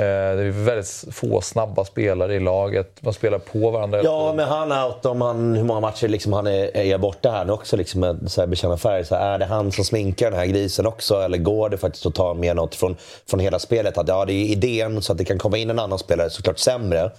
det 0.02 0.44
är 0.44 0.66
väldigt 0.66 1.04
få 1.12 1.42
snabba 1.42 1.86
spelare 1.86 2.36
i 2.36 2.40
laget. 2.40 2.92
Man 3.00 3.14
spelar 3.14 3.40
på 3.40 3.72
varandra. 3.72 4.02
Ja, 4.04 4.34
men 4.36 4.48
han 4.48 4.72
out 4.72 5.06
om 5.06 5.22
han, 5.22 5.56
hur 5.56 5.64
många 5.64 5.80
matcher 5.80 6.08
liksom 6.08 6.34
han 6.34 6.48
är, 6.48 6.78
är 6.78 6.98
borta 6.98 7.32
här 7.32 7.46
nu 7.46 7.54
också 7.54 7.78
liksom 7.78 8.20
så 8.28 8.42
här 8.42 8.48
bekänna 8.48 8.78
färg. 8.78 9.06
Så 9.06 9.16
här, 9.16 9.34
är 9.34 9.40
det 9.40 9.46
han 9.46 9.72
som 9.72 9.84
sminkar 9.84 10.32
den 10.32 10.40
här 10.40 10.46
grisen 10.46 10.86
också? 10.86 11.16
Eller 11.16 11.38
går 11.38 11.70
det 11.70 11.78
faktiskt 11.78 12.06
att 12.06 12.16
ta 12.16 12.34
med 12.34 12.56
något 12.56 12.76
från, 12.76 12.96
från 13.30 13.40
hela 13.40 13.60
spelet? 13.60 13.98
Att 13.98 14.08
ja, 14.08 14.26
det 14.26 14.34
är 14.34 14.46
idén 14.46 15.02
så 15.02 15.12
att 15.12 15.18
det 15.18 15.26
kan 15.26 15.38
komma 15.38 15.58
in 15.58 15.70
en 15.70 15.80
annan 15.80 16.00
spelare, 16.00 16.30
såklart 16.30 16.60
sämre. 16.60 17.12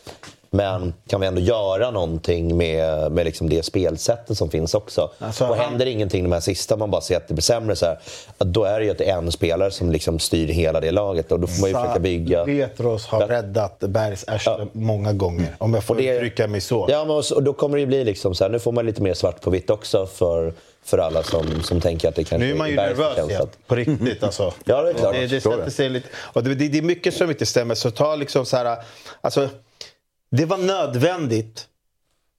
Men 0.51 0.95
kan 1.09 1.21
vi 1.21 1.27
ändå 1.27 1.41
göra 1.41 1.91
någonting 1.91 2.57
med, 2.57 3.13
med 3.13 3.25
liksom 3.25 3.49
det 3.49 3.63
spelsättet 3.63 4.39
som 4.39 4.51
finns 4.51 4.75
också? 4.75 5.11
Alltså, 5.19 5.45
och 5.47 5.57
han- 5.57 5.65
händer 5.71 5.87
ingenting 5.87 6.23
de 6.23 6.33
här 6.33 6.41
sista, 6.41 6.77
man 6.77 6.91
bara 6.91 7.01
ser 7.01 7.17
att 7.17 7.29
det 7.29 7.35
blir 7.35 7.43
sämre, 7.43 7.77
så 7.77 7.87
här, 7.87 7.99
då 8.39 8.65
är 8.65 8.79
det 8.79 8.85
ju 8.85 8.91
att 8.91 8.99
det 8.99 9.11
är 9.11 9.19
en 9.19 9.33
spelare 9.33 9.71
som 9.71 9.93
liksom 9.93 10.19
styr 10.19 10.49
hela 10.49 10.81
det 10.81 10.91
laget. 10.91 11.33
Och 11.33 11.41
då 11.41 11.47
får 11.47 11.61
man 11.61 11.71
ju 11.71 11.75
försöka 11.77 11.99
bygga... 12.01 12.45
Petros 12.45 13.07
har 13.07 13.27
räddat 13.27 13.79
Bergs 13.81 14.25
arsle 14.29 14.67
många 14.73 15.13
gånger. 15.13 15.57
Om 15.59 15.75
jag 15.75 15.85
får 15.85 15.95
Och 15.95 16.01
det- 16.01 16.15
uttrycka 16.17 16.47
mig 16.49 16.61
så. 16.61 16.87
Ja, 16.89 17.05
men 17.05 17.17
och 17.17 17.43
då 17.43 17.53
kommer 17.53 17.77
det 17.77 17.81
ju 17.81 17.87
bli 17.87 18.05
liksom 18.05 18.35
så 18.35 18.45
här, 18.45 18.51
nu 18.51 18.59
får 18.59 18.73
man 18.73 18.87
lite 18.87 19.03
mer 19.03 19.15
svart 19.15 19.41
på 19.41 19.51
vitt 19.51 19.71
också 19.71 20.07
för, 20.07 20.53
för 20.85 20.99
alla 20.99 21.23
som, 21.23 21.63
som 21.63 21.81
tänker 21.81 22.09
att 22.09 22.15
det 22.15 22.25
kanske 22.25 22.47
Nu 22.47 22.53
är 22.53 22.57
man 22.57 22.69
ju 22.71 22.77
nervös 22.77 23.19
igen. 23.29 23.43
att- 23.43 23.67
På 23.67 23.75
riktigt 23.75 24.23
alltså. 24.23 24.53
Ja, 24.65 24.83
det 24.83 24.91
är 24.91 24.95
klart. 24.95 25.13
Det, 25.15 25.27
det 25.27 25.77
det. 25.79 25.89
lite... 25.89 26.09
Och 26.17 26.43
det, 26.45 26.55
det, 26.55 26.69
det 26.69 26.79
är 26.79 26.83
mycket 26.83 27.15
som 27.15 27.31
inte 27.31 27.47
stämmer. 27.47 27.75
Så 27.75 27.91
ta 27.91 28.15
liksom 28.17 28.47
så 28.47 28.57
här... 28.57 28.77
Alltså, 29.21 29.49
det 30.31 30.45
var 30.45 30.59
nödvändigt. 30.59 31.69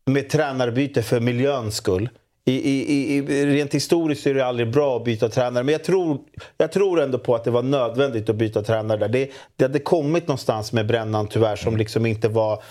med 0.06 0.30
tränarbyte 0.30 1.04
för 1.04 1.20
miljöns 1.20 1.76
skull. 1.76 2.10
I, 2.46 2.52
i, 2.52 3.16
i, 3.18 3.46
rent 3.46 3.74
historiskt 3.74 4.28
är 4.28 4.34
det 4.34 4.46
aldrig 4.46 4.72
bra 4.72 4.98
att 4.98 5.04
byta 5.04 5.30
tränare, 5.30 5.64
men 5.64 5.72
jag 5.72 5.84
tror, 5.84 6.20
jag 6.58 6.72
tror 6.72 7.02
ändå 7.02 7.20
på 7.20 7.36
att 7.36 7.44
det 7.44 7.52
var 7.52 7.64
nödvändigt 7.64 8.30
att 8.30 8.36
byta 8.36 8.62
tränare 8.62 9.00
där. 9.00 9.08
Det, 9.08 9.32
det 9.56 9.64
hade 9.64 9.80
kommit 9.80 10.28
någonstans 10.28 10.74
med 10.74 10.88
Brännan 10.88 11.28
tyvärr 11.28 11.56
som 11.56 11.78
liksom 11.78 12.06
inte 12.06 12.28
var... 12.28 12.64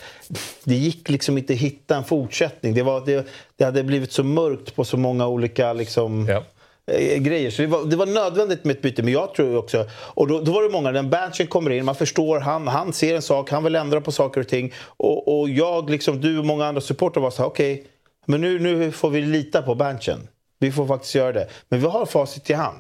Det 0.65 0.75
gick 0.75 1.09
liksom 1.09 1.39
inte 1.39 1.53
att 1.53 1.59
hitta 1.59 1.97
en 1.97 2.05
fortsättning. 2.05 2.75
Det, 2.75 2.83
var, 2.83 3.07
det, 3.07 3.27
det 3.57 3.65
hade 3.65 3.83
blivit 3.83 4.13
så 4.13 4.25
mörkt 4.25 4.77
på 4.77 4.85
så 4.85 4.97
många 4.97 5.27
olika 5.27 5.73
liksom, 5.73 6.27
Ja. 6.29 6.43
Eh, 6.89 7.19
grejer. 7.19 7.51
Så 7.51 7.63
det 7.63 7.69
var, 7.69 7.85
det 7.85 7.97
var 7.97 8.07
nödvändigt 8.07 8.65
med 8.65 8.77
ett 8.77 8.83
byte. 8.83 9.03
Men 9.03 9.13
jag 9.13 9.35
tror 9.35 9.57
också... 9.57 9.87
Och 9.93 10.29
då, 10.29 10.41
då 10.41 10.53
var 10.53 10.63
det 10.63 10.69
många, 10.69 10.91
när 10.91 11.03
Berntsen 11.03 11.47
kommer 11.47 11.71
in, 11.71 11.85
man 11.85 11.95
förstår, 11.95 12.41
han, 12.41 12.69
han 12.69 12.93
ser 12.93 13.15
en 13.15 13.23
sak, 13.23 13.51
han 13.51 13.65
vill 13.65 13.75
ändra 13.75 14.01
på 14.01 14.13
saker 14.13 14.41
och 14.41 14.49
ting. 14.49 14.73
Och, 14.97 15.41
och 15.41 15.49
jag, 15.49 15.91
liksom 15.91 16.21
du 16.21 16.39
och 16.39 16.45
många 16.45 16.67
andra 16.67 16.81
supportrar 16.81 17.23
var 17.23 17.31
så 17.31 17.43
här, 17.43 17.49
okej, 17.49 17.87
men 18.27 18.41
nu, 18.41 18.59
nu 18.59 18.93
får 18.93 19.11
vi 19.11 19.21
lita 19.21 19.63
på 19.63 19.75
Berntsen. 19.75 20.29
Vi 20.59 20.73
får 20.73 20.87
faktiskt 20.87 21.15
göra 21.15 21.33
det. 21.33 21.49
Men 21.69 21.81
vi 21.81 21.87
har 21.87 22.07
facit 22.07 22.51
i 22.51 22.53
hand. 22.53 22.79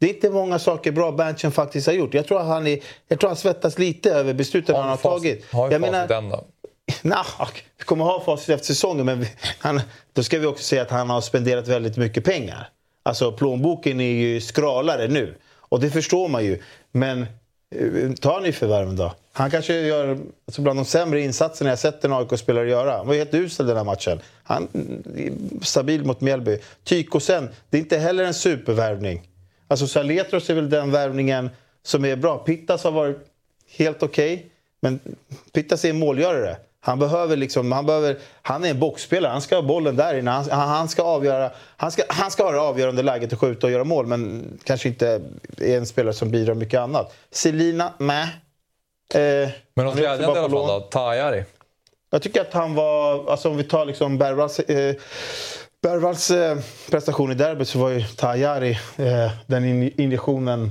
Det 0.00 0.06
är 0.10 0.14
inte 0.14 0.30
många 0.30 0.58
saker 0.58 0.92
bra 0.92 1.12
Berntsen 1.12 1.52
faktiskt 1.52 1.86
har 1.86 1.94
gjort. 1.94 2.14
Jag 2.14 2.26
tror 2.26 2.40
att 2.40 2.46
han, 2.46 2.66
är, 2.66 2.78
jag 3.08 3.20
tror 3.20 3.30
han 3.30 3.36
svettas 3.36 3.78
lite 3.78 4.10
över 4.10 4.34
besluten 4.34 4.76
han 4.76 4.88
har 4.88 4.96
tagit. 4.96 5.52
Har 5.52 5.66
ju 5.66 5.72
Jag 5.72 5.80
facit 5.80 5.92
menar, 5.92 6.22
än 6.22 6.28
då. 6.28 6.44
Nah, 7.02 7.48
vi 7.78 7.84
kommer 7.84 8.04
ha 8.04 8.20
facit 8.20 8.48
efter 8.48 8.66
säsongen, 8.66 9.06
men 9.06 9.20
vi, 9.20 9.28
han, 9.58 9.80
då 10.12 10.22
ska 10.22 10.38
vi 10.38 10.46
också 10.46 10.64
säga 10.64 10.82
att 10.82 10.90
han 10.90 11.10
har 11.10 11.20
spenderat 11.20 11.68
väldigt 11.68 11.96
mycket 11.96 12.24
pengar. 12.24 12.68
Alltså 13.02 13.32
plånboken 13.32 14.00
är 14.00 14.12
ju 14.12 14.40
skralare 14.40 15.08
nu. 15.08 15.34
Och 15.54 15.80
det 15.80 15.90
förstår 15.90 16.28
man 16.28 16.44
ju. 16.44 16.58
Men 16.92 17.26
eh, 17.70 18.12
ta 18.20 18.40
nyförvärven 18.40 18.96
då. 18.96 19.14
Han 19.32 19.50
kanske 19.50 19.74
gör 19.74 20.18
alltså 20.46 20.62
bland 20.62 20.78
de 20.78 20.84
sämre 20.84 21.20
insatserna 21.20 21.70
jag 21.70 21.78
sett 21.78 22.04
en 22.04 22.12
AIK-spelare 22.12 22.70
göra. 22.70 22.96
Han 22.96 23.06
var 23.06 23.14
helt 23.14 23.34
usel 23.34 23.66
den 23.66 23.76
här 23.76 23.84
matchen. 23.84 24.20
Han 24.42 24.68
eh, 25.16 25.32
stabil 25.62 26.04
mot 26.04 26.20
Mjällby. 26.20 26.58
Tykosen, 26.84 27.48
det 27.70 27.76
är 27.76 27.80
inte 27.80 27.98
heller 27.98 28.24
en 28.24 28.34
supervärvning. 28.34 29.28
Alltså 29.68 29.86
Saletros 29.86 30.50
är 30.50 30.54
väl 30.54 30.70
den 30.70 30.90
värvningen 30.90 31.50
som 31.82 32.04
är 32.04 32.16
bra. 32.16 32.38
Pittas 32.38 32.84
har 32.84 32.90
varit 32.92 33.18
helt 33.76 34.02
okej. 34.02 34.46
Men 34.80 35.00
Pittas 35.52 35.84
är 35.84 35.90
en 35.90 35.98
målgörare. 35.98 36.56
Han, 36.84 36.98
behöver 36.98 37.36
liksom, 37.36 37.72
han, 37.72 37.86
behöver, 37.86 38.18
han 38.42 38.64
är 38.64 38.70
en 38.70 38.78
boxspelare. 38.78 39.32
Han 39.32 39.40
ska 39.40 39.54
ha 39.54 39.62
bollen 39.62 39.96
där 39.96 40.18
inne. 40.18 40.30
Han, 40.30 40.44
han, 40.50 40.88
ska 40.88 41.02
avgöra, 41.02 41.50
han, 41.76 41.92
ska, 41.92 42.02
han 42.08 42.30
ska 42.30 42.44
ha 42.44 42.52
det 42.52 42.60
avgörande 42.60 43.02
läget 43.02 43.32
att 43.32 43.38
skjuta 43.38 43.66
och 43.66 43.72
göra 43.72 43.84
mål. 43.84 44.06
Men 44.06 44.44
kanske 44.64 44.88
inte 44.88 45.20
är 45.58 45.76
en 45.76 45.86
spelare 45.86 46.14
som 46.14 46.30
bidrar 46.30 46.54
mycket 46.54 46.80
annat. 46.80 47.14
Selina, 47.30 47.92
mäh. 47.98 48.22
Eh, 49.14 49.50
Men 49.74 49.86
något 49.86 49.96
glädjande 49.96 50.22
i 50.24 50.26
alla 50.26 50.50
fall 50.50 50.50
då. 50.50 50.80
Tajari. 50.80 51.44
Jag 52.10 52.22
tycker 52.22 52.40
att 52.40 52.52
han 52.52 52.74
var, 52.74 53.30
alltså 53.30 53.48
om 53.48 53.56
vi 53.56 53.64
tar 53.64 53.84
liksom 53.84 54.18
Bergvalls, 54.18 54.58
eh, 54.60 54.94
Bergvalls 55.82 56.30
eh, 56.30 56.58
prestation 56.90 57.32
i 57.32 57.34
derbyt 57.34 57.68
så 57.68 57.78
var 57.78 57.90
ju 57.90 58.02
Tajari 58.02 58.70
eh, 58.96 59.30
den 59.46 59.64
in, 59.64 60.00
injektionen 60.00 60.70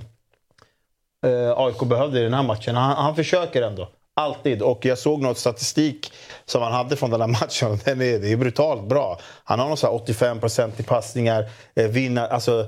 eh, 1.26 1.52
AIK 1.58 1.80
behövde 1.80 2.20
i 2.20 2.24
den 2.24 2.34
här 2.34 2.44
matchen. 2.44 2.76
Han, 2.76 2.96
han 2.96 3.16
försöker 3.16 3.62
ändå. 3.62 3.90
Alltid. 4.22 4.62
Och 4.62 4.86
jag 4.86 4.98
såg 4.98 5.22
något 5.22 5.38
statistik 5.38 6.14
som 6.46 6.62
han 6.62 6.72
hade 6.72 6.96
från 6.96 7.10
den 7.10 7.22
här 7.22 7.28
matchen. 7.28 7.80
Den 7.86 8.02
är, 8.02 8.20
det 8.20 8.32
är 8.32 8.38
brutalt 8.38 8.84
bra. 8.84 9.20
Han 9.44 9.60
har 9.60 9.68
någon 9.68 9.78
så 9.78 9.88
här 9.88 10.14
85% 10.14 10.72
i 10.78 10.84
passningar, 10.84 11.46
eh, 11.76 11.88
vinna, 11.88 12.28
alltså, 12.28 12.66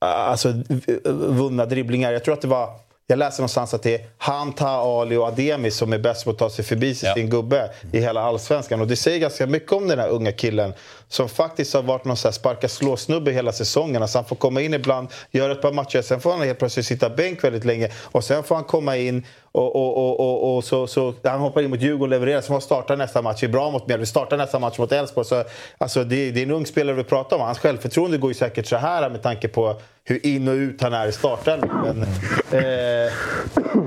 alltså 0.00 0.52
v- 0.68 0.98
vunna 1.12 1.66
dribblingar. 1.66 2.12
Jag 2.12 2.24
tror 2.24 2.34
att 2.34 2.40
det 2.42 2.48
var 2.48 2.70
jag 3.10 3.18
läste 3.18 3.42
någonstans 3.42 3.74
att 3.74 3.82
det 3.82 3.94
är 3.94 4.06
han, 4.18 4.52
Ta, 4.52 4.68
Ali 4.68 5.16
och 5.16 5.26
Ademi 5.26 5.70
som 5.70 5.92
är 5.92 5.98
bäst 5.98 6.24
på 6.24 6.30
att 6.30 6.38
ta 6.38 6.50
sig 6.50 6.64
förbi 6.64 6.94
sin 6.94 7.10
Ja. 7.16 7.22
gubbe 7.22 7.70
i 7.92 8.00
hela 8.00 8.20
allsvenskan. 8.22 8.80
Och 8.80 8.86
det 8.86 8.96
säger 8.96 9.18
ganska 9.18 9.46
mycket 9.46 9.72
om 9.72 9.88
den 9.88 9.98
här 9.98 10.08
unga 10.08 10.32
killen 10.32 10.74
som 11.08 11.28
faktiskt 11.28 11.74
har 11.74 11.82
varit 11.82 12.04
någon 12.04 12.16
så 12.16 12.28
här 12.28 12.32
sparka 12.32 12.68
slå-snubbe 12.68 13.30
hela 13.30 13.52
säsongen. 13.52 14.02
Alltså 14.02 14.18
han 14.18 14.24
får 14.24 14.36
komma 14.36 14.60
in 14.60 14.74
ibland, 14.74 15.08
göra 15.30 15.52
ett 15.52 15.62
par 15.62 15.72
matcher, 15.72 16.02
sen 16.02 16.20
får 16.20 16.30
han 16.30 16.40
helt 16.40 16.58
plötsligt 16.58 16.86
sitta 16.86 17.10
bänk 17.10 17.44
väldigt 17.44 17.64
länge 17.64 17.90
och 18.02 18.24
sen 18.24 18.42
får 18.42 18.54
han 18.54 18.64
komma 18.64 18.96
in 18.96 19.26
och, 19.52 19.76
och, 19.76 19.96
och, 19.96 20.20
och, 20.20 20.56
och 20.56 20.64
så, 20.64 20.86
så 20.86 21.14
han 21.24 21.40
hoppar 21.40 21.62
in 21.62 21.70
mot 21.70 21.80
Djurgården, 21.80 22.02
och 22.02 22.08
levererar, 22.08 22.40
sen 22.40 22.46
får 22.46 22.54
han 22.54 22.62
starta 22.62 22.96
nästa 22.96 23.22
match, 23.22 23.42
är 23.42 23.48
bra 23.48 23.70
mot 23.70 23.86
Mjällby, 23.86 24.06
startar 24.06 24.36
nästa 24.36 24.58
match 24.58 24.78
mot 24.78 24.92
Elfsborg. 24.92 25.26
Så, 25.26 25.44
alltså 25.78 26.04
det, 26.04 26.30
det 26.30 26.40
är 26.40 26.42
en 26.42 26.50
ung 26.50 26.66
spelare 26.66 26.96
vi 26.96 27.04
pratar 27.04 27.36
om. 27.36 27.42
Hans 27.42 27.58
självförtroende 27.58 28.18
går 28.18 28.30
ju 28.30 28.34
säkert 28.34 28.66
så 28.66 28.76
här 28.76 29.10
med 29.10 29.22
tanke 29.22 29.48
på 29.48 29.76
hur 30.04 30.26
in 30.26 30.48
och 30.48 30.54
ut 30.54 30.82
han 30.82 30.92
är 30.92 31.08
i 31.08 31.12
startelvan. 31.12 31.70
Men, 31.84 32.02
eh, 32.02 33.12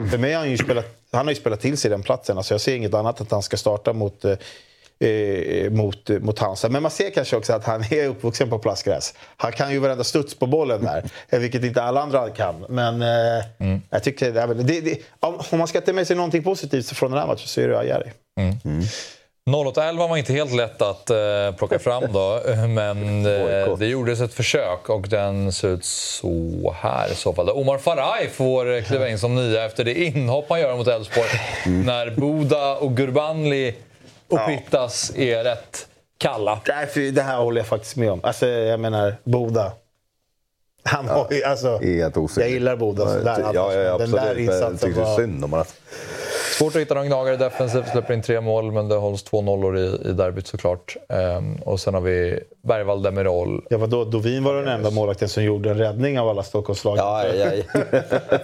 för 0.10 0.18
mig 0.18 0.34
har 0.34 0.40
han 0.40 0.52
ju 0.52 0.58
spelat, 0.58 0.86
han 1.12 1.26
har 1.26 1.32
ju 1.32 1.40
spelat 1.40 1.62
till 1.62 1.78
sig 1.78 1.92
den 1.92 2.04
platsen. 2.04 2.38
Alltså 2.38 2.54
jag 2.54 2.62
ser 2.62 2.76
inget 2.76 2.94
annat 2.94 3.20
än 3.20 3.26
att 3.26 3.32
han 3.32 3.44
ska 3.44 3.58
starta 3.58 3.94
mot, 3.94 4.26
eh, 4.26 4.36
eh, 5.02 5.72
mot, 5.72 6.10
eh, 6.10 6.20
mot 6.20 6.40
Hansa. 6.40 6.70
Men 6.70 6.82
man 6.82 6.92
ser 6.92 7.10
kanske 7.10 7.36
också 7.36 7.54
att 7.54 7.66
han 7.66 7.84
är 7.94 8.08
uppvuxen 8.08 8.50
på 8.50 8.60
plastgräs. 8.60 9.14
Han 9.38 9.52
kan 9.52 9.72
ju 9.72 9.80
varenda 9.80 10.04
studs 10.04 10.36
på 10.36 10.48
bollen 10.48 10.84
där, 10.84 11.04
eh, 11.30 11.40
vilket 11.40 11.64
inte 11.64 11.84
alla 11.84 12.02
andra 12.02 12.30
kan. 12.30 12.66
Men 12.70 13.02
eh, 13.02 13.80
jag 13.90 14.04
tycker, 14.04 14.32
det, 14.32 14.64
det, 14.64 14.82
det, 14.82 14.98
om 15.20 15.60
man 15.60 15.68
ska 15.68 15.82
ta 15.82 15.94
med 15.94 16.08
sig 16.08 16.16
någonting 16.16 16.44
positivt 16.44 16.90
från 16.90 17.12
den 17.12 17.20
här 17.20 17.28
matchen 17.28 17.48
så 17.48 17.62
är 17.62 17.68
det 17.68 17.80
Ajari. 17.80 18.12
0811 19.50 20.08
var 20.08 20.18
inte 20.18 20.34
helt 20.34 20.56
lätt 20.56 20.82
att 20.82 21.10
eh, 21.10 21.18
plocka 21.58 21.80
fram 21.80 22.04
då, 22.14 22.42
men 22.68 23.26
eh, 23.66 23.78
det 23.78 23.86
gjordes 23.86 24.22
ett 24.22 24.34
försök 24.34 24.90
och 24.90 25.08
den 25.10 25.52
ser 25.52 25.68
ut 25.68 25.86
så 25.86 26.76
här 26.78 27.12
i 27.12 27.16
så 27.16 27.34
fall. 27.34 27.50
Omar 27.50 27.78
Faraj 27.78 28.30
får 28.30 28.76
eh, 28.76 28.84
kliva 28.84 29.10
in 29.10 29.20
som 29.20 29.36
nia 29.36 29.66
efter 29.66 29.84
det 29.84 30.04
inhopp 30.04 30.46
han 30.50 30.60
gör 30.60 30.78
mot 30.78 30.88
Elfsborg 30.88 31.30
när 31.66 32.10
Boda 32.10 32.76
och 32.76 32.98
Gurbanli 32.98 33.76
och 34.32 34.46
Pittas 34.48 35.12
är 35.16 35.44
rätt 35.44 35.88
kalla. 36.18 36.60
Därför, 36.66 37.12
det 37.12 37.22
här 37.22 37.38
håller 37.38 37.62
jag 37.62 37.68
faktiskt 37.68 37.96
med 37.96 38.12
om. 38.12 38.20
Alltså, 38.24 38.48
jag 38.48 38.80
menar, 38.80 39.16
Boda. 39.24 39.72
Han 40.84 41.08
har 41.08 41.28
ju, 41.32 41.44
alltså, 41.44 41.80
jag 42.40 42.50
gillar 42.50 42.76
Boda 42.76 43.06
sådär. 43.06 43.40
Ja, 43.40 43.52
ja, 43.54 43.74
ja, 43.74 43.82
Den 43.82 43.94
absolut. 43.94 44.12
där 44.12 44.36
Men 44.36 44.46
jag 44.46 44.56
insatsen 44.56 44.78
tyckte 44.78 45.02
var... 45.02 45.18
synd 45.18 45.44
om 45.44 45.52
honom. 45.52 45.66
Svårt 46.62 46.76
att 46.76 46.82
hitta 46.82 46.94
någon 46.94 47.08
gnagare 47.08 47.38
defensivt, 47.38 47.88
släpper 47.88 48.14
in 48.14 48.22
tre 48.22 48.42
mål 48.42 48.72
men 48.72 48.88
det 48.88 48.96
hålls 48.96 49.24
två 49.24 49.42
nollor 49.42 49.78
i, 49.78 50.10
i 50.10 50.12
derbyt 50.12 50.48
såklart. 50.48 50.98
Ehm, 51.10 51.56
och 51.56 51.80
sen 51.80 51.94
har 51.94 52.02
vi 52.02 52.40
Bergvall 52.62 53.02
Demirol. 53.02 53.66
Ja, 53.70 53.78
vadå? 53.78 54.06
Dovin 54.06 54.44
var 54.44 54.56
den 54.56 54.68
enda 54.68 54.90
målvakten 54.90 55.30
som 55.30 55.44
gjorde 55.44 55.70
en 55.70 55.78
räddning 55.78 56.20
av 56.20 56.30
alla 56.30 56.44
Stockholmslag. 56.44 56.98
Ja, 56.98 57.26
ja, 57.28 57.46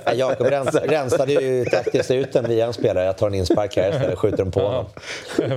ja. 0.05 0.13
Jakob 0.15 0.47
rens, 0.47 0.75
rensade 0.75 1.33
ju 1.33 1.65
taktiskt 1.65 2.11
ut 2.11 2.33
den 2.33 2.47
via 2.47 2.65
en 2.65 2.73
spelare. 2.73 3.05
Jag 3.05 3.17
tar 3.17 3.27
en 3.27 3.33
inspark 3.33 3.77
här 3.77 3.91
istället, 3.91 4.17
skjuter 4.17 4.37
den 4.37 4.51
på 4.51 4.59
honom. 4.59 4.85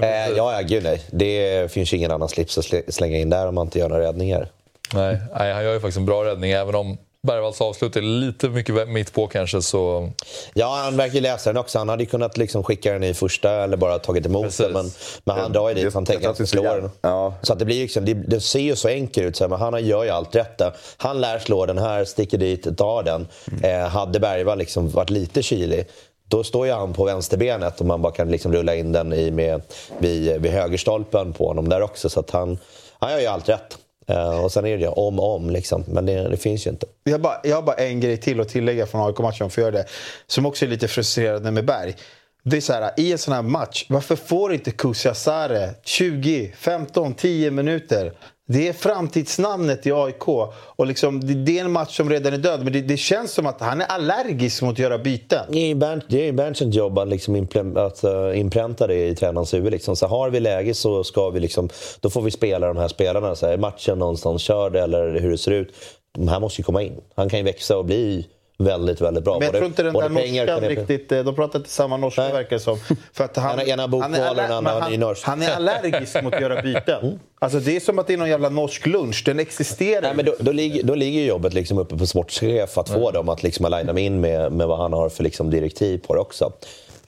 Eh, 0.02 0.28
ja, 0.36 0.52
ja, 0.52 0.60
gud 0.62 0.82
nej. 0.82 1.02
Det 1.10 1.72
finns 1.72 1.92
ju 1.92 1.96
ingen 1.96 2.10
annan 2.10 2.28
slips 2.28 2.58
att 2.58 2.64
sl- 2.64 2.90
slänga 2.90 3.18
in 3.18 3.30
där 3.30 3.46
om 3.46 3.54
man 3.54 3.66
inte 3.66 3.78
gör 3.78 3.88
några 3.88 4.02
räddningar. 4.02 4.48
Nej, 4.94 5.18
nej, 5.38 5.52
han 5.52 5.64
gör 5.64 5.72
ju 5.72 5.80
faktiskt 5.80 5.98
en 5.98 6.06
bra 6.06 6.24
räddning 6.24 6.50
även 6.50 6.74
om 6.74 6.98
Bergvalls 7.26 7.60
avslut 7.60 7.96
är 7.96 8.02
lite 8.02 8.48
mycket 8.48 8.88
mitt 8.88 9.12
på 9.12 9.26
kanske 9.26 9.62
så... 9.62 10.10
Ja, 10.54 10.80
han 10.84 10.96
verkar 10.96 11.14
ju 11.14 11.20
läsa 11.20 11.50
den 11.50 11.60
också. 11.60 11.78
Han 11.78 11.88
hade 11.88 12.02
ju 12.02 12.08
kunnat 12.08 12.36
liksom 12.36 12.64
skicka 12.64 12.92
den 12.92 13.02
i 13.02 13.14
första 13.14 13.50
eller 13.50 13.76
bara 13.76 13.98
tagit 13.98 14.26
emot 14.26 14.44
Precis. 14.44 14.66
den. 14.66 14.72
Men, 14.72 14.90
men 15.24 15.36
han 15.38 15.52
drar 15.52 15.68
ju 15.68 15.74
dit 15.74 15.94
han 15.94 16.04
tänker 16.06 16.28
att 16.28 16.38
han 16.38 16.42
att 16.42 16.48
ska 16.48 16.60
det 16.60 16.66
är 16.66 16.70
slå 16.70 16.74
så 16.74 16.80
den. 16.80 16.90
ja. 17.00 17.34
Så 17.42 17.52
att 17.52 17.58
det 17.58 17.64
blir 17.64 17.82
liksom, 17.82 18.04
det, 18.04 18.14
det 18.14 18.40
ser 18.40 18.60
ju 18.60 18.76
så 18.76 18.88
enkelt 18.88 19.26
ut. 19.26 19.36
Så 19.36 19.44
här, 19.44 19.48
men 19.48 19.58
han 19.60 19.86
gör 19.86 20.04
ju 20.04 20.10
allt 20.10 20.36
rätt 20.36 20.58
där. 20.58 20.72
Han 20.96 21.20
lär 21.20 21.38
slå 21.38 21.66
den 21.66 21.78
här, 21.78 22.04
sticker 22.04 22.38
dit, 22.38 22.78
tar 22.78 23.02
den. 23.02 23.28
Mm. 23.52 23.82
Eh, 23.84 23.88
hade 23.88 24.20
Bergvall 24.20 24.58
liksom 24.58 24.88
varit 24.88 25.10
lite 25.10 25.42
kylig 25.42 25.86
då 26.28 26.44
står 26.44 26.66
ju 26.66 26.72
han 26.72 26.92
på 26.92 27.04
vänsterbenet 27.04 27.80
och 27.80 27.86
man 27.86 28.02
bara 28.02 28.12
kan 28.12 28.30
liksom 28.30 28.52
rulla 28.52 28.74
in 28.74 28.92
den 28.92 29.12
i 29.12 29.30
med, 29.30 29.62
vid, 29.98 30.40
vid 30.40 30.52
högerstolpen 30.52 31.32
på 31.32 31.48
honom 31.48 31.68
där 31.68 31.82
också. 31.82 32.08
Så 32.08 32.20
att 32.20 32.30
han, 32.30 32.58
han 32.98 33.12
gör 33.12 33.20
ju 33.20 33.26
allt 33.26 33.48
rätt. 33.48 33.78
Uh, 34.10 34.44
och 34.44 34.52
sen 34.52 34.66
är 34.66 34.76
det 34.76 34.82
ju 34.82 34.88
om 34.88 35.20
och 35.20 35.34
om, 35.34 35.50
liksom. 35.50 35.84
men 35.86 36.06
det, 36.06 36.28
det 36.28 36.36
finns 36.36 36.66
ju 36.66 36.70
inte. 36.70 36.86
Jag, 37.04 37.12
har 37.12 37.18
bara, 37.18 37.40
jag 37.44 37.56
har 37.56 37.62
bara 37.62 37.76
en 37.76 38.00
grej 38.00 38.16
till 38.16 38.40
att 38.40 38.48
tillägga 38.48 38.86
från 38.86 39.06
AIK-matchen 39.06 39.50
för 39.50 39.72
det. 39.72 39.84
Som 40.26 40.46
också 40.46 40.64
är 40.64 40.68
lite 40.68 40.88
frustrerande 40.88 41.50
med 41.50 41.64
Berg. 41.64 41.96
Det 42.42 42.56
är 42.56 42.60
så 42.60 42.72
här, 42.72 42.92
i 42.96 43.12
en 43.12 43.18
sån 43.18 43.34
här 43.34 43.42
match, 43.42 43.86
varför 43.88 44.16
får 44.16 44.54
inte 44.54 44.70
Kusiasare 44.70 45.74
20, 45.84 46.52
15, 46.56 47.14
10 47.14 47.50
minuter? 47.50 48.12
Det 48.52 48.68
är 48.68 48.72
framtidsnamnet 48.72 49.86
i 49.86 49.92
AIK. 49.92 50.28
Och 50.76 50.86
liksom, 50.86 51.20
det, 51.20 51.34
det 51.34 51.58
är 51.58 51.64
en 51.64 51.72
match 51.72 51.96
som 51.96 52.10
redan 52.10 52.32
är 52.32 52.38
död, 52.38 52.64
men 52.64 52.72
det, 52.72 52.80
det 52.80 52.96
känns 52.96 53.32
som 53.32 53.46
att 53.46 53.60
han 53.60 53.80
är 53.80 53.86
allergisk 53.86 54.62
mot 54.62 54.72
att 54.72 54.78
göra 54.78 54.98
byten. 54.98 55.44
Det 55.48 55.58
är 55.58 55.66
ju 55.66 55.74
Bernt- 55.74 56.04
det 56.08 56.28
är 56.28 56.32
Berntsens 56.32 56.74
jobb 56.74 56.98
att, 56.98 57.08
liksom 57.08 57.42
att 57.42 57.76
alltså, 57.76 58.08
uh, 58.08 58.38
inpränta 58.38 58.86
det 58.86 59.06
i 59.08 59.14
tränarens 59.14 59.54
huvud. 59.54 59.72
Liksom. 59.72 59.96
Så 59.96 60.06
har 60.06 60.30
vi 60.30 60.40
läge 60.40 60.74
så 60.74 61.04
ska 61.04 61.30
vi 61.30 61.40
liksom, 61.40 61.68
då 62.00 62.10
får 62.10 62.22
vi 62.22 62.30
spela 62.30 62.66
de 62.66 62.76
här 62.76 62.88
spelarna. 62.88 63.36
Så 63.36 63.46
här, 63.46 63.52
är 63.52 63.58
matchen 63.58 63.98
någonstans 63.98 64.42
körd 64.42 64.76
eller 64.76 65.20
hur 65.20 65.30
det 65.30 65.38
ser 65.38 65.50
ut. 65.50 65.74
De 66.14 66.28
här 66.28 66.40
måste 66.40 66.60
ju 66.60 66.64
komma 66.64 66.82
in. 66.82 67.00
Han 67.14 67.28
kan 67.28 67.38
ju 67.38 67.44
växa 67.44 67.78
och 67.78 67.84
bli 67.84 68.26
väldigt, 68.64 69.00
väldigt 69.00 69.24
bra. 69.24 69.38
Men 69.38 69.42
jag 69.46 69.54
tror 69.54 69.66
inte 69.66 69.82
den 69.82 69.94
där 69.94 70.08
norskan 70.08 70.60
riktigt... 70.60 71.12
eh, 71.12 71.20
De 71.24 71.34
pratar 71.34 71.58
inte 71.58 71.70
samma 71.70 71.96
norska 71.96 72.22
Nej. 72.22 72.32
verkar 72.32 72.56
det 72.56 72.60
som. 72.60 72.78
För 73.12 73.24
att 73.24 73.36
han, 73.36 73.58
Ena- 73.58 73.64
ena 73.68 73.82
han 74.02 74.14
är 74.14 74.34
den 74.34 74.52
andra 74.52 74.60
men 74.72 74.80
var 74.80 74.90
nynorsk. 74.90 75.26
han, 75.26 75.42
han 75.42 75.50
är 75.50 75.56
allergisk 75.56 76.22
mot 76.22 76.34
att 76.34 76.40
göra 76.40 76.62
byten. 76.62 77.18
Alltså 77.38 77.58
det 77.60 77.76
är 77.76 77.80
som 77.80 77.98
att 77.98 78.06
det 78.06 78.12
är 78.12 78.18
någon 78.18 78.28
jävla 78.28 78.48
norsk 78.48 78.86
lunch. 78.86 79.22
Den 79.26 79.38
existerar 79.40 80.02
Nej, 80.02 80.12
men 80.16 80.24
då, 80.24 80.34
då, 80.40 80.52
ligger, 80.52 80.82
då 80.82 80.94
ligger 80.94 81.24
jobbet 81.24 81.54
liksom 81.54 81.78
uppe 81.78 81.96
på 81.98 82.06
sportchef 82.06 82.78
att 82.78 82.88
få 82.88 83.10
dem 83.10 83.28
att 83.28 83.42
liksom 83.42 83.64
aligna 83.64 84.00
in 84.00 84.20
med, 84.20 84.52
med 84.52 84.66
vad 84.66 84.78
han 84.78 84.92
har 84.92 85.08
för 85.08 85.22
liksom 85.24 85.50
direktiv 85.50 85.98
på 86.06 86.14
det 86.14 86.20
också. 86.20 86.52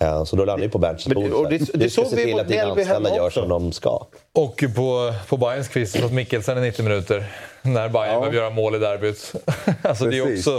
Eh, 0.03 0.25
Så 0.25 0.37
då 0.37 0.45
landar 0.45 0.65
vi 0.67 0.69
på 0.73 0.79
Bernts 0.79 1.05
det- 1.05 1.15
bord. 1.15 1.33
och 1.33 1.49
det- 1.51 1.67
så 1.67 1.77
det 1.77 1.91
ska 1.91 2.03
såg 2.03 2.11
se 2.11 2.17
vi 2.17 2.23
till 2.25 2.33
mot 2.33 2.41
att 2.41 2.49
dina 2.49 2.65
Mjällby 2.65 2.81
anställda 2.83 3.09
hemma 3.09 3.17
gör 3.23 3.31
som 3.31 3.49
de 3.49 3.73
ska. 3.73 4.07
Och 4.33 4.65
på, 4.77 5.13
på 5.29 5.37
Bayerns 5.37 5.69
quiz 5.69 5.97
fått 5.97 6.13
Mikkelsen 6.13 6.59
i 6.59 6.61
90 6.61 6.83
minuter. 6.85 7.25
När 7.63 7.89
Bayern 7.89 8.13
Ja. 8.13 8.19
behöver 8.21 8.37
göra 8.37 8.51
mål 8.51 8.75
i 8.75 8.79
derbyt. 8.79 9.33
alltså 9.83 10.05
det 10.05 10.19
är 10.19 10.35
också 10.37 10.51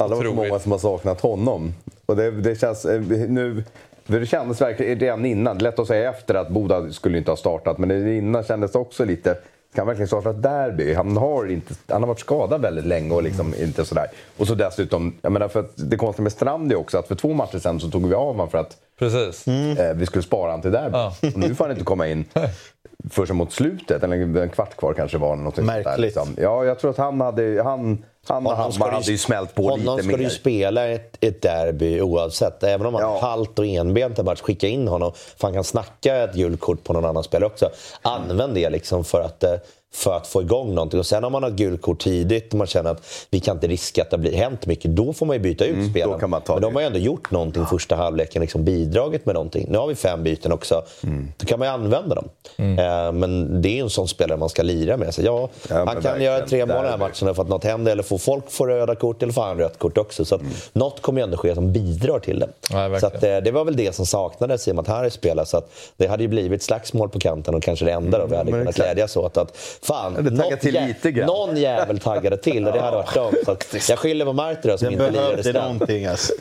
Alla 0.00 0.16
var 0.16 0.22
så 0.24 0.28
många 0.30 0.42
otroligt. 0.46 0.62
som 0.62 0.72
har 0.72 0.78
saknat 0.78 1.20
honom. 1.20 1.74
Och 2.06 2.16
det, 2.16 2.30
det 2.30 2.60
känns 2.60 2.84
eh, 2.84 3.00
nu... 3.28 3.64
För 4.06 4.20
det 4.20 4.26
kändes 4.26 4.60
verkligen 4.60 4.98
redan 5.00 5.24
innan, 5.26 5.58
lätt 5.58 5.78
att 5.78 5.86
säga 5.88 6.10
efter 6.10 6.34
att 6.34 6.48
Boda 6.48 6.90
skulle 6.92 7.18
inte 7.18 7.30
ha 7.30 7.36
startat, 7.36 7.78
men 7.78 7.88
det 7.88 8.16
innan 8.16 8.44
kändes 8.44 8.72
det 8.72 8.78
också 8.78 9.04
lite... 9.04 9.36
Ska 9.74 9.80
han 9.80 9.86
verkligen 9.86 10.08
starta 10.08 10.30
ett 10.30 10.42
derby? 10.42 10.94
Han 10.94 11.16
har, 11.16 11.50
inte, 11.50 11.74
han 11.88 12.02
har 12.02 12.08
varit 12.08 12.20
skadad 12.20 12.60
väldigt 12.60 12.84
länge 12.86 13.14
och 13.14 13.22
liksom 13.22 13.54
inte 13.58 13.84
sådär. 13.84 14.06
Och 14.36 14.46
så 14.46 14.54
dessutom, 14.54 15.14
jag 15.22 15.32
menar 15.32 15.48
för 15.48 15.60
att 15.60 15.72
det 15.76 15.96
konstiga 15.96 16.22
med 16.22 16.32
Strand 16.32 16.72
är 16.72 16.76
också 16.76 16.98
att 16.98 17.08
för 17.08 17.14
två 17.14 17.32
matcher 17.32 17.58
sen 17.58 17.80
så 17.80 17.90
tog 17.90 18.08
vi 18.08 18.14
av 18.14 18.26
honom 18.26 18.50
för 18.50 18.58
att 18.58 18.76
Precis. 18.98 19.48
eh, 19.48 19.94
vi 19.96 20.06
skulle 20.06 20.22
spara 20.22 20.50
honom 20.50 20.62
till 20.62 20.70
derby. 20.72 20.96
Ja. 20.96 21.14
Och 21.34 21.38
nu 21.38 21.54
får 21.54 21.64
han 21.64 21.72
inte 21.72 21.84
komma 21.84 22.08
in 22.08 22.24
förrän 23.10 23.36
mot 23.36 23.52
slutet, 23.52 24.02
eller 24.02 24.42
en 24.42 24.48
kvart 24.48 24.76
kvar 24.76 24.92
kanske 24.92 25.18
var. 25.18 25.36
Något 25.36 25.54
sånt 25.54 25.68
där, 25.68 25.74
Märkligt. 25.84 25.98
liksom. 25.98 26.28
Ja, 26.36 26.64
jag 26.64 26.78
tror 26.78 26.90
att 26.90 26.98
han 26.98 27.20
hade... 27.20 27.62
Han, 27.64 28.04
han 28.32 28.46
Honom 28.46 28.72
ska 28.72 28.82
Hammar 28.84 28.90
du- 28.90 28.96
hade 28.96 29.10
ju 29.10 29.18
smält 29.18 29.54
på 29.54 29.62
Honom 29.62 29.96
lite 29.96 30.08
ska 30.08 30.16
du 30.16 30.22
mer. 30.22 30.30
ju 30.30 30.36
spela 30.36 30.86
ett, 30.88 31.16
ett 31.20 31.42
derby 31.42 32.00
oavsett. 32.00 32.62
Även 32.62 32.86
om 32.86 32.94
han 32.94 33.02
Ja. 33.02 33.16
är 33.16 33.20
halt 33.20 33.58
och 33.58 33.66
enbent 33.66 34.18
en 34.18 34.24
match, 34.24 34.40
skicka 34.40 34.68
in 34.68 34.88
honom. 34.88 35.12
För 35.36 35.46
han 35.46 35.54
kan 35.54 35.64
snacka 35.64 36.16
ett 36.16 36.34
gult 36.34 36.60
kort 36.60 36.84
på 36.84 36.92
någon 36.92 37.04
annan 37.04 37.24
spelare 37.24 37.46
också. 37.46 37.68
Använd 38.02 38.54
det 38.54 38.70
liksom 38.70 39.04
för 39.04 39.20
att, 39.20 39.44
eh, 39.44 39.52
för 39.94 40.16
att 40.16 40.26
få 40.26 40.42
igång 40.42 40.74
någonting. 40.74 41.00
Och 41.00 41.06
sen 41.06 41.24
om 41.24 41.32
man 41.32 41.42
har 41.42 41.50
gult 41.50 41.82
kort 41.82 42.00
tidigt 42.00 42.52
och 42.52 42.58
man 42.58 42.66
känner 42.66 42.90
att 42.90 43.02
vi 43.30 43.40
kan 43.40 43.56
inte 43.56 43.66
riska 43.66 44.02
att 44.02 44.10
det 44.10 44.18
blir 44.18 44.32
hänt 44.36 44.66
mycket. 44.66 44.90
Då 44.90 45.12
får 45.12 45.26
man 45.26 45.36
ju 45.36 45.40
byta 45.40 45.64
ut 45.64 45.90
spelaren. 45.90 46.20
Mm, 46.24 46.40
ta 46.40 46.52
Men 46.52 46.62
det. 46.62 46.66
de 46.68 46.74
har 46.74 46.80
ju 46.82 46.86
ändå 46.86 46.98
gjort 46.98 47.30
någonting 47.30 47.66
första 47.66 47.96
halvleken. 47.96 48.42
Liksom 48.42 48.64
bidragit 48.64 49.26
med 49.26 49.34
någonting. 49.34 49.66
Nu 49.70 49.78
har 49.78 49.86
vi 49.86 49.94
fem 49.94 50.22
byten 50.22 50.52
också. 50.52 50.82
Mm. 51.02 51.28
Då 51.36 51.46
kan 51.46 51.58
man 51.58 51.68
ju 51.68 51.74
använda 51.74 52.14
dem. 52.14 52.28
Eh, 52.56 53.12
men 53.12 53.62
det 53.62 53.68
är 53.68 53.74
ju 53.74 53.80
en 53.80 53.90
sån 53.90 54.08
spelare 54.08 54.38
man 54.38 54.48
ska 54.48 54.62
lira 54.62 54.96
med. 54.96 55.14
Så 55.14 55.22
ja, 55.22 55.48
Ja, 55.68 55.76
han 55.76 55.86
kan 55.86 55.94
verkligen. 55.94 56.22
göra 56.22 56.46
tre 56.46 56.66
mål 56.66 56.76
den 56.82 56.90
här 56.90 56.98
matchen 56.98 57.34
för 57.34 57.42
att 57.42 57.48
något 57.48 57.64
händer. 57.64 57.92
Eller 57.92 58.02
får 58.02 58.18
folk 58.18 58.50
få 58.50 58.66
röda 58.66 58.94
kort 58.94 59.22
eller 59.22 59.32
får 59.32 59.42
han 59.42 59.58
rött 59.58 59.78
kort 59.78 59.98
också. 59.98 60.24
Så 60.24 60.34
att 60.34 60.40
något 60.72 61.02
kommer 61.02 61.20
ju 61.20 61.24
ändå 61.24 61.36
ske 61.36 61.54
som 61.54 61.72
bidrar 61.72 62.18
till 62.18 62.38
det. 62.38 62.48
Ja, 62.70 63.00
så 63.00 63.06
att, 63.06 63.22
eh, 63.22 63.36
det 63.36 63.50
var 63.50 63.64
väl 63.64 63.76
det 63.76 63.94
som 63.94 64.06
saknades 64.06 64.68
i 64.68 64.70
och 64.70 64.74
med 64.74 64.82
att 64.82 64.88
Harry 64.88 65.10
spelade. 65.10 65.46
Så 65.46 65.56
att 65.56 65.70
det 65.96 66.06
hade 66.06 66.22
ju 66.22 66.28
blivit 66.28 66.62
slagsmål 66.62 67.08
på 67.08 67.18
kanten 67.20 67.54
och 67.54 67.62
kanske 67.62 67.84
det 67.84 67.92
enda 67.92 68.18
då 68.18 68.26
vi 68.26 68.36
hade 68.36 68.50
men 68.50 68.60
kunnat 68.60 68.74
glädjas 68.76 69.16
åt. 69.16 69.36
Att, 69.36 69.56
fan, 69.84 70.12
något 70.12 70.60
till 70.60 70.74
jä- 70.76 70.86
lite 70.86 71.10
grann. 71.10 71.26
någon 71.26 71.56
jävel 71.56 71.98
taggade 71.98 72.36
till 72.36 72.66
och 72.66 72.72
det 72.72 72.80
hade 72.80 72.96
varit 72.96 73.14
dumt. 73.14 73.56
Så 73.80 73.92
jag 73.92 73.98
skyller 73.98 74.24
på 74.24 74.32
Marti 74.32 74.68
då, 74.68 74.78
som 74.78 74.84
Den 74.84 74.92
inte 74.92 75.10
lirade 75.10 75.42
straff. 75.44 75.54
någonting 75.64 76.06
alltså. 76.06 76.32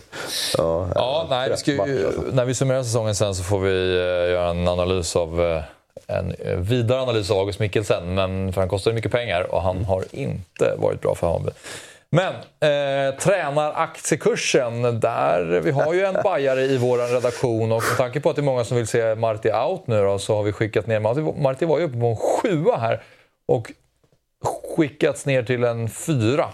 Ja, 0.58 0.88
Ja, 0.96 1.28
nej, 1.30 1.50
vi 1.50 1.58
ska, 1.58 1.72
ju- 1.72 2.10
när 2.34 2.46
vi 2.46 2.54
summerar 2.56 2.84
säsongen 2.84 3.16
sen 3.16 3.36
så 3.36 3.44
får 3.44 3.60
vi 3.60 3.96
eh, 3.96 4.32
göra 4.32 4.50
en 4.50 4.68
analys 4.68 5.16
av 5.16 5.41
eh, 5.46 5.62
en 6.08 6.32
eh, 6.39 6.56
vidare 6.58 7.02
analys 7.02 7.32
av 7.32 7.38
August 7.38 7.60
Mikkelsen. 7.60 8.14
Men 8.16 8.54
för 8.54 8.62
han 8.62 8.70
kostar 8.70 8.94
mycket 8.94 9.12
pengar 9.12 9.54
och 9.56 9.62
han 9.62 9.86
har 9.86 10.04
inte 10.12 10.74
varit 10.78 11.02
bra 11.02 11.16
för 11.16 11.28
Hammarby. 11.28 11.52
Men 12.10 12.34
eh, 12.60 13.16
tränaraktiekursen, 13.20 15.00
där 15.00 15.60
vi 15.64 15.72
har 15.72 15.94
ju 15.94 16.06
en 16.06 16.18
bajare 16.24 16.62
i 16.62 16.78
vår 16.78 17.14
redaktion 17.14 17.72
och 17.72 17.84
med 17.89 17.98
tanke 17.98 18.20
på 18.20 18.30
att 18.30 18.36
det 18.36 18.39
är 18.39 18.44
många 18.44 18.64
som 18.64 18.78
vill 18.78 18.88
se 18.88 19.16
Marti 19.16 19.50
out 19.52 19.88
nu 19.88 20.04
då, 20.04 20.20
så 20.20 20.36
har 20.36 20.44
vi 20.44 20.52
skickat 20.52 20.88
ner 20.88 21.00
Marti. 21.00 21.20
Marti 21.41 21.66
var 21.66 21.80
ju 21.80 21.86
uppe 21.86 22.00
på 22.00 22.06
en 22.06 22.16
sjua 22.16 22.78
här 22.78 23.02
och 23.46 23.72
skickats 24.76 25.26
ner 25.26 25.44
till 25.44 25.64
en 25.64 25.89
fyra 25.89 26.46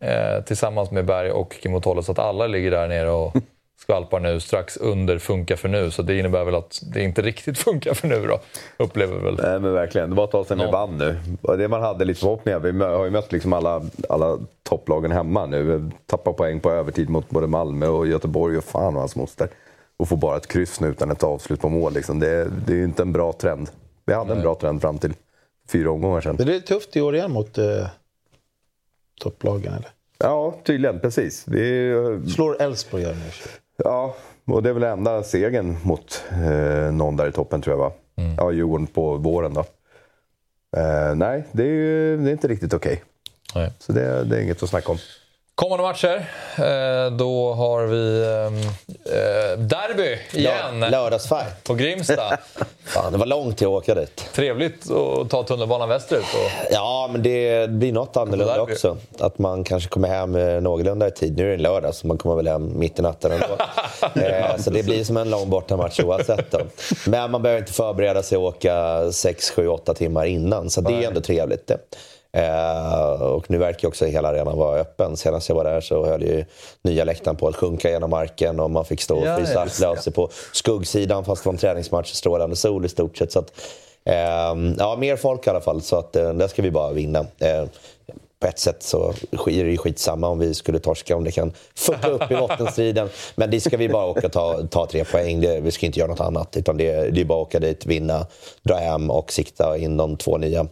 eh, 0.00 0.44
tillsammans 0.44 0.90
med 0.90 1.04
Berg 1.04 1.30
och 1.30 1.52
Kim 1.62 1.80
Tolle 1.80 2.02
så 2.02 2.12
att 2.12 2.18
alla 2.18 2.46
ligger 2.46 2.70
där 2.70 2.88
nere 2.88 3.10
och 3.10 3.32
skvalpar 3.80 4.20
nu 4.20 4.40
strax 4.40 4.76
under 4.76 5.18
funkar 5.18 5.56
för 5.56 5.68
nu. 5.68 5.90
Så 5.90 6.02
det 6.02 6.18
innebär 6.18 6.44
väl 6.44 6.54
att 6.54 6.82
det 6.82 7.02
inte 7.02 7.22
riktigt 7.22 7.58
funkar 7.68 7.94
för 7.94 8.08
nu 8.08 8.26
då, 8.26 8.40
upplever 8.76 9.18
väl. 9.18 9.40
Nej, 9.42 9.60
men 9.60 9.72
verkligen. 9.72 10.10
Det 10.10 10.16
var 10.16 10.24
ett 10.24 10.30
tag 10.30 10.46
sedan 10.46 10.58
vi 10.58 10.66
vann 10.66 10.98
nu. 10.98 11.18
Och 11.42 11.58
det 11.58 11.68
man 11.68 11.82
hade 11.82 12.04
lite 12.04 12.20
förhoppningar. 12.20 12.58
Vi 12.58 12.84
har 12.84 13.04
ju 13.04 13.10
mött 13.10 13.32
liksom 13.32 13.52
alla, 13.52 13.82
alla 14.08 14.38
topplagen 14.62 15.12
hemma 15.12 15.46
nu. 15.46 15.90
Tappar 16.06 16.32
poäng 16.32 16.60
på 16.60 16.70
övertid 16.70 17.08
mot 17.10 17.30
både 17.30 17.46
Malmö 17.46 17.86
och 17.86 18.06
Göteborg 18.06 18.58
och 18.58 18.64
fan 18.64 18.94
och 18.94 19.00
hans 19.00 19.16
moster. 19.16 19.48
Och 19.96 20.08
får 20.08 20.16
bara 20.16 20.36
ett 20.36 20.46
kryss 20.46 20.80
nu 20.80 20.88
utan 20.88 21.10
ett 21.10 21.22
avslut 21.22 21.60
på 21.60 21.68
mål. 21.68 21.92
Liksom. 21.92 22.20
Det, 22.20 22.48
det 22.66 22.72
är 22.72 22.76
ju 22.76 22.84
inte 22.84 23.02
en 23.02 23.12
bra 23.12 23.32
trend. 23.32 23.70
Vi 24.06 24.14
hade 24.14 24.32
en 24.32 24.42
bra 24.42 24.54
trend 24.54 24.80
fram 24.80 24.98
till 24.98 25.14
fyra 25.72 25.90
omgångar 25.90 26.20
sedan. 26.20 26.36
Men 26.38 26.46
det 26.46 26.56
är 26.56 26.60
tufft 26.60 26.96
i 26.96 27.00
år 27.00 27.14
igen 27.16 27.30
mot 27.32 27.58
eh, 27.58 27.86
topplagen 29.20 29.72
eller? 29.72 29.88
Ja, 30.18 30.54
tydligen. 30.64 31.00
Precis. 31.00 31.44
Det 31.44 31.60
är, 31.60 32.28
Slår 32.28 32.62
Elfsborg 32.62 33.02
gör 33.02 33.14
nu. 33.14 33.20
ja, 33.76 34.16
och 34.44 34.62
det 34.62 34.68
är 34.68 34.72
väl 34.72 34.82
enda 34.82 35.22
segern 35.22 35.76
mot 35.82 36.24
eh, 36.30 36.92
någon 36.92 37.16
där 37.16 37.28
i 37.28 37.32
toppen 37.32 37.62
tror 37.62 37.72
jag 37.76 37.78
va? 37.78 37.92
Ja, 38.36 38.52
Djurgården 38.52 38.86
på 38.86 39.16
våren 39.16 39.54
då. 39.54 39.60
Eh, 40.76 41.14
nej, 41.14 41.44
det 41.52 41.64
är, 41.64 42.16
det 42.16 42.30
är 42.30 42.32
inte 42.32 42.48
riktigt 42.48 42.74
okej. 42.74 43.02
Nej. 43.54 43.72
Så 43.78 43.92
det, 43.92 44.24
det 44.24 44.36
är 44.36 44.42
inget 44.42 44.62
att 44.62 44.68
snacka 44.68 44.92
om. 44.92 44.98
Kommande 45.60 45.82
matcher, 45.82 46.26
eh, 46.56 47.12
då 47.12 47.52
har 47.52 47.82
vi 47.86 48.22
eh, 48.22 49.58
derby 49.58 50.18
igen 50.32 50.80
Lör- 50.80 50.90
Lördagsfight. 50.90 51.64
på 51.64 51.74
Grimsta. 51.74 52.38
Fan, 52.84 53.12
det 53.12 53.18
var 53.18 53.26
långt 53.26 53.58
till 53.58 53.66
att 53.66 53.70
åka 53.72 53.94
dit. 53.94 54.24
Trevligt 54.34 54.90
att 54.90 55.30
ta 55.30 55.42
tunnelbanan 55.42 55.88
västerut. 55.88 56.22
Och, 56.34 56.72
Ja, 56.72 57.08
men 57.12 57.22
det 57.22 57.70
blir 57.70 57.92
något 57.92 58.16
annorlunda 58.16 58.60
också. 58.60 58.96
Att 59.18 59.38
man 59.38 59.64
kanske 59.64 59.88
kommer 59.88 60.08
hem 60.08 60.36
eh, 60.36 60.60
någorlunda 60.60 61.08
i 61.08 61.10
tid. 61.10 61.36
Nu 61.36 61.42
är 61.44 61.48
det 61.48 61.54
en 61.54 61.62
lördag, 61.62 61.94
så 61.94 62.06
man 62.06 62.18
kommer 62.18 62.34
väl 62.36 62.48
hem 62.48 62.78
mitt 62.78 62.98
i 62.98 63.02
natten 63.02 63.32
ändå. 63.32 63.46
eh, 64.20 64.56
så 64.56 64.70
det 64.70 64.82
blir 64.82 65.04
som 65.04 65.16
en 65.16 65.30
lång 65.30 65.50
bortamatch 65.50 66.00
oavsett. 66.00 66.50
Då. 66.50 66.60
Men 67.06 67.30
man 67.30 67.42
behöver 67.42 67.60
inte 67.60 67.72
förbereda 67.72 68.22
sig 68.22 68.38
och 68.38 68.44
åka 68.44 69.12
6, 69.12 69.50
7, 69.50 69.68
8 69.68 69.94
timmar 69.94 70.24
innan. 70.24 70.70
Så 70.70 70.80
det 70.80 70.92
är 70.94 71.08
ändå 71.08 71.20
trevligt. 71.20 71.70
Eh, 72.32 73.22
och 73.22 73.50
nu 73.50 73.58
verkar 73.58 73.88
också 73.88 74.06
hela 74.06 74.28
arenan 74.28 74.58
vara 74.58 74.80
öppen. 74.80 75.16
Senast 75.16 75.48
jag 75.48 75.56
var 75.56 75.64
där 75.64 75.80
så 75.80 76.06
höll 76.06 76.22
ju 76.22 76.44
nya 76.82 77.04
läktaren 77.04 77.36
på 77.36 77.48
att 77.48 77.56
sjunka 77.56 77.90
genom 77.90 78.10
marken 78.10 78.60
och 78.60 78.70
man 78.70 78.84
fick 78.84 79.00
stå 79.00 79.18
och 79.18 79.26
Ja, 79.26 79.36
frysa 79.36 79.96
sig 79.96 80.12
på 80.12 80.30
skuggsidan 80.52 81.24
fast 81.24 81.42
det 81.42 81.48
var 81.48 81.52
en 81.54 81.58
träningsmatch 81.58 82.12
i 82.12 82.16
strålande 82.16 82.56
sol 82.56 82.84
i 82.84 82.88
stort 82.88 83.16
sett. 83.16 83.32
Så 83.32 83.38
att, 83.38 83.52
ehm, 84.04 84.74
ja, 84.78 84.96
mer 84.96 85.16
folk 85.16 85.46
i 85.46 85.50
alla 85.50 85.60
fall, 85.60 85.82
så 85.82 85.96
att, 85.96 86.16
eh, 86.16 86.32
där 86.32 86.48
ska 86.48 86.62
vi 86.62 86.70
bara 86.70 86.92
vinna. 86.92 87.18
Eh, 87.38 87.64
på 88.40 88.46
ett 88.46 88.58
sätt 88.58 88.82
så 88.82 89.14
är 89.32 89.64
det 89.64 89.70
ju 89.70 89.76
skitsamma 89.76 90.28
om 90.28 90.38
vi 90.38 90.54
skulle 90.54 90.78
torska, 90.78 91.16
om 91.16 91.24
det 91.24 91.30
kan 91.30 91.52
fucka 91.74 92.08
upp 92.08 92.30
i 92.30 92.36
bottenstriden. 92.36 93.08
Men 93.34 93.50
det 93.50 93.60
ska 93.60 93.76
vi 93.76 93.88
bara 93.88 94.06
åka 94.06 94.26
och 94.26 94.32
ta, 94.32 94.66
ta 94.70 94.86
tre 94.86 95.04
poäng. 95.04 95.40
Det, 95.40 95.60
vi 95.60 95.70
ska 95.70 95.86
inte 95.86 95.98
göra 95.98 96.10
något 96.10 96.20
annat. 96.20 96.56
Utan 96.56 96.76
det, 96.76 97.10
det 97.10 97.20
är 97.20 97.24
bara 97.24 97.42
att 97.42 97.48
åka 97.48 97.58
dit, 97.58 97.86
vinna, 97.86 98.26
dra 98.62 98.74
hem 98.74 99.10
och 99.10 99.32
sikta 99.32 99.78
in 99.78 99.96
de 99.96 100.16
två 100.16 100.38
nya 100.38 100.60
eh, 100.60 100.66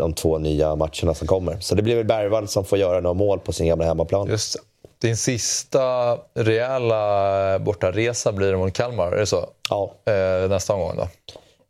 de 0.00 0.12
två 0.14 0.38
nya 0.38 0.74
matcherna 0.76 1.14
som 1.14 1.26
kommer. 1.26 1.60
Så 1.60 1.74
det 1.74 1.82
blir 1.82 1.96
väl 1.96 2.04
Bergvall 2.04 2.48
som 2.48 2.64
får 2.64 2.78
göra 2.78 3.00
några 3.00 3.14
mål 3.14 3.38
på 3.38 3.52
sin 3.52 3.66
gamla 3.66 3.84
hemmaplan. 3.84 4.28
just. 4.28 4.56
Din 5.00 5.16
sista 5.16 6.18
rejäla 6.34 7.58
bortaresa 7.58 8.32
blir 8.32 8.50
det 8.50 8.56
mot 8.56 8.72
Kalmar, 8.74 9.12
är 9.12 9.16
det 9.16 9.26
så? 9.26 9.46
Ja, 9.70 9.94
Eh, 10.12 10.48
nästa 10.48 10.74
omgång 10.74 10.96
då? 10.96 11.08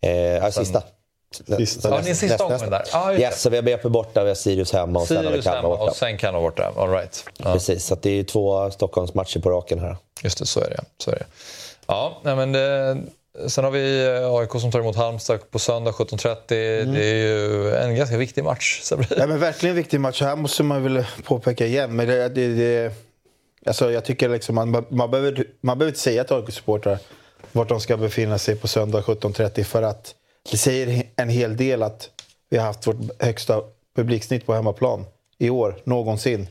eh, 0.09 0.13
ja 0.17 0.53
sista. 0.53 0.83
Sista. 1.59 1.91
Ja, 1.91 2.01
din 2.01 2.17
sista 2.17 2.45
omgång 2.45 2.71
där. 2.71 3.13
Det. 3.17 3.21
Yes, 3.23 3.41
så 3.43 3.51
vi 3.51 3.57
har 3.57 3.63
BP 3.63 3.89
borta, 3.89 4.23
vi 4.23 4.29
har 4.31 4.35
Sirius 4.35 4.73
hemma 4.73 5.01
och 5.01 5.07
sen 5.09 5.17
har 5.17 5.23
vi 5.25 5.29
Sirius 5.29 5.45
Kalmar 5.45 5.63
borta. 5.69 5.83
och 5.85 5.97
sen 5.97 6.19
Kalmar 6.19 6.41
borta. 6.41 6.73
All 6.77 6.91
right. 6.91 7.25
ja, 7.39 7.53
Precis, 7.53 7.85
så 7.87 7.95
det 7.95 8.11
är 8.11 8.15
ju 8.15 8.25
två 8.25 8.71
Stockholmsmatcher 8.71 9.41
på 9.41 9.51
raken 9.51 9.79
här. 9.79 9.97
just 10.23 10.39
det, 10.39 10.47
så 10.47 10.61
är 10.61 10.71
det. 10.71 10.81
Så 10.99 11.11
är 11.11 11.15
det. 11.15 11.25
Ja, 11.87 12.17
men 12.23 12.53
det, 12.53 12.97
sen 13.49 13.65
har 13.65 13.71
vi 13.71 14.07
eh, 14.07 14.35
AIK 14.35 14.51
som 14.51 14.71
tar 14.71 14.81
emot 14.81 14.97
Halmstad 14.97 15.51
på 15.51 15.59
söndag 15.59 15.91
17.30. 15.91 16.37
Det 16.47 17.05
är 17.05 17.15
ju 17.15 17.75
en 17.75 17.97
ganska 17.97 18.17
viktig 18.17 18.45
match. 18.45 18.93
Ja, 19.17 19.27
men 19.27 19.39
verkligen 19.39 19.77
en 19.77 19.83
viktig 19.83 20.01
match. 20.01 20.23
Här 20.23 20.37
måste 20.37 20.63
man 20.63 20.83
väl 20.83 21.05
påpeka 21.25 21.67
igen. 21.67 21.97
Men 21.97 22.09
det, 22.09 22.29
det, 22.29 22.49
det, 22.49 22.93
alltså 23.67 23.93
jag 23.93 24.05
tycker 24.05 24.29
liksom 24.29 24.55
man, 24.55 24.87
man, 24.89 25.11
behöver, 25.11 25.45
man 25.61 25.79
behöver 25.79 25.91
inte 25.91 26.01
säga 26.01 26.25
till 26.25 26.37
AIK-supportrar 26.37 26.99
vart 27.53 27.69
de 27.69 27.81
ska 27.81 27.97
befinna 27.97 28.39
sig 28.39 28.57
på 28.57 28.69
söndag 28.69 29.01
17.30 29.01 29.63
för 29.63 29.83
att 29.83 30.15
det 30.51 30.57
säger 30.57 31.03
en 31.17 31.29
hel 31.29 31.57
del 31.57 31.83
att 31.83 32.11
vi 32.51 32.59
har 32.59 32.67
haft 32.67 32.87
vårt 32.87 33.23
högsta 33.23 33.63
publiksnitt 33.97 34.47
på 34.47 34.55
hemmaplan 34.55 35.05
i 35.39 35.51
år, 35.51 35.77
någonsin. 35.85 36.49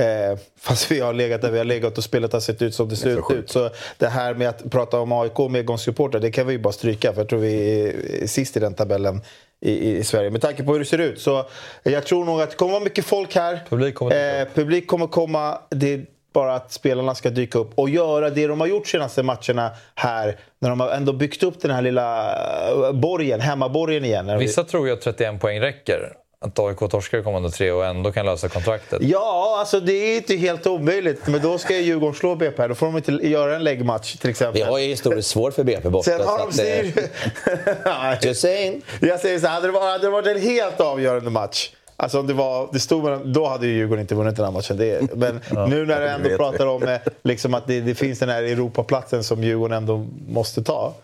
Eh, 0.00 0.38
fast 0.60 0.90
vi 0.90 1.00
har 1.00 1.12
legat 1.12 1.42
där 1.42 1.50
vi 1.50 1.58
har 1.58 1.64
legat 1.64 1.98
och 1.98 2.04
spelet 2.04 2.32
har 2.32 2.40
sett 2.40 2.62
ut 2.62 2.74
som 2.74 2.88
det 2.88 2.96
ser 2.96 3.32
ut. 3.32 3.50
Så 3.50 3.70
det 3.98 4.06
här 4.06 4.34
med 4.34 4.48
att 4.48 4.70
prata 4.70 5.00
om 5.00 5.12
AIK 5.12 5.38
med 5.38 5.50
medgångssupportrar, 5.50 6.20
det 6.20 6.30
kan 6.30 6.46
vi 6.46 6.52
ju 6.52 6.58
bara 6.58 6.72
stryka. 6.72 7.12
För 7.12 7.20
jag 7.20 7.28
tror 7.28 7.38
vi 7.38 7.82
är 8.22 8.26
sist 8.26 8.56
i 8.56 8.60
den 8.60 8.74
tabellen 8.74 9.20
i, 9.60 9.96
i 9.96 10.04
Sverige. 10.04 10.30
Med 10.30 10.40
tanke 10.42 10.62
på 10.62 10.72
hur 10.72 10.78
det 10.78 10.84
ser 10.84 10.98
ut. 10.98 11.20
Så 11.20 11.44
jag 11.82 12.06
tror 12.06 12.24
nog 12.24 12.40
att 12.40 12.50
det 12.50 12.56
kommer 12.56 12.72
vara 12.72 12.84
mycket 12.84 13.04
folk 13.04 13.34
här. 13.34 13.60
Publik 13.68 13.94
kommer 13.94 14.40
eh, 14.40 14.46
publik 14.54 14.86
kommer 14.86 15.06
komma. 15.06 15.58
Det 15.70 15.92
är 15.94 16.06
bara 16.32 16.54
att 16.54 16.72
spelarna 16.72 17.14
ska 17.14 17.30
dyka 17.30 17.58
upp 17.58 17.70
och 17.74 17.90
göra 17.90 18.30
det 18.30 18.46
de 18.46 18.60
har 18.60 18.66
gjort 18.66 18.86
senaste 18.86 19.22
matcherna 19.22 19.70
här. 19.94 20.38
När 20.58 20.70
de 20.70 20.80
har 20.80 20.90
ändå 20.90 21.12
byggt 21.12 21.42
upp 21.42 21.60
den 21.60 21.70
här 21.70 21.82
lilla 21.82 22.32
eh, 22.70 22.92
borgen, 22.92 23.40
hemmaborgen 23.40 24.04
igen. 24.04 24.38
Vissa 24.38 24.64
tror 24.64 24.86
ju 24.86 24.92
att 24.92 25.00
31 25.00 25.40
poäng 25.40 25.60
räcker. 25.60 26.12
Att 26.44 26.58
AIK 26.58 26.78
torskar 26.90 27.22
kommande 27.22 27.50
tre 27.50 27.70
och 27.70 27.86
ändå 27.86 28.12
kan 28.12 28.26
lösa 28.26 28.48
kontraktet? 28.48 29.02
Ja, 29.02 29.56
alltså 29.58 29.80
det 29.80 29.92
är 29.92 30.16
inte 30.16 30.36
helt 30.36 30.66
omöjligt. 30.66 31.26
Men 31.26 31.42
då 31.42 31.58
ska 31.58 31.76
Djurgården 31.76 32.14
slå 32.14 32.34
BP. 32.34 32.66
Då 32.66 32.74
får 32.74 32.86
de 32.86 32.96
inte 32.96 33.12
göra 33.12 33.56
en 33.56 33.64
läggmatch 33.64 34.16
till 34.16 34.30
exempel. 34.30 34.62
Vi 34.62 34.68
har 34.70 34.78
ju 34.78 34.86
historiskt 34.86 35.28
svårt 35.28 35.54
för 35.54 35.64
BP 35.64 35.88
borta. 35.88 36.10
Sen 36.10 36.20
har 36.20 36.38
de 36.38 36.48
att, 36.48 38.22
eh. 38.22 38.28
Just 38.28 38.40
saying. 38.40 38.82
Jag 39.00 39.20
säger 39.20 39.38
så 39.38 39.46
här, 39.46 39.54
hade 39.54 39.66
det 39.66 39.72
varit, 39.72 39.92
hade 39.92 40.06
det 40.06 40.10
varit 40.10 40.26
en 40.26 40.40
helt 40.40 40.80
avgörande 40.80 41.30
match 41.30 41.70
Alltså 41.96 42.20
om 42.20 42.26
det 42.26 42.34
var, 42.34 42.68
det 42.72 42.80
stod 42.80 43.04
mellan, 43.04 43.32
då 43.32 43.46
hade 43.46 43.66
ju 43.66 43.72
Djurgården 43.72 44.02
inte 44.02 44.14
vunnit 44.14 44.36
den 44.36 44.44
här 44.44 44.52
matchen. 44.52 44.76
Det, 44.76 45.16
men 45.16 45.40
nu 45.70 45.86
när 45.86 46.00
du 46.00 46.08
ändå 46.08 46.36
pratar 46.36 46.66
om 46.66 46.82
eh, 46.82 46.98
liksom 47.22 47.54
att 47.54 47.66
det, 47.66 47.80
det 47.80 47.94
finns 47.94 48.18
den 48.18 48.28
här 48.28 48.42
Europaplatsen 48.42 49.24
som 49.24 49.44
Djurgården 49.44 49.76
ändå 49.76 50.06
måste 50.28 50.62
ta. 50.62 50.94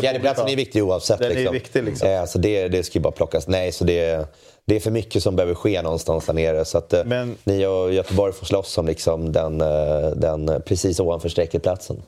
Fjärdeplatsen 0.00 0.48
är 0.48 0.56
viktig 0.56 0.84
oavsett. 0.84 1.18
Den 1.18 1.30
är 1.30 1.34
liksom. 1.34 1.52
viktig, 1.52 1.84
liksom. 1.84 2.08
Eh, 2.08 2.24
så 2.24 2.38
det, 2.38 2.68
det 2.68 2.82
ska 2.82 2.98
ju 2.98 3.02
bara 3.02 3.12
plockas. 3.12 3.48
Nej, 3.48 3.72
så 3.72 3.84
det, 3.84 4.28
det 4.70 4.76
är 4.76 4.80
för 4.80 4.90
mycket 4.90 5.22
som 5.22 5.36
behöver 5.36 5.54
ske 5.54 5.82
någonstans 5.82 6.26
där 6.26 6.32
nere. 6.32 6.64
Så 6.64 6.78
att 6.78 6.92
eh, 6.92 7.04
Men- 7.04 7.36
ni 7.44 7.66
och 7.66 7.92
Göteborg 7.92 8.32
får 8.32 8.46
slåss 8.46 8.78
om 8.78 8.86
liksom 8.86 9.32
den, 9.32 9.60
eh, 9.60 10.10
den 10.16 10.62
precis 10.66 11.00
ovanför 11.00 11.28
strecket-platsen. 11.28 12.02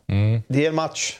Det 0.48 0.64
är 0.64 0.68
en 0.68 0.74
match 0.74 1.18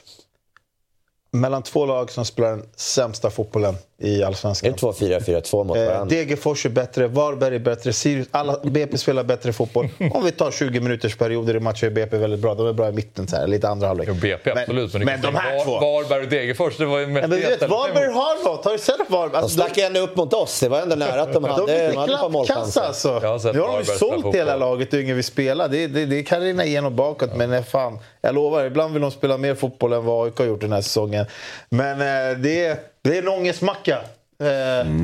mellan 1.31 1.63
två 1.63 1.85
lag 1.85 2.11
som 2.11 2.25
spelar 2.25 2.49
den 2.49 2.65
sämsta 2.75 3.29
fotbollen 3.29 3.75
i 4.03 4.21
Är 4.21 4.25
Allsvenskan. 4.25 4.71
det 4.71 4.77
2-4-4-2 4.77 5.63
mot 5.63 5.77
Eh, 5.77 5.85
varandra? 5.85 6.15
Degerfors 6.15 6.65
är 6.65 6.69
bättre, 6.69 7.07
Varberg 7.07 7.55
är 7.55 7.59
bättre, 7.59 7.93
Sirius, 7.93 8.27
alla, 8.31 8.59
BP 8.63 8.97
spelar 8.97 9.23
bättre 9.23 9.53
fotboll. 9.53 9.89
Om 10.11 10.23
vi 10.23 10.31
tar 10.31 10.51
20 10.51 10.79
minuters 10.79 11.15
perioder 11.17 11.55
i 11.55 11.59
matcher 11.59 11.85
är 11.85 11.89
BP 11.89 12.17
väldigt 12.17 12.39
bra. 12.39 12.55
De 12.55 12.67
är 12.67 12.73
bra 12.73 12.89
i 12.89 12.91
mitten, 12.91 13.27
så 13.27 13.35
här, 13.35 13.47
lite 13.47 13.69
andra 13.69 13.87
halvlek. 13.87 14.07
Jo, 14.11 14.15
BP 14.21 14.51
absolut. 14.51 14.93
Men, 14.93 15.05
men 15.05 15.21
de 15.21 15.35
här 15.35 15.63
två! 15.65 15.71
Varberg 15.71 16.23
och 16.23 16.29
Degerfors, 16.29 16.77
det 16.77 16.85
var 16.85 16.99
ju 16.99 17.07
mest 17.07 17.21
Ja, 17.21 17.27
men 17.27 17.39
du 17.39 17.45
vet, 17.47 17.69
Varberg 17.69 18.07
har 18.13 18.43
något. 18.45 18.65
Har 18.65 18.71
du 18.71 18.77
sett 18.79 18.95
Varberg? 19.09 19.31
De 19.31 19.37
Alltså, 19.37 19.59
stack 19.59 19.77
ju 19.77 19.83
ändå 19.83 19.99
upp 19.99 20.15
mot 20.15 20.33
oss. 20.33 20.59
Det 20.59 20.69
var 20.69 20.81
ändå 20.81 20.95
nära 20.95 21.21
att 21.21 21.33
de 21.33 21.43
hade, 21.43 21.65
de 21.65 21.71
är 21.73 21.89
de 21.91 21.97
hade 21.97 22.13
ett 22.13 22.19
par 22.19 22.29
målchanser. 22.29 22.81
alltså. 22.81 23.19
Jag 23.23 23.29
har 23.29 23.39
sett 23.39 23.53
Nu 23.53 23.59
har 23.59 23.67
de 23.67 23.77
ju 23.77 23.83
spela 23.85 23.97
sålt 23.97 24.35
hela 24.35 24.55
laget 24.55 24.93
ju 24.93 24.99
yngre 25.01 25.13
vi 25.13 25.23
spelar. 25.23 25.67
Det, 25.67 25.87
det, 25.87 26.05
det 26.05 26.23
kan 26.23 26.41
rinna 26.41 26.65
igenom 26.65 26.95
bakåt, 26.95 27.35
men 27.35 27.53
eh, 27.53 27.63
fan. 27.63 27.99
Jag 28.21 28.35
lovar, 28.35 28.65
ibland 28.65 28.93
vill 28.93 29.01
de 29.01 29.11
spela 29.11 29.37
mer 29.37 29.55
fotboll 29.55 29.93
än 29.93 30.05
vad 30.05 30.25
AIK 30.25 30.37
har 30.37 30.45
gjort 30.45 30.61
den 30.61 30.71
här 30.71 30.81
säsongen. 30.81 31.25
Men 31.69 31.91
eh, 32.01 32.37
det, 32.37 32.65
är, 32.65 32.77
det 33.03 33.17
är 33.17 33.21
en 33.21 33.27
ångestmacka. 33.27 33.93
Eh, 34.39 34.45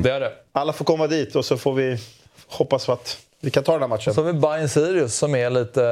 Det 0.02 0.10
är 0.10 0.20
det. 0.20 0.32
Alla 0.52 0.72
får 0.72 0.84
komma 0.84 1.06
dit 1.06 1.36
och 1.36 1.44
så 1.44 1.56
får 1.56 1.74
vi 1.74 1.98
hoppas 2.48 2.86
på 2.86 2.92
att 2.92 3.18
vi 3.40 3.50
kan 3.50 3.64
ta 3.64 3.72
den 3.72 3.80
här 3.80 3.88
matchen. 3.88 4.14
Så 4.14 4.24
har 4.24 4.32
vi 4.32 4.38
Bayern 4.40 4.68
Sirius 4.68 5.14
som 5.14 5.34
är 5.34 5.50
lite... 5.50 5.84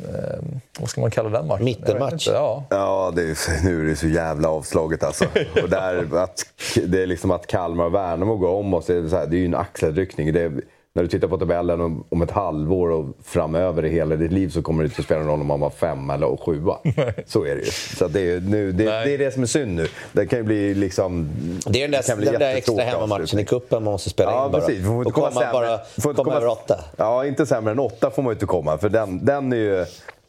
Eh, 0.00 0.38
vad 0.80 0.90
ska 0.90 1.00
man 1.00 1.10
kalla 1.10 1.28
den 1.28 1.46
matchen? 1.46 1.64
Mittenmatch. 1.64 2.28
Ja. 2.28 2.64
Ja, 2.70 3.12
det 3.16 3.22
är, 3.22 3.64
nu 3.64 3.80
är 3.80 3.84
det 3.84 3.96
så 3.96 4.06
jävla 4.06 4.48
avslaget 4.48 5.02
alltså. 5.02 5.24
Och 5.62 5.68
där, 5.68 6.16
att, 6.16 6.46
det 6.86 7.02
är 7.02 7.06
liksom 7.06 7.30
att 7.30 7.46
Kalmar 7.46 7.84
och 7.84 7.94
Värnamo 7.94 8.36
går 8.36 8.48
om 8.48 8.74
oss, 8.74 8.86
det 8.86 8.94
är, 8.94 9.08
så 9.08 9.16
här, 9.16 9.26
det 9.26 9.36
är 9.36 9.38
ju 9.38 9.44
en 9.44 9.54
axelryckning. 9.54 10.32
Det 10.32 10.40
är, 10.42 10.52
när 10.94 11.02
du 11.02 11.08
tittar 11.08 11.28
på 11.28 11.38
tabellen 11.38 11.80
om, 11.80 12.04
om 12.08 12.22
ett 12.22 12.30
halvår 12.30 12.90
och 12.90 13.06
framöver 13.24 13.84
i 13.84 13.88
hela 13.90 14.16
ditt 14.16 14.32
liv 14.32 14.48
så 14.48 14.62
kommer 14.62 14.82
det 14.82 14.86
inte 14.86 15.02
spela 15.02 15.20
någon 15.20 15.28
roll 15.30 15.40
om 15.40 15.46
man 15.46 15.60
var 15.60 15.70
fem 15.70 16.10
eller 16.10 16.36
sjua. 16.36 16.78
Så 17.26 17.44
är 17.44 17.54
det 17.54 17.60
ju. 17.60 17.70
Så 17.70 18.08
det, 18.08 18.20
är, 18.30 18.40
nu, 18.40 18.72
det, 18.72 18.84
det 18.84 19.14
är 19.14 19.18
det 19.18 19.30
som 19.34 19.42
är 19.42 19.46
synd 19.46 19.74
nu. 19.74 19.86
Det 20.12 20.26
kan 20.26 20.38
ju 20.38 20.42
bli 20.42 20.74
liksom... 20.74 21.28
Det 21.66 21.82
är 21.82 21.88
den 21.88 22.00
där, 22.06 22.16
bli 22.16 22.26
den 22.26 22.40
där 22.40 22.54
extra 22.54 22.82
hemmamatchen 22.84 23.38
i 23.38 23.44
kuppen 23.44 23.84
man 23.84 23.92
måste 23.92 24.10
spela 24.10 24.30
Ja, 24.30 24.46
in 24.46 24.52
bara. 24.52 24.62
precis. 24.62 24.86
Får 24.86 24.94
inte 24.96 25.08
och 25.08 25.14
komma 25.14 25.28
komma, 25.28 25.40
sämre. 25.40 25.52
bara, 25.52 25.78
Får 26.00 26.10
inte 26.10 26.22
komma 26.24 26.36
över 26.36 26.48
åtta. 26.48 26.84
Ja, 26.96 27.26
inte 27.26 27.46
sämre 27.46 27.72
än 27.72 27.78
åtta 27.78 28.10
får 28.10 28.22
man 28.22 28.30
ju 28.30 28.34
inte 28.34 28.46
komma. 28.46 28.78
För 28.78 28.88
den, 28.88 29.24
den 29.24 29.52
är 29.52 29.56
ju... 29.56 29.84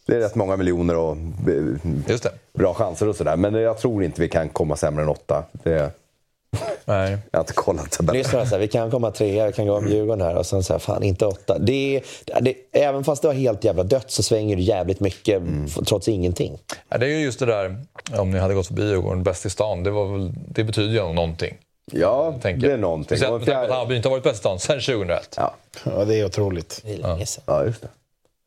Det 0.05 0.15
är 0.15 0.19
rätt 0.19 0.35
många 0.35 0.57
miljoner 0.57 0.95
och 0.95 1.11
eh, 1.47 1.91
Just 2.07 2.23
det. 2.23 2.31
bra 2.53 2.73
chanser 2.73 3.07
och 3.07 3.15
sådär. 3.15 3.35
Men 3.35 3.53
jag 3.53 3.77
tror 3.77 4.03
inte 4.03 4.21
vi 4.21 4.29
kan 4.29 4.49
komma 4.49 4.75
sämre 4.75 5.03
än 5.03 5.09
åtta. 5.09 5.43
Det, 5.63 5.91
Nej. 6.85 7.17
jag 7.31 7.39
har 7.39 7.43
inte 7.43 7.53
kollat 7.53 7.91
tabellen. 7.91 8.17
Lyssna 8.21 8.45
så 8.45 8.51
här, 8.51 8.59
vi 8.59 8.67
kan 8.67 8.91
komma 8.91 9.11
trea, 9.11 9.47
vi 9.47 9.53
kan 9.53 9.67
gå 9.67 9.73
om 9.77 9.87
Djurgården 9.87 10.21
här 10.21 10.35
och 10.35 10.45
sen 10.45 10.63
så 10.63 10.73
här, 10.73 10.79
fan 10.79 11.03
inte 11.03 11.25
åtta. 11.25 11.57
Det, 11.59 11.95
är- 11.97 12.41
det, 12.41 12.53
även 12.71 13.03
fast 13.03 13.21
det 13.21 13.27
var 13.27 13.35
helt 13.35 13.63
jävla 13.63 13.83
dött 13.83 14.11
så 14.11 14.23
svänger 14.23 14.55
det 14.55 14.61
jävligt 14.61 14.99
mycket 14.99 15.41
f- 15.67 15.77
trots 15.87 16.07
ingenting. 16.07 16.57
Ja, 16.89 16.97
det 16.97 17.05
är 17.05 17.09
ju 17.09 17.19
just 17.23 17.39
det 17.39 17.45
där, 17.45 17.77
om 18.17 18.31
ni 18.31 18.39
hade 18.39 18.53
gått 18.53 18.67
förbi 18.67 18.81
Djurgården, 18.83 19.23
bäst 19.23 19.45
i 19.45 19.49
stan, 19.49 19.83
det, 19.83 19.91
var 19.91 20.05
väl, 20.17 20.31
det 20.47 20.63
betyder 20.63 20.93
ju 20.93 21.13
någonting. 21.13 21.57
Ja, 21.91 22.33
Tänker. 22.41 22.67
det 22.67 22.73
är 22.73 22.77
någonting. 22.77 23.17
Speciellt 23.17 23.33
Och 23.33 23.39
med 23.39 23.47
tanke 23.47 23.59
på 23.67 23.73
att 23.73 23.77
Hammarby 23.77 23.95
inte 23.95 24.07
har 24.09 24.11
varit 24.15 24.23
bäst 24.23 24.35
i 24.35 24.39
stan 24.39 24.59
sedan 24.59 24.79
2001. 24.79 25.33
Ja, 25.37 25.55
Ja, 25.85 26.05
det 26.05 26.19
är 26.19 26.25
otroligt. 26.25 26.81
Det 26.85 26.93
är 26.93 26.97
länge 26.97 27.25
sedan. 27.25 27.43
ja, 27.47 27.65
just 27.65 27.81
det. 27.81 27.87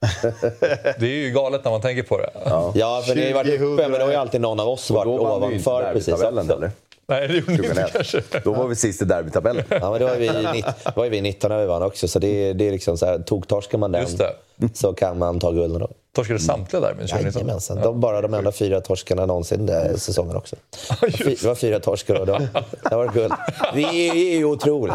Det 0.98 1.06
är 1.06 1.10
ju 1.26 1.30
galet 1.30 1.64
när 1.64 1.70
man 1.70 1.80
tänker 1.80 2.02
på 2.02 2.18
det. 2.18 2.30
Ja, 2.74 3.02
för 3.06 3.14
det 3.14 3.20
har 3.20 3.28
ju 3.28 3.34
varit 3.34 3.46
2000. 3.46 3.72
uppe, 3.74 3.88
men 3.88 3.98
då 4.00 4.04
har 4.06 4.10
ju 4.12 4.16
alltid 4.18 4.40
någon 4.40 4.60
av 4.60 4.68
oss 4.68 4.90
varit 4.90 5.06
ovanför 5.20 5.92
precis 5.92 6.06
derbytabellen 6.06 6.50
också. 6.50 6.70
Nej, 7.12 7.28
det 7.28 7.34
gjorde 7.34 7.52
ni 7.52 7.56
inte 7.56 7.68
2001. 7.68 7.92
kanske. 7.92 8.22
Då 8.44 8.52
var 8.52 8.66
vi 8.66 8.74
sist 8.76 9.02
i 9.02 9.04
derbytabellen. 9.04 9.64
Ja, 9.68 9.90
men 9.90 10.00
då 10.00 10.06
var 10.06 10.16
vi, 10.16 10.64
var 10.96 11.08
vi 11.08 11.20
19 11.20 11.50
när 11.50 11.58
vi 11.58 11.66
vann 11.66 11.82
också, 11.82 12.08
så 12.08 12.18
det, 12.18 12.52
det 12.52 12.68
är 12.68 12.72
liksom 12.72 12.98
så 12.98 13.06
här, 13.06 13.18
toktorskar 13.18 13.78
man 13.78 13.92
den 13.92 14.00
Just 14.02 14.18
det. 14.18 14.34
så 14.74 14.92
kan 14.92 15.18
man 15.18 15.40
ta 15.40 15.50
guld 15.50 15.80
då. 15.80 15.90
Torskade 16.14 16.40
samtliga 16.40 16.80
där 16.80 16.94
med 16.94 17.08
2019. 17.08 17.42
Jajamensan. 17.42 17.80
De 17.80 18.00
bara 18.00 18.20
de 18.20 18.34
enda 18.34 18.52
fyra 18.52 18.80
torskarna 18.80 19.26
någonsin 19.26 19.66
den 19.66 19.98
säsongen 19.98 20.36
också. 20.36 20.56
Det 21.00 21.42
var 21.42 21.54
fyra 21.54 21.80
torskar 21.80 22.14
och 22.14 22.26
då, 22.26 22.38
det 22.90 22.96
var 22.96 23.08
guld. 23.08 23.32
Det 23.74 24.08
är 24.08 24.14
ju 24.14 24.44
otroligt. 24.44 24.94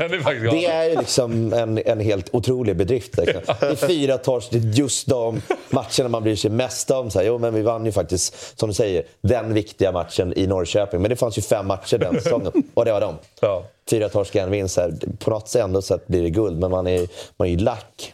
Det 0.51 0.65
är 0.65 0.97
liksom 0.97 1.53
en, 1.53 1.77
en 1.85 1.99
helt 1.99 2.35
otrolig 2.35 2.75
bedrift. 2.75 3.17
Liksom. 3.17 3.41
Det 3.59 3.65
är 3.65 3.75
fyra 3.75 4.17
torsk, 4.17 4.47
det 4.51 4.57
är 4.57 4.61
just 4.61 5.07
de 5.07 5.41
matcherna 5.69 6.09
man 6.09 6.23
bryr 6.23 6.35
sig 6.35 6.51
mest 6.51 6.91
om. 6.91 7.11
Så 7.11 7.19
här, 7.19 7.25
jo, 7.25 7.37
men 7.37 7.53
vi 7.53 7.61
vann 7.61 7.85
ju 7.85 7.91
faktiskt, 7.91 8.59
som 8.59 8.69
du 8.69 8.75
säger, 8.75 9.03
den 9.21 9.53
viktiga 9.53 9.91
matchen 9.91 10.33
i 10.35 10.47
Norrköping. 10.47 11.01
Men 11.01 11.09
det 11.09 11.15
fanns 11.15 11.37
ju 11.37 11.41
fem 11.41 11.67
matcher 11.67 11.97
den 11.97 12.21
säsongen 12.21 12.51
och 12.73 12.85
det 12.85 12.91
var 12.91 13.01
de. 13.01 13.15
Ja. 13.39 13.63
Fyra 13.89 14.09
torsk, 14.09 14.35
en 14.35 14.51
vinst. 14.51 14.75
så. 14.75 14.91
På 15.19 15.29
något 15.29 15.47
sätt 15.47 15.61
ändå 15.61 15.81
sätt 15.81 16.07
blir 16.07 16.23
det 16.23 16.29
guld, 16.29 16.59
men 16.59 16.71
man 16.71 16.87
är, 16.87 17.07
man 17.37 17.47
är 17.47 17.51
ju 17.51 17.57
lack. 17.57 18.13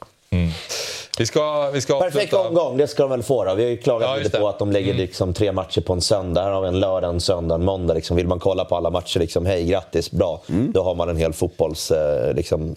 Vi 1.18 1.26
ska, 1.26 1.70
vi 1.74 1.82
ska 1.82 2.00
Perfekt 2.00 2.34
avsluta- 2.34 2.48
omgång, 2.48 2.78
det 2.78 2.88
ska 2.88 3.04
de 3.04 3.10
väl 3.10 3.24
få. 3.24 3.44
Då. 3.44 3.56
Vi 3.56 3.64
har 3.64 3.70
ju 3.70 3.78
klagat 3.78 4.10
Ja, 4.10 4.16
lite 4.24 4.40
på 4.40 4.50
att 4.50 4.60
de 4.60 4.72
lägger 4.72 4.94
liksom 4.94 5.34
tre 5.34 5.52
matcher 5.52 5.82
på 5.82 5.94
en 5.94 6.02
söndag. 6.02 6.44
Här 6.44 6.52
har 6.52 6.62
vi 6.62 6.68
en 6.68 6.80
lördag, 6.80 7.10
en 7.10 7.22
söndag, 7.22 7.56
en 7.56 7.66
måndag. 7.66 7.94
Liksom. 7.94 8.18
Vill 8.18 8.28
man 8.28 8.40
kolla 8.40 8.66
på 8.66 8.76
alla 8.76 8.90
matcher, 8.90 9.20
liksom, 9.20 9.46
hej 9.46 9.66
grattis, 9.66 10.12
bra. 10.12 10.42
Då 10.74 10.84
har 10.84 10.96
man 10.96 11.10
en 11.10 11.18
hel 11.18 11.34
fotbollshelg 11.34 12.30
eh, 12.30 12.34
liksom, 12.36 12.76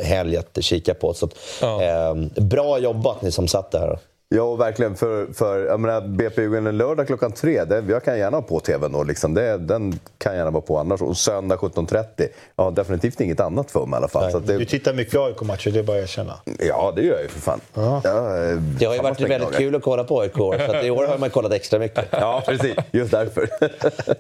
att 0.57 0.65
kika 0.65 0.95
på. 0.95 1.15
Så 1.15 1.27
att, 1.27 1.33
Ja. 1.61 1.83
eh, 1.83 2.15
bra 2.43 2.79
jobbat 2.79 3.23
ni 3.23 3.33
som 3.33 3.49
satt 3.49 3.71
det 3.71 3.79
här. 3.79 3.99
Ja, 4.29 4.43
och 4.43 4.61
verkligen. 4.61 4.97
För, 4.97 5.27
för 5.33 5.67
jag 5.67 5.81
menar, 5.81 6.01
BP 6.01 6.43
Djurgården 6.43 6.67
en 6.67 6.77
lördag 6.79 7.07
klockan 7.07 7.33
tre, 7.33 7.65
det, 7.65 7.85
jag 7.89 8.05
kan 8.05 8.19
gärna 8.19 8.37
ha 8.37 8.43
på 8.43 8.61
tvn 8.61 8.93
då. 8.93 9.03
Liksom. 9.05 9.35
Det, 9.35 9.59
den 9.59 9.99
kan 10.19 10.37
gärna 10.37 10.51
vara 10.51 10.61
på 10.63 10.79
annars. 10.79 11.03
Och 11.03 11.17
söndag 11.17 11.57
17.30, 11.57 12.05
jag 12.57 12.65
har 12.65 12.71
definitivt 12.71 13.21
inget 13.21 13.41
annat 13.41 13.71
för 13.71 13.87
mig 13.87 13.97
i 13.97 13.99
alla 13.99 14.09
fall. 14.09 14.31
Så 14.31 14.37
att 14.37 14.47
Du 14.47 14.59
det, 14.59 14.65
tittar 14.65 14.95
mycket 14.95 15.21
AIK-matcher, 15.21 15.71
det 15.71 15.79
är 15.79 15.83
bara 15.83 15.97
att 15.97 16.03
erkänna. 16.03 16.35
ja, 16.59 16.93
det 16.97 17.03
gör 17.03 17.13
jag 17.15 17.23
ju 17.23 17.29
för 17.29 17.41
fan. 17.41 17.61
Ja. 17.75 18.01
Det 18.79 18.85
har 18.87 18.95
ju 18.95 19.01
varit 19.03 19.21
väldigt 19.21 19.57
kul 19.57 19.75
att 19.75 19.83
kolla 19.83 20.05
på 20.05 20.21
AIK, 20.21 20.37
så 20.37 20.53
att 20.53 20.85
i 20.85 20.91
år 20.91 21.07
har 21.07 21.19
man 21.19 21.31
kollat 21.31 21.53
extra 21.53 21.79
mycket. 21.79 22.05
Ja, 22.11 22.43
precis. 22.47 22.77
Just 22.91 23.11
därför. 23.11 23.49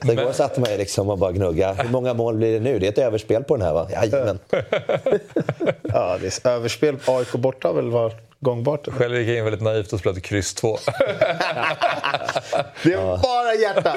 Så 0.06 0.12
igår 0.12 0.32
satt 0.32 0.58
man 0.58 0.70
ju 0.70 0.76
liksom 0.78 1.10
och 1.10 1.18
bara 1.18 1.32
gnugga. 1.32 1.72
Hur 1.72 1.90
många 1.90 2.14
mål 2.14 2.36
blir 2.36 2.52
det 2.52 2.60
nu? 2.60 2.78
Det 2.78 2.86
är 2.86 2.90
ett 2.90 2.98
överspel 2.98 3.44
på 3.44 3.56
den 3.56 3.66
här 3.66 3.74
va? 3.74 3.88
Jajamän. 3.90 4.38
Ja, 5.82 6.18
det 6.20 6.44
är 6.44 6.48
överspel. 6.50 6.96
AIK 7.06 7.32
borta 7.32 7.68
har 7.68 7.74
väl 7.74 7.90
varit 7.90 8.25
gångbart. 8.40 8.88
Själv 8.88 9.16
gick 9.16 9.28
jag 9.28 9.36
in 9.36 9.44
väldigt 9.44 9.62
naivt 9.62 9.92
och 9.92 9.98
spelade 9.98 10.20
kryss 10.20 10.54
2. 10.54 10.78
Det 12.82 12.92
är 12.92 13.22
bara 13.22 13.54
hjärta! 13.54 13.96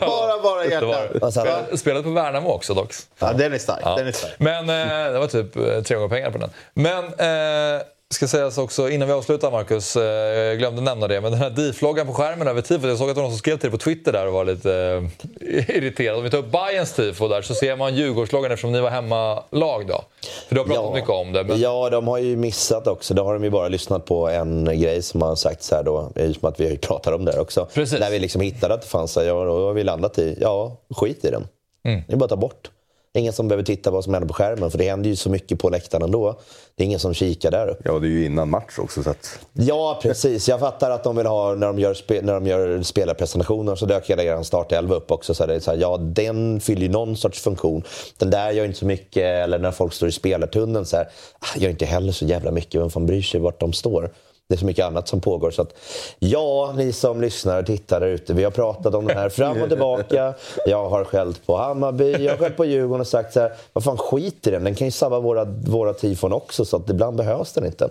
Bara, 0.00 0.42
bara 0.42 0.64
hjärta. 0.64 1.30
spelade, 1.30 1.78
spelade 1.78 2.02
på 2.02 2.10
Värnamo 2.10 2.50
också 2.50 2.74
dock. 2.74 2.92
Ja, 3.18 3.32
den 3.32 3.52
är 3.52 3.58
stark. 3.58 3.80
Ja. 3.84 3.96
Den 3.96 4.06
är 4.06 4.12
stark. 4.12 4.32
Men 4.38 4.68
eh, 4.68 5.12
det 5.12 5.18
var 5.18 5.26
typ 5.26 5.56
eh, 5.56 5.80
tre 5.82 5.96
gånger 5.96 6.08
pengar 6.08 6.30
på 6.30 6.38
den. 6.38 6.50
Men 6.74 7.04
eh, 7.04 7.82
ska 8.14 8.28
sägas 8.28 8.58
också 8.58 8.90
innan 8.90 9.08
vi 9.08 9.14
avslutar 9.14 9.50
Marcus, 9.50 9.96
eh, 9.96 10.02
jag 10.02 10.58
glömde 10.58 10.82
nämna 10.82 11.08
det, 11.08 11.20
men 11.20 11.32
den 11.32 11.40
här 11.40 11.50
DIF-loggan 11.50 12.06
på 12.06 12.12
skärmen 12.12 12.48
över 12.48 12.62
tifot. 12.62 12.88
Jag 12.88 12.98
såg 12.98 13.10
att 13.10 13.14
det 13.14 13.20
var 13.20 13.28
någon 13.28 13.32
som 13.32 13.38
skrev 13.38 13.56
till 13.56 13.70
det 13.70 13.76
på 13.76 13.82
Twitter 13.82 14.12
där 14.12 14.26
och 14.26 14.32
var 14.32 14.44
lite 14.44 15.02
eh, 15.40 15.70
irriterad. 15.76 16.16
Om 16.16 16.24
vi 16.24 16.30
tar 16.30 16.38
upp 16.38 16.52
Bayerns 16.52 16.92
tifo 16.92 17.28
där 17.28 17.42
så 17.42 17.54
ser 17.54 17.76
man 17.76 17.94
Djurgårdsloggan 17.94 18.52
eftersom 18.52 18.72
ni 18.72 18.80
var 18.80 18.90
hemmalag 18.90 19.86
då. 19.86 20.04
För 20.48 20.54
du 20.54 20.60
har 20.60 20.66
pratat 20.66 20.94
mycket 20.94 21.10
om 21.10 21.32
det. 21.32 21.44
Men... 21.44 21.60
Ja, 21.60 21.90
de 21.90 22.08
har 22.08 22.18
ju 22.18 22.36
missat 22.36 22.86
också. 22.86 23.14
Då 23.14 23.24
har 23.24 23.32
de 23.34 23.44
ju 23.44 23.50
bara 23.50 23.68
lyssnat 23.68 24.04
på 24.04 24.28
en 24.28 24.64
grej 24.64 25.02
som 25.02 25.22
har 25.22 25.34
sagts 25.34 25.70
här 25.70 25.82
då. 25.82 26.10
Det 26.14 26.20
är 26.20 26.26
ju 26.26 26.34
som 26.34 26.48
att 26.48 26.60
vi 26.60 26.78
pratar 26.78 27.12
om 27.12 27.24
det 27.24 27.32
här 27.32 27.40
också. 27.40 27.68
Precis. 27.74 28.00
När 28.00 28.10
vi 28.10 28.18
liksom 28.18 28.40
hittade 28.40 28.74
att 28.74 28.82
det 28.82 28.88
fanns 28.88 29.16
ja 29.16 29.44
då 29.44 29.66
har 29.66 29.72
vi 29.72 29.84
landat 29.84 30.18
i, 30.18 30.38
ja, 30.40 30.76
skit 30.90 31.24
i 31.24 31.30
den. 31.30 31.46
Mm. 31.84 32.02
Det 32.06 32.12
är 32.12 32.16
bara 32.16 32.24
att 32.24 32.30
ta 32.30 32.36
bort. 32.36 32.70
Det 33.12 33.18
är 33.18 33.20
ingen 33.20 33.32
som 33.32 33.48
behöver 33.48 33.64
titta 33.64 33.90
vad 33.90 34.04
som 34.04 34.14
händer 34.14 34.28
på 34.28 34.34
skärmen 34.34 34.70
för 34.70 34.78
det 34.78 34.90
händer 34.90 35.10
ju 35.10 35.16
så 35.16 35.30
mycket 35.30 35.58
på 35.58 35.68
läktaren 35.68 36.02
ändå. 36.02 36.40
Det 36.76 36.82
är 36.82 36.86
ingen 36.86 36.98
som 36.98 37.14
kikar 37.14 37.50
där 37.50 37.68
uppe. 37.68 37.82
Ja, 37.84 37.98
det 37.98 38.06
är 38.06 38.10
ju 38.10 38.24
innan 38.24 38.50
match 38.50 38.78
också. 38.78 39.02
Så 39.02 39.10
att, 39.10 39.38
Ja, 39.52 39.98
precis. 40.02 40.48
Jag 40.48 40.60
fattar 40.60 40.90
att 40.90 41.04
de 41.04 41.16
vill 41.16 41.26
ha, 41.26 41.54
när 41.54 41.66
de 41.66 41.78
gör, 41.78 41.94
spe, 41.94 42.22
när 42.22 42.34
de 42.34 42.46
gör 42.46 42.82
spelarpresentationer 42.82 43.76
så 43.76 43.86
dök 43.86 44.10
hela 44.10 44.22
er 44.22 44.42
startelva 44.42 44.94
upp 44.94 45.10
också. 45.10 45.34
Så 45.34 45.46
det 45.46 45.54
är 45.54 45.60
så 45.60 45.70
här, 45.70 45.78
ja, 45.78 45.96
den 45.96 46.60
fyller 46.60 46.82
ju 46.82 46.88
någon 46.88 47.16
sorts 47.16 47.40
funktion. 47.40 47.82
Den 48.18 48.30
där 48.30 48.50
gör 48.50 48.64
inte 48.64 48.78
så 48.78 48.86
mycket, 48.86 49.24
eller 49.24 49.58
när 49.58 49.70
folk 49.70 49.92
står 49.92 50.08
i 50.08 50.12
spelartunneln 50.12 50.86
så 50.86 50.96
här, 50.96 51.08
ah, 51.38 51.58
gör 51.58 51.70
inte 51.70 51.84
heller 51.84 52.12
så 52.12 52.24
jävla 52.24 52.50
mycket. 52.50 52.80
Vem 52.80 52.90
fan 52.90 53.06
bryr 53.06 53.22
sig 53.22 53.40
vart 53.40 53.60
de 53.60 53.72
står? 53.72 54.10
Det 54.50 54.54
är 54.54 54.58
så 54.58 54.66
mycket 54.66 54.84
annat 54.84 55.08
som 55.08 55.20
pågår. 55.20 55.50
Så 55.50 55.62
att, 55.62 55.74
ja, 56.18 56.72
ni 56.76 56.92
som 56.92 57.20
lyssnar 57.20 57.58
och 57.58 57.66
tittar 57.66 58.00
där 58.00 58.06
ute. 58.06 58.34
Vi 58.34 58.44
har 58.44 58.50
pratat 58.50 58.94
om 58.94 59.06
det 59.06 59.14
här 59.14 59.28
fram 59.28 59.62
och 59.62 59.68
tillbaka. 59.68 60.34
Jag 60.66 60.88
har 60.88 61.04
skällt 61.04 61.46
på 61.46 61.56
Hammarby, 61.56 62.12
jag 62.12 62.32
har 62.32 62.38
skällt 62.38 62.56
på 62.56 62.64
Djurgården 62.64 63.00
och 63.00 63.06
sagt 63.06 63.32
så 63.32 63.40
här, 63.40 63.52
vad 63.72 63.84
fan 63.84 63.98
skit 63.98 64.46
i 64.46 64.50
den. 64.50 64.64
Den 64.64 64.74
kan 64.74 64.86
ju 64.86 64.90
sabba 64.90 65.20
våra, 65.20 65.44
våra 65.44 65.94
tifon 65.94 66.32
också, 66.32 66.64
så 66.64 66.76
att 66.76 66.90
ibland 66.90 67.16
behövs 67.16 67.52
den 67.52 67.66
inte. 67.66 67.88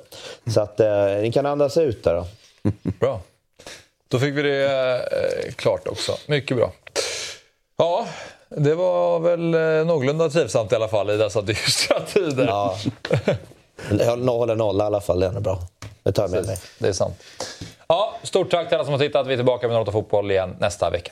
Så 0.53 0.61
att 0.61 0.80
eh, 0.80 1.06
ni 1.22 1.31
kan 1.31 1.45
andas 1.45 1.77
ut 1.77 2.03
där 2.03 2.15
då. 2.15 2.26
Bra. 2.99 3.19
Då 4.07 4.19
fick 4.19 4.38
vi 4.38 4.41
det 4.41 4.95
eh, 4.95 5.53
klart 5.53 5.88
också. 5.88 6.11
Mycket 6.27 6.57
bra. 6.57 6.72
Ja, 7.77 8.07
det 8.49 8.76
var 8.76 9.19
väl 9.19 9.53
eh, 9.53 9.86
någorlunda 9.86 10.30
trivsamt 10.30 10.72
i 10.72 10.76
alla 10.76 10.88
fall 10.88 11.10
i 11.10 11.18
dessa 11.18 11.41
dystra 11.41 11.99
tider. 11.99 12.45
Ja. 12.48 12.77
Jag 13.99 14.18
håller 14.18 14.56
nolla 14.56 14.84
i 14.84 14.88
alla 14.88 15.02
fall, 15.02 15.19
det 15.19 15.26
är 15.26 15.40
bra. 15.40 15.60
Det 16.10 16.14
tar 16.14 16.23
jag 16.23 16.31
med 16.31 16.45
mig. 16.45 16.57
Det 16.77 16.88
är 16.88 16.94
sant. 16.94 17.23
Ja, 17.88 18.15
stort 18.23 18.49
tack 18.52 18.68
till 18.68 18.76
alla 18.76 18.86
som 18.86 18.94
har 18.94 18.99
tittat. 18.99 19.27
Vi 19.27 19.34
är 19.34 19.38
tillbaka 19.38 19.68
med 19.68 19.77
Något 19.77 19.94
Fotboll 19.94 20.31
igen 20.31 20.56
nästa 20.60 20.90
vecka. 20.90 21.11